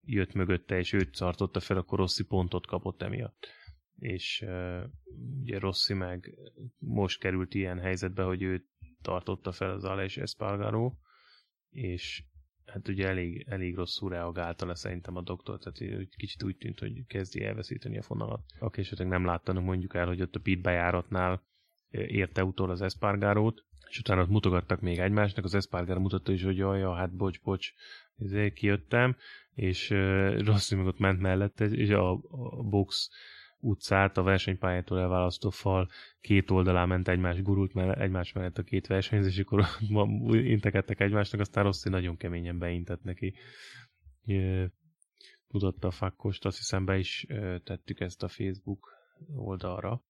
jött 0.00 0.32
mögötte, 0.32 0.78
és 0.78 0.92
őt 0.92 1.18
tartotta 1.18 1.60
fel, 1.60 1.76
akkor 1.76 1.98
Rossi 1.98 2.24
pontot 2.24 2.66
kapott 2.66 3.02
emiatt. 3.02 3.46
És 3.98 4.44
uh, 4.46 4.82
ugye 5.40 5.58
Rossi 5.58 5.94
meg 5.94 6.34
most 6.78 7.20
került 7.20 7.54
ilyen 7.54 7.78
helyzetbe, 7.78 8.22
hogy 8.22 8.42
őt 8.42 8.66
tartotta 9.02 9.52
fel 9.52 9.70
az 9.70 9.84
Aleix 9.84 10.16
Espargaro, 10.16 10.92
és 11.70 12.24
hát 12.64 12.88
ugye 12.88 13.08
elég, 13.08 13.44
elég 13.48 13.74
rosszul 13.74 14.10
reagálta 14.10 14.66
le 14.66 14.74
szerintem 14.74 15.16
a 15.16 15.22
doktor, 15.22 15.58
tehát 15.58 15.80
ő 15.80 16.08
kicsit 16.16 16.42
úgy 16.42 16.56
tűnt, 16.56 16.78
hogy 16.78 17.06
kezdi 17.06 17.44
elveszíteni 17.44 17.98
a 17.98 18.02
fonalat. 18.02 18.42
Aki 18.58 18.80
esetleg 18.80 19.08
nem 19.08 19.24
láttanak, 19.24 19.64
mondjuk 19.64 19.94
el, 19.94 20.06
hogy 20.06 20.22
ott 20.22 20.34
a 20.34 20.40
pit 20.40 20.62
bejáratnál 20.62 21.42
érte 21.90 22.44
utol 22.44 22.70
az 22.70 22.82
Espargarót, 22.82 23.65
és 23.88 23.98
utána 23.98 24.22
ott 24.22 24.28
mutogattak 24.28 24.80
még 24.80 24.98
egymásnak, 24.98 25.44
az 25.44 25.54
Espargaro 25.54 26.00
mutatta 26.00 26.32
is, 26.32 26.42
hogy 26.42 26.56
jaj, 26.56 26.78
ja, 26.78 26.94
hát 26.94 27.16
bocs, 27.16 27.40
bocs, 27.40 27.72
ezért 28.18 28.54
kijöttem, 28.54 29.16
és 29.54 29.90
uh, 29.90 30.44
Rossi 30.44 30.74
meg 30.74 30.86
ott 30.86 30.98
ment 30.98 31.20
mellette, 31.20 31.64
és 31.64 31.90
a, 31.90 32.12
a 32.12 32.62
box 32.62 33.10
utcát, 33.60 34.16
a 34.16 34.22
versenypályától 34.22 35.00
elválasztó 35.00 35.50
fal 35.50 35.88
két 36.20 36.50
oldalán 36.50 36.88
ment 36.88 37.08
egymás 37.08 37.42
gurult 37.42 37.74
mellett, 37.74 37.98
egymás 37.98 38.32
mellett 38.32 38.58
a 38.58 38.62
két 38.62 38.86
versenyző, 38.86 39.28
és 39.28 39.38
akkor 39.38 39.66
integettek 40.30 41.00
egymásnak, 41.00 41.40
aztán 41.40 41.64
Rossi 41.64 41.88
nagyon 41.88 42.16
keményen 42.16 42.58
beintett 42.58 43.02
neki. 43.02 43.34
Mutatta 45.48 45.88
a 45.88 45.90
fakkost, 45.90 46.44
azt 46.44 46.56
hiszem 46.56 46.84
be 46.84 46.98
is 46.98 47.26
tettük 47.64 48.00
ezt 48.00 48.22
a 48.22 48.28
Facebook 48.28 48.92
oldalra. 49.34 50.02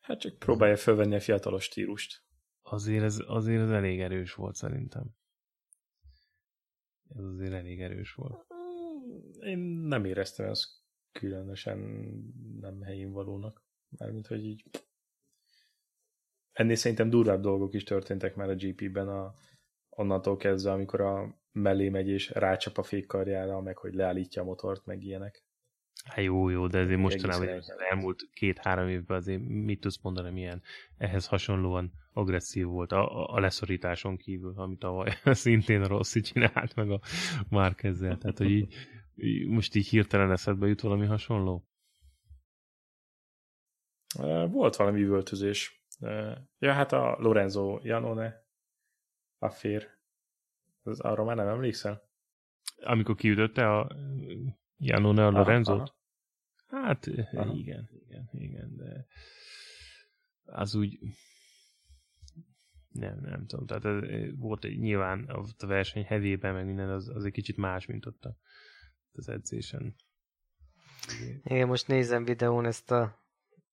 Hát 0.00 0.20
csak 0.20 0.38
próbálja 0.38 0.76
felvenni 0.76 1.14
a 1.14 1.20
fiatalos 1.20 1.64
stílust. 1.64 2.22
Azért 2.72 3.02
ez, 3.02 3.18
azért 3.26 3.62
ez 3.62 3.70
elég 3.70 4.00
erős 4.00 4.34
volt 4.34 4.54
szerintem. 4.54 5.14
Ez 7.16 7.24
azért 7.24 7.52
elég 7.52 7.80
erős 7.80 8.14
volt. 8.14 8.46
Én 9.40 9.58
nem 9.58 10.04
éreztem 10.04 10.46
ezt 10.46 10.68
különösen 11.12 11.78
nem 12.60 12.82
helyén 12.82 13.12
valónak. 13.12 13.64
Mármint, 13.88 14.26
hogy 14.26 14.44
így 14.44 14.64
ennél 16.52 16.74
szerintem 16.74 17.10
durvább 17.10 17.40
dolgok 17.40 17.74
is 17.74 17.82
történtek 17.82 18.34
már 18.34 18.48
a 18.48 18.54
GP-ben 18.54 19.08
a, 19.08 19.34
onnantól 19.88 20.36
kezdve, 20.36 20.72
amikor 20.72 21.00
a 21.00 21.40
mellé 21.52 21.88
megy 21.88 22.08
és 22.08 22.30
rácsap 22.30 22.78
a 22.78 22.82
fékkarjára, 22.82 23.60
meg 23.60 23.76
hogy 23.76 23.94
leállítja 23.94 24.42
a 24.42 24.44
motort, 24.44 24.86
meg 24.86 25.02
ilyenek. 25.02 25.44
Hát 26.04 26.24
jó, 26.24 26.48
jó, 26.48 26.66
de 26.66 26.80
azért 26.80 27.00
mostanában 27.00 27.48
az 27.48 27.72
elmúlt 27.90 28.28
két-három 28.32 28.88
évben 28.88 29.16
azért 29.16 29.42
mit 29.48 29.80
tudsz 29.80 30.02
mondani, 30.02 30.30
milyen 30.30 30.62
ehhez 30.96 31.26
hasonlóan 31.26 31.92
agresszív 32.12 32.66
volt 32.66 32.92
a, 32.92 33.32
a 33.34 33.40
leszorításon 33.40 34.16
kívül, 34.16 34.52
amit 34.56 34.78
tavaly 34.78 35.10
szintén 35.24 35.82
a 35.82 35.86
Rossi 35.86 36.20
csinált 36.20 36.74
meg 36.74 36.90
a 36.90 37.00
Márkezzel. 37.48 38.18
Tehát, 38.18 38.38
hogy 38.38 38.50
így, 38.50 38.74
most 39.46 39.74
így 39.74 39.88
hirtelen 39.88 40.30
eszedbe 40.30 40.66
jut 40.66 40.80
valami 40.80 41.06
hasonló? 41.06 41.68
Volt 44.48 44.76
valami 44.76 45.02
üvöltözés. 45.02 45.84
Ja, 46.58 46.72
hát 46.72 46.92
a 46.92 47.16
Lorenzo 47.18 47.80
Janone 47.82 48.44
affér. 49.38 49.88
Az, 50.82 51.00
arra 51.00 51.24
már 51.24 51.36
nem 51.36 51.48
emlékszel? 51.48 52.08
Amikor 52.82 53.14
kiütötte 53.14 53.76
a 53.76 53.96
Janone 54.80 55.26
a 55.26 55.30
Lorenzo? 55.30 55.84
Hát 56.66 57.06
aha. 57.32 57.54
igen, 57.54 57.88
igen, 58.06 58.28
igen, 58.32 58.76
de 58.76 59.06
az 60.44 60.74
úgy 60.74 60.98
nem, 62.88 63.18
nem 63.20 63.46
tudom, 63.46 63.66
tehát 63.66 64.04
volt 64.36 64.64
egy, 64.64 64.78
nyilván 64.78 65.24
a 65.24 65.66
verseny 65.66 66.04
hevében, 66.04 66.54
meg 66.54 66.66
minden, 66.66 66.90
az, 66.90 67.08
az 67.08 67.24
egy 67.24 67.32
kicsit 67.32 67.56
más, 67.56 67.86
mint 67.86 68.06
ott 68.06 68.24
a 68.24 68.36
az 69.12 69.28
edzésen. 69.28 69.94
Igen, 71.42 71.66
most 71.66 71.86
nézem 71.86 72.24
videón 72.24 72.64
ezt 72.64 72.90
a 72.90 73.24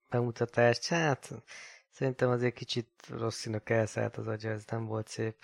bemutatást, 0.10 0.88
hát 0.88 1.44
szerintem 1.90 2.30
azért 2.30 2.56
kicsit 2.56 2.90
rosszinak 3.10 3.70
elszállt 3.70 4.18
az 4.18 4.28
agya, 4.28 4.50
ez 4.50 4.66
nem 4.66 4.86
volt 4.86 5.08
szép. 5.08 5.36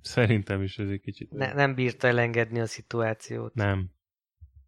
Szerintem 0.00 0.62
is 0.62 0.78
ez 0.78 0.88
egy 0.88 1.00
kicsit... 1.00 1.30
Ne, 1.30 1.52
nem 1.52 1.74
bírta 1.74 2.06
elengedni 2.06 2.60
a 2.60 2.66
szituációt. 2.66 3.54
Nem. 3.54 3.90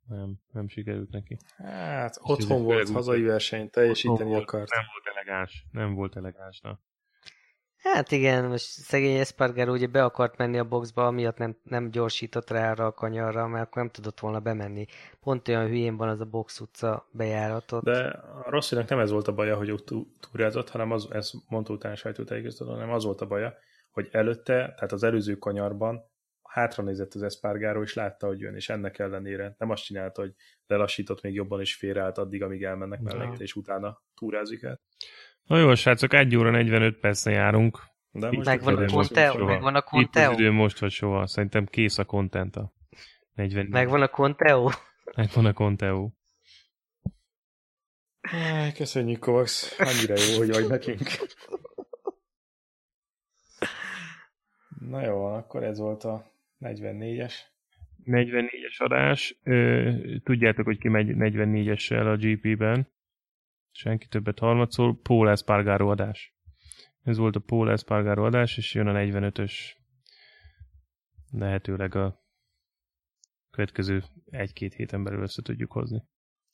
Nem, 0.09 0.35
nem 0.53 0.69
sikerült 0.69 1.11
neki. 1.11 1.37
Hát, 1.57 2.11
És 2.11 2.21
otthon 2.23 2.63
volt, 2.63 2.91
hazai 2.91 3.23
verseny, 3.23 3.71
teljesíteni 3.71 4.35
akart. 4.35 4.71
Nem 4.71 4.85
volt 4.93 5.17
elegáns, 5.17 5.67
nem 5.71 5.95
volt 5.95 6.17
elegáns. 6.17 6.61
Na. 6.61 6.81
Hát 7.79 8.13
igen, 8.13 8.45
most 8.45 8.65
szegény 8.65 9.17
Espargaro 9.17 9.73
ugye 9.73 9.87
be 9.87 10.05
akart 10.05 10.37
menni 10.37 10.59
a 10.59 10.65
boxba, 10.65 11.07
amiatt 11.07 11.37
nem, 11.37 11.57
nem 11.63 11.91
gyorsított 11.91 12.51
rá 12.51 12.71
arra 12.71 12.87
a 12.87 12.93
kanyarra, 12.93 13.47
mert 13.47 13.67
akkor 13.67 13.83
nem 13.83 13.91
tudott 13.91 14.21
volna 14.21 14.41
bemenni. 14.41 14.87
Pont 15.21 15.49
olyan 15.49 15.67
hülyén 15.67 15.97
van 15.97 16.09
az 16.09 16.21
a 16.21 16.25
box 16.25 16.61
utca 16.61 17.09
bejáratot. 17.13 17.85
De 17.85 18.09
a 18.09 18.51
Rosszinak 18.51 18.89
nem 18.89 18.99
ez 18.99 19.11
volt 19.11 19.29
a 19.29 19.35
baja, 19.35 19.57
hogy 19.57 19.71
ott 19.71 19.89
túrázott, 20.21 20.71
hanem 20.71 20.93
az, 20.93 21.09
ez 21.11 21.31
mondta 21.49 21.73
utána 21.73 21.95
sajtótájékoztató, 21.95 22.71
hanem 22.71 22.93
az 22.93 23.05
volt 23.05 23.21
a 23.21 23.27
baja, 23.27 23.55
hogy 23.91 24.09
előtte, 24.13 24.53
tehát 24.55 24.93
az 24.93 25.03
előző 25.03 25.35
kanyarban 25.35 26.05
hátra 26.59 26.83
nézett 26.83 27.15
az 27.15 27.23
Espargaro, 27.23 27.83
és 27.83 27.95
látta, 27.95 28.27
hogy 28.27 28.41
jön, 28.41 28.55
és 28.55 28.69
ennek 28.69 28.99
ellenére 28.99 29.55
nem 29.59 29.71
azt 29.71 29.85
csinálta, 29.85 30.21
hogy 30.21 30.35
lelassított 30.67 31.23
még 31.23 31.35
jobban, 31.35 31.61
és 31.61 31.75
félreállt 31.75 32.19
addig, 32.19 32.43
amíg 32.43 32.63
elmennek 32.63 33.01
mellette, 33.01 33.43
és 33.43 33.55
utána 33.55 34.03
túrázik 34.15 34.63
el. 34.63 34.81
Na 35.43 35.59
jó, 35.59 35.75
srácok, 35.75 36.13
1 36.13 36.37
óra 36.37 36.51
45 36.51 36.99
percen 36.99 37.33
járunk. 37.33 37.79
De 38.11 38.31
most 38.31 38.49
megvan 38.49 38.77
a 38.77 38.87
Conteo, 38.87 39.45
megvan 39.45 39.75
a 39.75 39.83
Conteo. 39.83 40.33
Itt 40.33 40.39
idő 40.39 40.51
most 40.51 40.79
vagy 40.79 40.91
soha, 40.91 41.27
szerintem 41.27 41.67
kész 41.67 41.99
a 41.99 42.05
content 42.05 42.57
a 42.57 42.73
40. 43.33 43.67
Megvan 43.67 44.03
a 44.03 44.09
Conteo? 44.09 44.71
Megvan 45.17 45.47
a 45.47 45.53
Conteo. 45.53 46.11
Köszönjük, 48.75 49.19
Kovacs. 49.19 49.79
Annyira 49.79 50.15
jó, 50.31 50.39
hogy 50.39 50.51
vagy 50.51 50.69
nekünk. 50.69 51.09
Na 54.91 55.05
jó, 55.05 55.25
akkor 55.25 55.63
ez 55.63 55.79
volt 55.79 56.05
a 56.05 56.38
44-es. 56.61 57.35
44-es 58.05 58.79
adás. 58.79 59.39
Tudjátok, 60.23 60.65
hogy 60.65 60.79
ki 60.79 60.89
megy 60.89 61.09
44-essel 61.15 62.13
a 62.13 62.17
GP-ben 62.17 62.89
senki 63.71 64.07
többet 64.07 64.39
harmadszor, 64.39 65.01
Paul 65.03 65.31
Espargaro 65.31 65.91
adás. 65.91 66.35
Ez 67.03 67.17
volt 67.17 67.37
a 67.37 67.41
Paul 67.41 67.71
Espargaro 67.71 68.25
adás, 68.25 68.57
és 68.57 68.75
jön 68.75 68.87
a 68.87 68.93
45-ös 68.93 69.53
lehetőleg 71.31 71.95
a 71.95 72.23
következő 73.51 74.03
egy-két 74.25 74.75
héten 74.75 75.05
belül 75.05 75.23
össze 75.23 75.43
tudjuk 75.43 75.73
hozni. 75.73 76.03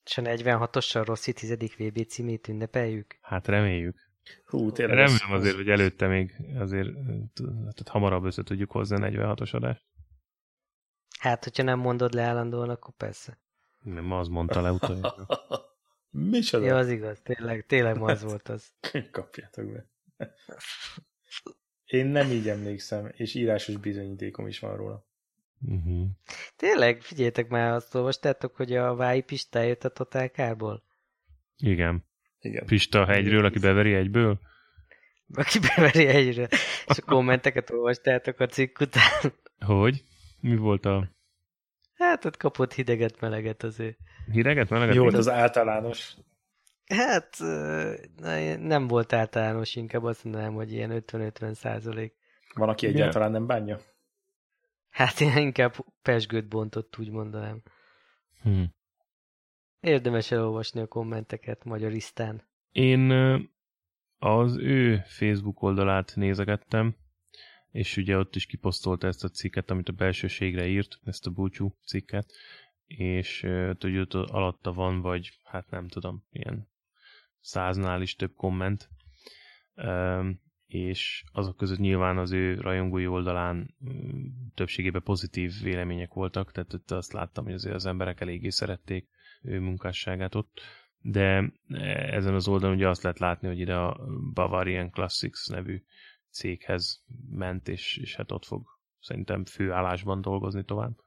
És 0.05 0.19
a 0.19 0.23
46-ossal 0.23 1.03
Rossi 1.07 1.33
10. 1.33 1.77
VB 1.79 2.07
címét 2.07 2.49
ünnepeljük? 2.49 3.19
Hát 3.21 3.47
reméljük. 3.47 4.13
Hú, 4.45 4.73
tényleg. 4.73 4.97
Remélem 4.97 5.33
azért, 5.33 5.57
hogy 5.57 5.69
előtte 5.69 6.07
még 6.07 6.35
azért 6.59 6.93
tehát 7.35 7.89
hamarabb 7.89 8.25
össze 8.25 8.43
tudjuk 8.43 8.71
hozni 8.71 8.97
a 8.97 9.09
46-os 9.09 9.55
adást. 9.55 9.85
Hát, 11.25 11.45
hogyha 11.45 11.63
nem 11.63 11.79
mondod 11.79 12.15
le 12.15 12.23
állandóan, 12.23 12.69
akkor 12.69 12.95
persze. 12.97 13.39
Nem, 13.83 14.13
az 14.13 14.29
mondta 14.29 14.61
le 14.61 14.73
utoljára. 14.73 15.27
Micsoda? 16.31 16.65
Ja, 16.65 16.77
az 16.77 16.89
igaz, 16.89 17.21
tényleg, 17.23 17.67
tényleg 17.67 18.03
az 18.03 18.23
volt 18.23 18.49
az. 18.49 18.73
Kapjátok 19.11 19.73
be. 19.73 19.87
Én 21.85 22.07
nem 22.07 22.31
így 22.31 22.49
emlékszem, 22.49 23.11
és 23.13 23.35
írásos 23.35 23.77
bizonyítékom 23.77 24.47
is 24.47 24.59
van 24.59 24.77
róla. 24.77 25.07
Uh-huh. 25.61 26.07
Tényleg, 26.57 27.03
figyeljetek 27.03 27.49
már, 27.49 27.73
azt 27.73 27.95
olvastátok, 27.95 28.57
hogy 28.57 28.77
a 28.77 28.95
Vái 28.95 29.23
Pista 29.23 29.61
jött 29.61 29.85
a 29.85 29.89
Total 29.89 30.29
Kárból? 30.29 30.83
Igen. 31.57 32.05
Igen. 32.41 32.67
Pista 32.67 33.01
a 33.01 33.07
hegyről, 33.07 33.45
aki 33.45 33.59
beveri 33.59 33.95
egyből? 33.95 34.41
Aki 35.35 35.59
beveri 35.59 36.07
egyről. 36.07 36.49
És 36.87 36.99
a 36.99 37.05
kommenteket 37.05 37.71
olvastátok 37.71 38.41
a 38.41 38.47
cikk 38.47 38.81
után. 38.81 39.33
Hogy? 39.59 40.05
Mi 40.45 40.57
volt 40.57 40.87
a... 40.87 41.11
Hát 41.95 42.25
ott 42.25 42.37
kapott 42.37 42.73
hideget, 42.73 43.21
meleget 43.21 43.63
azért. 43.63 43.99
Hideget, 44.33 44.69
meleget? 44.71 44.95
Jó, 44.95 45.07
az 45.07 45.29
általános. 45.29 46.15
Hát 46.87 47.37
nem 48.59 48.87
volt 48.87 49.13
általános, 49.13 49.77
inkább 49.77 50.05
azt 50.05 50.25
mondanám, 50.25 50.55
hogy 50.55 50.73
ilyen 50.73 51.03
50-50 51.07 51.53
százalék. 51.53 52.15
Van, 52.55 52.69
aki 52.69 52.87
egyáltalán 52.87 53.31
nem 53.31 53.47
bánja? 53.47 53.81
Hát 54.91 55.21
én 55.21 55.37
inkább 55.37 55.75
pesgőt 56.03 56.49
bontott, 56.49 56.99
úgy 56.99 57.11
mondanám. 57.11 57.63
Hmm. 58.43 58.75
Érdemes 59.81 60.31
elolvasni 60.31 60.81
a 60.81 60.87
kommenteket 60.87 61.65
magyarisztán. 61.65 62.43
Én 62.73 63.11
az 64.19 64.57
ő 64.57 65.03
Facebook 65.07 65.63
oldalát 65.63 66.13
nézegettem, 66.17 66.97
és 67.75 67.97
ugye 67.97 68.19
ott 68.19 68.37
is 68.37 68.47
kiposztolta 68.47 69.07
ezt 69.07 69.25
a 69.25 69.29
cikket, 69.29 69.71
amit 69.71 69.89
a 69.89 69.93
belsőségre 69.93 70.67
írt, 70.67 70.99
ezt 71.05 71.27
a 71.27 71.31
búcsú 71.31 71.77
cikket, 71.87 72.33
és 72.87 73.41
hogy 73.79 73.99
ott 73.99 74.15
alatta 74.15 74.73
van, 74.73 75.01
vagy 75.01 75.39
hát 75.45 75.71
nem 75.71 75.89
tudom, 75.89 76.25
ilyen 76.31 76.69
száznál 77.41 78.03
is 78.03 78.17
több 78.17 78.35
komment, 78.35 78.89
és 80.67 81.25
azok 81.33 81.57
között 81.57 81.79
nyilván 81.79 82.19
az 82.19 82.33
ő 82.33 82.61
rajongói 82.61 83.07
oldalán 83.07 83.75
többségében 84.55 85.03
pozitív 85.03 85.53
vélemények 85.63 86.13
voltak, 86.13 86.53
tehát 86.53 86.75
ott 86.75 86.91
azt 86.91 87.13
láttam, 87.13 87.45
hogy 87.45 87.55
azért 87.55 87.75
az 87.75 87.87
emberek 87.87 88.21
eléggé 88.21 88.49
szerették 88.49 89.09
ő 89.43 89.61
munkásságát 89.61 90.35
ott, 90.35 90.61
de 91.01 91.53
ezen 92.11 92.35
az 92.35 92.49
oldalon 92.49 92.77
ugye 92.77 92.89
azt 92.89 93.03
lehet 93.03 93.19
látni, 93.19 93.49
hogy 93.49 93.59
ide 93.59 93.77
a 93.77 94.01
Bavarian 94.35 94.91
Classics 94.91 95.49
nevű 95.49 95.83
céghez 96.35 97.05
ment, 97.31 97.69
és, 97.69 97.97
és 97.97 98.17
hát 98.17 98.33
ott 98.33 98.45
fog 98.45 98.67
szerintem 99.01 99.45
főállásban 99.45 100.21
dolgozni 100.21 100.65
tovább. 100.65 101.03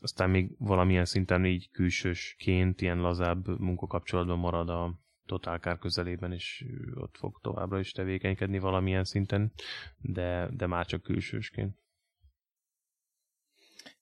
Aztán 0.00 0.30
még 0.30 0.54
valamilyen 0.58 1.04
szinten 1.04 1.44
így 1.44 1.70
külsősként, 1.70 2.80
ilyen 2.80 3.00
lazább 3.00 3.60
munkakapcsolatban 3.60 4.38
marad 4.38 4.68
a 4.68 4.98
Total 5.26 5.78
közelében, 5.78 6.32
és 6.32 6.64
ott 6.94 7.16
fog 7.16 7.40
továbbra 7.42 7.78
is 7.78 7.92
tevékenykedni 7.92 8.58
valamilyen 8.58 9.04
szinten, 9.04 9.52
de, 9.96 10.48
de 10.52 10.66
már 10.66 10.86
csak 10.86 11.02
külsősként. 11.02 11.78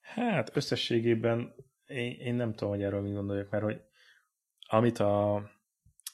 Hát 0.01 0.57
összességében 0.57 1.55
én, 1.87 2.13
én 2.13 2.35
nem 2.35 2.55
tudom, 2.55 2.69
hogy 2.69 2.83
erről 2.83 3.01
mi 3.01 3.13
gondoljak, 3.13 3.51
mert 3.51 3.65
hogy 3.65 3.81
amit 4.69 4.99
a, 4.99 5.51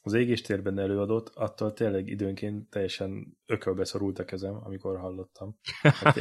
az 0.05 0.13
égéstérben 0.13 0.79
előadott, 0.79 1.29
attól 1.35 1.73
tényleg 1.73 2.09
időnként 2.09 2.71
teljesen 2.71 3.39
ökölbe 3.47 3.85
szorult 3.85 4.19
a 4.19 4.25
kezem, 4.25 4.55
amikor 4.65 4.99
hallottam. 4.99 5.59
Hát 5.83 6.19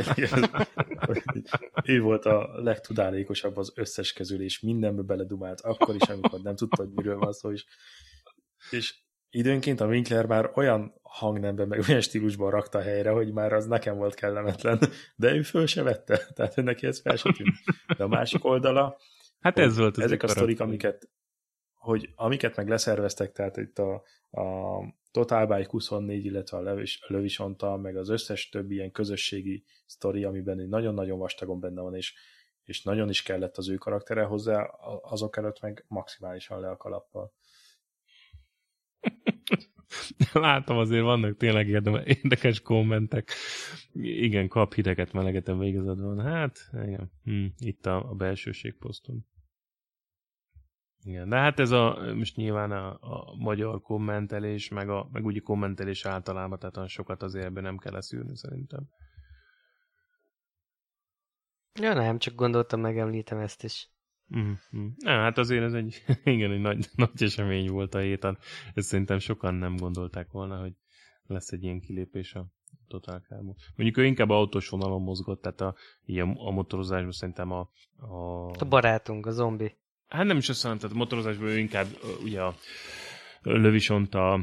ő 1.85 2.01
volt 2.01 2.25
a 2.25 2.61
legtudálékosabb 2.61 3.57
az 3.57 3.71
összes 3.75 4.13
közül, 4.13 4.41
és 4.41 4.59
mindenbe 4.59 5.01
beledumált, 5.01 5.61
akkor 5.61 5.95
is, 5.95 6.09
amikor 6.09 6.39
nem 6.39 6.55
tudta, 6.55 6.83
hogy 6.83 6.91
miről 6.91 7.17
van 7.17 7.31
szó, 7.31 7.51
és, 7.51 7.65
és 8.69 9.01
időnként 9.29 9.79
a 9.79 9.87
Winkler 9.87 10.25
már 10.25 10.51
olyan 10.53 10.93
hangnemben, 11.01 11.67
meg 11.67 11.83
olyan 11.89 12.01
stílusban 12.01 12.51
rakta 12.51 12.81
helyre, 12.81 13.09
hogy 13.09 13.33
már 13.33 13.53
az 13.53 13.65
nekem 13.65 13.97
volt 13.97 14.15
kellemetlen, 14.15 14.79
de 15.15 15.33
ő 15.33 15.41
föl 15.41 15.65
se 15.65 15.83
vette, 15.83 16.17
tehát 16.35 16.55
neki 16.55 16.87
ez 16.87 17.01
fel 17.01 17.15
se 17.15 17.31
tűnt. 17.31 17.55
De 17.97 18.03
a 18.03 18.07
másik 18.07 18.45
oldala, 18.45 18.97
hát 19.39 19.57
ez 19.57 19.77
volt 19.77 19.97
az 19.97 20.03
ezek 20.03 20.23
a 20.23 20.27
sztorik, 20.27 20.59
amiket, 20.59 21.09
hogy 21.81 22.09
amiket 22.15 22.55
meg 22.55 22.67
leszerveztek, 22.67 23.31
tehát 23.31 23.57
itt 23.57 23.79
a, 23.79 23.93
a 24.41 24.79
Total 25.11 25.45
Bike 25.45 25.69
24, 25.69 26.25
illetve 26.25 26.57
a 26.57 26.75
Lövisonta, 27.07 27.77
meg 27.77 27.97
az 27.97 28.09
összes 28.09 28.49
többi 28.49 28.75
ilyen 28.75 28.91
közösségi 28.91 29.63
sztori, 29.85 30.23
amiben 30.23 30.57
nagyon-nagyon 30.57 31.19
vastagon 31.19 31.59
benne 31.59 31.81
van, 31.81 31.95
és, 31.95 32.13
és 32.63 32.83
nagyon 32.83 33.09
is 33.09 33.23
kellett 33.23 33.57
az 33.57 33.69
ő 33.69 33.75
karaktere 33.75 34.23
hozzá, 34.23 34.63
azok 35.01 35.37
előtt 35.37 35.61
meg 35.61 35.85
maximálisan 35.87 36.59
le 36.59 36.69
a 36.69 36.77
kalappal. 36.77 37.33
Látom, 40.33 40.77
azért 40.77 41.03
vannak 41.03 41.37
tényleg 41.37 41.67
érdekes 41.67 42.61
kommentek. 42.61 43.31
Igen, 44.01 44.47
kap 44.47 44.73
hideget, 44.73 45.13
melegetem 45.13 45.59
végezed 45.59 45.99
van. 45.99 46.19
Hát, 46.19 46.69
igen. 46.71 47.11
Hm, 47.23 47.45
itt 47.57 47.85
a, 47.85 48.09
a 48.09 48.13
belsőség 48.13 48.77
poszton. 48.77 49.25
Igen, 51.03 51.29
de 51.29 51.35
hát 51.35 51.59
ez 51.59 51.71
a, 51.71 52.13
most 52.15 52.35
nyilván 52.35 52.71
a, 52.71 52.97
a 53.01 53.35
magyar 53.35 53.81
kommentelés, 53.81 54.69
meg, 54.69 54.89
a, 54.89 55.09
meg 55.11 55.25
úgy 55.25 55.41
kommentelés 55.41 56.05
általában, 56.05 56.59
tehát 56.59 56.89
sokat 56.89 57.23
azért 57.23 57.45
ebben 57.45 57.63
nem 57.63 57.77
kell 57.77 57.93
leszűrni 57.93 58.37
szerintem. 58.37 58.89
Ja 61.79 61.93
nem, 61.93 62.17
csak 62.17 62.35
gondoltam 62.35 62.79
megemlítem 62.79 63.37
ezt 63.39 63.63
is. 63.63 63.89
Mm-hmm. 64.35 64.87
Na, 64.97 65.11
hát 65.11 65.37
azért 65.37 65.63
ez 65.63 65.73
egy, 65.73 66.03
igen, 66.23 66.51
egy 66.51 66.61
nagy, 66.61 66.89
nagy 66.95 67.23
esemény 67.23 67.69
volt 67.69 67.93
a 67.93 67.99
héten. 67.99 68.37
Ezt 68.73 68.87
szerintem 68.87 69.19
sokan 69.19 69.53
nem 69.53 69.75
gondolták 69.75 70.31
volna, 70.31 70.59
hogy 70.59 70.73
lesz 71.23 71.51
egy 71.51 71.63
ilyen 71.63 71.79
kilépés 71.79 72.33
a 72.33 72.47
Total 72.87 73.19
Car-ból. 73.19 73.55
Mondjuk 73.75 73.97
ő 73.97 74.05
inkább 74.05 74.29
autós 74.29 74.69
vonalon 74.69 75.01
mozgott, 75.01 75.41
tehát 75.41 75.61
a, 75.61 75.75
a, 76.05 76.47
a 76.47 76.51
motorozásban 76.51 77.11
szerintem 77.11 77.51
a, 77.51 77.69
a... 77.97 78.45
A 78.59 78.65
barátunk, 78.69 79.25
a 79.25 79.31
zombi. 79.31 79.79
Hát 80.11 80.25
nem 80.25 80.37
is 80.37 80.49
azt 80.49 80.63
mondom, 80.63 80.81
tehát 80.81 80.95
a 80.95 80.99
motorozásban 80.99 81.47
ő 81.47 81.57
inkább 81.57 81.87
ugye 82.23 82.41
a 82.41 82.55
Lövisont 83.41 84.15
a, 84.15 84.39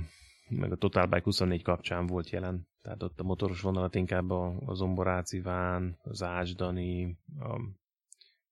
meg 0.49 0.73
a 0.73 0.77
Total 0.77 1.07
Bike 1.07 1.23
24 1.23 1.63
kapcsán 1.63 2.07
volt 2.07 2.31
jelen. 2.31 2.69
Tehát 2.83 3.03
ott 3.03 3.21
a 3.21 3.23
motoros 3.23 3.61
vonalat 3.61 3.95
inkább 3.95 4.31
a, 4.31 4.55
a 4.65 4.75
Zomboráci 4.75 5.41
Ván, 5.41 5.99
az 6.03 6.23
Ácsdani, 6.23 7.19
a 7.41 7.61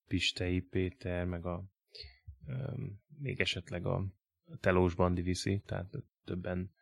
Pistei 0.08 0.60
Péter, 0.60 1.24
meg 1.24 1.46
a 1.46 1.64
még 3.18 3.40
esetleg 3.40 3.86
a 3.86 4.04
Telós 4.60 4.94
Bandi 4.94 5.22
viszi, 5.22 5.62
tehát 5.66 5.90
többen 6.24 6.74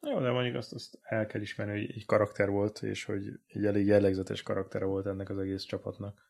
jó, 0.00 0.20
de 0.20 0.30
mondjuk 0.30 0.54
azt, 0.54 0.72
azt 0.72 0.98
el 1.02 1.26
kell 1.26 1.40
ismerni, 1.40 1.72
hogy 1.72 1.90
egy 1.90 2.06
karakter 2.06 2.48
volt, 2.50 2.82
és 2.82 3.04
hogy 3.04 3.40
egy 3.46 3.64
elég 3.64 3.86
jellegzetes 3.86 4.42
karaktere 4.42 4.84
volt 4.84 5.06
ennek 5.06 5.30
az 5.30 5.38
egész 5.38 5.62
csapatnak. 5.62 6.27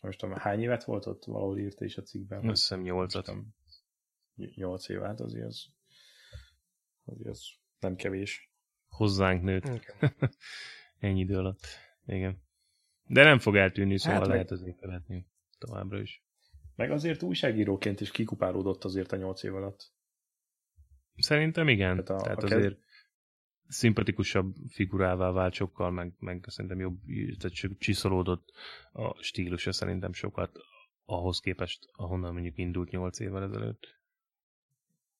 Most 0.00 0.18
tudom, 0.18 0.34
hány 0.34 0.60
évet 0.60 0.84
volt 0.84 1.06
ott? 1.06 1.24
Valahol 1.24 1.58
írta 1.58 1.84
is 1.84 1.96
a 1.96 2.02
cikkben. 2.02 2.38
Azt 2.38 2.60
hiszem 2.60 2.80
nyolcat. 2.80 3.32
Nyolc 4.34 4.88
év 4.88 5.02
át, 5.02 5.20
azért 5.20 5.46
az, 5.46 5.66
azért 7.04 7.28
az 7.28 7.48
nem 7.78 7.96
kevés. 7.96 8.50
Hozzánk 8.88 9.42
nőtt. 9.42 9.64
Okay. 9.64 10.10
Ennyi 10.98 11.20
idő 11.20 11.36
alatt. 11.36 11.66
Igen. 12.06 12.42
De 13.06 13.24
nem 13.24 13.38
fog 13.38 13.56
eltűnni, 13.56 13.98
szóval 13.98 14.18
hát 14.18 14.28
lehet 14.28 14.50
azért 14.50 14.80
követni 14.80 15.26
továbbra 15.58 16.00
is. 16.00 16.24
Meg 16.74 16.90
azért 16.90 17.22
újságíróként 17.22 18.00
is 18.00 18.10
kikupálódott 18.10 18.84
azért 18.84 19.12
a 19.12 19.16
nyolc 19.16 19.42
év 19.42 19.54
alatt. 19.54 19.92
Szerintem 21.16 21.68
igen. 21.68 22.04
Tehát, 22.04 22.22
a, 22.22 22.24
Tehát 22.24 22.42
a 22.42 22.56
azért. 22.56 22.78
Szimpatikusabb 23.72 24.54
figurává 24.68 25.30
vált 25.30 25.54
sokkal, 25.54 25.90
meg, 25.90 26.12
meg 26.18 26.44
szerintem 26.46 26.80
jobb, 26.80 26.98
tehát 27.38 27.78
csiszolódott 27.78 28.52
a 28.92 29.22
stílusa 29.22 29.72
szerintem 29.72 30.12
sokat 30.12 30.58
ahhoz 31.04 31.40
képest, 31.40 31.88
ahonnan 31.92 32.32
mondjuk 32.32 32.58
indult 32.58 32.90
nyolc 32.90 33.18
évvel 33.18 33.42
ezelőtt. 33.42 34.00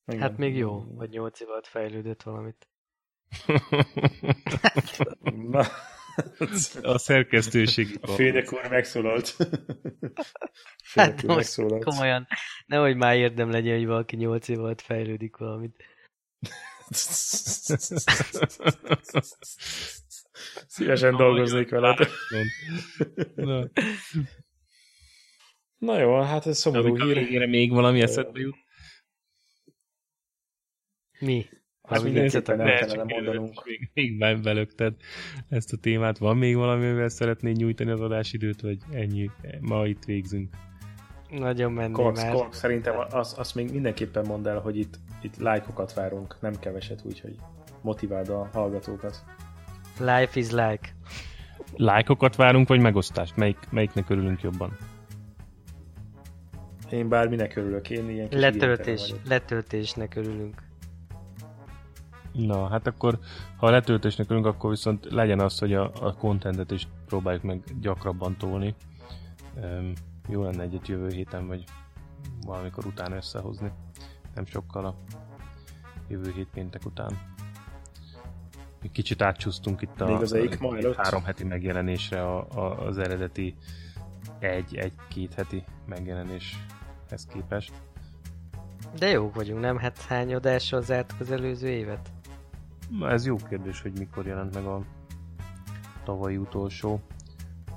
Igen. 0.07 0.21
Hát 0.21 0.37
még 0.37 0.57
jó, 0.57 0.79
hogy 0.79 1.09
nyolc 1.09 1.41
év 1.41 1.49
alatt 1.49 1.67
fejlődött 1.67 2.23
valamit. 2.23 2.69
Na, 5.53 5.67
a 6.83 6.99
szerkesztőség. 6.99 7.99
A 8.01 8.07
Fédek 8.07 8.53
úr 8.53 8.69
megszólalt. 8.69 9.37
hát 10.95 11.23
most 11.23 11.37
megszólalt. 11.37 11.85
komolyan, 11.85 12.27
nehogy 12.67 12.97
már 12.97 13.17
érdem 13.17 13.51
legyen, 13.51 13.77
hogy 13.77 13.87
valaki 13.87 14.17
8 14.17 14.49
év 14.49 14.59
alatt 14.59 14.81
fejlődik 14.81 15.37
valamit. 15.37 15.85
Szívesen 20.67 21.17
dolgoznék 21.17 21.71
veled. 21.71 21.99
Na. 23.35 23.69
Na 25.79 25.99
jó, 25.99 26.21
hát 26.21 26.47
ez 26.47 26.59
szomorú 26.59 26.97
hír. 26.97 27.49
még 27.49 27.71
valami 27.71 28.01
eszedbe 28.01 28.41
jut? 28.41 28.57
Mi? 31.19 31.47
Azt 31.81 32.05
mindenképpen 32.05 32.61
el 32.61 32.79
kellene 32.79 33.03
mondanunk. 33.03 33.65
Még, 33.65 33.91
még 33.95 34.43
belögted 34.43 34.95
ezt 35.49 35.73
a 35.73 35.77
témát. 35.77 36.19
Van 36.19 36.37
még 36.37 36.57
valami, 36.57 36.87
amivel 36.87 37.09
szeretnéd 37.09 37.57
nyújtani 37.57 37.91
az 37.91 38.01
adásidőt, 38.01 38.61
vagy 38.61 38.79
ennyi? 38.91 39.31
Ma 39.61 39.87
itt 39.87 40.05
végzünk. 40.05 40.55
Nagyon 41.39 41.73
menni 41.73 41.93
Korsz, 41.93 42.23
már. 42.23 42.33
Korsz, 42.33 42.57
szerintem 42.57 42.95
azt 43.11 43.39
az 43.39 43.53
még 43.53 43.73
mindenképpen 43.73 44.27
mondd 44.27 44.49
el, 44.49 44.59
hogy 44.59 44.79
itt, 44.79 44.99
itt 45.21 45.37
lájkokat 45.37 45.95
várunk, 45.95 46.37
nem 46.41 46.59
keveset, 46.59 47.03
úgyhogy 47.05 47.37
motiváld 47.81 48.29
a 48.29 48.49
hallgatókat. 48.53 49.25
Life 49.99 50.41
is 50.41 50.51
like. 50.51 50.95
Lájkokat 51.77 52.37
várunk, 52.37 52.69
vagy 52.69 52.81
megosztást? 52.81 53.37
Melyik, 53.37 53.59
melyiknek 53.71 54.11
örülünk 54.11 54.43
jobban? 54.43 54.77
Én 56.91 57.09
bárminek 57.09 57.57
örülök, 57.57 57.91
én 57.91 58.11
ilyen 58.11 58.29
kis 58.29 58.41
Letöltés, 58.41 59.15
letöltésnek 59.29 60.15
örülünk. 60.15 60.63
Na, 62.33 62.69
hát 62.69 62.87
akkor, 62.87 63.19
ha 63.57 63.67
a 63.67 63.71
letöltésnek 63.71 64.27
örülünk, 64.27 64.47
akkor 64.47 64.71
viszont 64.71 65.07
legyen 65.11 65.41
az, 65.41 65.59
hogy 65.59 65.75
a, 65.75 65.93
a 66.01 66.15
contentet 66.15 66.71
is 66.71 66.89
próbáljuk 67.07 67.43
meg 67.43 67.61
gyakrabban 67.81 68.37
tolni. 68.37 68.75
Um, 69.63 69.93
jó 70.29 70.43
lenne 70.43 70.63
egyet 70.63 70.89
jövő 70.89 71.09
héten, 71.09 71.47
vagy 71.47 71.65
valamikor 72.47 72.87
utána 72.87 73.17
összehozni. 73.17 73.73
Nem 74.35 74.47
sokkal 74.47 74.85
a 74.85 74.95
jövő 76.09 76.33
hét 76.33 76.49
péntek 76.53 76.85
után. 76.85 77.19
Kicsit 78.93 79.23
átcsúsztunk 79.23 79.83
itt 79.83 80.01
a, 80.01 80.07
Még 80.07 80.21
az 80.21 80.33
a 80.33 80.95
három 80.97 81.25
heti 81.25 81.45
megjelenésre 81.45 82.23
a, 82.23 82.47
a, 82.55 82.87
az 82.87 82.99
eredeti 82.99 83.57
egy-egy-két 84.39 85.35
heti 85.35 85.65
megjelenéshez 85.87 87.27
képest. 87.33 87.73
De 88.99 89.09
jók 89.09 89.35
vagyunk, 89.35 89.61
nem? 89.61 89.79
Hát 89.79 89.99
hány 90.03 90.35
adással 90.35 90.83
zártuk 90.83 91.21
az 91.21 91.31
előző 91.31 91.69
évet? 91.69 92.13
Na, 92.99 93.11
ez 93.11 93.27
jó 93.27 93.37
kérdés, 93.37 93.81
hogy 93.81 93.99
mikor 93.99 94.27
jelent 94.27 94.55
meg 94.55 94.65
a 94.65 94.83
tavalyi 96.05 96.37
utolsó. 96.37 97.01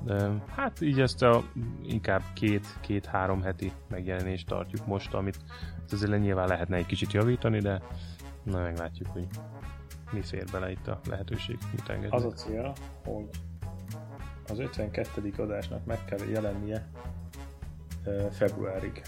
De, 0.06 0.44
hát 0.56 0.82
így 0.82 1.00
ezt 1.00 1.22
a 1.22 1.44
inkább 1.84 2.22
két-két-három 2.34 3.42
heti 3.42 3.72
megjelenést 3.90 4.48
tartjuk 4.48 4.86
most, 4.86 5.14
amit 5.14 5.38
azért 5.92 6.20
nyilván 6.20 6.48
lehetne 6.48 6.76
egy 6.76 6.86
kicsit 6.86 7.12
javítani, 7.12 7.60
de 7.60 7.82
na 8.44 8.62
meglátjuk, 8.62 9.08
hogy 9.08 9.28
mi 10.12 10.22
fér 10.22 10.46
bele 10.52 10.72
itt 10.72 10.88
a 10.88 11.00
lehetőség, 11.10 11.58
mit 11.72 11.90
engedünk. 11.90 12.14
Az 12.14 12.24
a 12.24 12.32
cél, 12.32 12.74
hogy 13.04 13.30
az 14.48 14.60
52. 14.60 15.34
adásnak 15.38 15.86
meg 15.86 16.06
kell 16.06 16.28
jelennie 16.28 16.88
februárig. 18.32 19.02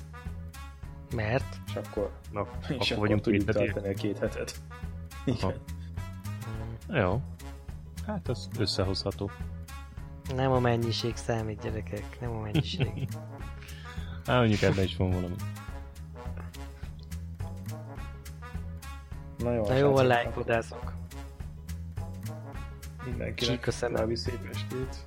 Mert? 1.15 1.59
És 1.67 1.75
akkor, 1.75 2.11
na, 2.31 2.41
és 2.61 2.65
akkor, 2.67 2.81
akkor 2.81 2.97
vagyunk 2.97 3.21
tudjuk 3.21 3.43
tartani 3.43 3.89
a 3.89 3.93
két 3.93 4.17
hetet. 4.17 4.55
Igen. 5.25 5.53
Jó. 6.89 7.21
Hát 8.05 8.27
az 8.27 8.49
összehozható. 8.59 9.31
Nem 10.35 10.51
a 10.51 10.59
mennyiség 10.59 11.15
számít, 11.15 11.61
gyerekek. 11.61 12.17
Nem 12.21 12.31
a 12.31 12.39
mennyiség. 12.39 13.07
hát 14.25 14.37
mondjuk 14.39 14.61
ebben 14.61 14.83
is 14.83 14.95
van 14.95 15.09
valami. 15.09 15.35
Na 19.37 19.53
jó, 19.53 19.67
Na 19.67 19.73
jó, 19.75 19.95
a 19.95 20.03
lájkodászok. 20.03 20.93
Mindenkinek 23.05 23.67
további 23.79 24.15
szép 24.15 24.49
estét. 24.51 24.97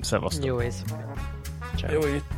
Szevasztok. 0.00 0.44
Jó 0.44 0.62
éjszakát. 0.62 1.18
Jó 1.90 2.06
itt. 2.06 2.31